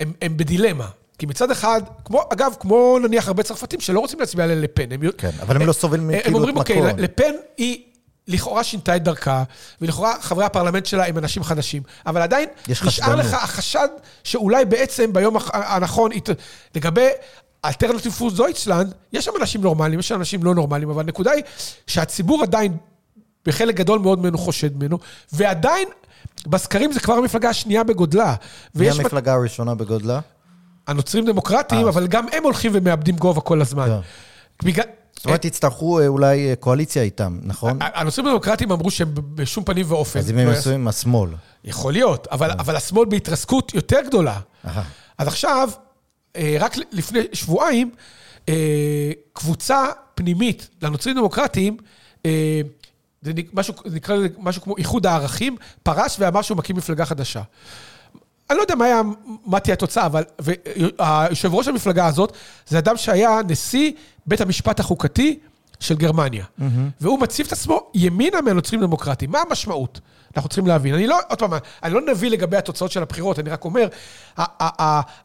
הם, 0.00 0.12
הם 0.22 0.36
בדילמה. 0.36 0.88
כי 1.18 1.26
מצד 1.26 1.50
אחד, 1.50 1.82
כמו, 2.04 2.22
אגב, 2.32 2.54
כמו 2.60 2.98
נניח 3.02 3.28
הרבה 3.28 3.42
צרפתים 3.42 3.80
שלא 3.80 4.00
רוצים 4.00 4.20
להצביע 4.20 4.46
ללפן. 4.46 4.92
הם, 4.92 5.00
כן, 5.18 5.30
אבל 5.42 5.56
הם, 5.56 5.62
הם 5.62 5.68
לא 5.68 5.72
סובלים 5.72 6.08
מכאילו 6.08 6.26
הם 6.26 6.34
אומרים, 6.34 6.56
אוקיי, 6.56 6.82
לפן 6.96 7.32
היא... 7.56 7.82
לכאורה 8.28 8.64
שינתה 8.64 8.96
את 8.96 9.02
דרכה, 9.02 9.42
ולכאורה 9.80 10.14
חברי 10.20 10.44
הפרלמנט 10.44 10.86
שלה 10.86 11.06
הם 11.06 11.18
אנשים 11.18 11.42
חדשים, 11.42 11.82
אבל 12.06 12.22
עדיין 12.22 12.48
נשאר 12.68 13.14
לך 13.14 13.34
החשד 13.34 13.88
שאולי 14.24 14.64
בעצם 14.64 15.12
ביום 15.12 15.36
הנכון, 15.52 16.10
לגבי 16.74 17.08
Alternative 17.64 18.12
für 18.12 18.34
Deutschland, 18.34 18.94
יש 19.12 19.24
שם 19.24 19.32
אנשים 19.40 19.60
נורמליים, 19.60 20.00
יש 20.00 20.08
שם 20.08 20.14
אנשים 20.14 20.44
לא 20.44 20.54
נורמליים, 20.54 20.90
אבל 20.90 21.00
הנקודה 21.00 21.30
היא 21.30 21.42
שהציבור 21.86 22.42
עדיין, 22.42 22.76
בחלק 23.46 23.74
גדול 23.74 23.98
מאוד 23.98 24.18
ממנו 24.18 24.38
חושד 24.38 24.76
ממנו, 24.76 24.98
ועדיין, 25.32 25.88
בסקרים 26.46 26.92
זה 26.92 27.00
כבר 27.00 27.14
המפלגה 27.14 27.48
השנייה 27.48 27.84
בגודלה. 27.84 28.34
מי 28.74 28.90
המפלגה 28.90 29.32
מק... 29.32 29.38
הראשונה 29.38 29.74
בגודלה? 29.74 30.20
הנוצרים 30.86 31.26
דמוקרטיים, 31.26 31.84
אה. 31.84 31.88
אבל 31.90 32.06
גם 32.06 32.26
הם 32.32 32.44
הולכים 32.44 32.72
ומאבדים 32.74 33.16
גובה 33.16 33.40
כל 33.40 33.60
הזמן. 33.60 33.86
כן. 33.86 34.66
בגלל... 34.66 34.84
זאת 35.16 35.26
אומרת, 35.26 35.44
יצטרכו 35.44 36.00
אה, 36.00 36.06
אולי 36.06 36.50
אה, 36.50 36.56
קואליציה 36.56 37.02
איתם, 37.02 37.38
נכון? 37.42 37.78
הנוצרים 37.80 38.26
הדמוקרטיים 38.26 38.72
אמרו 38.72 38.90
שהם 38.90 39.14
בשום 39.14 39.64
פנים 39.64 39.86
ואופן. 39.88 40.18
אז 40.18 40.30
אם 40.30 40.38
הם 40.38 40.48
עשו 40.48 40.70
עם 40.70 40.88
השמאל. 40.88 41.30
יכול 41.64 41.92
להיות, 41.92 42.26
אבל, 42.30 42.50
אבל 42.50 42.76
השמאל 42.76 43.04
בהתרסקות 43.08 43.74
יותר 43.74 43.98
גדולה. 44.06 44.40
אז 45.18 45.28
עכשיו, 45.28 45.68
אה, 45.72 45.83
רק 46.60 46.76
לפני 46.92 47.20
שבועיים, 47.32 47.90
אה, 48.48 49.12
קבוצה 49.32 49.86
פנימית 50.14 50.68
לנוצרים 50.82 51.16
דמוקרטיים, 51.16 51.76
אה, 52.26 52.60
זה 53.22 53.32
משהו, 53.52 53.74
נקרא 53.92 54.16
לזה 54.16 54.28
משהו 54.38 54.62
כמו 54.62 54.76
איחוד 54.76 55.06
הערכים, 55.06 55.56
פרש 55.82 56.16
ואמר 56.18 56.42
שהוא 56.42 56.58
מקים 56.58 56.76
מפלגה 56.76 57.04
חדשה. 57.04 57.42
אני 58.50 58.56
לא 58.56 58.62
יודע 58.62 58.74
מה, 58.74 58.84
היה, 58.84 59.00
מה 59.46 59.60
תהיה 59.60 59.74
התוצאה, 59.74 60.06
אבל 60.06 60.24
היושב 60.98 61.54
ראש 61.54 61.68
המפלגה 61.68 62.06
הזאת 62.06 62.36
זה 62.66 62.78
אדם 62.78 62.96
שהיה 62.96 63.40
נשיא 63.48 63.92
בית 64.26 64.40
המשפט 64.40 64.80
החוקתי 64.80 65.38
של 65.80 65.94
גרמניה. 65.94 66.44
Mm-hmm. 66.44 66.62
והוא 67.00 67.20
מציב 67.20 67.46
את 67.46 67.52
עצמו 67.52 67.90
ימינה 67.94 68.40
מהנוצרים 68.40 68.80
דמוקרטיים. 68.80 69.30
מה 69.30 69.40
המשמעות? 69.48 70.00
אנחנו 70.36 70.48
צריכים 70.48 70.66
להבין. 70.66 70.94
אני 70.94 71.06
לא, 71.06 71.18
עוד 71.28 71.38
פעם, 71.38 71.50
אני 71.82 71.94
לא 71.94 72.00
נביא 72.00 72.30
לגבי 72.30 72.56
התוצאות 72.56 72.90
של 72.90 73.02
הבחירות, 73.02 73.38
אני 73.38 73.50
רק 73.50 73.64
אומר, 73.64 73.88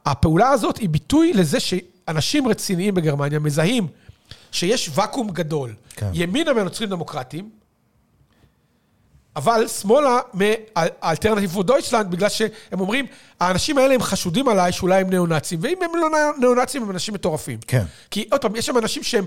הפעולה 0.06 0.50
הזאת 0.50 0.78
היא 0.78 0.90
ביטוי 0.90 1.34
לזה 1.34 1.60
שאנשים 1.60 2.48
רציניים 2.48 2.94
בגרמניה 2.94 3.40
מזהים 3.40 3.88
שיש 4.52 4.90
ואקום 4.94 5.30
גדול. 5.30 5.74
כן. 5.96 6.10
ימינה 6.14 6.54
מהנוצרים 6.54 6.90
דמוקרטיים, 6.90 7.50
אבל 9.36 9.68
שמאלה 9.68 10.20
מאלטרנטיב 10.34 11.52
פור 11.52 11.64
דויטשלנד, 11.64 12.12
בגלל 12.12 12.30
שהם 12.30 12.80
אומרים, 12.80 13.06
האנשים 13.40 13.78
האלה 13.78 13.94
הם 13.94 14.02
חשודים 14.02 14.48
עליי 14.48 14.72
שאולי 14.72 15.02
הם 15.02 15.10
ניאו-נאצים, 15.10 15.60
ואם 15.62 15.78
הם 15.82 15.92
לא 15.96 16.10
ניאו-נאצים, 16.40 16.84
הם 16.84 16.92
אנשים 16.92 17.14
מטורפים. 17.14 17.60
כן. 17.68 17.84
כי 18.12 18.28
עוד 18.32 18.42
פעם, 18.42 18.56
יש 18.56 18.66
שם 18.66 18.78
אנשים 18.78 19.04
שהם 19.04 19.26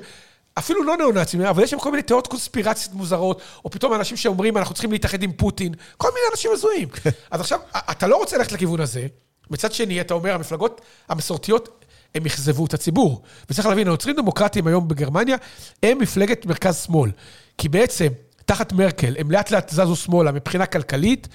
אפילו 0.59 0.83
לא 0.85 0.97
ניאו-נאצים, 0.97 1.41
אבל 1.41 1.63
יש 1.63 1.71
שם 1.71 1.79
כל 1.79 1.91
מיני 1.91 2.03
תיאוריות 2.03 2.27
קונספירציות 2.27 2.95
מוזרות, 2.95 3.41
או 3.65 3.71
פתאום 3.71 3.95
אנשים 3.95 4.17
שאומרים, 4.17 4.57
אנחנו 4.57 4.75
צריכים 4.75 4.93
להתאחד 4.93 5.23
עם 5.23 5.33
פוטין, 5.33 5.75
כל 5.97 6.09
מיני 6.09 6.27
אנשים 6.33 6.51
הזויים. 6.53 6.89
אז 7.31 7.41
עכשיו, 7.41 7.61
אתה 7.73 8.07
לא 8.07 8.17
רוצה 8.17 8.39
ללכת 8.39 8.53
לכיוון 8.53 8.81
הזה, 8.81 9.07
מצד 9.51 9.73
שני, 9.73 10.01
אתה 10.01 10.15
אומר, 10.15 10.35
המפלגות 10.35 10.81
המסורתיות, 11.09 11.85
הם 12.15 12.27
אכזבו 12.27 12.67
את 12.67 12.75
הציבור. 12.75 13.23
וצריך 13.51 13.67
להבין, 13.67 13.89
הנוצרים 13.89 14.17
דמוקרטיים 14.17 14.67
היום 14.67 14.89
בגרמניה, 14.89 15.37
הם 15.83 15.99
מפלגת 15.99 16.47
מרכז-שמאל. 16.47 17.11
כי 17.59 17.69
בעצם, 17.69 18.09
תחת 18.47 18.73
מרקל, 18.73 19.15
הם 19.19 19.31
לאט 19.31 19.51
לאט 19.51 19.71
זזו 19.71 19.97
שמאלה 19.97 20.33
מבחינה 20.33 20.67
כלכלית, 20.67 21.29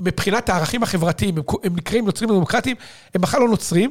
מבחינת 0.00 0.48
הערכים 0.48 0.82
החברתיים, 0.82 1.36
הם, 1.38 1.42
הם 1.64 1.76
נקראים 1.76 2.04
נוצרים 2.06 2.30
דמוקרטיים, 2.30 2.76
הם 3.14 3.20
בכלל 3.20 3.40
לא 3.40 3.48
נוצרים, 3.48 3.90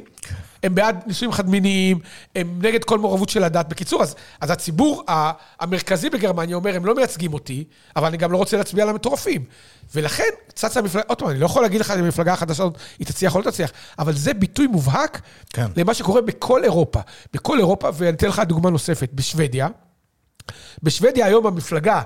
הם 0.62 0.74
בעד 0.74 1.02
נישואים 1.06 1.32
חד-מיניים, 1.32 1.98
הם 2.36 2.58
נגד 2.62 2.84
כל 2.84 2.98
מעורבות 2.98 3.28
של 3.28 3.44
הדת. 3.44 3.68
בקיצור, 3.68 4.02
אז, 4.02 4.14
אז 4.40 4.50
הציבור 4.50 5.04
המרכזי 5.60 6.10
בגרמניה 6.10 6.56
אומר, 6.56 6.76
הם 6.76 6.86
לא 6.86 6.94
מייצגים 6.94 7.34
אותי, 7.34 7.64
אבל 7.96 8.06
אני 8.06 8.16
גם 8.16 8.32
לא 8.32 8.36
רוצה 8.36 8.56
להצביע 8.56 8.84
על 8.84 8.90
המטורפים. 8.90 9.44
ולכן 9.94 10.28
צצה 10.54 10.80
המפלגה, 10.80 11.04
עוד 11.06 11.18
פעם, 11.18 11.28
אני 11.28 11.40
לא 11.40 11.46
יכול 11.46 11.62
להגיד 11.62 11.80
לך 11.80 11.90
אם 11.90 12.04
המפלגה 12.04 12.32
החדשה 12.32 12.62
הזאת 12.62 12.76
היא 12.98 13.06
תצליח 13.06 13.34
או 13.34 13.40
לא 13.40 13.50
תצליח, 13.50 13.70
אבל 13.98 14.12
זה 14.12 14.34
ביטוי 14.34 14.66
מובהק 14.66 15.20
כן. 15.52 15.66
למה 15.76 15.94
שקורה 15.94 16.20
בכל 16.20 16.64
אירופה. 16.64 17.00
בכל 17.32 17.58
אירופה, 17.58 17.88
ואני 17.94 18.10
אתן 18.16 18.28
לך 18.28 18.42
דוגמה 18.46 18.70
נוספת, 18.70 19.10
בשוודיה, 19.12 19.68
בשוודיה 20.82 21.26
היום 21.26 21.46
המפלגה 21.46 22.02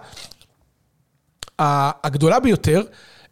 הגדולה 1.58 2.40
ביותר 2.40 2.82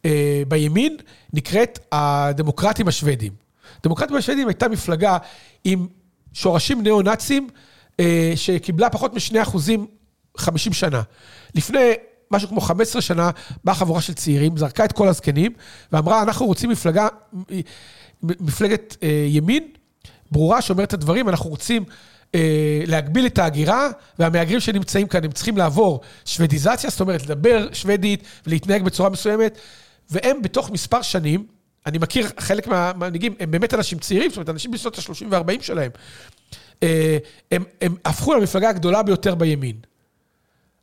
אה, 0.05 0.43
בימין 0.47 0.97
נקראת 1.33 1.79
הדמוקרטים 1.91 2.87
השוודים. 2.87 3.31
הדמוקרטים 3.79 4.15
השוודים 4.15 4.47
הייתה 4.47 4.67
מפלגה 4.67 5.17
עם 5.63 5.87
שורשים 6.33 6.81
ניאו-נאצים 6.83 7.49
אה, 7.99 8.33
שקיבלה 8.35 8.89
פחות 8.89 9.13
מ-2 9.13 9.41
אחוזים 9.41 9.87
50 10.37 10.73
שנה. 10.73 11.01
לפני 11.55 11.93
משהו 12.31 12.49
כמו 12.49 12.61
15 12.61 13.01
שנה 13.01 13.29
באה 13.63 13.75
חבורה 13.75 14.01
של 14.01 14.13
צעירים, 14.13 14.57
זרקה 14.57 14.85
את 14.85 14.91
כל 14.91 15.07
הזקנים 15.07 15.53
ואמרה, 15.91 16.21
אנחנו 16.21 16.45
רוצים 16.45 16.69
מפלגה, 16.69 17.07
מפלגת 18.23 18.97
אה, 19.03 19.25
ימין 19.27 19.67
ברורה 20.31 20.61
שאומרת 20.61 20.87
את 20.87 20.93
הדברים, 20.93 21.29
אנחנו 21.29 21.49
רוצים 21.49 21.83
להגביל 22.87 23.25
את 23.25 23.39
ההגירה, 23.39 23.89
והמהגרים 24.19 24.59
שנמצאים 24.59 25.07
כאן, 25.07 25.23
הם 25.23 25.31
צריכים 25.31 25.57
לעבור 25.57 26.01
שוודיזציה, 26.25 26.89
זאת 26.89 27.01
אומרת, 27.01 27.23
לדבר 27.23 27.67
שוודית 27.73 28.23
ולהתנהג 28.47 28.83
בצורה 28.83 29.09
מסוימת, 29.09 29.57
והם 30.09 30.41
בתוך 30.41 30.71
מספר 30.71 31.01
שנים, 31.01 31.45
אני 31.85 31.97
מכיר 31.97 32.27
חלק 32.39 32.67
מהמנהיגים, 32.67 33.35
הם 33.39 33.51
באמת 33.51 33.73
אנשים 33.73 33.99
צעירים, 33.99 34.29
זאת 34.29 34.37
אומרת, 34.37 34.49
אנשים 34.49 34.71
בשנות 34.71 34.97
ה-30 34.97 35.25
וה-40 35.29 35.61
שלהם, 35.61 35.91
אה, 36.83 37.17
הם, 37.51 37.63
הם 37.81 37.95
הפכו 38.05 38.33
למפלגה 38.33 38.69
הגדולה 38.69 39.03
ביותר 39.03 39.35
בימין. 39.35 39.75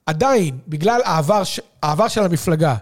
עדיין, 0.07 0.59
בגלל 0.69 1.01
העבר, 1.05 1.43
העבר 1.83 2.09
של 2.09 2.23
המפלגה, 2.23 2.77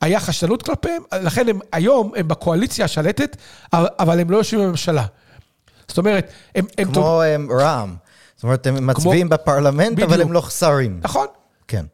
היה 0.00 0.20
חשדנות 0.20 0.62
כלפיהם, 0.62 1.02
לכן 1.22 1.48
הם 1.48 1.58
היום, 1.72 2.12
הם 2.16 2.28
בקואליציה 2.28 2.84
השלטת, 2.84 3.36
אבל 3.72 4.20
הם 4.20 4.30
לא 4.30 4.36
יושבים 4.36 4.60
בממשלה. 4.60 5.06
זאת 5.88 5.98
אומרת, 5.98 6.30
הם... 6.54 6.64
כמו 6.92 7.22
הם 7.22 7.48
רע"מ. 7.60 8.05
זאת 8.36 8.44
אומרת, 8.44 8.66
הם 8.66 8.86
מצביעים 8.86 9.28
בפרלמנט, 9.28 9.92
בדיוק. 9.92 10.10
אבל 10.10 10.20
הם 10.20 10.32
לא 10.32 10.42
שרים. 10.42 11.00
נכון. 11.02 11.26
כן. 11.68 11.84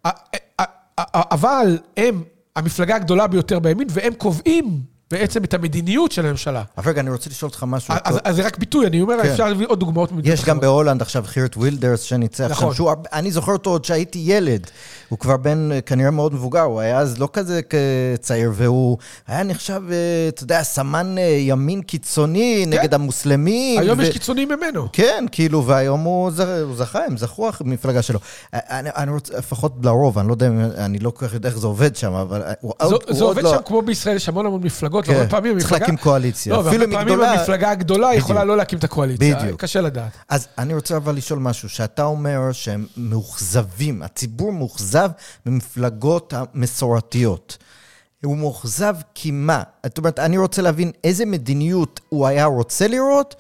אבל 1.15 1.79
הם 1.97 2.23
המפלגה 2.57 2.97
הגדולה 2.97 3.27
ביותר 3.27 3.59
בימין, 3.59 3.89
והם 3.91 4.15
קובעים 4.15 4.81
בעצם 5.13 5.45
את 5.45 5.55
המדיניות 5.55 6.13
של 6.13 6.27
הממשלה. 6.27 6.63
אבל 6.79 6.91
רגע, 6.93 7.01
אני 7.01 7.11
רוצה 7.11 7.31
לשאול 7.31 7.49
אותך 7.49 7.65
משהו. 7.69 7.95
אז, 8.05 8.19
אז 8.25 8.37
זה 8.37 8.47
רק 8.47 8.59
ביטוי, 8.59 8.87
אני 8.87 9.01
אומר, 9.01 9.23
כן. 9.23 9.31
אפשר 9.31 9.49
להביא 9.49 9.67
עוד 9.69 9.81
דוגמאות. 9.81 10.11
יש 10.25 10.45
גם. 10.45 10.61
בהולנד 10.61 11.03
עכשיו 11.03 11.25
חירט 11.27 11.57
וילדרס 11.57 12.03
שניצח 12.03 12.51
נכון. 12.51 12.71
שם, 12.71 12.77
שהוא, 12.77 12.93
אני 13.13 13.31
זוכר 13.31 13.53
אותו 13.53 13.71
עוד 13.71 13.85
שהייתי 13.85 14.19
ילד. 14.27 14.67
הוא 15.13 15.19
כבר 15.19 15.37
בן 15.37 15.73
אה, 15.73 15.81
כנראה 15.81 16.11
מאוד 16.11 16.35
מבוגר, 16.35 16.61
הוא 16.61 16.81
היה 16.81 16.99
אז 16.99 17.19
לא 17.19 17.29
כזה 17.33 17.61
צעיר, 18.21 18.53
והוא 18.55 18.99
היה 19.27 19.43
נחשב, 19.43 19.83
אה, 19.91 20.29
אתה 20.29 20.43
יודע, 20.43 20.63
סמן 20.63 21.19
אה, 21.19 21.23
ימין 21.23 21.83
קיצוני 21.83 22.65
נגד 22.67 22.95
המוסלמים. 22.95 23.81
היום 23.81 23.99
ו- 23.99 24.03
יש 24.03 24.11
קיצונים 24.11 24.49
ממנו. 24.49 24.89
כן, 24.93 25.25
כאילו, 25.33 25.67
והיום 25.67 26.01
הוא, 26.01 26.31
ז... 26.31 26.41
הוא 26.41 26.77
זכה, 26.77 27.05
הם 27.05 27.17
זכו 27.17 27.51
המפלגה 27.61 28.03
שלו. 28.03 28.19
אני, 28.53 28.91
אני 28.97 29.11
רוצה, 29.11 29.39
לפחות 29.39 29.73
לרוב, 29.83 30.19
אני 30.19 30.29
לא 30.29 30.33
יודע, 30.33 30.49
אני 30.77 30.99
לא 30.99 31.11
כל 31.11 31.27
כך 31.27 31.35
יודע 31.35 31.49
איך 31.49 31.59
זה 31.59 31.67
עובד 31.67 31.97
שם, 31.97 32.13
אבל 32.13 32.43
הוא, 32.61 32.73
זה, 32.79 32.95
עוד, 32.95 33.03
זה 33.09 33.25
הוא 33.25 33.31
עובד 33.31 33.43
לא... 33.43 33.51
שם 33.51 33.63
כמו 33.65 33.83
בישראל, 33.83 34.17
יש 34.17 34.29
המון 34.29 34.47
המון 34.47 34.63
מפלגות, 34.63 35.02
כן, 35.05 35.13
והרבה 35.13 35.29
פעמים 35.31 35.53
צריך 35.59 35.65
המפלגה... 35.73 35.81
להקים 35.87 35.97
קואליציה. 35.97 36.53
לא, 36.53 36.69
אפילו 36.69 36.85
היא 36.87 36.93
פעמים 36.93 37.15
גדולה- 37.15 37.33
המפלגה 37.33 37.71
הגדולה 37.71 38.07
בדיוק. 38.09 38.25
יכולה 38.25 38.45
לא 38.45 38.57
להקים 38.57 38.79
את 38.79 38.85
הקואליציה. 38.85 39.37
בדיוק. 39.41 39.61
קשה 39.61 39.81
לדעת. 39.81 40.13
אז 40.29 40.49
אני 40.59 40.75
רוצה 40.75 40.97
אבל 40.97 41.15
לשאול 41.17 41.39
משהו, 41.39 41.69
שאתה 41.69 42.05
אומר 42.05 42.53
שהם 42.53 42.87
מאוכזבים, 42.97 44.03
הציבור 44.03 44.53
מאוכזב 44.53 45.11
ממפלגות 45.47 46.35
המסורתיות. 46.37 47.59
הוא 48.25 48.37
מאוכזב 48.37 48.95
כי 49.15 49.31
מה? 49.31 49.63
זאת 49.87 49.99
אומרת, 49.99 50.19
אני 50.19 50.39
רוצה 50.39 50.63
להבין 50.63 50.91
איזה 51.05 51.27
מדיניות 51.27 52.01
הוא 52.09 52.27
היה 52.27 52.45
רוצה 52.45 52.89
לראות, 52.89 53.35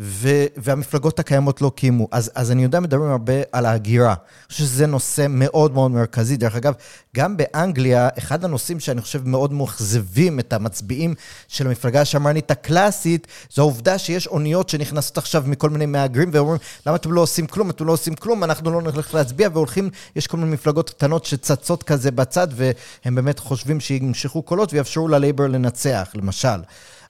ו- 0.00 0.46
והמפלגות 0.56 1.18
הקיימות 1.18 1.62
לא 1.62 1.72
קיימו. 1.74 2.08
אז, 2.10 2.30
אז 2.34 2.50
אני 2.50 2.62
יודע, 2.62 2.80
מדברים 2.80 3.10
הרבה 3.10 3.32
על 3.52 3.66
ההגירה. 3.66 4.08
אני 4.08 4.48
חושב 4.48 4.64
שזה 4.64 4.86
נושא 4.86 5.26
מאוד 5.28 5.72
מאוד 5.72 5.90
מרכזי. 5.90 6.36
דרך 6.36 6.56
אגב, 6.56 6.74
גם 7.16 7.36
באנגליה, 7.36 8.08
אחד 8.18 8.44
הנושאים 8.44 8.80
שאני 8.80 9.00
חושב 9.00 9.28
מאוד 9.28 9.52
מאוכזבים 9.52 10.40
את 10.40 10.52
המצביעים 10.52 11.14
של 11.48 11.66
המפלגה 11.66 12.00
השמרנית 12.00 12.50
הקלאסית, 12.50 13.26
זו 13.50 13.62
העובדה 13.62 13.98
שיש 13.98 14.26
אוניות 14.26 14.68
שנכנסות 14.68 15.18
עכשיו 15.18 15.44
מכל 15.46 15.70
מיני 15.70 15.86
מהגרים, 15.86 16.30
ואומרים, 16.32 16.58
למה 16.86 16.96
אתם 16.96 17.12
לא 17.12 17.20
עושים 17.20 17.46
כלום? 17.46 17.70
אתם 17.70 17.86
לא 17.86 17.92
עושים 17.92 18.14
כלום, 18.14 18.44
אנחנו 18.44 18.70
לא 18.70 18.82
נלך 18.82 19.14
להצביע, 19.14 19.48
והולכים, 19.52 19.90
יש 20.16 20.26
כל 20.26 20.36
מיני 20.36 20.50
מפלגות 20.50 20.90
קטנות 20.90 21.24
שצצות 21.24 21.82
כזה 21.82 22.10
בצד, 22.10 22.48
והם 22.50 23.14
באמת 23.14 23.38
חושבים 23.38 23.80
שימשכו 23.80 24.42
קולות 24.42 24.72
ויאפשרו 24.72 25.08
ללייבר 25.08 25.46
לנצח, 25.46 26.08
למשל. 26.14 26.58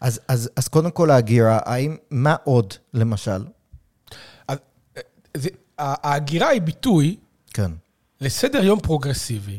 אז, 0.01 0.20
אז, 0.29 0.51
אז 0.57 0.69
קודם 0.69 0.91
כל 0.91 1.11
ההגירה, 1.11 1.59
האם, 1.65 1.97
מה 2.11 2.37
עוד, 2.45 2.75
למשל? 2.95 3.45
אז, 4.49 4.59
אה, 4.97 5.03
זה- 5.37 5.49
ההגירה 5.79 6.49
היא 6.49 6.61
ביטוי 6.62 7.16
כן. 7.55 7.70
לסדר 8.20 8.65
יום 8.65 8.81
פרוגרסיבי. 8.81 9.59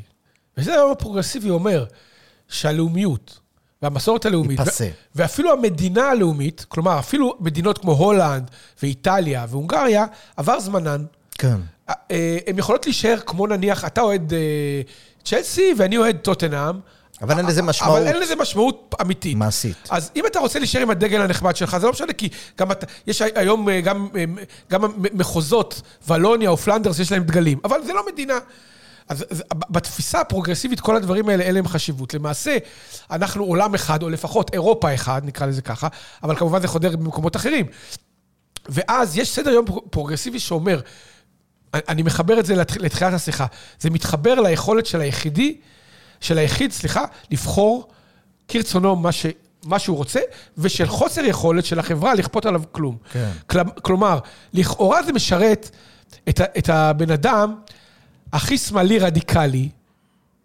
וסדר 0.57 0.73
יום 0.73 0.91
הפרוגרסיבי 0.91 1.49
אומר 1.49 1.85
שהלאומיות 2.47 3.39
והמסורת 3.81 4.25
הלאומית, 4.25 4.59
ייפסה. 4.59 4.85
ו- 4.85 4.89
ואפילו 5.15 5.51
המדינה 5.51 6.09
הלאומית, 6.09 6.65
כלומר, 6.69 6.99
אפילו 6.99 7.37
מדינות 7.39 7.77
כמו 7.77 7.91
הולנד 7.91 8.51
ואיטליה 8.83 9.45
והונגריה, 9.49 10.05
עבר 10.37 10.59
זמנן. 10.59 11.05
כן. 11.37 11.57
אה, 11.89 12.37
הן 12.47 12.57
יכולות 12.59 12.85
להישאר 12.85 13.17
כמו 13.25 13.47
נניח, 13.47 13.85
אתה 13.85 14.01
אוהד 14.01 14.33
אה, 14.33 14.81
צ'לסי 15.23 15.73
ואני 15.77 15.97
אוהד 15.97 16.17
טוטנאם. 16.17 16.79
אבל 17.21 17.37
אין 17.37 17.45
לזה 17.45 17.61
משמעות. 17.61 17.97
אבל 17.97 18.07
אין 18.07 18.17
לזה 18.19 18.35
משמעות 18.35 18.95
אמיתית. 19.01 19.37
מעשית. 19.37 19.77
אז 19.89 20.11
אם 20.15 20.25
אתה 20.25 20.39
רוצה 20.39 20.59
להישאר 20.59 20.81
עם 20.81 20.89
הדגל 20.89 21.21
הנחמד 21.21 21.55
שלך, 21.55 21.77
זה 21.77 21.85
לא 21.85 21.91
משנה, 21.91 22.13
כי 22.13 22.29
גם 22.57 22.71
אתה, 22.71 22.85
יש 23.07 23.21
היום 23.21 23.69
אה, 23.69 23.81
גם, 23.81 24.07
אה, 24.15 24.23
גם 24.71 24.81
מחוזות, 25.13 25.81
ולוניה 26.07 26.49
או 26.49 26.57
פלנדרס, 26.57 26.99
יש 26.99 27.11
להם 27.11 27.23
דגלים, 27.23 27.59
אבל 27.63 27.83
זה 27.85 27.93
לא 27.93 28.01
מדינה. 28.11 28.33
אז, 29.09 29.25
אז 29.31 29.43
בתפיסה 29.69 30.21
הפרוגרסיבית, 30.21 30.79
כל 30.79 30.95
הדברים 30.95 31.29
האלה, 31.29 31.43
אין 31.43 31.55
להם 31.55 31.67
חשיבות. 31.67 32.13
למעשה, 32.13 32.57
אנחנו 33.11 33.43
עולם 33.43 33.73
אחד, 33.75 34.03
או 34.03 34.09
לפחות 34.09 34.53
אירופה 34.53 34.93
אחד, 34.93 35.21
נקרא 35.25 35.45
לזה 35.47 35.61
ככה, 35.61 35.87
אבל 36.23 36.35
כמובן 36.35 36.61
זה 36.61 36.67
חודר 36.67 36.95
במקומות 36.95 37.35
אחרים. 37.35 37.65
ואז 38.69 39.17
יש 39.17 39.35
סדר 39.35 39.49
יום 39.49 39.65
פר- 39.65 39.79
פרוגרסיבי 39.89 40.39
שאומר, 40.39 40.79
אני- 41.73 42.03
מחבר 42.03 42.39
את 42.39 42.45
זה 42.45 42.55
לתח- 42.55 42.77
לתחילת 42.77 43.13
השיחה, 43.13 43.45
זה 43.79 43.89
מתחבר 43.89 44.35
ליכולת 44.41 44.85
של 44.85 45.01
היחידי, 45.01 45.57
של 46.21 46.37
היחיד, 46.37 46.71
סליחה, 46.71 47.05
לבחור 47.31 47.87
כרצונו 48.47 48.95
מה, 48.95 49.11
ש, 49.11 49.25
מה 49.65 49.79
שהוא 49.79 49.97
רוצה, 49.97 50.19
ושל 50.57 50.87
חוסר 50.87 51.25
יכולת 51.25 51.65
של 51.65 51.79
החברה 51.79 52.13
לכפות 52.13 52.45
עליו 52.45 52.61
כלום. 52.71 52.97
כן. 53.11 53.31
כל, 53.47 53.59
כלומר, 53.81 54.19
לכאורה 54.53 55.03
זה 55.03 55.13
משרת 55.13 55.69
את, 56.29 56.41
את 56.57 56.69
הבן 56.69 57.11
אדם 57.11 57.55
הכי 58.33 58.57
שמאלי 58.57 58.99
רדיקלי 58.99 59.69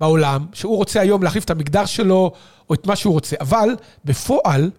בעולם, 0.01 0.47
שהוא 0.53 0.77
רוצה 0.77 1.01
היום 1.01 1.23
להחליף 1.23 1.45
את 1.45 1.51
המגדר 1.51 1.87
שלו, 1.87 2.33
או 2.71 2.75
את 2.75 2.87
מה 2.87 2.97
שהוא 2.97 3.13
רוצה, 3.15 3.37
אבל 3.41 3.77
בפועל 4.05 4.71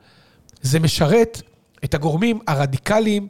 זה 0.61 0.79
משרת 0.79 1.41
את 1.83 1.93
הגורמים 1.93 2.39
הרדיקליים, 2.47 3.27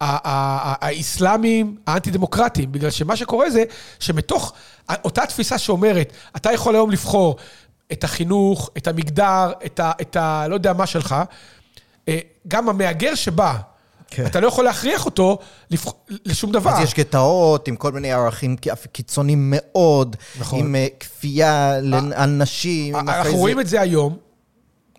ה- 0.00 0.04
ה- 0.04 0.18
ה- 0.28 0.86
האסלאמיים, 0.86 1.76
האנטי-דמוקרטיים, 1.86 2.72
בגלל 2.72 2.90
שמה 2.90 3.16
שקורה 3.16 3.50
זה 3.50 3.64
שמתוך 3.98 4.52
אותה 5.04 5.26
תפיסה 5.26 5.58
שאומרת, 5.58 6.12
אתה 6.36 6.52
יכול 6.52 6.74
היום 6.74 6.90
לבחור 6.90 7.36
את 7.92 8.04
החינוך, 8.04 8.70
את 8.76 8.86
המגדר, 8.86 9.52
את 9.66 9.80
ה... 9.80 9.92
את 10.00 10.16
ה 10.16 10.44
לא 10.48 10.54
יודע 10.54 10.72
מה 10.72 10.86
שלך, 10.86 11.14
אה, 12.08 12.18
גם 12.48 12.68
המהגר 12.68 13.14
שבא, 13.14 13.54
כן. 14.10 14.26
אתה 14.26 14.40
לא 14.40 14.46
יכול 14.48 14.64
להכריח 14.64 15.04
אותו 15.06 15.38
לבח... 15.70 15.92
לשום 16.24 16.52
דבר. 16.52 16.70
אז 16.70 16.80
יש 16.82 16.94
גטאות 16.94 17.68
עם 17.68 17.76
כל 17.76 17.92
מיני 17.92 18.12
ערכים 18.12 18.56
קיצוניים 18.92 19.54
מאוד, 19.56 20.16
נכון. 20.40 20.58
עם 20.60 20.74
אה, 20.74 20.86
כפייה 21.00 21.74
על 22.14 22.30
נשים. 22.30 22.96
אנחנו 22.96 23.30
זה- 23.30 23.36
רואים 23.36 23.60
את 23.60 23.66
זה 23.66 23.80
היום. 23.80 24.16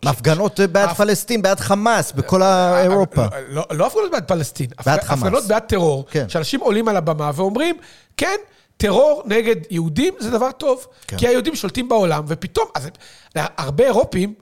הפגנות 0.06 0.60
בעד 0.72 0.90
פלסטין, 0.90 1.42
בעד 1.42 1.60
חמאס, 1.60 2.12
בכל 2.12 2.44
אירופה. 2.44 3.26
לא, 3.72 3.88
הפגנות 3.88 4.12
בעד 4.12 4.24
פלסטין. 4.28 4.68
הפגנות 4.78 5.44
בעד 5.48 5.64
טרור, 5.64 6.06
כן. 6.12 6.30
שאנשים 6.30 6.60
עולים 6.60 6.88
על 6.88 6.98
הבמה 6.98 7.32
ואומרים, 7.36 7.78
כן, 8.18 8.36
טרור 8.78 9.24
נגד 9.26 9.56
יהודים 9.70 10.14
זה 10.20 10.32
דבר 10.32 10.52
טוב, 10.52 10.86
כן. 11.08 11.18
כי 11.18 11.28
היהודים 11.28 11.56
שולטים 11.56 11.90
בעולם, 11.90 12.24
ופתאום, 12.28 12.68
אז 12.76 12.90
הרבה 13.36 13.84
אירופים, 13.86 14.34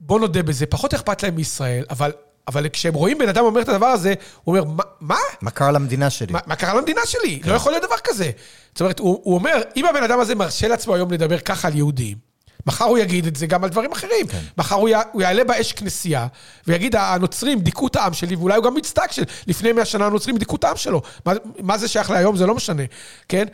בוא 0.00 0.20
נודה 0.20 0.42
בזה, 0.42 0.66
פחות 0.66 0.94
אכפת 0.94 1.22
להם 1.22 1.34
מישראל, 1.34 1.84
אבל, 1.90 2.12
אבל 2.48 2.68
כשהם 2.68 2.94
רואים 2.94 3.18
בן 3.18 3.28
אדם 3.28 3.44
אומר 3.44 3.60
את 3.60 3.68
הדבר 3.68 3.86
הזה, 3.86 4.14
הוא 4.44 4.58
אומר, 4.58 4.70
"מה- 4.70 4.82
מה? 5.00 5.16
מה 5.40 5.50
קרה 5.50 5.72
למדינה 5.72 6.10
שלי? 6.10 6.32
מה, 6.32 6.38
מה 6.46 6.56
קרה 6.56 6.74
למדינה 6.74 7.00
שלי? 7.06 7.40
כן. 7.42 7.50
לא 7.50 7.54
יכול 7.54 7.72
להיות 7.72 7.84
דבר 7.84 7.96
כזה. 8.04 8.30
זאת 8.72 8.80
אומרת, 8.80 8.98
הוא, 8.98 9.20
הוא 9.22 9.34
אומר, 9.34 9.62
אם 9.76 9.86
הבן 9.86 10.02
אדם 10.02 10.20
הזה 10.20 10.34
מרשה 10.34 10.68
לעצמו 10.68 10.94
היום 10.94 11.12
לדבר 11.12 11.38
ככה 11.38 11.68
על 11.68 11.76
יהודים, 11.76 12.29
מחר 12.66 12.84
הוא 12.84 12.98
יגיד 12.98 13.26
את 13.26 13.36
זה 13.36 13.46
גם 13.46 13.64
על 13.64 13.70
דברים 13.70 13.92
אחרים. 13.92 14.26
כן. 14.26 14.40
מחר 14.58 14.74
הוא, 14.74 14.88
י, 14.88 14.92
הוא 15.12 15.22
יעלה 15.22 15.44
באש 15.44 15.72
כנסייה, 15.72 16.26
ויגיד, 16.66 16.96
הנוצרים 16.96 17.60
דיכאו 17.60 17.86
את 17.86 17.96
העם 17.96 18.12
שלי, 18.12 18.36
ואולי 18.36 18.56
הוא 18.56 18.64
גם 18.64 18.78
יצדק 18.78 19.12
שלפני 19.12 19.72
מאה 19.72 19.84
שנה 19.84 20.06
הנוצרים 20.06 20.38
דיכאו 20.38 20.56
את 20.56 20.64
העם 20.64 20.76
שלו. 20.76 21.02
מה, 21.26 21.32
מה 21.58 21.78
זה 21.78 21.88
שייך 21.88 22.10
להיום? 22.10 22.36
זה 22.36 22.46
לא 22.46 22.54
משנה, 22.54 22.82
כן? 23.28 23.44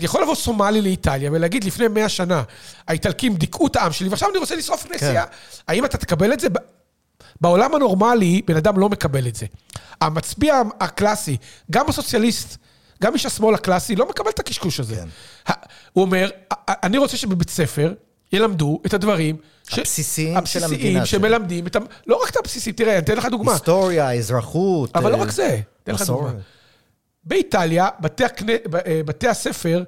יכול 0.00 0.22
לבוא 0.22 0.34
סומלי 0.34 0.82
לאיטליה 0.82 1.30
ולהגיד, 1.32 1.64
לפני 1.64 1.88
מאה 1.88 2.08
שנה, 2.08 2.42
האיטלקים 2.88 3.34
דיכאו 3.34 3.66
את 3.66 3.76
העם 3.76 3.92
שלי, 3.92 4.08
ועכשיו 4.08 4.30
אני 4.30 4.38
רוצה 4.38 4.56
לשרוף 4.56 4.86
כנסייה. 4.86 5.26
כן. 5.26 5.32
האם 5.68 5.84
אתה 5.84 5.98
תקבל 5.98 6.32
את 6.32 6.40
זה? 6.40 6.48
בעולם 7.40 7.74
הנורמלי, 7.74 8.42
בן 8.46 8.56
אדם 8.56 8.78
לא 8.78 8.88
מקבל 8.88 9.28
את 9.28 9.36
זה. 9.36 9.46
המצביע 10.00 10.62
הקלאסי, 10.80 11.36
גם 11.70 11.88
הסוציאליסט, 11.88 12.56
גם 13.02 13.14
איש 13.14 13.26
השמאל 13.26 13.54
הקלאסי, 13.54 13.96
לא 13.96 14.08
מקבל 14.08 14.30
את 14.30 14.38
הקשקוש 14.38 14.80
הזה. 14.80 14.96
כן. 14.96 15.52
הוא 15.92 16.04
אומר, 16.04 16.30
אני 16.68 16.98
רוצה 16.98 17.16
שבבית 17.16 17.50
ספר 17.50 17.92
ילמדו 18.34 18.80
את 18.86 18.94
הדברים... 18.94 19.36
ש... 19.68 19.78
הבסיסיים 19.78 20.46
של 20.46 20.64
המדינה 20.64 20.98
הבסיסיים. 20.98 21.22
שמלמדים 21.22 21.66
את 21.66 21.76
ה... 21.76 21.78
לא 22.06 22.20
רק 22.22 22.30
את 22.30 22.36
הבסיסים, 22.36 22.72
תראה, 22.72 22.92
אני 22.92 22.98
אתן 22.98 23.16
לך 23.16 23.26
דוגמה. 23.26 23.52
היסטוריה, 23.52 24.12
אזרחות. 24.12 24.96
אבל 24.96 25.10
לא 25.12 25.16
אה, 25.16 25.22
רק 25.22 25.30
זה, 25.30 25.60
אתן 25.82 25.94
לך. 25.94 26.02
דוגמה. 26.02 26.32
באיטליה, 27.24 27.88
בתי, 28.00 28.24
הקנה, 28.24 28.52
אה, 28.86 29.00
בתי 29.04 29.28
הספר 29.28 29.84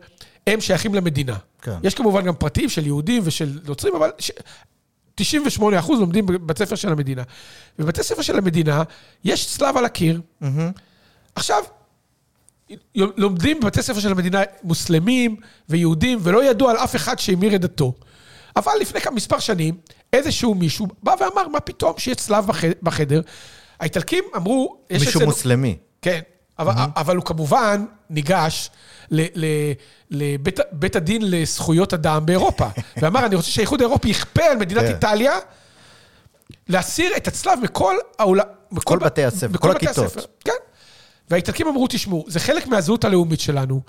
הם 0.47 0.61
שייכים 0.61 0.95
למדינה. 0.95 1.37
כן. 1.63 1.77
יש 1.83 1.95
כמובן 1.95 2.25
גם 2.25 2.35
פרטיים 2.35 2.69
של 2.69 2.87
יהודים 2.87 3.23
ושל 3.27 3.61
נוצרים, 3.67 3.97
אבל 3.97 4.11
ש... 4.19 4.31
98 5.15 5.79
אחוז 5.79 6.01
לומדים 6.01 6.27
בבית 6.27 6.59
ספר 6.59 6.75
של 6.75 6.89
המדינה. 6.89 7.23
בבתי 7.79 8.03
ספר 8.03 8.23
של 8.23 8.39
המדינה 8.39 8.83
יש 9.25 9.47
צלב 9.57 9.77
על 9.77 9.85
הקיר. 9.85 10.21
עכשיו, 11.35 11.63
לומדים 12.95 13.61
בבתי 13.61 13.83
ספר 13.83 14.01
של 14.01 14.13
המדינה 14.13 14.43
מוסלמים 14.63 15.37
ויהודים, 15.69 16.19
ולא 16.23 16.51
ידעו 16.51 16.69
על 16.69 16.77
אף 16.77 16.97
אחד 16.97 17.19
שהמיר 17.19 17.55
את 17.55 17.61
דתו. 17.61 17.95
אבל 18.57 18.73
לפני 18.81 19.01
כמה 19.01 19.17
מספר 19.17 19.39
שנים, 19.39 19.75
איזשהו 20.13 20.55
מישהו 20.55 20.87
בא 21.03 21.15
ואמר, 21.21 21.49
מה 21.49 21.61
פתאום 21.61 21.93
שיהיה 21.99 22.15
צלב 22.15 22.47
בח- 22.47 22.65
בחדר? 22.83 23.21
האיטלקים 23.81 24.25
אמרו, 24.37 24.77
יש 24.91 25.01
מישהו 25.01 25.11
אצלנו... 25.19 25.27
מוסלמי. 25.27 25.77
כן, 26.03 26.21
אבל, 26.59 26.73
אבל 26.97 27.17
הוא 27.17 27.25
כמובן 27.25 27.85
ניגש 28.11 28.71
לבית 30.11 30.61
בית 30.73 30.97
הדין 30.97 31.23
לזכויות 31.31 31.95
אדם 31.95 32.27
באירופה, 32.27 32.67
ואמר, 33.03 33.27
אני 33.27 33.37
רוצה 33.37 33.49
שהאיחוד 33.51 33.81
האירופי 33.81 34.09
יכפה 34.09 34.45
על 34.45 34.57
מדינת 34.57 34.83
כן. 34.83 34.89
איטליה 34.95 35.39
להסיר 36.69 37.17
את 37.17 37.29
הצלב 37.29 37.59
מכל 37.63 37.97
העולם... 38.19 38.45
כל 38.85 38.99
בתי 38.99 39.25
הספר, 39.25 39.59
כל 39.59 39.75
בתי 39.75 39.87
הכיתות. 39.87 40.05
הספר, 40.07 40.21
כן. 40.45 40.53
והאיטלקים 41.31 41.67
אמרו, 41.67 41.87
תשמעו, 41.91 42.25
זה 42.29 42.41
חלק 42.41 42.67
מהזהות 42.67 43.05
הלאומית 43.05 43.41
שלנו. 43.41 43.81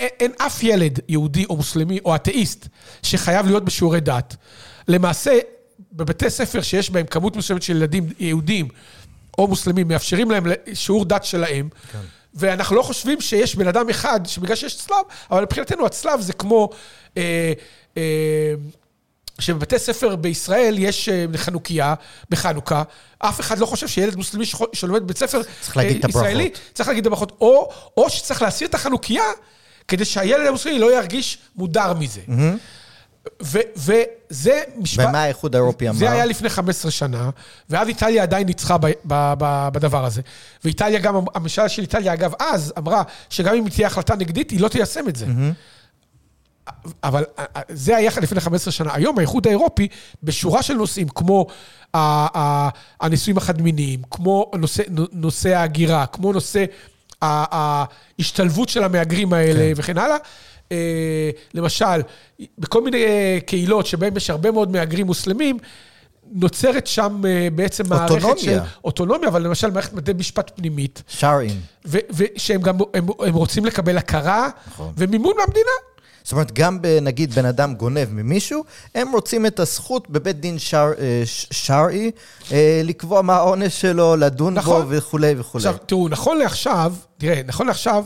אין, 0.00 0.32
אף 0.38 0.62
ילד 0.62 1.00
יהודי 1.08 1.44
או 1.44 1.56
מוסלמי 1.56 1.98
או 2.04 2.14
אתאיסט 2.14 2.68
שחייב 3.02 3.46
להיות 3.46 3.64
בשיעורי 3.64 4.00
דת. 4.00 4.36
למעשה, 4.88 5.38
בבתי 5.92 6.30
ספר 6.30 6.62
שיש 6.62 6.90
בהם 6.90 7.06
כמות 7.06 7.36
מסוימת 7.36 7.62
של 7.62 7.76
ילדים 7.76 8.06
יהודים 8.18 8.68
או 9.38 9.46
מוסלמים, 9.46 9.88
מאפשרים 9.88 10.30
להם 10.30 10.46
שיעור 10.74 11.04
דת 11.04 11.24
שלהם, 11.24 11.68
כן. 11.92 11.98
ואנחנו 12.34 12.76
לא 12.76 12.82
חושבים 12.82 13.20
שיש 13.20 13.56
בן 13.56 13.68
אדם 13.68 13.88
אחד, 13.88 14.20
שבגלל 14.26 14.56
שיש 14.56 14.76
צלב, 14.76 14.96
אבל 15.30 15.42
מבחינתנו 15.42 15.86
הצלב 15.86 16.20
זה 16.20 16.32
כמו... 16.32 16.70
אה, 17.16 17.52
אה, 17.96 18.54
שבבתי 19.38 19.78
ספר 19.78 20.16
בישראל 20.16 20.74
יש 20.78 21.08
אה, 21.08 21.24
חנוכיה, 21.36 21.94
בחנוכה, 22.30 22.82
אף 23.18 23.40
אחד 23.40 23.58
לא 23.58 23.66
חושב 23.66 23.88
שילד 23.88 24.16
מוסלמי 24.16 24.44
שלומד 24.72 25.02
בבית 25.02 25.18
ספר 25.18 25.40
אה, 25.76 25.90
ישראלי, 26.08 26.50
צריך 26.74 26.88
להגיד 26.88 27.00
את 27.00 27.06
הברכות, 27.06 27.32
או, 27.40 27.70
או 27.96 28.10
שצריך 28.10 28.42
להסיר 28.42 28.68
את 28.68 28.74
החנוכיה, 28.74 29.22
כדי 29.88 30.04
שהילד 30.04 30.46
המוסלמי 30.46 30.78
לא 30.78 30.96
ירגיש 30.96 31.38
מודר 31.56 31.94
מזה. 31.94 32.20
וזה 33.40 34.62
משפט... 34.76 35.04
ומה 35.08 35.22
האיחוד 35.22 35.54
האירופי 35.54 35.88
אמר? 35.88 35.98
זה 35.98 36.10
היה 36.10 36.26
לפני 36.26 36.48
15 36.48 36.90
שנה, 36.90 37.30
ואז 37.70 37.88
איטליה 37.88 38.22
עדיין 38.22 38.46
ניצחה 38.46 38.76
בדבר 39.72 40.04
הזה. 40.04 40.22
ואיטליה 40.64 40.98
גם, 40.98 41.16
הממשלה 41.34 41.68
של 41.68 41.82
איטליה, 41.82 42.14
אגב, 42.14 42.32
אז 42.38 42.72
אמרה 42.78 43.02
שגם 43.30 43.54
אם 43.54 43.68
תהיה 43.68 43.86
החלטה 43.86 44.14
נגדית, 44.14 44.50
היא 44.50 44.60
לא 44.60 44.68
תיישם 44.68 45.08
את 45.08 45.16
זה. 45.16 45.26
אבל 47.04 47.24
אה, 47.38 47.44
אה, 47.56 47.62
זה 47.68 47.96
היה 47.96 48.10
לפני 48.22 48.40
15 48.40 48.72
שנה. 48.72 48.90
היום 48.94 49.18
האיחוד 49.18 49.46
האירופי, 49.46 49.88
בשורה 50.22 50.62
של 50.62 50.74
נושאים, 50.74 51.08
כמו 51.08 51.46
הנישואים 53.00 53.36
החד-מיניים, 53.36 54.02
כמו 54.10 54.50
נושא, 54.54 54.82
נושא 55.12 55.56
ההגירה, 55.56 56.06
כמו 56.06 56.32
נושא 56.32 56.64
ההשתלבות 57.22 58.68
של 58.68 58.84
המהגרים 58.84 59.32
האלה 59.32 59.60
כן. 59.60 59.72
וכן 59.76 59.98
הלאה, 59.98 60.16
אה, 60.72 61.30
למשל, 61.54 62.00
בכל 62.58 62.82
מיני 62.82 63.04
קהילות 63.46 63.86
שבהן 63.86 64.16
יש 64.16 64.30
הרבה 64.30 64.50
מאוד 64.50 64.70
מהגרים 64.70 65.06
מוסלמים, 65.06 65.58
נוצרת 66.32 66.86
שם 66.86 67.22
בעצם 67.54 67.84
אוטונומיה. 67.92 68.20
מערכת 68.26 68.38
של 68.38 68.58
אוטונומיה, 68.84 69.28
אבל 69.28 69.42
למשל 69.42 69.70
מערכת 69.70 69.92
בתי 69.92 70.12
משפט 70.12 70.50
פנימית. 70.54 71.02
שרעים. 71.08 71.60
ושהם 71.84 72.60
גם, 72.60 72.78
הם, 72.94 73.06
הם 73.26 73.34
רוצים 73.34 73.64
לקבל 73.64 73.98
הכרה 73.98 74.48
נכון. 74.68 74.92
ומימון 74.96 75.32
מהמדינה. 75.38 75.70
זאת 76.22 76.32
אומרת, 76.32 76.52
גם 76.52 76.78
נגיד 77.02 77.34
בן 77.34 77.44
אדם 77.44 77.74
גונב 77.74 78.08
ממישהו, 78.10 78.64
הם 78.94 79.12
רוצים 79.12 79.46
את 79.46 79.60
הזכות 79.60 80.10
בבית 80.10 80.40
דין 80.40 80.58
שר, 80.58 80.90
אה, 80.98 81.22
שרעי 81.50 82.10
אה, 82.52 82.80
לקבוע 82.84 83.22
מה 83.22 83.36
העונש 83.36 83.80
שלו, 83.80 84.16
לדון 84.16 84.54
נכון. 84.54 84.82
בו 84.82 84.88
וכולי 84.90 85.34
וכולי. 85.38 85.66
עכשיו, 85.66 85.76
תראו, 85.86 86.08
נכון 86.08 86.38
לעכשיו, 86.38 86.94
תראה, 87.18 87.40
נכון 87.46 87.66
לעכשיו, 87.66 88.04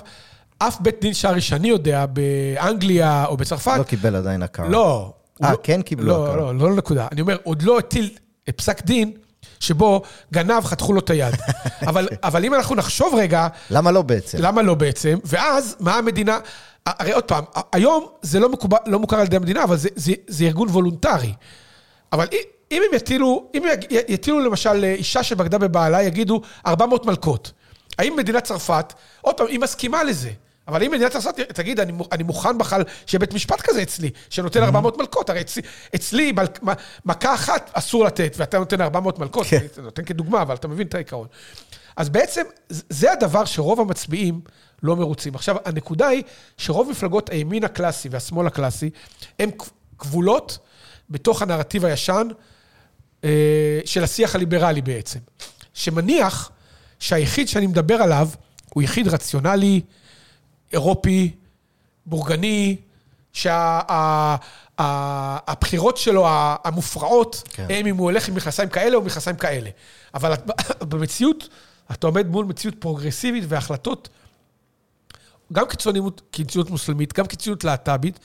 אף 0.58 0.80
בית 0.80 1.00
דין 1.00 1.14
שרעי 1.14 1.40
שאני 1.40 1.68
יודע, 1.68 2.06
באנגליה 2.06 3.24
או 3.24 3.36
בצרפת... 3.36 3.78
לא 3.78 3.82
קיבל 3.82 4.16
עדיין 4.16 4.42
הכרה. 4.42 4.68
לא. 4.68 5.12
אה, 5.44 5.52
לא, 5.52 5.58
כן 5.62 5.82
קיבלו 5.82 6.06
לא, 6.06 6.24
הכרה. 6.24 6.36
לא, 6.36 6.54
לא, 6.54 6.70
לא 6.70 6.76
נקודה. 6.76 7.06
אני 7.12 7.20
אומר, 7.20 7.36
עוד 7.42 7.62
לא 7.62 7.78
הטיל 7.78 8.10
פסק 8.56 8.82
דין 8.82 9.12
שבו 9.60 10.02
גנב, 10.32 10.64
חתכו 10.64 10.92
לו 10.92 11.00
את 11.00 11.10
היד. 11.10 11.34
אבל, 11.88 12.08
אבל 12.22 12.44
אם 12.44 12.54
אנחנו 12.54 12.74
נחשוב 12.74 13.14
רגע... 13.14 13.48
למה 13.70 13.90
לא 13.90 14.02
בעצם? 14.02 14.38
למה 14.40 14.62
לא 14.62 14.74
בעצם? 14.74 15.18
ואז, 15.24 15.76
מה 15.80 15.94
המדינה... 15.94 16.38
הרי 16.86 17.12
עוד 17.12 17.24
פעם, 17.24 17.44
היום 17.72 18.06
זה 18.22 18.40
לא, 18.40 18.48
מקובל, 18.48 18.78
לא 18.86 18.98
מוכר 18.98 19.16
על 19.16 19.26
ידי 19.26 19.36
המדינה, 19.36 19.64
אבל 19.64 19.76
זה, 19.76 19.88
זה, 19.96 20.12
זה 20.26 20.44
ארגון 20.44 20.68
וולונטרי. 20.68 21.34
אבל 22.12 22.26
אם 22.72 22.82
הם 22.88 22.96
יטילו, 22.96 23.50
אם 23.54 23.62
יטילו 23.90 24.40
למשל 24.40 24.84
אישה 24.84 25.22
שבגדה 25.22 25.58
בבעלה, 25.58 26.02
יגידו 26.02 26.42
400 26.66 27.06
מלקות. 27.06 27.52
האם 27.98 28.16
מדינת 28.16 28.44
צרפת, 28.44 28.92
עוד 29.20 29.36
פעם, 29.36 29.46
היא 29.46 29.60
מסכימה 29.60 30.04
לזה. 30.04 30.30
אבל 30.68 30.82
אם 30.82 30.90
מדינת 30.90 31.12
צרפת 31.12 31.40
תגיד, 31.40 31.80
אני, 31.80 31.92
אני 32.12 32.22
מוכן 32.22 32.58
בכלל 32.58 32.82
שיהיה 33.06 33.18
בית 33.18 33.34
משפט 33.34 33.60
כזה 33.60 33.82
אצלי, 33.82 34.10
שנותן 34.30 34.62
400 34.62 34.98
מלקות, 34.98 35.30
הרי 35.30 35.40
אצלי, 35.40 35.62
אצלי 35.94 36.32
מל, 36.32 36.44
מכה 37.04 37.34
אחת 37.34 37.70
אסור 37.72 38.04
לתת, 38.04 38.34
ואתה 38.36 38.58
נותן 38.58 38.80
400 38.80 39.18
מלקות, 39.18 39.46
כן. 39.46 39.56
אני 39.56 39.84
נותן 39.84 40.04
כדוגמה, 40.04 40.42
אבל 40.42 40.54
אתה 40.54 40.68
מבין 40.68 40.86
את 40.86 40.94
העיקרון. 40.94 41.26
אז 41.96 42.08
בעצם, 42.08 42.42
זה 42.68 43.12
הדבר 43.12 43.44
שרוב 43.44 43.80
המצביעים 43.80 44.40
לא 44.82 44.96
מרוצים. 44.96 45.34
עכשיו, 45.34 45.56
הנקודה 45.64 46.08
היא 46.08 46.22
שרוב 46.56 46.90
מפלגות 46.90 47.30
הימין 47.30 47.64
הקלאסי 47.64 48.08
והשמאל 48.08 48.46
הקלאסי, 48.46 48.90
הן 49.38 49.50
כבולות 49.98 50.58
בתוך 51.10 51.42
הנרטיב 51.42 51.84
הישן 51.84 52.28
אה, 53.24 53.80
של 53.84 54.04
השיח 54.04 54.34
הליברלי 54.34 54.82
בעצם. 54.82 55.18
שמניח 55.74 56.50
שהיחיד 56.98 57.48
שאני 57.48 57.66
מדבר 57.66 57.94
עליו 57.94 58.28
הוא 58.74 58.82
יחיד 58.82 59.08
רציונלי, 59.08 59.80
אירופי, 60.72 61.30
בורגני, 62.06 62.76
שהבחירות 63.32 63.56
שה, 65.96 66.04
שלו 66.04 66.26
המופרעות, 66.64 67.42
כן. 67.52 67.66
הם 67.70 67.86
אם 67.86 67.96
הוא 67.96 68.04
הולך 68.04 68.28
עם 68.28 68.34
מכנסיים 68.34 68.68
כאלה 68.68 68.96
או 68.96 69.02
מכנסיים 69.02 69.36
כאלה. 69.36 69.70
אבל 70.14 70.32
במציאות, 70.88 71.48
אתה 71.92 72.06
עומד 72.06 72.26
מול 72.26 72.44
מציאות 72.44 72.74
פרוגרסיבית 72.78 73.44
והחלטות 73.48 74.08
גם 75.52 75.66
קיצוניות, 75.66 76.22
קיצוניות 76.30 76.70
מוסלמית, 76.70 77.12
גם 77.12 77.26
קיצוניות 77.26 77.64
להט"בית, 77.64 78.20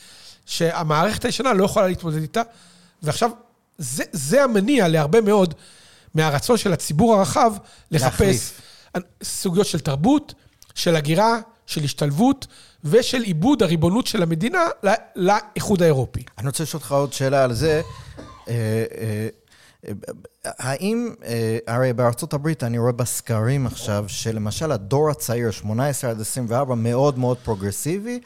שהמערכת 0.46 1.26
הישנה 1.26 1.54
לא 1.54 1.66
יכולה 1.66 1.88
להתמודד 1.88 2.22
איתה, 2.22 2.42
ועכשיו, 3.04 3.32
זה, 3.78 4.04
זה 4.12 4.44
המניע 4.44 4.88
להרבה 4.88 5.22
מאוד 5.22 5.54
מהרצון 6.14 6.58
של 6.58 6.74
הציבור 6.74 7.16
הרחב 7.16 7.54
לחפש 7.92 8.04
להחליף. 8.12 8.62
סוגיות 9.24 9.68
של 9.68 9.80
תרבות, 9.80 10.34
של 10.76 10.96
הגירה, 10.96 11.40
של 11.66 11.84
השתלבות 11.84 12.48
ושל 12.84 13.22
עיבוד 13.22 13.64
הריבונות 13.64 14.08
של 14.08 14.24
המדינה 14.24 14.66
לאיחוד 15.16 15.84
האירופי. 15.84 16.24
אני 16.38 16.48
רוצה 16.48 16.64
לשאול 16.64 16.82
אותך 16.82 16.92
עוד 16.92 17.14
שאלה 17.14 17.44
על 17.44 17.54
זה. 17.54 17.82
אה, 19.86 19.92
אה, 20.46 20.52
האם, 20.58 21.14
אה, 21.26 21.58
הרי 21.68 21.94
בארצות 21.94 22.34
הברית 22.34 22.64
אני 22.64 22.78
רואה 22.78 22.92
בסקרים 22.92 23.66
עכשיו, 23.66 24.06
שלמשל 24.08 24.72
הדור 24.72 25.10
הצעיר, 25.10 25.52
18 25.52 26.10
עד 26.10 26.22
24, 26.22 26.76
מאוד 26.76 27.20
מאוד 27.20 27.38
פרוגרסיבי, 27.38 28.20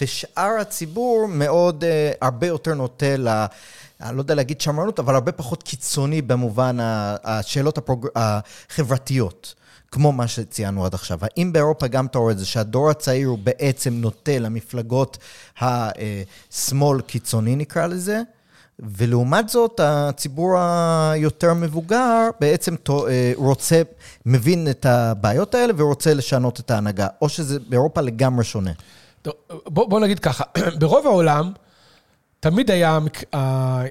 ושאר 0.00 0.50
הציבור 0.60 1.26
מאוד, 1.28 1.84
אה, 1.84 2.12
הרבה 2.20 2.46
יותר 2.46 2.74
נוטה 2.74 3.16
ל... 3.16 3.28
אני 4.00 4.16
לא 4.16 4.20
יודע 4.20 4.34
להגיד 4.34 4.60
שמרנות, 4.60 4.98
אבל 4.98 5.14
הרבה 5.14 5.32
פחות 5.32 5.62
קיצוני 5.62 6.22
במובן 6.22 6.76
השאלות 7.24 7.78
הפרוג... 7.78 8.06
החברתיות. 8.16 9.54
כמו 9.90 10.12
מה 10.12 10.28
שציינו 10.28 10.84
עד 10.84 10.94
עכשיו. 10.94 11.18
האם 11.22 11.52
באירופה 11.52 11.86
גם 11.86 12.06
אתה 12.06 12.18
רואה 12.18 12.32
את 12.32 12.38
זה, 12.38 12.46
שהדור 12.46 12.90
הצעיר 12.90 13.28
הוא 13.28 13.38
בעצם 13.38 13.94
נוטה 13.94 14.38
למפלגות 14.38 15.18
השמאל 15.60 17.00
קיצוני, 17.00 17.56
נקרא 17.56 17.86
לזה? 17.86 18.22
ולעומת 18.80 19.48
זאת, 19.48 19.80
הציבור 19.82 20.58
היותר 20.58 21.54
מבוגר 21.54 22.28
בעצם 22.40 22.74
אה, 22.90 23.32
רוצה, 23.36 23.82
מבין 24.26 24.70
את 24.70 24.86
הבעיות 24.86 25.54
האלה 25.54 25.72
ורוצה 25.76 26.14
לשנות 26.14 26.60
את 26.60 26.70
ההנהגה, 26.70 27.06
או 27.22 27.28
שזה 27.28 27.60
באירופה 27.60 28.00
לגמרי 28.00 28.44
שונה. 28.44 28.72
בוא, 29.66 29.88
בוא 29.88 30.00
נגיד 30.00 30.18
ככה, 30.18 30.44
ברוב 30.80 31.06
העולם 31.06 31.52
תמיד 32.40 32.70
היה 32.70 32.98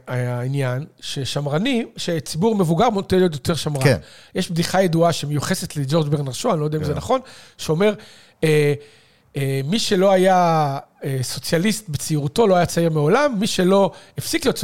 העניין 0.07 0.85
ששמרני, 0.99 1.85
שציבור 1.97 2.55
מבוגר 2.55 2.89
נוטה 2.89 3.15
להיות 3.15 3.33
יותר 3.33 3.55
שמרן. 3.55 3.83
כן. 3.83 3.97
יש 4.35 4.51
בדיחה 4.51 4.81
ידועה 4.81 5.13
שמיוחסת 5.13 5.75
לג'ורג' 5.75 6.07
ברנר 6.07 6.31
שו, 6.31 6.51
אני 6.51 6.59
לא 6.59 6.65
יודע 6.65 6.77
אם 6.77 6.83
זה 6.83 6.91
כן. 6.91 6.97
נכון, 6.97 7.19
שאומר, 7.57 7.93
אה, 8.43 8.73
מי 9.63 9.79
שלא 9.79 10.11
היה 10.11 10.77
אה, 11.03 11.17
סוציאליסט 11.21 11.89
בצעירותו 11.89 12.47
לא 12.47 12.55
היה 12.55 12.65
צעיר 12.65 12.89
מעולם, 12.89 13.35
מי 13.39 13.47
שלא 13.47 13.91
הפסיק 14.17 14.45
להיות 14.45 14.63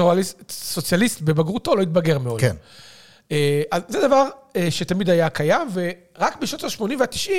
סוציאליסט 0.50 1.22
בבגרותו 1.22 1.76
לא 1.76 1.82
התבגר 1.82 2.20
מעולם. 2.20 2.42
כן. 2.42 2.56
אה, 3.32 3.62
אז 3.72 3.82
זה 3.88 4.08
דבר 4.08 4.28
שתמיד 4.70 5.10
היה 5.10 5.30
קיים, 5.30 5.68
ורק 5.74 6.38
בשנות 6.42 6.64
ה-80 6.64 6.82
וה-90 7.00 7.32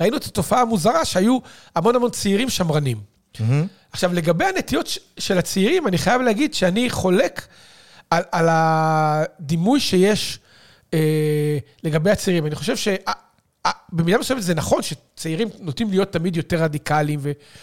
ראינו 0.00 0.16
את 0.16 0.24
התופעה 0.24 0.60
המוזרה 0.60 1.04
שהיו 1.04 1.38
המון 1.74 1.96
המון 1.96 2.10
צעירים 2.10 2.50
שמרנים. 2.50 2.96
Mm-hmm. 3.36 3.40
עכשיו, 3.92 4.14
לגבי 4.14 4.44
הנטיות 4.44 4.98
של 5.18 5.38
הצעירים, 5.38 5.86
אני 5.86 5.98
חייב 5.98 6.22
להגיד 6.22 6.54
שאני 6.54 6.90
חולק 6.90 7.46
על, 8.10 8.22
על 8.32 8.46
הדימוי 8.50 9.80
שיש 9.80 10.38
אה, 10.94 11.58
לגבי 11.84 12.10
הצעירים. 12.10 12.46
אני 12.46 12.54
חושב 12.54 12.76
ש... 12.76 12.88
במידה 13.92 14.18
מסוימת 14.18 14.42
זה 14.42 14.54
נכון 14.54 14.82
שצעירים 14.82 15.48
נוטים 15.58 15.90
להיות 15.90 16.12
תמיד 16.12 16.36
יותר 16.36 16.62
רדיקליים, 16.62 17.20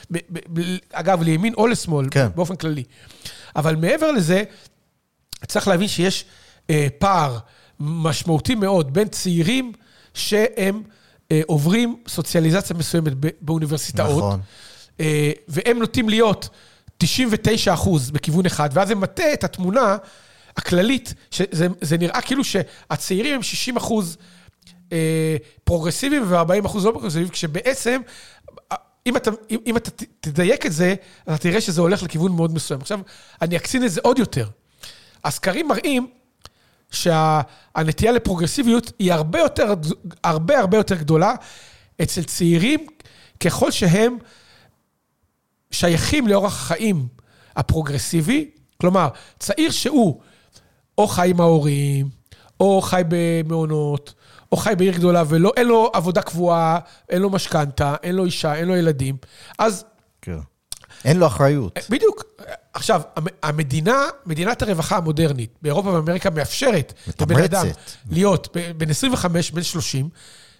ואגב, 0.09 1.21
לימין 1.21 1.53
או 1.53 1.67
לשמאל, 1.67 2.07
כן. 2.11 2.27
באופן 2.35 2.55
כללי. 2.55 2.83
אבל 3.55 3.75
מעבר 3.75 4.11
לזה, 4.11 4.43
צריך 5.47 5.67
להבין 5.67 5.87
שיש 5.87 6.25
אה, 6.69 6.87
פער 6.97 7.37
משמעותי 7.79 8.55
מאוד 8.55 8.93
בין 8.93 9.07
צעירים 9.07 9.71
שהם 10.13 10.83
אה, 11.31 11.41
עוברים 11.45 11.95
סוציאליזציה 12.07 12.75
מסוימת 12.75 13.13
באוניברסיטאות. 13.41 14.23
נכון. 14.23 14.39
אה, 14.99 15.31
והם 15.47 15.79
נוטים 15.79 16.09
להיות 16.09 16.49
99 16.97 17.73
אחוז 17.73 18.11
בכיוון 18.11 18.45
אחד, 18.45 18.69
ואז 18.73 18.87
זה 18.87 18.95
מטה 18.95 19.33
את 19.33 19.43
התמונה 19.43 19.97
הכללית, 20.57 21.13
שזה 21.31 21.97
נראה 21.99 22.21
כאילו 22.21 22.43
שהצעירים 22.43 23.35
הם 23.35 23.43
60 23.43 23.77
אחוז... 23.77 24.17
אה, 24.93 25.37
פרוגרסיביים 25.63 26.23
ו-40 26.27 26.65
אחוז 26.65 26.85
לא 26.85 26.91
פרוגרסיביים, 26.91 27.29
כשבעצם, 27.29 28.01
אם 29.05 29.17
אתה, 29.17 29.31
אם, 29.49 29.57
אם 29.65 29.77
אתה 29.77 29.91
תדייק 30.19 30.65
את 30.65 30.73
זה, 30.73 30.95
אתה 31.23 31.37
תראה 31.37 31.61
שזה 31.61 31.81
הולך 31.81 32.03
לכיוון 32.03 32.31
מאוד 32.31 32.53
מסוים. 32.53 32.81
עכשיו, 32.81 32.99
אני 33.41 33.57
אקצין 33.57 33.85
את 33.85 33.91
זה 33.91 34.01
עוד 34.03 34.19
יותר. 34.19 34.47
הסקרים 35.23 35.67
מראים 35.67 36.07
שהנטייה 36.91 38.11
לפרוגרסיביות 38.11 38.91
היא 38.99 39.13
הרבה 39.13 39.39
יותר, 39.39 39.73
הרבה 40.23 40.59
הרבה 40.59 40.77
יותר 40.77 40.95
גדולה 40.95 41.33
אצל 42.01 42.23
צעירים, 42.23 42.87
ככל 43.39 43.71
שהם 43.71 44.17
שייכים 45.71 46.27
לאורח 46.27 46.53
החיים 46.53 47.07
הפרוגרסיבי. 47.55 48.49
כלומר, 48.81 49.07
צעיר 49.39 49.71
שהוא 49.71 50.21
או 50.97 51.07
חי 51.07 51.29
עם 51.29 51.41
ההורים, 51.41 52.09
או 52.59 52.81
חי 52.81 53.01
במעונות, 53.07 54.13
או 54.51 54.57
חי 54.57 54.73
בעיר 54.77 54.93
גדולה 54.93 55.23
ואין 55.27 55.67
לו 55.67 55.91
עבודה 55.93 56.21
קבועה, 56.21 56.79
אין 57.09 57.21
לו 57.21 57.29
משכנתה, 57.29 57.95
אין 58.03 58.15
לו 58.15 58.25
אישה, 58.25 58.55
אין 58.55 58.67
לו 58.67 58.75
ילדים, 58.75 59.17
אז... 59.59 59.85
כן. 60.21 60.37
אין 61.05 61.17
לו 61.17 61.27
אחריות. 61.27 61.79
בדיוק. 61.89 62.23
עכשיו, 62.73 63.01
המדינה, 63.43 64.05
מדינת 64.25 64.61
הרווחה 64.61 64.97
המודרנית 64.97 65.49
באירופה 65.61 65.89
ובאמריקה 65.89 66.29
מאפשרת 66.29 66.93
לבן 67.21 67.43
אדם 67.43 67.65
להיות 68.09 68.57
בן 68.77 68.89
25, 68.89 69.51
בן 69.51 69.63
30. 69.63 70.09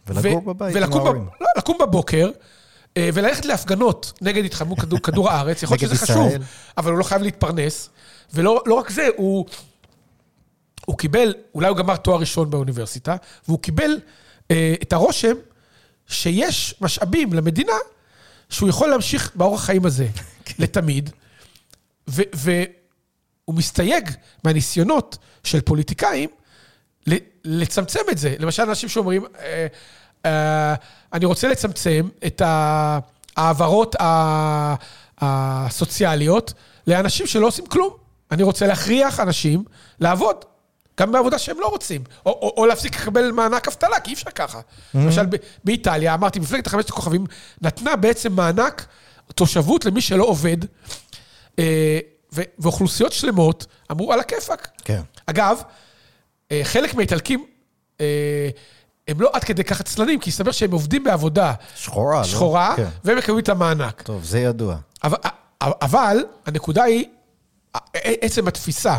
ולגור 0.08 0.42
בבית 0.42 0.76
עם 0.76 0.84
ההורים. 0.94 1.28
לא, 1.42 1.48
לקום 1.58 1.78
בבוקר. 1.82 2.30
אה, 2.98 3.10
וללכת 3.14 3.46
להפגנות 3.46 4.14
נגד 4.22 4.46
התחממות 4.46 4.80
כדור, 4.80 5.00
כדור 5.00 5.30
הארץ, 5.30 5.64
יכול 5.64 5.78
להיות 5.82 5.92
שזה 5.92 6.06
חשוב, 6.06 6.32
אבל 6.78 6.92
הוא 6.92 7.00
לא 7.00 7.04
חייב 7.04 7.22
להתפרנס. 7.22 7.90
ולא 8.34 8.64
לא 8.66 8.74
רק 8.74 8.90
זה, 8.90 9.08
הוא, 9.16 9.46
הוא 10.88 10.98
קיבל, 10.98 11.34
אולי 11.56 11.68
הוא 11.68 11.78
גמר 11.78 11.96
תואר 11.96 12.20
ראשון 12.20 12.50
באוניברסיטה, 12.50 13.16
והוא 13.48 13.60
קיבל 13.60 14.00
אה, 14.52 14.76
את 14.82 14.94
הרושם 14.94 15.34
שיש 16.08 16.76
משאבים 16.82 17.34
למדינה 17.34 17.74
שהוא 18.50 18.70
יכול 18.70 18.90
להמשיך 18.90 19.32
באורח 19.36 19.64
חיים 19.64 19.86
הזה 19.86 20.08
כן. 20.46 20.54
לתמיד, 20.60 21.10
והוא 22.08 22.68
מסתייג 23.48 24.12
מהניסיונות 24.44 25.18
של 25.44 25.62
פוליטיקאים 25.62 26.30
לצמצם 27.44 28.00
את 28.12 28.18
זה. 28.18 28.36
למשל, 28.40 28.64
אנשים 28.64 28.90
שאומרים, 28.90 29.26
אה, 29.40 29.68
אה, 30.26 30.76
אני 31.14 31.26
רוצה 31.26 31.48
לצמצם 31.48 32.08
את 32.26 32.42
ההעברות 32.46 33.96
הסוציאליות 35.22 36.54
לאנשים 36.88 37.28
שלא 37.28 37.48
עושים 37.48 37.66
כלום. 37.66 37.94
אני 38.32 38.44
רוצה 38.44 38.68
להכריח 38.68 39.20
אנשים 39.20 39.64
לעבוד. 40.00 40.46
גם 41.00 41.12
בעבודה 41.12 41.40
שהם 41.40 41.60
לא 41.60 41.68
רוצים, 41.68 42.04
או, 42.26 42.32
או, 42.32 42.54
או 42.58 42.66
להפסיק 42.66 43.02
לקבל 43.02 43.32
מענק 43.32 43.68
אבטלה, 43.68 44.00
כי 44.00 44.10
אי 44.10 44.14
אפשר 44.14 44.30
ככה. 44.32 44.60
Mm-hmm. 44.60 44.98
למשל, 44.98 45.26
באיטליה, 45.64 46.14
אמרתי, 46.14 46.40
מפלגת 46.40 46.68
החמשת 46.68 46.90
הכוכבים 46.90 47.26
נתנה 47.62 47.96
בעצם 47.96 48.34
מענק 48.34 48.86
תושבות 49.36 49.86
למי 49.86 50.02
שלא 50.02 50.24
עובד, 50.24 50.58
אה, 51.60 52.00
ו- 52.34 52.42
ואוכלוסיות 52.60 53.14
שלמות 53.14 53.66
אמרו 53.92 54.14
על 54.14 54.20
הכיפאק. 54.20 54.68
כן. 54.86 55.02
אגב, 55.26 55.62
אה, 56.52 56.62
חלק 56.64 56.94
מהאיטלקים, 56.94 57.46
אה, 58.02 58.50
הם 59.08 59.22
לא 59.22 59.30
עד 59.34 59.44
כדי 59.44 59.64
כך 59.64 59.80
עצלנים, 59.80 60.20
כי 60.20 60.30
הסתבר 60.30 60.52
שהם 60.52 60.72
עובדים 60.72 61.04
בעבודה 61.04 61.54
שחורה, 61.76 62.24
שחורה, 62.24 62.70
לא? 62.70 62.76
כן. 62.76 62.90
והם 63.04 63.18
מקבלים 63.18 63.40
את 63.40 63.50
המענק. 63.50 64.02
טוב, 64.02 64.24
זה 64.24 64.40
ידוע. 64.40 64.78
אבל, 65.04 65.18
אבל 65.62 66.18
הנקודה 66.46 66.84
היא, 66.84 67.06
עצם 67.94 68.48
התפיסה. 68.48 68.98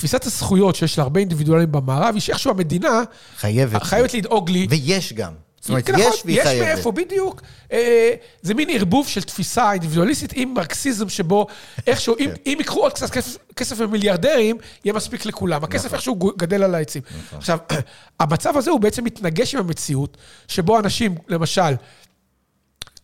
תפיסת 0.00 0.26
הזכויות 0.26 0.76
שיש 0.76 0.98
להרבה 0.98 1.20
אינדיבידואלים 1.20 1.72
במערב, 1.72 2.14
היא 2.14 2.20
שאיכשהו 2.20 2.50
המדינה... 2.50 3.02
חייבת. 3.36 3.82
חייבת 3.82 4.14
לדאוג 4.14 4.50
לי. 4.50 4.66
ויש 4.70 5.12
גם. 5.12 5.32
זאת 5.60 5.68
אומרת, 5.68 5.90
נכון, 5.90 6.04
יש 6.06 6.22
והיא 6.24 6.42
חייבת. 6.42 6.68
יש 6.68 6.74
מאיפה, 6.74 6.92
בדיוק. 6.92 7.42
אה, 7.72 8.10
זה 8.42 8.54
מין 8.54 8.68
ערבוב 8.70 9.08
של 9.08 9.22
תפיסה 9.22 9.72
אינדיבידואליסטית 9.72 10.32
עם 10.34 10.54
מרקסיזם, 10.54 11.08
שבו 11.08 11.46
איכשהו, 11.86 12.14
אם, 12.18 12.26
כן. 12.26 12.34
אם 12.46 12.56
ייקחו 12.58 12.80
עוד 12.80 12.92
קצת 12.92 13.10
כסף, 13.10 13.36
כסף 13.56 13.80
ממיליארדרים, 13.80 14.56
יהיה 14.84 14.94
מספיק 14.94 15.26
לכולם. 15.26 15.64
הכסף 15.64 15.84
נכון. 15.84 15.94
איכשהו 15.94 16.14
גדל 16.14 16.62
על 16.62 16.74
העצים. 16.74 17.02
נכון. 17.26 17.38
עכשיו, 17.38 17.58
המצב 18.20 18.56
הזה 18.56 18.70
הוא 18.70 18.80
בעצם 18.80 19.04
מתנגש 19.04 19.54
עם 19.54 19.60
המציאות, 19.60 20.16
שבו 20.48 20.78
אנשים, 20.78 21.14
למשל, 21.28 21.74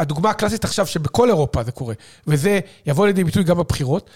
הדוגמה 0.01 0.31
הקלאסית 0.31 0.65
עכשיו, 0.65 0.87
שבכל 0.87 1.29
אירופה 1.29 1.63
זה 1.63 1.73
קורה, 1.73 1.95
וזה 2.27 2.61
יבוא 2.87 3.07
לידי 3.07 3.25
ביטוי 3.25 3.45
גם 3.45 3.59
בבחירות, 3.59 4.11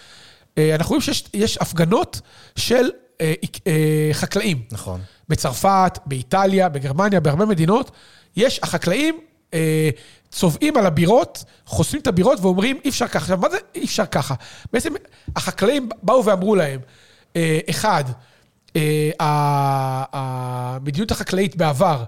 אנחנו 0.58 0.96
רואים 0.96 1.00
שיש 1.00 1.58
הפגנות 1.60 2.20
של 2.56 2.90
אה, 3.20 3.34
אה, 3.66 4.10
חקלאים. 4.12 4.62
נכון. 4.72 5.00
בצרפת, 5.28 5.98
באיטליה, 6.06 6.68
בגרמניה, 6.68 7.20
בהרבה 7.20 7.44
מדינות, 7.44 7.90
יש, 8.36 8.60
החקלאים 8.62 9.20
צובעים 10.30 10.76
על 10.76 10.86
הבירות, 10.86 11.44
חוסמים 11.66 12.02
את 12.02 12.06
הבירות 12.06 12.40
ואומרים, 12.40 12.80
אי 12.84 12.90
אפשר 12.90 13.06
ככה. 13.06 13.18
עכשיו, 13.18 13.38
מה 13.38 13.50
זה 13.50 13.56
אי 13.74 13.84
אפשר 13.84 14.06
ככה? 14.06 14.34
בעצם 14.72 14.92
החקלאים 15.36 15.88
באו 16.02 16.24
ואמרו 16.24 16.54
להם, 16.54 16.80
אחד, 17.70 18.04
המדיניות 20.12 21.10
החקלאית 21.10 21.56
בעבר, 21.56 22.04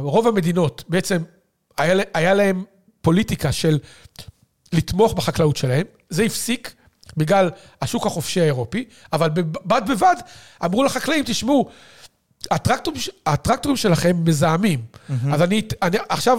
רוב 0.00 0.28
המדינות 0.28 0.84
בעצם 0.88 1.22
היה, 1.78 2.04
היה 2.14 2.34
להם 2.34 2.64
פוליטיקה 3.00 3.52
של 3.52 3.78
לתמוך 4.72 5.12
בחקלאות 5.12 5.56
שלהם, 5.56 5.86
זה 6.10 6.22
הפסיק. 6.22 6.74
בגלל 7.16 7.50
השוק 7.82 8.06
החופשי 8.06 8.40
האירופי, 8.40 8.84
אבל 9.12 9.28
בד 9.64 9.82
בבד 9.88 10.16
אמרו 10.64 10.84
לחקלאים, 10.84 11.24
תשמעו, 11.26 11.68
הטרקטורים, 12.50 13.00
הטרקטורים 13.26 13.76
שלכם 13.76 14.16
מזהמים. 14.24 14.80
Mm-hmm. 14.80 15.12
אז 15.32 15.42
אני, 15.42 15.62
אני 15.82 15.96
עכשיו, 16.08 16.38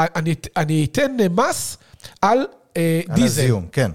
אני, 0.00 0.34
אני 0.56 0.86
אתן 0.92 1.16
מס 1.30 1.76
על 2.22 2.46
אה, 2.76 3.00
על 3.08 3.14
דיזל. 3.14 3.40
על 3.40 3.44
הזיהום, 3.44 3.66
כן. 3.72 3.90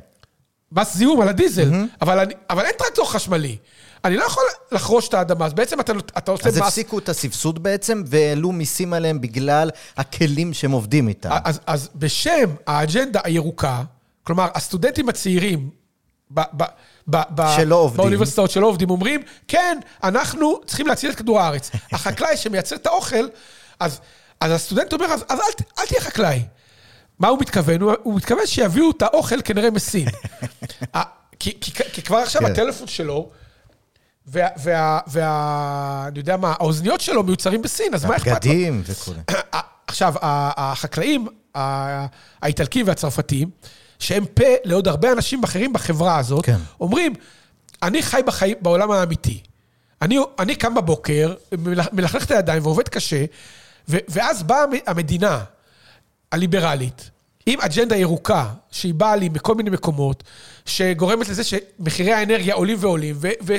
מס 0.72 0.96
זיהום 0.98 1.22
על 1.22 1.30
הדיזל, 1.30 1.72
mm-hmm. 1.72 1.96
אבל, 2.02 2.20
אני, 2.20 2.34
אבל 2.50 2.66
אין 2.66 2.74
טרקטור 2.78 3.12
חשמלי. 3.12 3.58
אני 4.06 4.18
לא 4.18 4.24
יכול 4.24 4.44
לחרוש 4.72 5.08
את 5.08 5.14
האדמה, 5.14 5.46
אז 5.46 5.54
בעצם 5.54 5.80
אתה, 5.80 5.94
אתה 6.18 6.32
עושה 6.32 6.48
אז 6.48 6.56
מס... 6.56 6.62
אז 6.62 6.68
הפסיקו 6.68 7.00
את 7.00 7.10
הסבסוד 7.10 7.64
בעצם, 7.64 8.04
והעלו 8.06 8.52
מיסים 8.52 8.94
עליהם 8.94 9.22
בגלל 9.22 9.70
הכלים 9.98 10.54
שהם 10.54 10.72
עובדים 10.72 11.08
איתם. 11.08 11.30
אז, 11.44 11.60
אז 11.68 11.90
בשם 11.96 12.50
האג'נדה 12.68 13.20
הירוקה, 13.24 13.84
כלומר, 14.24 14.48
הסטודנטים 14.56 15.10
הצעירים 15.10 15.70
ב, 16.34 16.42
ב, 16.58 16.64
ב, 17.08 17.18
ב, 17.36 17.56
שלא 17.56 17.76
עובדים. 17.76 17.98
באוניברסיטאות 17.98 18.52
שלא 18.52 18.68
עובדים, 18.68 18.90
אומרים, 18.90 19.22
כן, 19.48 19.80
אנחנו 20.04 20.62
צריכים 20.66 20.88
להציל 20.88 21.12
את 21.12 21.16
כדור 21.16 21.40
הארץ. 21.40 21.72
החקלאי 21.94 22.38
שמייצר 22.38 22.76
את 22.76 22.86
האוכל, 22.86 23.28
אז, 23.80 24.00
אז 24.40 24.52
הסטודנט 24.52 24.94
אומר, 24.94 25.06
אז, 25.06 25.26
אז 25.30 25.40
אל, 25.40 25.66
אל 25.80 25.86
תהיה 25.86 26.02
חקלאי. 26.02 26.44
מה 27.20 27.28
הוא 27.28 27.40
מתכוון? 27.40 27.82
הוא, 27.82 27.94
הוא 28.04 28.16
מתכוון 28.16 28.48
שיביאו 28.48 28.92
את 28.92 29.02
האוכל 29.02 29.42
כנראה 29.42 29.72
מסין. 29.72 30.08
כי, 31.40 31.58
כי, 31.62 31.72
כי 31.94 32.02
כבר 32.02 32.18
עכשיו 32.18 32.42
כן. 32.42 32.52
הטלפון 32.52 32.88
שלו, 32.88 33.30
וה, 34.28 34.48
וה, 34.58 35.00
וה... 35.08 36.06
אני 36.08 36.20
יודע 36.20 36.38
מה, 36.38 36.54
האוזניות 36.60 37.02
שלו 37.02 37.24
מיוצרים 37.24 37.62
בסין, 37.62 37.94
אז 37.94 38.06
מה 38.06 38.16
אכפת 38.16 38.28
לו? 38.28 38.32
הבגדים 38.34 38.82
וכו'. 38.86 39.14
עכשיו, 39.88 40.14
החקלאים 40.22 41.28
האיטלקים 42.42 42.88
והצרפתים, 42.88 43.50
שהם 44.02 44.26
פה 44.26 44.46
לעוד 44.64 44.88
הרבה 44.88 45.12
אנשים 45.12 45.44
אחרים 45.44 45.74
בחברה 45.74 46.18
הזאת, 46.18 46.46
כן. 46.46 46.58
אומרים, 46.80 47.14
אני 47.84 48.02
חי 48.02 48.22
בחיים, 48.26 48.58
בעולם 48.62 48.92
האמיתי. 48.92 49.42
אני, 50.02 50.18
אני 50.40 50.56
קם 50.56 50.76
בבוקר, 50.76 51.34
מלכלך 51.92 52.24
את 52.24 52.32
הידיים 52.32 52.66
ועובד 52.66 52.90
קשה, 52.90 53.26
ו, 53.90 53.98
ואז 54.10 54.44
באה 54.44 54.64
המדינה 54.88 55.44
הליברלית, 56.32 57.10
עם 57.46 57.62
אג'נדה 57.62 57.96
ירוקה, 57.96 58.50
שהיא 58.72 58.94
באה 58.94 59.16
לי 59.16 59.30
מכל 59.30 59.56
מיני 59.56 59.70
מקומות, 59.70 60.24
שגורמת 60.66 61.30
לזה 61.30 61.44
שמחירי 61.44 62.14
האנרגיה 62.14 62.56
עולים 62.56 62.78
ועולים, 62.80 63.16
ו, 63.20 63.28
ו, 63.44 63.54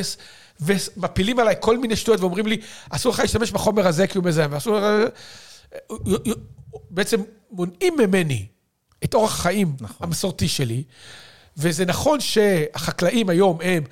ומפילים 0.61 1.39
עליי 1.39 1.55
כל 1.61 1.79
מיני 1.79 1.97
שטויות 1.97 2.21
ואומרים 2.21 2.47
לי, 2.47 2.61
אסור 2.91 3.13
לך 3.13 3.19
להשתמש 3.19 3.51
בחומר 3.51 3.87
הזה 3.87 4.07
כי 4.07 4.19
הוא 4.19 4.25
מזהם, 4.25 4.53
ואסור... 4.53 4.79
בעצם 6.91 7.21
מונעים 7.51 7.95
ממני 7.99 8.47
את 9.05 9.15
אורח 9.15 9.39
החיים 9.41 9.77
נכון. 9.81 10.07
המסורתי 10.07 10.49
שלי, 10.49 10.83
וזה 11.57 11.85
נכון 11.85 12.21
שהחקלאים 12.21 13.29
היום 13.29 13.59
הם... 13.63 13.85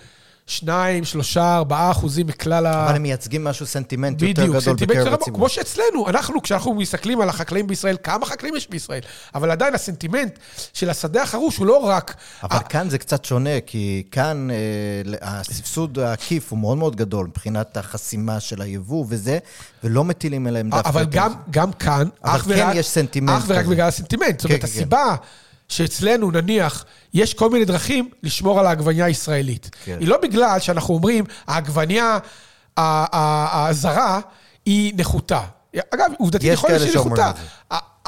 שניים, 0.51 1.05
שלושה, 1.05 1.57
ארבעה 1.57 1.91
אחוזים 1.91 2.27
מכלל 2.27 2.67
ה... 2.67 2.87
אבל 2.87 2.97
הם 2.97 3.03
מייצגים 3.03 3.45
משהו 3.45 3.67
סנטימנט 3.67 4.23
יותר 4.23 4.47
גדול 4.47 4.61
סנטימנט 4.61 4.99
בקרב 4.99 5.15
הציבור. 5.15 5.39
כמו 5.39 5.49
שאצלנו, 5.49 6.09
אנחנו, 6.09 6.43
כשאנחנו 6.43 6.75
מסתכלים 6.75 7.21
על 7.21 7.29
החקלאים 7.29 7.67
בישראל, 7.67 7.97
כמה 8.03 8.27
חקלאים 8.27 8.57
יש 8.57 8.71
בישראל? 8.71 9.01
אבל 9.35 9.51
עדיין 9.51 9.75
הסנטימנט 9.75 10.39
של 10.73 10.91
השדה 10.91 11.23
החרוש 11.23 11.57
הוא 11.57 11.67
לא 11.67 11.77
רק... 11.77 12.17
אבל 12.43 12.57
ה... 12.57 12.63
כאן 12.63 12.91
זה 12.91 12.99
קצת 12.99 13.25
שונה, 13.25 13.61
כי 13.67 14.03
כאן 14.11 14.49
אה, 14.51 14.57
הסבסוד 15.21 15.99
העקיף 15.99 16.51
הוא 16.51 16.59
מאוד 16.59 16.79
מאוד 16.79 16.97
גדול 16.97 17.27
מבחינת 17.27 17.77
החסימה 17.77 18.41
של 18.41 18.63
היבוא 18.63 19.05
וזה, 19.09 19.39
ולא 19.85 20.05
מטילים 20.05 20.47
עליהם 20.47 20.71
דווקא... 20.71 20.89
אבל 20.89 21.05
גם, 21.05 21.33
גם 21.51 21.73
כאן, 21.73 22.09
אבל 22.25 22.39
כן 22.39 22.51
ורק, 22.51 22.75
יש 22.75 22.89
סנטימנט 22.89 23.39
אך 23.39 23.45
ורק 23.47 23.67
בגלל 23.67 23.89
הסנטימנט. 23.89 24.41
זאת 24.41 24.45
אומרת, 24.45 24.61
כן, 24.61 24.67
כן, 24.67 24.73
כן. 24.73 24.79
הסיבה... 24.79 25.17
שאצלנו, 25.71 26.31
נניח, 26.31 26.85
יש 27.15 27.35
כל 27.35 27.51
מיני 27.51 27.65
דרכים 27.65 28.09
לשמור 28.23 28.61
על 28.61 28.67
העגבנייה 28.67 29.05
הישראלית. 29.05 29.71
כן. 29.85 29.97
היא 30.01 30.09
לא 30.09 30.17
בגלל 30.23 30.61
שאנחנו 30.61 30.95
אומרים, 30.95 31.25
העגבנייה 31.47 32.19
הזרה 32.77 34.21
היא 34.67 34.93
נחותה. 34.97 35.41
אגב, 35.95 36.11
עובדתית 36.19 36.53
יכול 36.53 36.71
להיות 36.71 36.83
שהיא 36.83 36.97
נחותה. 36.97 37.33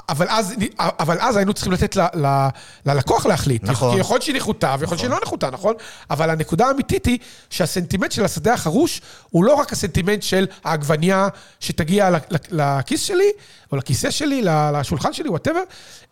אבל 0.09 0.27
אז, 0.29 0.55
אבל 0.79 1.17
אז 1.21 1.37
היינו 1.37 1.53
צריכים 1.53 1.73
לתת 1.73 1.97
ל, 1.97 2.01
ל, 2.01 2.49
ללקוח 2.87 3.27
להחליט. 3.27 3.63
נכון. 3.65 3.95
כי 3.95 4.01
יכול 4.01 4.15
להיות 4.15 4.23
שהיא 4.23 4.37
נחותה, 4.37 4.77
ויכול 4.79 4.95
להיות 4.95 4.99
שהיא 5.01 5.11
לא 5.11 5.19
נחותה, 5.23 5.51
נכון? 5.51 5.75
אבל 6.11 6.31
הנקודה 6.31 6.67
האמיתית 6.67 7.07
היא 7.07 7.19
שהסנטימנט 7.51 8.13
של 8.13 8.25
השדה 8.25 8.55
החרוש 8.55 9.01
הוא 9.31 9.45
לא 9.45 9.55
רק 9.55 9.73
הסנטימנט 9.73 10.23
של 10.23 10.47
העגבנייה 10.65 11.29
שתגיע 11.61 12.11
לכיס 12.51 13.03
שלי, 13.03 13.31
או 13.73 13.77
לכיסא 13.77 14.11
שלי, 14.11 14.43
לשולחן 14.73 15.13
שלי, 15.13 15.29
whatever, 15.29 15.63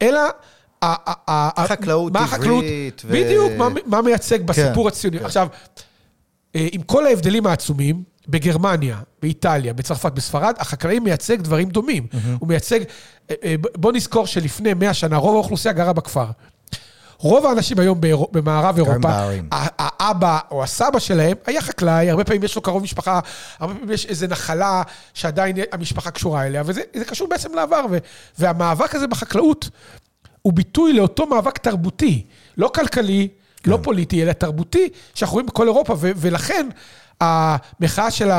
אלא... 0.02 0.20
חקלאות 1.66 2.12
עברית. 2.16 3.02
בדיוק, 3.04 3.52
מה, 3.86 4.02
מייצג 4.02 4.42
בסיפור 4.42 4.84
כן, 4.84 4.88
הציוני. 4.88 5.18
כן. 5.18 5.24
עכשיו, 5.24 5.48
אה, 6.56 6.68
עם 6.72 6.82
כל 6.82 7.06
ההבדלים 7.06 7.46
העצומים, 7.46 8.02
בגרמניה, 8.28 8.96
באיטליה, 9.22 9.72
בצרפת, 9.72 10.12
בספרד, 10.12 10.54
החקלאי 10.58 10.98
מייצג 10.98 11.40
דברים 11.40 11.68
דומים. 11.68 12.06
הוא 12.38 12.48
מייצג, 12.48 12.80
אה, 13.30 13.34
אה, 13.44 13.54
בוא 13.76 13.92
נזכור 13.92 14.26
שלפני 14.26 14.74
100 14.74 14.94
שנה 14.94 15.16
רוב 15.16 15.34
האוכלוסייה 15.34 15.74
גרה 15.74 15.92
בכפר. 15.92 16.26
רוב 17.18 17.46
האנשים 17.46 17.78
היום 17.78 18.00
במערב 18.32 18.76
אירופה, 18.76 19.30
האבא 19.50 20.38
או 20.50 20.62
הסבא 20.62 20.98
שלהם 20.98 21.36
היה 21.46 21.60
חקלאי, 21.60 22.10
הרבה 22.10 22.24
פעמים 22.24 22.44
יש 22.44 22.56
לו 22.56 22.62
קרוב 22.62 22.82
משפחה, 22.82 23.20
הרבה 23.58 23.74
פעמים 23.74 23.90
יש 23.90 24.06
איזו 24.06 24.26
נחלה 24.26 24.82
שעדיין 25.14 25.56
המשפחה 25.72 26.10
קשורה 26.10 26.46
אליה, 26.46 26.62
וזה 26.66 27.04
קשור 27.06 27.28
בעצם 27.28 27.54
לעבר. 27.54 27.86
והמאבק 28.38 28.94
הזה 28.94 29.06
בחקלאות 29.06 29.68
הוא 30.42 30.52
ביטוי 30.52 30.92
לאותו 30.92 31.26
מאבק 31.26 31.58
תרבותי, 31.58 32.22
לא 32.56 32.70
כלכלי, 32.74 33.28
לא 33.28 33.62
כן. 33.62 33.70
לא 33.70 33.78
פוליטי, 33.82 34.22
אלא 34.22 34.32
תרבותי, 34.32 34.88
שאנחנו 35.14 35.34
רואים 35.34 35.46
בכל 35.46 35.66
אירופה, 35.66 35.94
ולכן 35.98 36.68
המחאה 37.20 38.10
של 38.10 38.30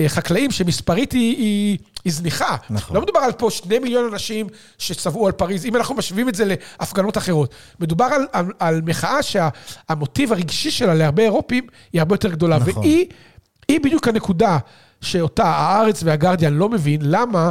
החקלאים, 0.00 0.50
שמספרית 0.50 1.12
היא, 1.12 1.36
היא, 1.36 1.78
היא 2.04 2.12
זניחה. 2.12 2.56
נכון. 2.70 2.96
לא 2.96 3.02
מדובר 3.02 3.20
על 3.20 3.32
פה 3.32 3.50
שני 3.50 3.78
מיליון 3.78 4.12
אנשים 4.12 4.46
שצבעו 4.78 5.26
על 5.26 5.32
פריז, 5.32 5.66
אם 5.66 5.76
אנחנו 5.76 5.94
משווים 5.94 6.28
את 6.28 6.34
זה 6.34 6.44
להפגנות 6.44 7.18
אחרות. 7.18 7.54
מדובר 7.80 8.04
על, 8.04 8.26
על, 8.32 8.46
על 8.58 8.80
מחאה 8.86 9.22
שהמוטיב 9.22 10.32
הרגשי 10.32 10.70
שלה 10.70 10.94
להרבה 10.94 11.22
אירופים 11.22 11.66
היא 11.92 12.00
הרבה 12.00 12.14
יותר 12.14 12.28
גדולה. 12.28 12.58
נכון. 12.58 12.82
והיא 12.82 13.80
בדיוק 13.80 14.08
הנקודה 14.08 14.58
שאותה 15.00 15.44
הארץ 15.44 16.02
והגרדיאן 16.04 16.54
לא 16.54 16.68
מבין, 16.68 17.00
למה 17.02 17.50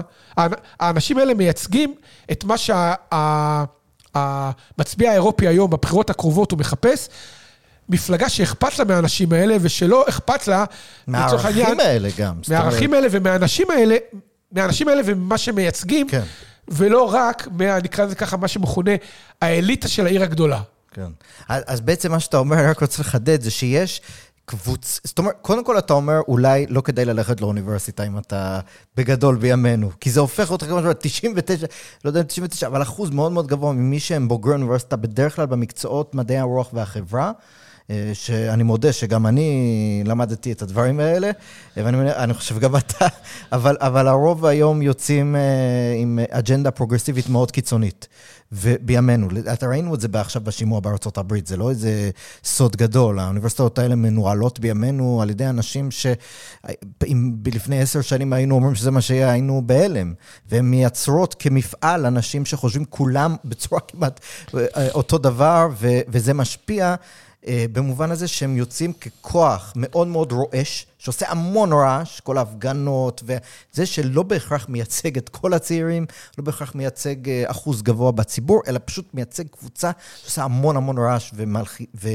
האנשים 0.80 1.18
האלה 1.18 1.34
מייצגים 1.34 1.96
את 2.32 2.44
מה 2.44 2.56
שהמצביע 4.16 5.12
האירופי 5.12 5.48
היום 5.48 5.70
בבחירות 5.70 6.10
הקרובות 6.10 6.52
הוא 6.52 6.60
מחפש, 6.60 7.10
מפלגה 7.90 8.30
שאכפת 8.30 8.80
לה 8.80 8.86
מהאנשים 8.86 9.34
האלה, 9.34 9.58
ושלא 9.62 10.06
אכפת 10.10 10.48
לה, 10.48 10.66
לצורך 11.08 11.46
העניין... 11.46 11.66
מהערכים 11.66 11.80
האלה 11.80 12.10
גם. 12.18 12.36
מהערכים 12.50 12.94
האלה 12.94 13.08
ומהאנשים 13.12 13.72
האלה, 13.72 13.96
מהאנשים 14.52 14.88
האלה 14.88 15.02
וממה 15.06 15.38
שהם 15.38 15.56
מייצגים, 15.56 16.08
כן. 16.08 16.22
ולא 16.68 17.14
רק, 17.14 17.48
מה, 17.52 17.80
נקרא 17.80 18.06
לזה 18.06 18.16
ככה, 18.16 18.38
מה 18.38 18.48
שמכונה 18.48 18.92
האליטה 19.42 19.88
של 19.88 20.06
העיר 20.06 20.24
הגדולה. 20.24 20.62
כן. 20.92 21.12
אז 21.48 21.82
בעצם 21.82 22.12
מה 22.12 22.20
שאתה 22.20 22.38
אומר, 22.38 22.70
רק 22.70 22.82
רוצה 22.82 23.02
לחדד, 23.02 23.42
זה 23.42 23.52
שיש 23.52 24.02
קבוצ... 24.50 25.02
זאת 25.04 25.20
אומרת, 25.20 25.36
קודם 25.42 25.64
כל 25.64 25.78
אתה 25.78 25.94
אומר, 25.94 26.20
אולי 26.28 26.66
לא 26.70 26.82
כדאי 26.82 27.06
ללכת 27.06 27.42
לאוניברסיטה 27.42 28.04
אם 28.04 28.18
אתה 28.18 28.60
בגדול 28.98 29.36
בימינו, 29.36 29.90
כי 30.00 30.12
זה 30.12 30.20
הופך 30.20 30.52
אותך 30.52 30.66
כמו 30.66 30.80
שאומר, 30.80 30.94
99, 30.94 31.68
לא 32.06 32.10
יודע 32.10 32.20
אם 32.20 32.26
99, 32.26 32.68
אבל 32.68 32.82
אחוז 32.82 33.10
מאוד 33.10 33.32
מאוד 33.32 33.48
גבוה 33.48 33.74
ממי 33.74 34.00
שהם 34.00 34.28
בוגרי 34.28 34.54
אוניברסיטה, 34.54 34.96
בדרך 34.96 35.36
כלל 35.36 35.46
במקצועות 35.46 36.16
מדעי 36.16 36.38
הרוח 36.38 36.70
והחברה. 36.74 37.32
אה, 37.90 38.12
שאני 38.14 38.64
מודה 38.64 38.94
שגם 38.94 39.28
אני 39.28 40.04
למדתי 40.06 40.52
את 40.52 40.62
הדברים 40.62 41.00
האלה, 41.00 41.32
ואני 41.78 42.34
חושב 42.34 42.60
גם 42.60 42.76
אתה, 42.86 43.08
אבל, 43.52 43.78
אבל 43.80 44.08
הרוב 44.08 44.46
היום 44.46 44.82
יוצאים 44.82 45.36
אה, 45.36 45.42
עם 45.98 46.20
אג'נדה 46.30 46.72
פרוגרסיבית 46.72 47.30
מאוד 47.30 47.52
קיצונית. 47.52 48.08
ובימינו, 48.52 49.28
אתה 49.54 49.68
ראינו 49.68 49.96
את 49.96 50.02
זה 50.02 50.08
עכשיו 50.14 50.42
בשימוע 50.42 50.80
בארצות 50.80 51.18
הברית, 51.18 51.48
זה 51.48 51.58
לא 51.58 51.70
איזה 51.70 52.10
סוד 52.44 52.76
גדול. 52.76 53.20
האוניברסיטאות 53.20 53.80
האלה 53.80 53.96
מנוהלות 53.96 54.60
בימינו 54.60 55.22
על 55.22 55.30
ידי 55.30 55.46
אנשים 55.46 55.92
שאם 55.92 57.32
לפני 57.46 57.82
עשר 57.82 58.02
שנים 58.02 58.34
היינו 58.34 58.56
אומרים 58.56 58.76
שזה 58.76 58.92
מה 58.92 59.02
שיהיה, 59.02 59.32
היינו 59.32 59.62
בהלם. 59.66 60.14
והן 60.50 60.66
מייצרות 60.66 61.36
כמפעל 61.40 62.06
אנשים 62.06 62.46
שחושבים 62.46 62.86
כולם 62.86 63.36
בצורה 63.46 63.82
כמעט 63.82 64.20
אה, 64.56 64.92
אותו 64.92 65.18
דבר, 65.18 65.68
וזה 66.08 66.34
משפיע. 66.34 66.96
אה, 67.48 67.66
במובן 67.72 68.12
הזה 68.12 68.28
שהם 68.28 68.58
יוצאים 68.58 68.94
ככוח 68.94 69.74
מאוד 69.76 70.08
מאוד 70.08 70.32
רועש, 70.32 70.86
שעושה 70.98 71.32
המון 71.32 71.74
רעש, 71.74 72.20
כל 72.20 72.38
ההפגנות, 72.38 73.24
וזה 73.26 73.86
שלא 73.86 74.24
בהכרח 74.24 74.70
מייצג 74.70 75.18
את 75.18 75.30
כל 75.30 75.54
הצעירים, 75.54 76.06
לא 76.38 76.44
בהכרח 76.44 76.76
מייצג 76.76 77.30
אה, 77.30 77.44
אחוז 77.48 77.82
גבוה 77.82 78.12
בציבור, 78.12 78.62
אלא 78.68 78.80
פשוט 78.86 79.06
מייצג 79.14 79.48
קבוצה 79.48 79.92
שעושה 80.22 80.44
המון 80.44 80.78
המון 80.78 80.98
רעש 80.98 81.32
ומלכי... 81.36 81.86
ו... 81.96 82.10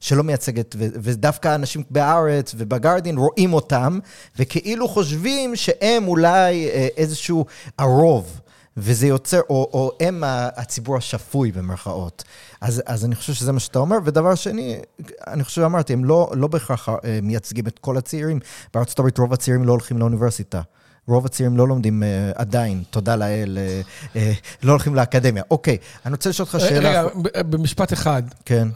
שלא 0.00 0.22
מייצגת, 0.22 0.74
ו- 0.78 0.88
ודווקא 0.94 1.54
אנשים 1.54 1.82
בארץ 1.90 2.54
ובגרדין 2.56 3.18
רואים 3.18 3.52
אותם, 3.52 3.98
וכאילו 4.38 4.88
חושבים 4.88 5.56
שהם 5.56 6.08
אולי 6.08 6.68
אה, 6.68 6.88
איזשהו 6.96 7.44
הרוב. 7.78 8.40
וזה 8.76 9.06
יוצר, 9.06 9.40
או, 9.50 9.70
או 9.72 9.92
הם 10.00 10.22
הציבור 10.26 10.96
השפוי 10.96 11.52
במרכאות. 11.52 12.24
אז, 12.60 12.82
אז 12.86 13.04
אני 13.04 13.14
חושב 13.14 13.32
שזה 13.32 13.52
מה 13.52 13.60
שאתה 13.60 13.78
אומר. 13.78 13.96
ודבר 14.04 14.34
שני, 14.34 14.78
אני 15.26 15.44
חושב 15.44 15.62
שאמרתי, 15.62 15.92
הם 15.92 16.04
לא, 16.04 16.30
לא 16.36 16.46
בהכרח 16.46 16.88
אה, 16.88 17.18
מייצגים 17.22 17.66
את 17.66 17.78
כל 17.78 17.96
הצעירים. 17.96 18.40
בארצות 18.74 18.98
הברית 18.98 19.18
רוב 19.18 19.32
הצעירים 19.32 19.64
לא 19.64 19.72
הולכים 19.72 19.98
לאוניברסיטה. 19.98 20.60
רוב 21.06 21.26
הצעירים 21.26 21.56
לא 21.56 21.68
לומדים 21.68 22.02
uh, 22.02 22.38
עדיין, 22.38 22.82
תודה 22.90 23.16
לאל, 23.16 23.58
uh, 23.58 24.16
uh, 24.16 24.18
לא 24.62 24.72
הולכים 24.72 24.94
לאקדמיה. 24.94 25.42
אוקיי, 25.50 25.76
אני 26.06 26.12
רוצה 26.14 26.30
לשאול 26.30 26.48
אותך 26.52 26.60
שאלה... 26.68 27.02
רגע, 27.02 27.08
במשפט 27.42 27.92
אחד. 27.92 28.22
כן. 28.44 28.68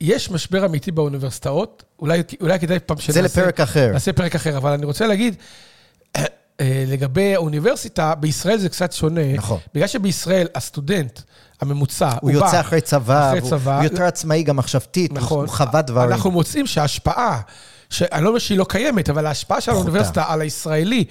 יש 0.00 0.30
משבר 0.30 0.66
אמיתי 0.66 0.90
באוניברסיטאות, 0.90 1.84
אולי, 1.98 2.22
אולי 2.40 2.60
כדאי 2.60 2.78
פעם 2.78 2.98
שנעשה... 2.98 3.12
זה 3.12 3.22
לפרק 3.22 3.60
אחר. 3.60 3.90
נעשה 3.92 4.12
פרק 4.12 4.34
אחר, 4.34 4.56
אבל 4.56 4.70
אני 4.70 4.84
רוצה 4.86 5.06
להגיד, 5.06 5.34
לגבי 6.86 7.34
האוניברסיטה, 7.34 8.14
בישראל 8.14 8.58
זה 8.58 8.68
קצת 8.68 8.92
שונה. 8.92 9.32
נכון. 9.34 9.58
בגלל 9.74 9.86
שבישראל 9.86 10.46
הסטודנט 10.54 11.20
הממוצע, 11.60 12.08
הוא, 12.08 12.18
הוא 12.20 12.30
יוצא 12.30 12.60
אחרי 12.60 12.80
צבא, 12.80 13.28
אחרי 13.28 13.40
צבא, 13.40 13.76
הוא 13.76 13.84
יותר 13.84 14.04
עצמאי 14.04 14.42
גם 14.42 14.56
מחשבתית, 14.56 15.12
נכון, 15.12 15.46
הוא 15.46 15.54
חווה 15.54 15.82
דברים. 15.82 16.12
אנחנו 16.12 16.30
מוצאים 16.30 16.66
שההשפעה, 16.66 17.40
שאני 17.90 18.24
לא 18.24 18.28
אומר 18.28 18.38
שהיא 18.38 18.58
לא 18.58 18.66
קיימת, 18.68 19.10
אבל 19.10 19.26
ההשפעה 19.26 19.60
של 19.60 19.72
האוניברסיטה 19.72 20.24
על 20.28 20.40
הישראלי, 20.40 21.04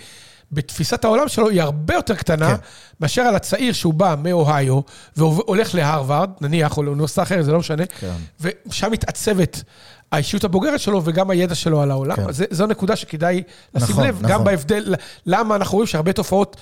בתפיסת 0.52 1.06
העולם 1.06 1.28
שלו 1.28 1.50
היא 1.50 1.62
הרבה 1.62 1.94
יותר 1.94 2.16
קטנה 2.16 2.50
כן. 2.50 2.62
מאשר 3.00 3.22
על 3.22 3.36
הצעיר 3.36 3.74
שהוא 3.74 3.94
בא 3.94 4.16
מאוהיו 4.24 4.82
והולך 5.18 5.76
להרווארד, 5.76 6.30
נניח, 6.42 6.78
או 6.78 6.84
לאוניברסיטה 6.84 7.24
אחרת, 7.24 7.46
זה 7.46 7.52
לא 7.52 7.60
משנה, 7.60 7.84
כן. 7.86 8.14
ושם 8.40 8.92
מתעצבת 8.92 9.64
האישיות 10.12 10.44
הבוגרת 10.44 10.80
שלו 10.80 11.02
וגם 11.06 11.30
הידע 11.30 11.56
שלו 11.56 11.82
על 11.82 11.92
העולם. 11.92 12.16
כן. 12.16 12.32
זה, 12.32 12.46
זו 12.52 12.68
נקודה 12.68 12.96
שכדאי 12.96 13.44
לשים 13.76 13.90
נכון, 13.90 14.08
לב, 14.08 14.16
נכון. 14.16 14.30
גם 14.30 14.44
בהבדל, 14.44 14.96
למה 15.26 15.56
אנחנו 15.56 15.76
רואים 15.76 15.88
שהרבה 15.88 16.14
תופעות... 16.14 16.58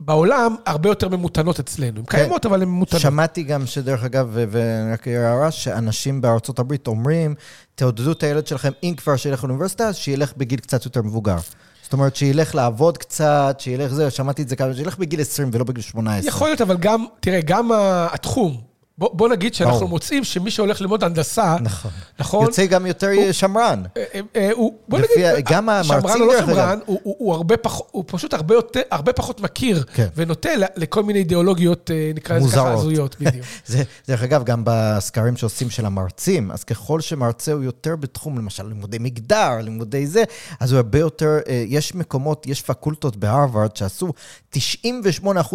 בעולם 0.00 0.56
הרבה 0.66 0.88
יותר 0.88 1.08
ממותנות 1.08 1.60
אצלנו. 1.60 1.98
הן 1.98 2.04
כן. 2.06 2.18
קיימות, 2.18 2.46
אבל 2.46 2.62
הן 2.62 2.68
ממותנות. 2.68 3.02
שמעתי 3.02 3.42
גם 3.42 3.66
שדרך 3.66 4.04
אגב, 4.04 4.28
ורק 4.32 5.08
הערה, 5.08 5.50
שאנשים 5.50 6.20
בארצות 6.20 6.58
הברית 6.58 6.86
אומרים, 6.86 7.34
תעודדו 7.74 8.12
את 8.12 8.22
הילד 8.22 8.46
שלכם, 8.46 8.70
אם 8.82 8.94
כבר 8.96 9.16
שילך 9.16 9.44
לאוניברסיטה, 9.44 9.88
אז 9.88 9.96
שילך 9.96 10.32
בגיל 10.36 10.60
קצת 10.60 10.84
יותר 10.84 11.02
מבוגר. 11.02 11.36
זאת 11.82 11.92
אומרת, 11.92 12.16
שילך 12.16 12.54
לעבוד 12.54 12.98
קצת, 12.98 13.56
שילך 13.58 13.92
זה, 13.92 14.10
שמעתי 14.10 14.42
את 14.42 14.48
זה 14.48 14.56
כמה, 14.56 14.74
שילך 14.74 14.98
בגיל 14.98 15.20
20 15.20 15.50
ולא 15.52 15.64
בגיל 15.64 15.82
18. 15.82 16.28
יכול 16.28 16.48
להיות, 16.48 16.60
אבל 16.60 16.76
גם, 16.76 17.04
תראה, 17.20 17.40
גם 17.40 17.70
התחום, 18.12 18.60
בוא, 19.00 19.10
בוא 19.12 19.28
נגיד 19.28 19.54
שאנחנו. 19.54 19.88
מוצאים 19.88 20.24
שמי 20.24 20.50
שהולך 20.50 20.80
ללמוד 20.80 21.04
הנדסה, 21.04 21.56
נכון, 21.60 21.90
נכון? 22.18 22.44
יוצא 22.44 22.66
גם 22.66 22.86
יותר 22.86 23.10
הוא, 23.16 23.32
שמרן. 23.32 23.82
אה, 23.96 24.04
אה, 24.14 24.20
אה, 24.36 24.50
הוא, 24.52 24.74
בוא 24.88 24.98
נגיד, 24.98 25.44
גם 25.50 25.68
המרצים 25.68 26.00
שמרן 26.00 26.20
או 26.20 26.26
לא 26.26 26.40
שמרן, 26.40 26.78
הוא, 26.86 27.00
הוא, 27.02 27.16
הוא, 27.18 27.44
הוא 27.90 28.04
פשוט 28.06 28.34
הרבה, 28.34 28.54
יותר, 28.54 28.80
הרבה 28.90 29.12
פחות 29.12 29.40
מכיר, 29.40 29.84
כן. 29.94 30.06
ונוטה 30.16 30.48
לכל 30.76 31.02
מיני 31.02 31.18
אידיאולוגיות, 31.18 31.90
נקרא 32.14 32.36
לזה 32.36 32.56
ככה, 32.56 32.72
הזויות, 32.72 33.16
בדיוק. 33.20 33.46
זה, 33.66 33.82
דרך 34.08 34.22
אגב, 34.22 34.44
גם 34.44 34.62
בסקרים 34.64 35.36
שעושים 35.36 35.70
של 35.70 35.86
המרצים, 35.86 36.50
אז 36.50 36.64
ככל 36.64 37.00
שמרצה 37.00 37.52
הוא 37.52 37.62
יותר 37.62 37.96
בתחום, 37.96 38.38
למשל 38.38 38.66
לימודי 38.66 38.98
מגדר, 39.00 39.58
לימודי 39.62 40.06
זה, 40.06 40.24
אז 40.60 40.72
הוא 40.72 40.76
הרבה 40.76 40.98
יותר, 40.98 41.38
יש 41.66 41.94
מקומות, 41.94 42.46
יש 42.46 42.62
פקולטות 42.62 43.16
בהרווארד 43.16 43.76
שעשו, 43.76 44.12
98% 44.54 44.58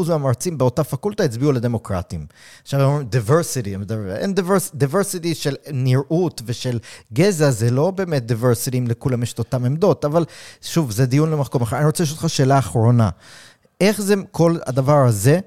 מהמרצים 0.07 0.57
באותה 0.57 0.83
פקולטה 0.83 1.23
הצביעו 1.23 1.51
לדמוקרטים. 1.51 2.25
עכשיו, 2.63 3.01
diversity, 3.41 3.91
אין 4.15 4.33
diversity 4.79 5.33
של 5.33 5.55
נראות 5.71 6.41
ושל 6.45 6.79
גזע, 7.13 7.51
זה 7.51 7.71
לא 7.71 7.91
באמת 7.91 8.31
diversity 8.31 8.75
אם 8.75 8.87
לכולם 8.87 9.23
יש 9.23 9.33
את 9.33 9.39
אותן 9.39 9.65
עמדות, 9.65 10.05
אבל 10.05 10.25
שוב, 10.61 10.91
זה 10.91 11.05
דיון 11.05 11.31
למקום 11.31 11.61
אחר. 11.61 11.77
אני 11.77 11.85
רוצה 11.85 12.03
לשאול 12.03 12.17
אותך 12.17 12.29
שאלה 12.29 12.59
אחרונה. 12.59 13.09
איך 13.81 14.01
זה, 14.01 14.15
כל 14.31 14.57
הדבר 14.65 15.05
הזה, 15.05 15.39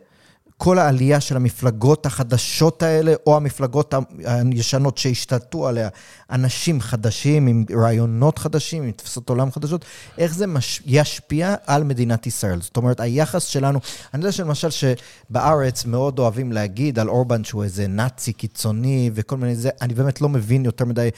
כל 0.58 0.78
העלייה 0.78 1.20
של 1.20 1.36
המפלגות 1.36 2.06
החדשות 2.06 2.82
האלה, 2.82 3.14
או 3.26 3.36
המפלגות 3.36 3.94
הישנות 4.24 4.98
שהשתלטו 4.98 5.68
עליה, 5.68 5.88
אנשים 6.30 6.80
חדשים 6.80 7.46
עם 7.46 7.64
רעיונות 7.76 8.38
חדשים, 8.38 8.82
עם 8.82 8.90
תפיסות 8.90 9.28
עולם 9.28 9.52
חדשות, 9.52 9.84
איך 10.18 10.34
זה 10.34 10.46
מש... 10.46 10.82
ישפיע 10.86 11.54
על 11.66 11.84
מדינת 11.84 12.26
ישראל. 12.26 12.60
זאת 12.60 12.76
אומרת, 12.76 13.00
היחס 13.00 13.44
שלנו, 13.44 13.78
אני 14.14 14.22
יודע 14.22 14.32
שלמשל 14.32 14.68
שבארץ 14.70 15.84
מאוד 15.84 16.18
אוהבים 16.18 16.52
להגיד 16.52 16.98
על 16.98 17.08
אורבן 17.08 17.44
שהוא 17.44 17.64
איזה 17.64 17.86
נאצי 17.86 18.32
קיצוני 18.32 19.10
וכל 19.14 19.36
מיני 19.36 19.56
זה, 19.56 19.70
אני 19.82 19.94
באמת 19.94 20.20
לא 20.20 20.28
מבין 20.28 20.64
יותר 20.64 20.84
מדי 20.84 21.08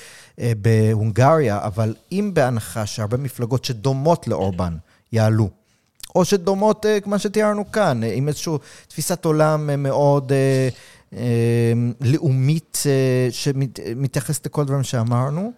אה, 0.40 0.52
בהונגריה, 0.62 1.58
אבל 1.64 1.94
אם 2.12 2.30
בהנחה 2.34 2.86
שהרבה 2.86 3.16
מפלגות 3.16 3.64
שדומות 3.64 4.28
לאורבן 4.28 4.76
יעלו, 5.12 5.59
או 6.14 6.24
שדומות, 6.24 6.86
אה, 6.86 7.00
כמו 7.00 7.18
שתיארנו 7.18 7.72
כאן, 7.72 8.04
אה, 8.04 8.12
עם 8.14 8.28
איזושהי 8.28 8.52
תפיסת 8.88 9.24
עולם 9.24 9.70
אה, 9.70 9.76
מאוד 9.76 10.32
לאומית 12.00 12.82
שמתייחסת 13.30 14.46
לכל 14.46 14.64
דברים 14.64 14.82
שאמרנו. 14.82 15.52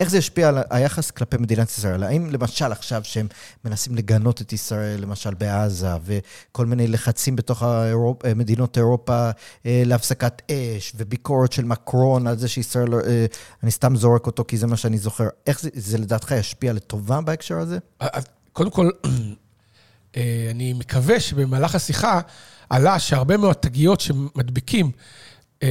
איך 0.00 0.10
זה 0.10 0.18
ישפיע 0.18 0.48
על 0.48 0.58
היחס 0.70 1.10
כלפי 1.10 1.36
מדינת 1.36 1.68
ישראל? 1.68 2.02
האם 2.02 2.30
למשל 2.30 2.72
עכשיו 2.72 3.00
שהם 3.04 3.26
מנסים 3.64 3.94
לגנות 3.94 4.40
את 4.40 4.52
ישראל, 4.52 5.00
למשל 5.00 5.34
בעזה, 5.34 5.88
וכל 6.04 6.66
מיני 6.66 6.88
לחצים 6.88 7.36
בתוך 7.36 7.62
האירופ, 7.62 8.26
מדינות 8.26 8.78
אירופה 8.78 9.30
להפסקת 9.64 10.42
אש, 10.50 10.92
וביקורת 10.96 11.52
של 11.52 11.64
מקרון 11.64 12.26
על 12.26 12.38
זה 12.38 12.48
שישראל, 12.48 12.88
אני 13.62 13.70
סתם 13.70 13.96
זורק 13.96 14.26
אותו 14.26 14.44
כי 14.48 14.56
זה 14.56 14.66
מה 14.66 14.76
שאני 14.76 14.98
זוכר, 14.98 15.28
איך 15.46 15.60
זה, 15.60 15.70
זה 15.74 15.98
לדעתך 15.98 16.30
ישפיע 16.30 16.72
לטובה 16.72 17.20
בהקשר 17.20 17.58
הזה? 17.58 17.78
קודם 18.52 18.70
כל, 18.70 18.90
אני 20.50 20.72
מקווה 20.72 21.20
שבמהלך 21.20 21.74
השיחה 21.74 22.20
עלה 22.70 22.98
שהרבה 22.98 23.36
מאוד 23.36 23.54
תגיות 23.54 24.00
שמדביקים 24.00 24.90
אה, 25.62 25.68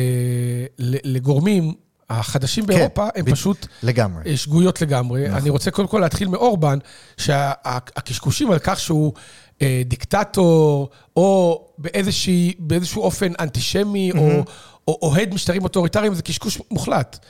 לגורמים 0.80 1.74
החדשים 2.10 2.66
כן, 2.66 2.74
באירופה, 2.74 3.08
כן, 3.16 3.26
ב... 3.26 3.32
פשוט... 3.32 3.68
לגמרי. 3.84 4.24
אה, 4.26 4.38
שגויות 4.38 4.82
לגמרי. 4.82 5.28
נכון. 5.28 5.38
אני 5.38 5.50
רוצה 5.50 5.72
קודם 5.72 5.88
כל 5.88 6.00
להתחיל 6.00 6.28
מאורבן, 6.28 6.80
שהקשקושים 7.18 8.52
על 8.52 8.60
כך 8.60 8.80
שהוא 8.80 9.14
אה, 9.62 9.82
דיקטטור, 9.86 10.90
או 11.16 11.62
באיזשה, 11.78 12.32
באיזשהו 12.60 13.02
אופן 13.02 13.32
אנטישמי, 13.40 14.12
mm-hmm. 14.12 14.18
או, 14.18 14.44
או 14.88 15.00
אוהד 15.02 15.34
משטרים 15.34 15.64
אוטוריטריים, 15.64 16.14
זה 16.14 16.22
קשקוש 16.22 16.62
מוחלט. 16.72 17.26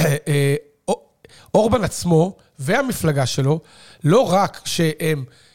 אה, 0.00 0.16
אה, 0.28 0.54
אורבן 1.54 1.84
עצמו 1.84 2.36
והמפלגה 2.58 3.26
שלו, 3.26 3.60
לא 4.04 4.32
רק 4.32 4.60
שהם... 4.64 4.94
אה, 5.00 5.08
אה, 5.08 5.47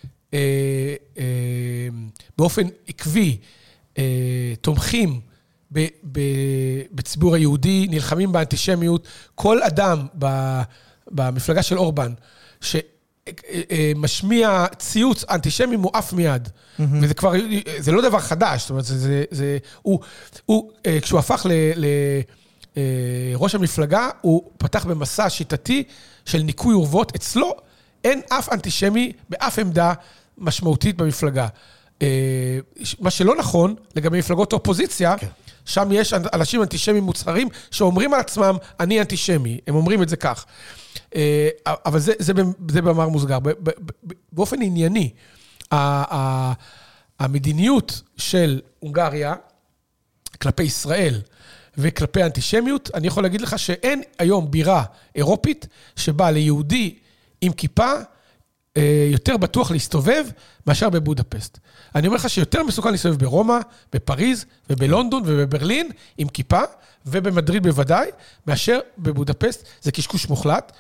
באופן 2.38 2.68
עקבי 2.88 3.38
אה, 3.98 4.54
תומכים 4.62 5.22
בציבור 6.92 7.36
היהודי, 7.36 7.88
נלחמים 7.90 8.32
באנטישמיות. 8.32 9.08
כל 9.36 9.64
אדם 9.64 10.08
במפלגה 11.12 11.64
של 11.64 11.78
אורבן, 11.78 12.14
שמשמיע 12.62 14.66
ציוץ 14.78 15.26
אנטישמי 15.30 15.76
מועף 15.76 16.14
מיד. 16.14 16.48
Mm-hmm. 16.48 16.82
וזה 17.02 17.14
כבר, 17.14 17.32
זה 17.80 17.92
לא 17.92 18.02
דבר 18.02 18.20
חדש, 18.20 18.62
זאת 18.62 18.70
אומרת, 18.70 18.86
זה, 18.86 18.98
זה, 18.98 19.24
זה 19.32 19.58
הוא, 19.82 20.00
הוא, 20.46 20.72
כשהוא 21.02 21.20
הפך 21.20 21.46
ל... 21.50 21.52
ל 21.76 21.86
ראש 23.36 23.56
המפלגה, 23.56 24.10
הוא 24.22 24.52
פתח 24.58 24.86
במסע 24.86 25.30
שיטתי 25.30 25.84
של 26.26 26.42
ניקוי 26.42 26.74
אורוות. 26.74 27.16
אצלו 27.16 27.56
אין 28.04 28.22
אף 28.30 28.54
אנטישמי 28.54 29.12
באף 29.30 29.60
עמדה 29.60 29.94
משמעותית 30.38 30.98
במפלגה. 30.98 31.48
אה, 32.02 32.60
מה 33.00 33.12
שלא 33.12 33.36
נכון 33.36 33.76
לגבי 33.96 34.20
מפלגות 34.20 34.54
האופוזיציה, 34.54 35.18
כן. 35.18 35.28
שם 35.66 35.90
יש 35.92 36.14
אנשים 36.14 36.62
אנטישמים 36.62 37.04
מוצהרים 37.04 37.48
שאומרים 37.72 38.14
על 38.14 38.20
עצמם, 38.20 38.56
אני 38.80 39.00
אנטישמי, 39.00 39.60
הם 39.68 39.76
אומרים 39.76 40.04
את 40.04 40.10
זה 40.10 40.16
כך. 40.16 40.46
אה, 41.16 41.50
אבל 41.68 42.00
זה, 42.00 42.14
זה, 42.20 42.34
זה 42.70 42.82
במאמר 42.82 43.10
מוסגר. 43.10 43.38
באופן 44.32 44.62
ענייני, 44.62 45.10
המדיניות 47.20 48.02
של 48.18 48.62
הונגריה 48.80 49.34
כלפי 50.42 50.64
ישראל 50.64 51.22
וכלפי 51.78 52.22
האנטישמיות, 52.22 52.90
אני 52.94 53.08
יכול 53.08 53.24
להגיד 53.24 53.42
לך 53.42 53.60
שאין 53.60 54.02
היום 54.20 54.52
בירה 54.52 54.84
אירופית 55.16 55.68
שבה 55.96 56.32
ליהודי 56.32 56.96
עם 57.42 57.52
כיפה 57.52 57.92
יותר 59.12 59.38
בטוח 59.38 59.72
להסתובב 59.72 60.26
מאשר 60.68 60.90
בבודפסט. 60.90 61.60
אני 61.96 62.08
אומר 62.08 62.16
לך 62.18 62.30
שיותר 62.30 62.64
מסוכן 62.64 62.92
להסתובב 62.92 63.20
ברומא, 63.20 63.60
בפריז 63.94 64.46
ובלונדון 64.70 65.24
ובברלין 65.26 65.90
עם 66.18 66.28
כיפה, 66.28 66.62
ובמדריד 67.06 67.64
בוודאי, 67.64 68.10
מאשר 68.48 68.80
בבודפסט. 68.98 69.66
זה 69.82 69.92
קשקוש 69.92 70.30
מוחלט. 70.30 70.72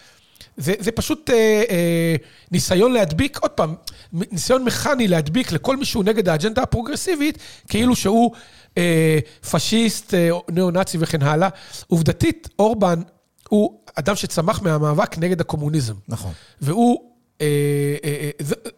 זה, 0.57 0.73
זה 0.79 0.91
פשוט 0.91 1.29
אה, 1.29 1.63
אה, 1.69 2.15
ניסיון 2.51 2.93
להדביק, 2.93 3.37
עוד 3.37 3.51
פעם, 3.51 3.75
ניסיון 4.13 4.63
מכני 4.63 5.07
להדביק 5.07 5.51
לכל 5.51 5.77
מי 5.77 5.85
שהוא 5.85 6.03
נגד 6.03 6.29
האג'נדה 6.29 6.61
הפרוגרסיבית, 6.61 7.37
כאילו 7.67 7.95
שהוא 7.95 8.31
אה, 8.77 9.19
פשיסט, 9.51 10.13
אה, 10.13 10.29
ניאו-נאצי 10.49 10.97
וכן 10.99 11.21
הלאה. 11.21 11.49
עובדתית, 11.87 12.49
אורבן 12.59 13.01
הוא 13.49 13.79
אדם 13.95 14.15
שצמח 14.15 14.61
מהמאבק 14.61 15.17
נגד 15.17 15.41
הקומוניזם. 15.41 15.93
נכון. 16.07 16.33
והוא 16.61 16.99
אה, 16.99 16.99
אה, 16.99 17.07
אה, 17.07 17.12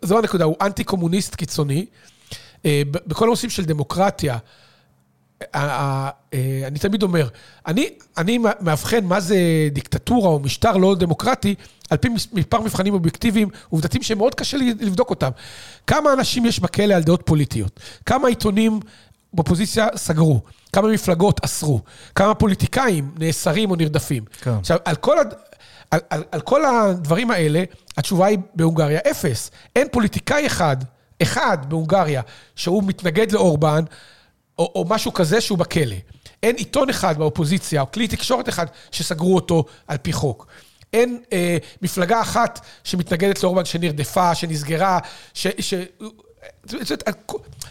זו 0.02 0.18
הנקודה, 0.18 0.44
הוא 0.44 0.56
אנטי-קומוניסט 0.61 1.36
קיצוני. 1.36 1.86
בכל 2.84 3.26
הנושאים 3.26 3.49
של 3.49 3.65
דמוקרטיה, 3.65 4.38
אני 5.53 6.80
תמיד 6.80 7.03
אומר, 7.03 7.27
אני, 7.68 7.90
אני 8.18 8.38
מאבחן 8.38 9.06
מה 9.06 9.19
זה 9.19 9.38
דיקטטורה 9.72 10.30
או 10.30 10.40
משטר 10.40 10.77
לא 10.77 10.95
דמוקרטי, 10.95 11.56
על 11.90 11.98
פי 11.98 12.10
מספר 12.10 12.61
מבחנים 12.61 12.94
אובייקטיביים, 12.94 13.49
עובדתיים 13.69 14.03
שמאוד 14.03 14.36
קשה 14.36 14.57
לבדוק 14.57 15.10
אותם. 15.10 15.30
כמה 15.88 16.14
אנשים 16.14 16.45
יש 16.45 16.60
בכלא 16.60 16.94
על 16.94 17.03
דעות 17.03 17.22
פוליטיות? 17.26 17.80
כמה 18.06 18.27
עיתונים 18.27 18.80
באופוזיציה 19.34 19.88
סגרו? 19.95 20.41
כמה 20.73 20.88
מפלגות 20.88 21.44
אסרו? 21.45 21.82
כמה 22.15 22.34
פוליטיקאים 22.34 23.11
נאסרים 23.19 23.72
או 23.72 23.76
נרדפים? 23.76 24.26
כן. 24.41 24.52
עכשיו, 24.52 24.77
על 24.86 24.95
כל. 24.95 25.18
על, 25.91 25.99
על, 26.09 26.23
על 26.31 26.41
כל 26.41 26.65
הדברים 26.65 27.31
האלה, 27.31 27.63
התשובה 27.97 28.25
היא 28.25 28.37
בהונגריה 28.55 28.99
אפס. 29.11 29.51
אין 29.75 29.87
פוליטיקאי 29.91 30.47
אחד, 30.47 30.77
אחד 31.21 31.57
בהונגריה, 31.67 32.21
שהוא 32.55 32.83
מתנגד 32.83 33.31
לאורבן, 33.31 33.83
או, 34.59 34.71
או 34.75 34.85
משהו 34.89 35.13
כזה 35.13 35.41
שהוא 35.41 35.57
בכלא. 35.57 35.95
אין 36.43 36.55
עיתון 36.55 36.89
אחד 36.89 37.17
באופוזיציה, 37.17 37.81
או 37.81 37.91
כלי 37.91 38.07
תקשורת 38.07 38.49
אחד, 38.49 38.65
שסגרו 38.91 39.35
אותו 39.35 39.65
על 39.87 39.97
פי 39.97 40.13
חוק. 40.13 40.47
אין 40.93 41.19
אה, 41.33 41.57
מפלגה 41.81 42.21
אחת 42.21 42.59
שמתנגדת 42.83 43.43
לאורבן 43.43 43.65
שנרדפה, 43.65 44.35
שנסגרה, 44.35 44.99
ש... 45.33 45.47
ש... 45.59 45.73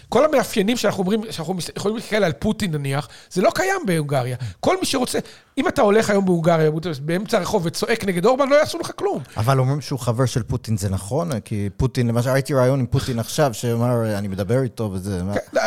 כל 0.08 0.24
המאפיינים 0.24 0.76
שאנחנו 0.76 1.00
אומרים, 1.00 1.22
שאנחנו 1.30 1.58
יכולים 1.76 1.96
להסתכל 1.96 2.24
על 2.24 2.32
פוטין 2.32 2.72
נניח, 2.72 3.08
זה 3.30 3.42
לא 3.42 3.50
קיים 3.54 3.80
בהונגריה. 3.86 4.36
כל 4.60 4.76
מי 4.80 4.86
שרוצה, 4.86 5.18
אם 5.58 5.68
אתה 5.68 5.82
הולך 5.82 6.10
היום 6.10 6.24
בהונגריה, 6.24 6.70
באמצע 7.02 7.38
הרחוב 7.38 7.66
וצועק 7.66 8.04
נגד 8.04 8.26
אורבן, 8.26 8.48
לא 8.48 8.54
יעשו 8.54 8.78
לך 8.78 8.90
כלום. 8.96 9.22
אבל 9.36 9.58
אומרים 9.58 9.80
שהוא 9.80 9.98
חבר 9.98 10.26
של 10.26 10.42
פוטין, 10.42 10.76
זה 10.76 10.88
נכון? 10.88 11.40
כי 11.40 11.68
פוטין, 11.76 12.06
למשל, 12.06 12.30
ראיתי 12.30 12.54
רעיון 12.54 12.80
עם 12.80 12.86
פוטין 12.86 13.18
עכשיו, 13.18 13.54
שאמר, 13.54 14.18
אני 14.18 14.28
מדבר 14.28 14.62
איתו 14.62 14.90
וזה... 14.92 15.20
כן, 15.34 15.58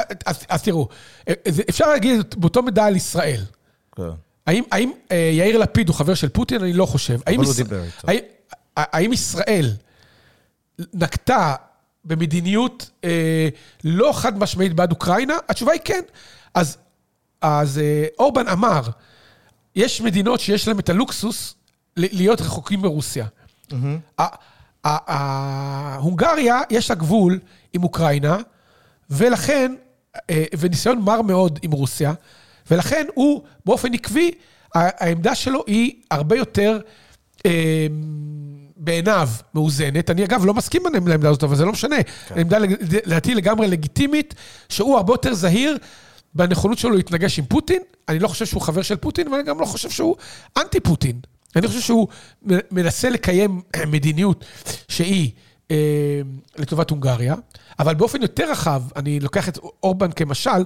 אז 0.49 0.63
תראו, 0.63 0.87
אפשר 1.69 1.87
להגיד 1.87 2.35
באותו 2.37 2.61
מידע 2.61 2.85
על 2.85 2.95
ישראל. 2.95 3.41
כן. 3.95 4.03
האם 4.47 4.91
אה, 5.11 5.31
יאיר 5.33 5.57
לפיד 5.57 5.87
הוא 5.87 5.95
חבר 5.95 6.13
של 6.13 6.29
פוטין? 6.29 6.61
אני 6.61 6.73
לא 6.73 6.85
חושב. 6.85 7.19
אבל 7.27 7.35
הוא 7.35 7.53
דיבר 7.55 7.83
איתו. 7.83 8.07
האם 8.77 9.13
ישראל 9.13 9.73
נקטה 10.93 11.55
במדיניות 12.07 12.89
אה, 13.03 13.49
לא 13.83 14.11
חד 14.13 14.39
משמעית 14.39 14.73
בעד 14.73 14.91
אוקראינה? 14.91 15.37
התשובה 15.49 15.71
היא 15.71 15.81
כן. 15.83 16.01
אז, 16.53 16.77
אז 17.41 17.79
אה, 17.79 18.05
אורבן 18.19 18.47
אמר, 18.47 18.81
יש 19.75 20.01
מדינות 20.01 20.39
שיש 20.39 20.67
להן 20.67 20.79
את 20.79 20.89
הלוקסוס 20.89 21.55
להיות 21.97 22.41
רחוקים 22.41 22.81
מרוסיה. 22.81 23.25
Mm-hmm. 23.71 24.19
הונגריה, 25.97 26.61
יש 26.69 26.89
לה 26.89 26.95
גבול 26.95 27.39
עם 27.73 27.83
אוקראינה, 27.83 28.37
ולכן, 29.09 29.75
אה, 30.29 30.43
וניסיון 30.59 31.01
מר 31.01 31.21
מאוד 31.21 31.59
עם 31.61 31.71
רוסיה, 31.71 32.13
ולכן 32.71 33.05
הוא, 33.13 33.41
באופן 33.65 33.93
עקבי, 33.93 34.31
העמדה 34.73 35.35
שלו 35.35 35.63
היא 35.67 35.93
הרבה 36.11 36.35
יותר... 36.37 36.79
אה, 38.87 38.93
בעיניו 38.93 39.29
מאוזנת. 39.53 40.09
אני 40.09 40.25
אגב 40.25 40.45
לא 40.45 40.53
מסכים 40.53 40.81
לעמדה 41.05 41.29
הזאת, 41.29 41.43
אבל 41.43 41.55
זה 41.55 41.65
לא 41.65 41.71
משנה. 41.71 42.03
כן. 42.03 42.39
עמדה 42.39 42.57
לדעתי 43.05 43.35
לגמרי 43.35 43.67
לגיטימית, 43.67 44.33
שהוא 44.69 44.97
הרבה 44.97 45.13
יותר 45.13 45.33
זהיר 45.33 45.77
בנכונות 46.33 46.77
שלו 46.77 46.91
להתנגש 46.91 47.39
עם 47.39 47.45
פוטין. 47.45 47.81
אני 48.09 48.19
לא 48.19 48.27
חושב 48.27 48.45
שהוא 48.45 48.61
חבר 48.61 48.81
של 48.81 48.95
פוטין, 48.95 49.27
ואני 49.27 49.43
גם 49.43 49.59
לא 49.59 49.65
חושב 49.65 49.89
שהוא 49.89 50.15
אנטי 50.57 50.79
פוטין. 50.79 51.19
אני 51.55 51.67
חושב 51.67 51.79
שהוא 51.79 52.07
מנסה 52.71 53.09
לקיים 53.09 53.61
מדיניות 53.93 54.45
שהיא 54.87 55.31
אה, 55.71 56.21
לטובת 56.57 56.89
הונגריה, 56.89 57.35
אבל 57.79 57.95
באופן 57.95 58.21
יותר 58.21 58.51
רחב, 58.51 58.83
אני 58.95 59.19
לוקח 59.19 59.49
את 59.49 59.57
אורבן 59.83 60.11
כמשל, 60.11 60.63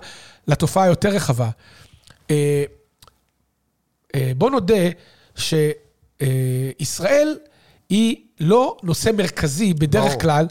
לתופעה 0.48 0.84
היותר 0.84 1.10
רחבה. 1.10 1.50
אה, 2.32 2.64
אה, 4.16 4.32
בוא 4.38 4.52
נודה 4.52 4.84
שישראל 5.36 7.38
היא 7.92 8.16
לא 8.40 8.78
נושא 8.84 9.10
מרכזי 9.18 9.74
בדרך. 9.74 10.22
כלל 10.22 10.48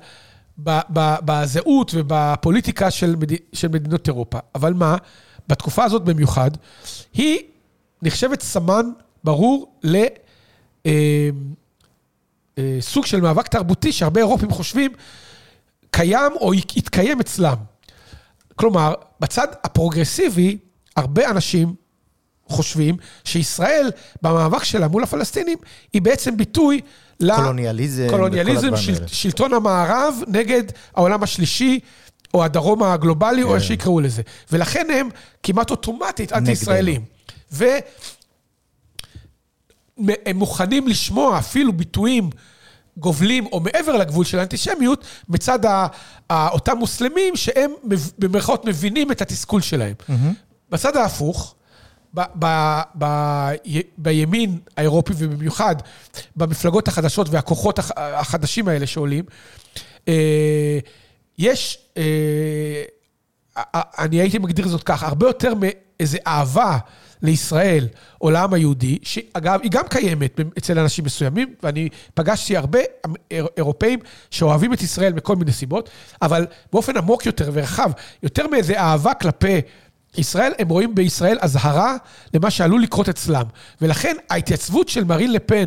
בזהות 1.24 1.90
ובפוליטיקה 1.94 2.90
של, 2.90 3.16
מד... 3.16 3.32
של 3.52 3.68
מדינות 3.68 4.08
אירופה. 4.08 4.38
אבל 4.54 4.72
מה, 4.72 4.96
בתקופה 5.48 5.84
הזאת 5.84 6.04
במיוחד, 6.04 6.50
היא 7.14 7.38
נחשבת 8.02 8.42
סמן 8.42 8.86
ברור 9.24 9.72
ל... 9.82 9.96
אה, 10.86 11.30
אה, 12.58 12.78
סוג 12.80 13.06
של 13.06 13.20
מאבק 13.20 13.48
תרבותי 13.48 13.92
שהרבה 13.92 14.20
אירופים 14.20 14.50
חושבים 14.50 14.92
קיים 15.90 16.32
או 16.40 16.54
יתקיים 16.54 17.20
אצלם. 17.20 17.56
כלומר, 18.56 18.94
בצד 19.20 19.48
הפרוגרסיבי, 19.64 20.58
הרבה 20.96 21.30
אנשים 21.30 21.74
חושבים 22.46 22.96
שישראל, 23.24 23.90
במאבק 24.22 24.64
שלה 24.64 24.88
מול 24.88 25.02
הפלסטינים, 25.02 25.58
היא 25.92 26.02
בעצם 26.02 26.36
ביטוי 26.36 26.80
קולוניאליזם. 27.36 28.06
קולוניאליזם, 28.10 28.76
של, 28.76 29.06
שלטון 29.06 29.54
המערב 29.54 30.14
נגד 30.26 30.62
העולם 30.94 31.22
השלישי, 31.22 31.80
או 32.34 32.44
הדרום 32.44 32.82
הגלובלי, 32.82 33.42
כן. 33.42 33.48
או 33.48 33.54
איך 33.54 33.64
שיקראו 33.64 34.00
לזה. 34.00 34.22
ולכן 34.52 34.86
הם 34.92 35.08
כמעט 35.42 35.70
אוטומטית 35.70 36.32
אנטי-ישראלים. 36.32 37.02
והם 37.50 37.82
מוכנים 40.34 40.88
לשמוע 40.88 41.38
אפילו 41.38 41.72
ביטויים 41.72 42.30
גובלים 42.96 43.46
או 43.46 43.60
מעבר 43.60 43.96
לגבול 43.96 44.24
של 44.24 44.38
האנטישמיות, 44.38 45.04
מצד 45.28 45.58
אותם 46.30 46.76
מוסלמים 46.76 47.36
שהם 47.36 47.70
במרכאות 48.18 48.64
מבינים 48.64 49.12
את 49.12 49.22
התסכול 49.22 49.60
שלהם. 49.60 49.94
Mm-hmm. 50.00 50.12
בצד 50.70 50.96
ההפוך, 50.96 51.54
ב, 52.14 52.20
ב, 52.38 52.46
ב, 52.98 53.06
בימין 53.98 54.58
האירופי 54.76 55.12
ובמיוחד 55.16 55.76
במפלגות 56.36 56.88
החדשות 56.88 57.28
והכוחות 57.30 57.78
החדשים 57.96 58.68
האלה 58.68 58.86
שעולים, 58.86 59.24
אה, 60.08 60.78
יש, 61.38 61.78
אה, 61.96 62.82
אני 63.98 64.20
הייתי 64.20 64.38
מגדיר 64.38 64.68
זאת 64.68 64.82
כך, 64.82 65.02
הרבה 65.02 65.26
יותר 65.26 65.52
מאיזה 65.54 66.18
אהבה 66.26 66.78
לישראל 67.22 67.88
או 68.20 68.30
לעם 68.30 68.54
היהודי, 68.54 68.98
שאגב, 69.02 69.60
היא 69.62 69.70
גם 69.70 69.88
קיימת 69.88 70.40
אצל 70.58 70.78
אנשים 70.78 71.04
מסוימים, 71.04 71.54
ואני 71.62 71.88
פגשתי 72.14 72.56
הרבה 72.56 72.78
אירופאים 73.56 73.98
שאוהבים 74.30 74.72
את 74.72 74.82
ישראל 74.82 75.12
מכל 75.12 75.36
מיני 75.36 75.52
סיבות, 75.52 75.90
אבל 76.22 76.46
באופן 76.72 76.96
עמוק 76.96 77.26
יותר 77.26 77.50
ורחב, 77.52 77.90
יותר 78.22 78.46
מאיזה 78.46 78.80
אהבה 78.80 79.14
כלפי... 79.14 79.60
ישראל, 80.18 80.52
הם 80.58 80.68
רואים 80.68 80.94
בישראל 80.94 81.38
אזהרה 81.40 81.96
למה 82.34 82.50
שעלול 82.50 82.82
לקרות 82.82 83.08
אצלם. 83.08 83.44
ולכן 83.80 84.16
ההתייצבות 84.30 84.88
של 84.88 85.04
מרין 85.04 85.32
לפן, 85.32 85.64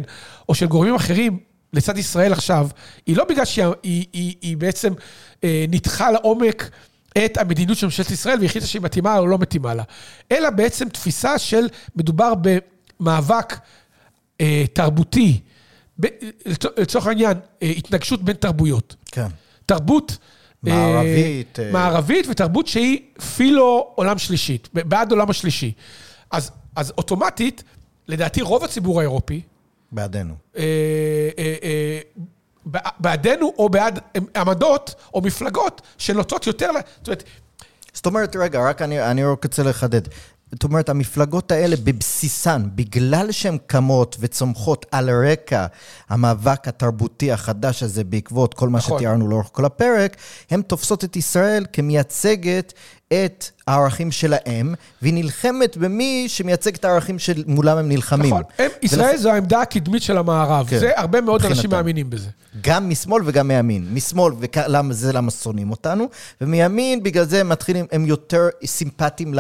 או 0.50 0.56
של 0.56 0.66
גורמים 0.66 0.96
אחרים 0.96 1.40
לצד 1.74 1.98
ישראל 1.98 2.34
עכשיו, 2.34 2.68
היא 3.06 3.18
לא 3.18 3.24
בגלל 3.24 3.46
שהיא 3.46 3.66
היא, 3.84 4.06
היא, 4.14 4.36
היא 4.42 4.58
בעצם 4.58 4.94
אה, 5.44 5.66
ניתחה 5.70 6.12
לעומק 6.12 6.70
את 7.26 7.38
המדיניות 7.38 7.78
של 7.78 7.86
ממשלת 7.86 8.12
ישראל 8.12 8.42
והחליטה 8.42 8.68
שהיא 8.68 8.82
מתאימה 8.82 9.18
או 9.18 9.28
לא 9.28 9.38
מתאימה 9.38 9.74
לה, 9.74 9.84
אלא 10.32 10.50
בעצם 10.50 10.90
תפיסה 10.90 11.40
של 11.40 11.68
מדובר 11.96 12.34
במאבק 13.00 13.58
אה, 14.42 14.66
תרבותי, 14.74 15.40
ב, 16.00 16.08
לצורך 16.78 17.08
העניין, 17.08 17.38
אה, 17.64 17.68
התנגשות 17.78 18.24
בין 18.24 18.36
תרבויות. 18.36 18.96
כן. 19.12 19.28
תרבות... 19.66 20.18
מערבית. 20.64 21.60
אה, 21.60 21.72
מערבית 21.72 22.26
ותרבות 22.30 22.68
שהיא 22.68 23.00
פילו 23.36 23.92
עולם 23.96 24.18
שלישית, 24.18 24.70
בעד 24.74 25.12
עולם 25.12 25.30
השלישי. 25.30 25.72
אז, 26.32 26.52
אז 26.76 26.94
אוטומטית, 26.98 27.64
לדעתי 28.08 28.42
רוב 28.42 28.64
הציבור 28.64 29.00
האירופי... 29.00 29.42
בעדנו. 29.92 30.36
אה, 30.58 30.64
אה, 31.38 31.56
אה, 31.64 32.00
בעדנו 33.00 33.54
או 33.58 33.70
בעד 33.70 34.00
עמדות 34.36 34.96
או 35.14 35.22
מפלגות 35.22 35.82
שנוטות 35.98 36.48
יותר, 36.48 36.70
זאת 36.98 37.08
אומרת... 37.08 37.24
זאת 37.94 38.06
אומרת, 38.06 38.36
רגע, 38.36 38.70
רק 38.70 38.82
אני, 38.82 39.12
אני 39.12 39.24
רק 39.24 39.44
רוצה 39.44 39.64
לחדד. 39.64 40.02
זאת 40.54 40.64
אומרת, 40.64 40.90
המפלגות 40.90 41.52
האלה 41.52 41.76
בבסיסן, 41.84 42.68
בגלל 42.76 43.32
שהן 43.32 43.58
קמות 43.68 44.16
וצומחות 44.20 44.86
על 44.92 45.10
רקע 45.10 45.66
המאבק 46.10 46.68
התרבותי 46.68 47.32
החדש 47.32 47.84
הזה 47.84 48.04
בעקבות 48.04 48.54
כל 48.54 48.70
מה 48.70 48.78
נכון. 48.78 48.98
שתיארנו 48.98 49.28
לאורך 49.28 49.50
כל 49.52 49.66
הפרק, 49.66 50.18
הן 50.52 50.62
תופסות 50.62 51.04
את 51.04 51.16
ישראל 51.16 51.66
כמייצגת 51.74 52.74
את 53.14 53.50
הערכים 53.68 54.12
שלהם, 54.12 54.74
והיא 55.02 55.14
נלחמת 55.14 55.78
במי 55.78 56.26
שמייצג 56.28 56.76
את 56.76 56.86
הערכים 56.86 57.20
שמולם 57.20 57.78
הם 57.78 57.90
נלחמים. 57.90 58.34
נכון, 58.34 58.44
הם, 58.58 58.70
ישראל 58.82 59.10
ולכ... 59.10 59.20
זו 59.20 59.30
העמדה 59.30 59.62
הקדמית 59.62 60.04
של 60.04 60.18
המערב. 60.18 60.68
כן, 60.70 60.80
זה, 60.80 60.92
הרבה 60.96 61.22
מאוד 61.22 61.36
מבחינתם. 61.36 61.58
אנשים 61.58 61.70
מאמינים 61.70 62.10
בזה. 62.10 62.30
גם 62.62 62.90
משמאל 62.90 63.22
וגם 63.26 63.48
מימין. 63.48 63.88
משמאל, 63.94 64.34
וזה 64.90 65.14
למה 65.14 65.32
שונאים 65.32 65.72
אותנו, 65.72 66.10
ומימין, 66.42 67.04
בגלל 67.04 67.26
זה 67.26 67.42
הם 67.42 67.50
מתחילים, 67.50 67.86
הם 67.92 68.06
יותר 68.06 68.48
סימפטיים 68.66 69.34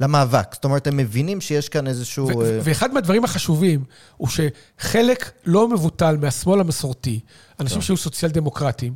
למאבק. 0.00 0.54
זאת 0.54 0.64
אומרת, 0.64 0.86
הם 0.86 0.96
מבינים 0.96 1.40
שיש 1.40 1.68
כאן 1.68 1.86
איזשהו... 1.86 2.26
ו- 2.26 2.32
uh... 2.32 2.36
ואחד 2.62 2.94
מהדברים 2.94 3.24
החשובים 3.24 3.84
הוא 4.16 4.28
שחלק 4.28 5.30
לא 5.44 5.68
מבוטל 5.68 6.16
מהשמאל 6.16 6.60
המסורתי, 6.60 7.20
אנשים 7.60 7.78
כן. 7.78 7.82
שהיו 7.82 7.96
סוציאל 7.96 8.30
דמוקרטיים, 8.30 8.94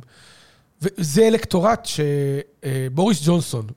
וזה 0.81 1.27
אלקטורט 1.27 1.85
שבוריס 1.85 3.19
ג'ונסון, 3.25 3.67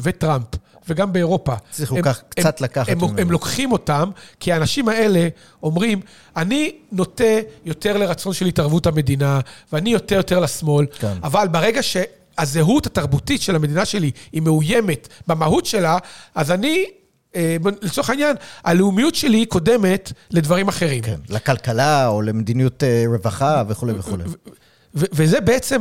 וטראמפ, 0.00 0.46
וגם 0.88 1.12
באירופה. 1.12 1.54
צריכו 1.70 1.96
הם, 1.96 2.02
כך 2.02 2.22
קצת 2.28 2.60
הם, 2.60 2.64
לקחת 2.64 2.88
הם, 2.88 3.04
הם, 3.04 3.18
הם 3.18 3.30
לוקחים 3.30 3.72
אותם, 3.72 4.10
כי 4.40 4.52
האנשים 4.52 4.88
האלה 4.88 5.28
אומרים, 5.62 6.00
אני 6.36 6.72
נוטה 6.92 7.24
יותר 7.64 7.96
לרצון 7.96 8.32
של 8.32 8.46
התערבות 8.46 8.86
המדינה, 8.86 9.40
ואני 9.72 9.90
יותר 9.90 10.16
יותר 10.16 10.40
לשמאל, 10.40 10.86
כן. 10.98 11.12
אבל 11.22 11.48
ברגע 11.48 11.80
שהזהות 11.82 12.86
התרבותית 12.86 13.42
של 13.42 13.56
המדינה 13.56 13.84
שלי 13.84 14.10
היא 14.32 14.42
מאוימת 14.42 15.08
במהות 15.26 15.66
שלה, 15.66 15.98
אז 16.34 16.50
אני 16.50 16.86
אה, 17.36 17.56
לצורך 17.82 18.10
העניין, 18.10 18.36
הלאומיות 18.64 19.14
שלי 19.14 19.46
קודמת 19.46 20.12
לדברים 20.30 20.68
אחרים. 20.68 21.02
כן, 21.02 21.16
לכלכלה 21.28 22.08
או 22.08 22.22
למדיניות 22.22 22.84
אה, 22.84 23.04
רווחה 23.06 23.62
וכולי 23.68 23.92
וכולי. 23.92 24.24
וזה 24.94 25.40
בעצם, 25.40 25.80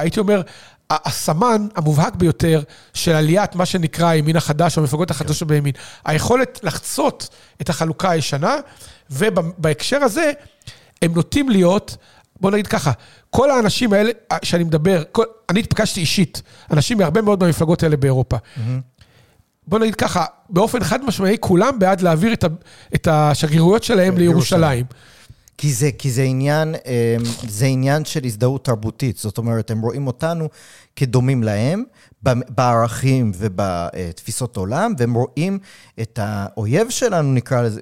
הייתי 0.00 0.20
אומר, 0.20 0.42
הסמן 0.90 1.66
המובהק 1.76 2.14
ביותר 2.14 2.62
של 2.94 3.12
עליית 3.12 3.54
מה 3.54 3.66
שנקרא 3.66 4.06
הימין 4.06 4.36
החדש, 4.36 4.76
או 4.76 4.82
המפלגות 4.82 5.10
החדשות 5.10 5.48
כן. 5.48 5.54
בימין. 5.54 5.72
היכולת 6.04 6.60
לחצות 6.62 7.28
את 7.60 7.68
החלוקה 7.68 8.10
הישנה, 8.10 8.56
ובהקשר 9.10 10.02
הזה, 10.02 10.32
הם 11.02 11.14
נוטים 11.14 11.48
להיות, 11.48 11.96
בוא 12.40 12.50
נגיד 12.50 12.66
ככה, 12.66 12.92
כל 13.30 13.50
האנשים 13.50 13.92
האלה 13.92 14.10
שאני 14.42 14.64
מדבר, 14.64 15.02
כל, 15.12 15.24
אני 15.48 15.60
התפגשתי 15.60 16.00
אישית, 16.00 16.42
אנשים 16.70 16.98
מהרבה 16.98 17.22
מאוד 17.22 17.42
מהמפלגות 17.42 17.82
האלה 17.82 17.96
באירופה. 17.96 18.36
Mm-hmm. 18.36 18.60
בוא 19.66 19.78
נגיד 19.78 19.94
ככה, 19.94 20.24
באופן 20.50 20.84
חד 20.84 21.04
משמעי, 21.04 21.36
כולם 21.40 21.78
בעד 21.78 22.00
להעביר 22.00 22.32
את, 22.32 22.44
ה, 22.44 22.48
את 22.94 23.08
השגרירויות 23.10 23.84
שלהם 23.84 24.18
לירושלים. 24.18 24.84
כי 25.58 25.72
זה, 25.72 25.90
כי 25.98 26.10
זה 26.10 26.22
עניין, 26.22 26.74
אמ, 26.74 27.24
זה 27.48 27.66
עניין 27.66 28.04
של 28.04 28.24
הזדהות 28.24 28.64
תרבותית. 28.64 29.16
זאת 29.16 29.38
אומרת, 29.38 29.70
הם 29.70 29.80
רואים 29.80 30.06
אותנו 30.06 30.48
כדומים 30.96 31.42
להם, 31.42 31.84
בערכים 32.48 33.32
ובתפיסות 33.34 34.56
עולם, 34.56 34.94
והם 34.98 35.14
רואים 35.14 35.58
את 36.00 36.18
האויב 36.22 36.90
שלנו, 36.90 37.32
נקרא 37.32 37.62
לזה, 37.62 37.80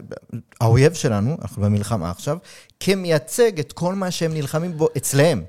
האויב 0.61 0.95
שלנו, 0.95 1.37
אנחנו 1.43 1.63
במלחמה 1.63 2.11
עכשיו, 2.11 2.39
כמייצג 2.81 3.59
את 3.61 3.73
כל 3.73 3.95
מה 3.95 4.11
שהם 4.11 4.35
נלחמים 4.35 4.77
בו 4.77 4.89
אצלם. 4.97 5.43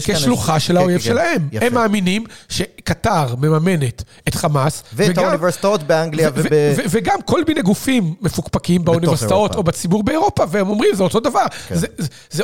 כשלוחה 0.00 0.60
של 0.60 0.76
האויב 0.76 1.00
כן, 1.00 1.04
כן, 1.04 1.10
שלהם. 1.10 1.48
יפה. 1.52 1.66
הם 1.66 1.74
מאמינים 1.74 2.24
שקטר 2.48 3.34
מממנת 3.36 4.02
את 4.28 4.34
חמאס. 4.34 4.82
ואת 4.92 5.18
האוניברסיטאות 5.18 5.82
באנגליה 5.82 6.30
וב... 6.34 6.46
וגם 6.90 7.22
כל 7.22 7.42
מיני 7.48 7.62
גופים 7.62 8.14
מפוקפקים 8.20 8.84
באוניברסיטאות 8.84 9.54
או 9.54 9.62
בציבור 9.62 10.02
באירופה, 10.02 10.44
והם 10.48 10.68
אומרים, 10.68 10.94
זה 10.94 11.02
אותו 11.02 11.20
דבר. 11.20 11.44
כן. 11.68 11.74
זה 12.30 12.42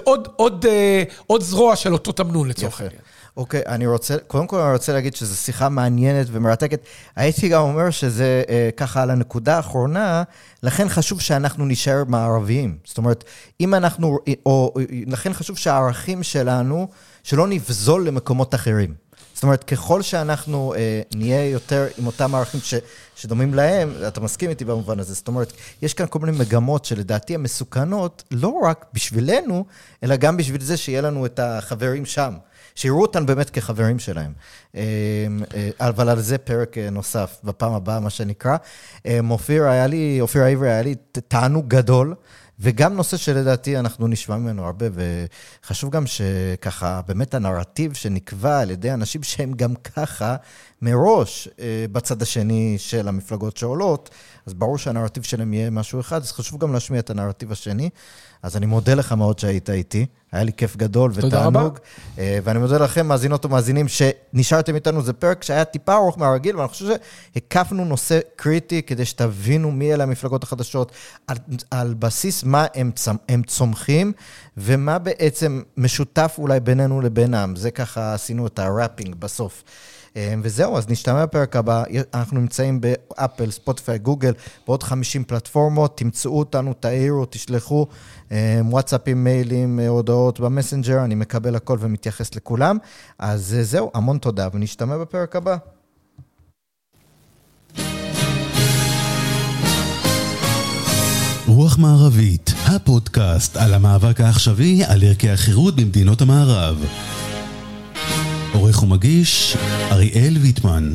אה, 0.65 1.03
עוד 1.27 1.43
זרוע 1.43 1.77
של 1.77 1.93
אותו 1.93 2.13
תמנון 2.13 2.49
לצורך 2.49 2.81
העניין. 2.81 3.01
אוקיי, 3.37 3.63
אני 3.67 3.87
רוצה, 3.87 4.17
קודם 4.27 4.47
כל 4.47 4.61
אני 4.61 4.73
רוצה 4.73 4.93
להגיד 4.93 5.17
שזו 5.17 5.37
שיחה 5.37 5.69
מעניינת 5.69 6.27
ומרתקת. 6.31 6.81
הייתי 7.17 7.49
גם 7.49 7.63
אומר 7.63 7.91
שזה 7.91 8.43
אה, 8.49 8.71
ככה 8.77 9.03
על 9.03 9.11
הנקודה 9.11 9.57
האחרונה, 9.57 10.23
לכן 10.63 10.89
חשוב 10.89 11.21
שאנחנו 11.21 11.67
נישאר 11.67 12.03
מערביים. 12.09 12.77
זאת 12.85 12.99
אומרת, 12.99 13.25
אם 13.61 13.75
אנחנו, 13.75 14.19
או 14.47 14.75
לכן 15.07 15.33
חשוב 15.33 15.59
שהערכים 15.59 16.23
שלנו, 16.23 16.89
שלא 17.23 17.47
נבזול 17.47 18.07
למקומות 18.07 18.55
אחרים. 18.55 18.95
זאת 19.35 19.43
אומרת, 19.43 19.65
ככל 19.65 20.03
שאנחנו 20.03 20.75
אה, 20.75 21.03
נהיה 21.15 21.51
יותר 21.51 21.87
עם 21.99 22.07
אותם 22.07 22.35
ערכים 22.35 22.61
ש, 22.61 22.75
שדומים 23.17 23.55
להם, 23.55 23.93
אתה 24.09 24.21
מסכים 24.21 24.51
איתי 24.51 24.65
במובן 24.65 25.01
הזה, 25.01 25.15
זאת 25.15 25.29
אומרת, 25.29 25.53
יש 25.83 25.95
כאן 25.95 26.07
כל 26.11 26.19
מיני 26.19 26.39
מגמות 26.39 26.85
שלדעתי 26.85 27.35
הן 27.35 27.43
מסוכנות, 27.43 28.25
לא 28.31 28.49
רק 28.49 28.85
בשבילנו, 28.93 29.65
אלא 30.03 30.17
גם 30.17 30.37
בשביל 30.37 30.61
זה 30.61 30.77
שיהיה 30.77 31.01
לנו 31.01 31.27
את 31.27 31.39
החברים 31.39 32.07
שם. 32.07 32.35
שיראו 32.75 33.03
אותנו 33.03 33.27
באמת 33.27 33.51
כחברים 33.51 33.99
שלהם. 33.99 34.33
אה, 34.77 34.83
אה, 35.55 35.71
אבל 35.81 36.09
על 36.09 36.21
זה 36.21 36.39
פרק 36.39 36.79
אה, 36.79 36.91
נוסף 36.91 37.39
בפעם 37.45 37.73
הבאה, 37.73 38.01
מה 38.01 38.11
שנקרא. 38.11 38.57
אופיר 39.31 39.65
היה 39.65 39.87
לי, 39.87 40.19
אופיר 40.21 40.43
העברי 40.43 40.71
היה 40.71 40.83
לי 40.83 40.95
תענוג 41.29 41.69
גדול. 41.69 42.15
וגם 42.63 42.95
נושא 42.95 43.17
שלדעתי 43.17 43.79
אנחנו 43.79 44.09
נשמע 44.09 44.37
ממנו 44.37 44.67
הרבה, 44.67 44.87
וחשוב 44.93 45.91
גם 45.91 46.05
שככה, 46.07 47.01
באמת 47.07 47.35
הנרטיב 47.35 47.95
שנקבע 47.95 48.61
על 48.61 48.71
ידי 48.71 48.93
אנשים 48.93 49.23
שהם 49.23 49.53
גם 49.53 49.75
ככה 49.75 50.37
מראש 50.83 51.49
בצד 51.93 52.23
השני 52.23 52.75
של 52.79 53.09
המפלגות 53.09 53.57
שעולות, 53.57 54.11
אז 54.47 54.55
ברור 54.55 54.79
שהנרטיב 54.79 55.23
שלהם 55.23 55.53
יהיה 55.53 55.71
משהו 55.71 56.01
אחד, 56.01 56.23
אז 56.23 56.33
חשוב 56.33 56.61
גם 56.61 56.73
להשמיע 56.73 57.01
את 57.01 57.11
הנרטיב 57.11 57.53
השני. 57.53 57.91
אז 58.43 58.57
אני 58.57 58.67
מודה 58.67 58.95
לך 58.95 59.13
מאוד 59.13 59.39
שהיית 59.39 59.71
איתי, 59.71 60.07
היה 60.33 60.45
לי 60.45 60.53
כיף 60.53 60.77
גדול 60.77 61.11
ותענוג. 61.15 61.79
אה, 62.19 62.39
ואני 62.45 62.59
מודה 62.59 62.79
לכם, 62.79 63.07
מאזינות 63.07 63.45
ומאזינים, 63.45 63.87
שנשארתם 63.89 64.75
איתנו. 64.75 65.03
זה 65.03 65.13
פרק 65.13 65.43
שהיה 65.43 65.65
טיפה 65.65 65.95
ארוך 65.95 66.19
מהרגיל, 66.19 66.57
ואני 66.57 66.69
חושב 66.69 66.87
שהקפנו 67.35 67.85
נושא 67.85 68.21
קריטי 68.37 68.83
כדי 68.83 69.05
שתבינו 69.05 69.71
מי 69.71 69.95
אלה 69.95 70.05
המפלגות 70.05 70.43
החדשות, 70.43 70.93
על, 71.27 71.37
על 71.71 71.95
בסיס 71.95 72.45
מה 72.45 72.67
הם, 72.75 72.91
הם 73.29 73.43
צומחים, 73.43 74.13
ומה 74.57 74.99
בעצם 74.99 75.63
משותף 75.77 76.35
אולי 76.39 76.61
בינינו 76.61 77.01
לבינם. 77.01 77.57
זה 77.57 77.71
ככה 77.71 78.15
עשינו 78.15 78.47
את 78.47 78.59
ה 78.59 78.65
wrapping 78.65 79.15
בסוף. 79.15 79.65
אה, 80.17 80.35
וזהו, 80.43 80.77
אז 80.77 80.89
נשתמע 80.89 81.27
בפרק 81.27 81.57
הבא. 81.57 81.85
אנחנו 82.15 82.41
נמצאים 82.41 82.81
באפל, 82.81 83.51
ספוטיפיי, 83.51 83.99
גוגל, 83.99 84.33
בעוד 84.67 84.83
50 84.83 85.25
פלטפורמות. 85.25 85.97
תמצאו 85.97 86.39
אותנו, 86.39 86.75
תעירו, 86.75 87.27
תשלחו 87.31 87.87
אה, 88.33 88.61
וואטסאפים, 88.65 89.25
מיילים, 89.25 89.81
אה, 89.81 89.89
הודעות 89.89 90.41
במסנג'ר, 90.41 91.05
אני 91.05 91.15
מקבל 91.15 91.57
הכל 91.57 91.77
ומתייחס 91.81 92.35
לכולם. 92.35 92.79
אז 93.19 93.57
זהו, 93.63 93.91
המון 93.95 94.19
תודה, 94.19 94.49
ונשתמע 94.53 94.99
בפרק 94.99 95.37
הבא. 95.37 95.57
רוח 101.47 101.79
מערבית, 101.79 102.51
הפודקאסט 102.67 103.57
על 103.57 103.75
המאבק 103.75 104.21
העכשווי 104.21 104.85
על 104.85 105.03
ערכי 105.03 105.31
החירות 105.31 105.77
במדינות 105.77 106.21
המערב. 106.21 106.85
עורך 108.53 108.83
ומגיש, 108.83 109.57
אריאל 109.91 110.37
ויטמן. 110.41 110.95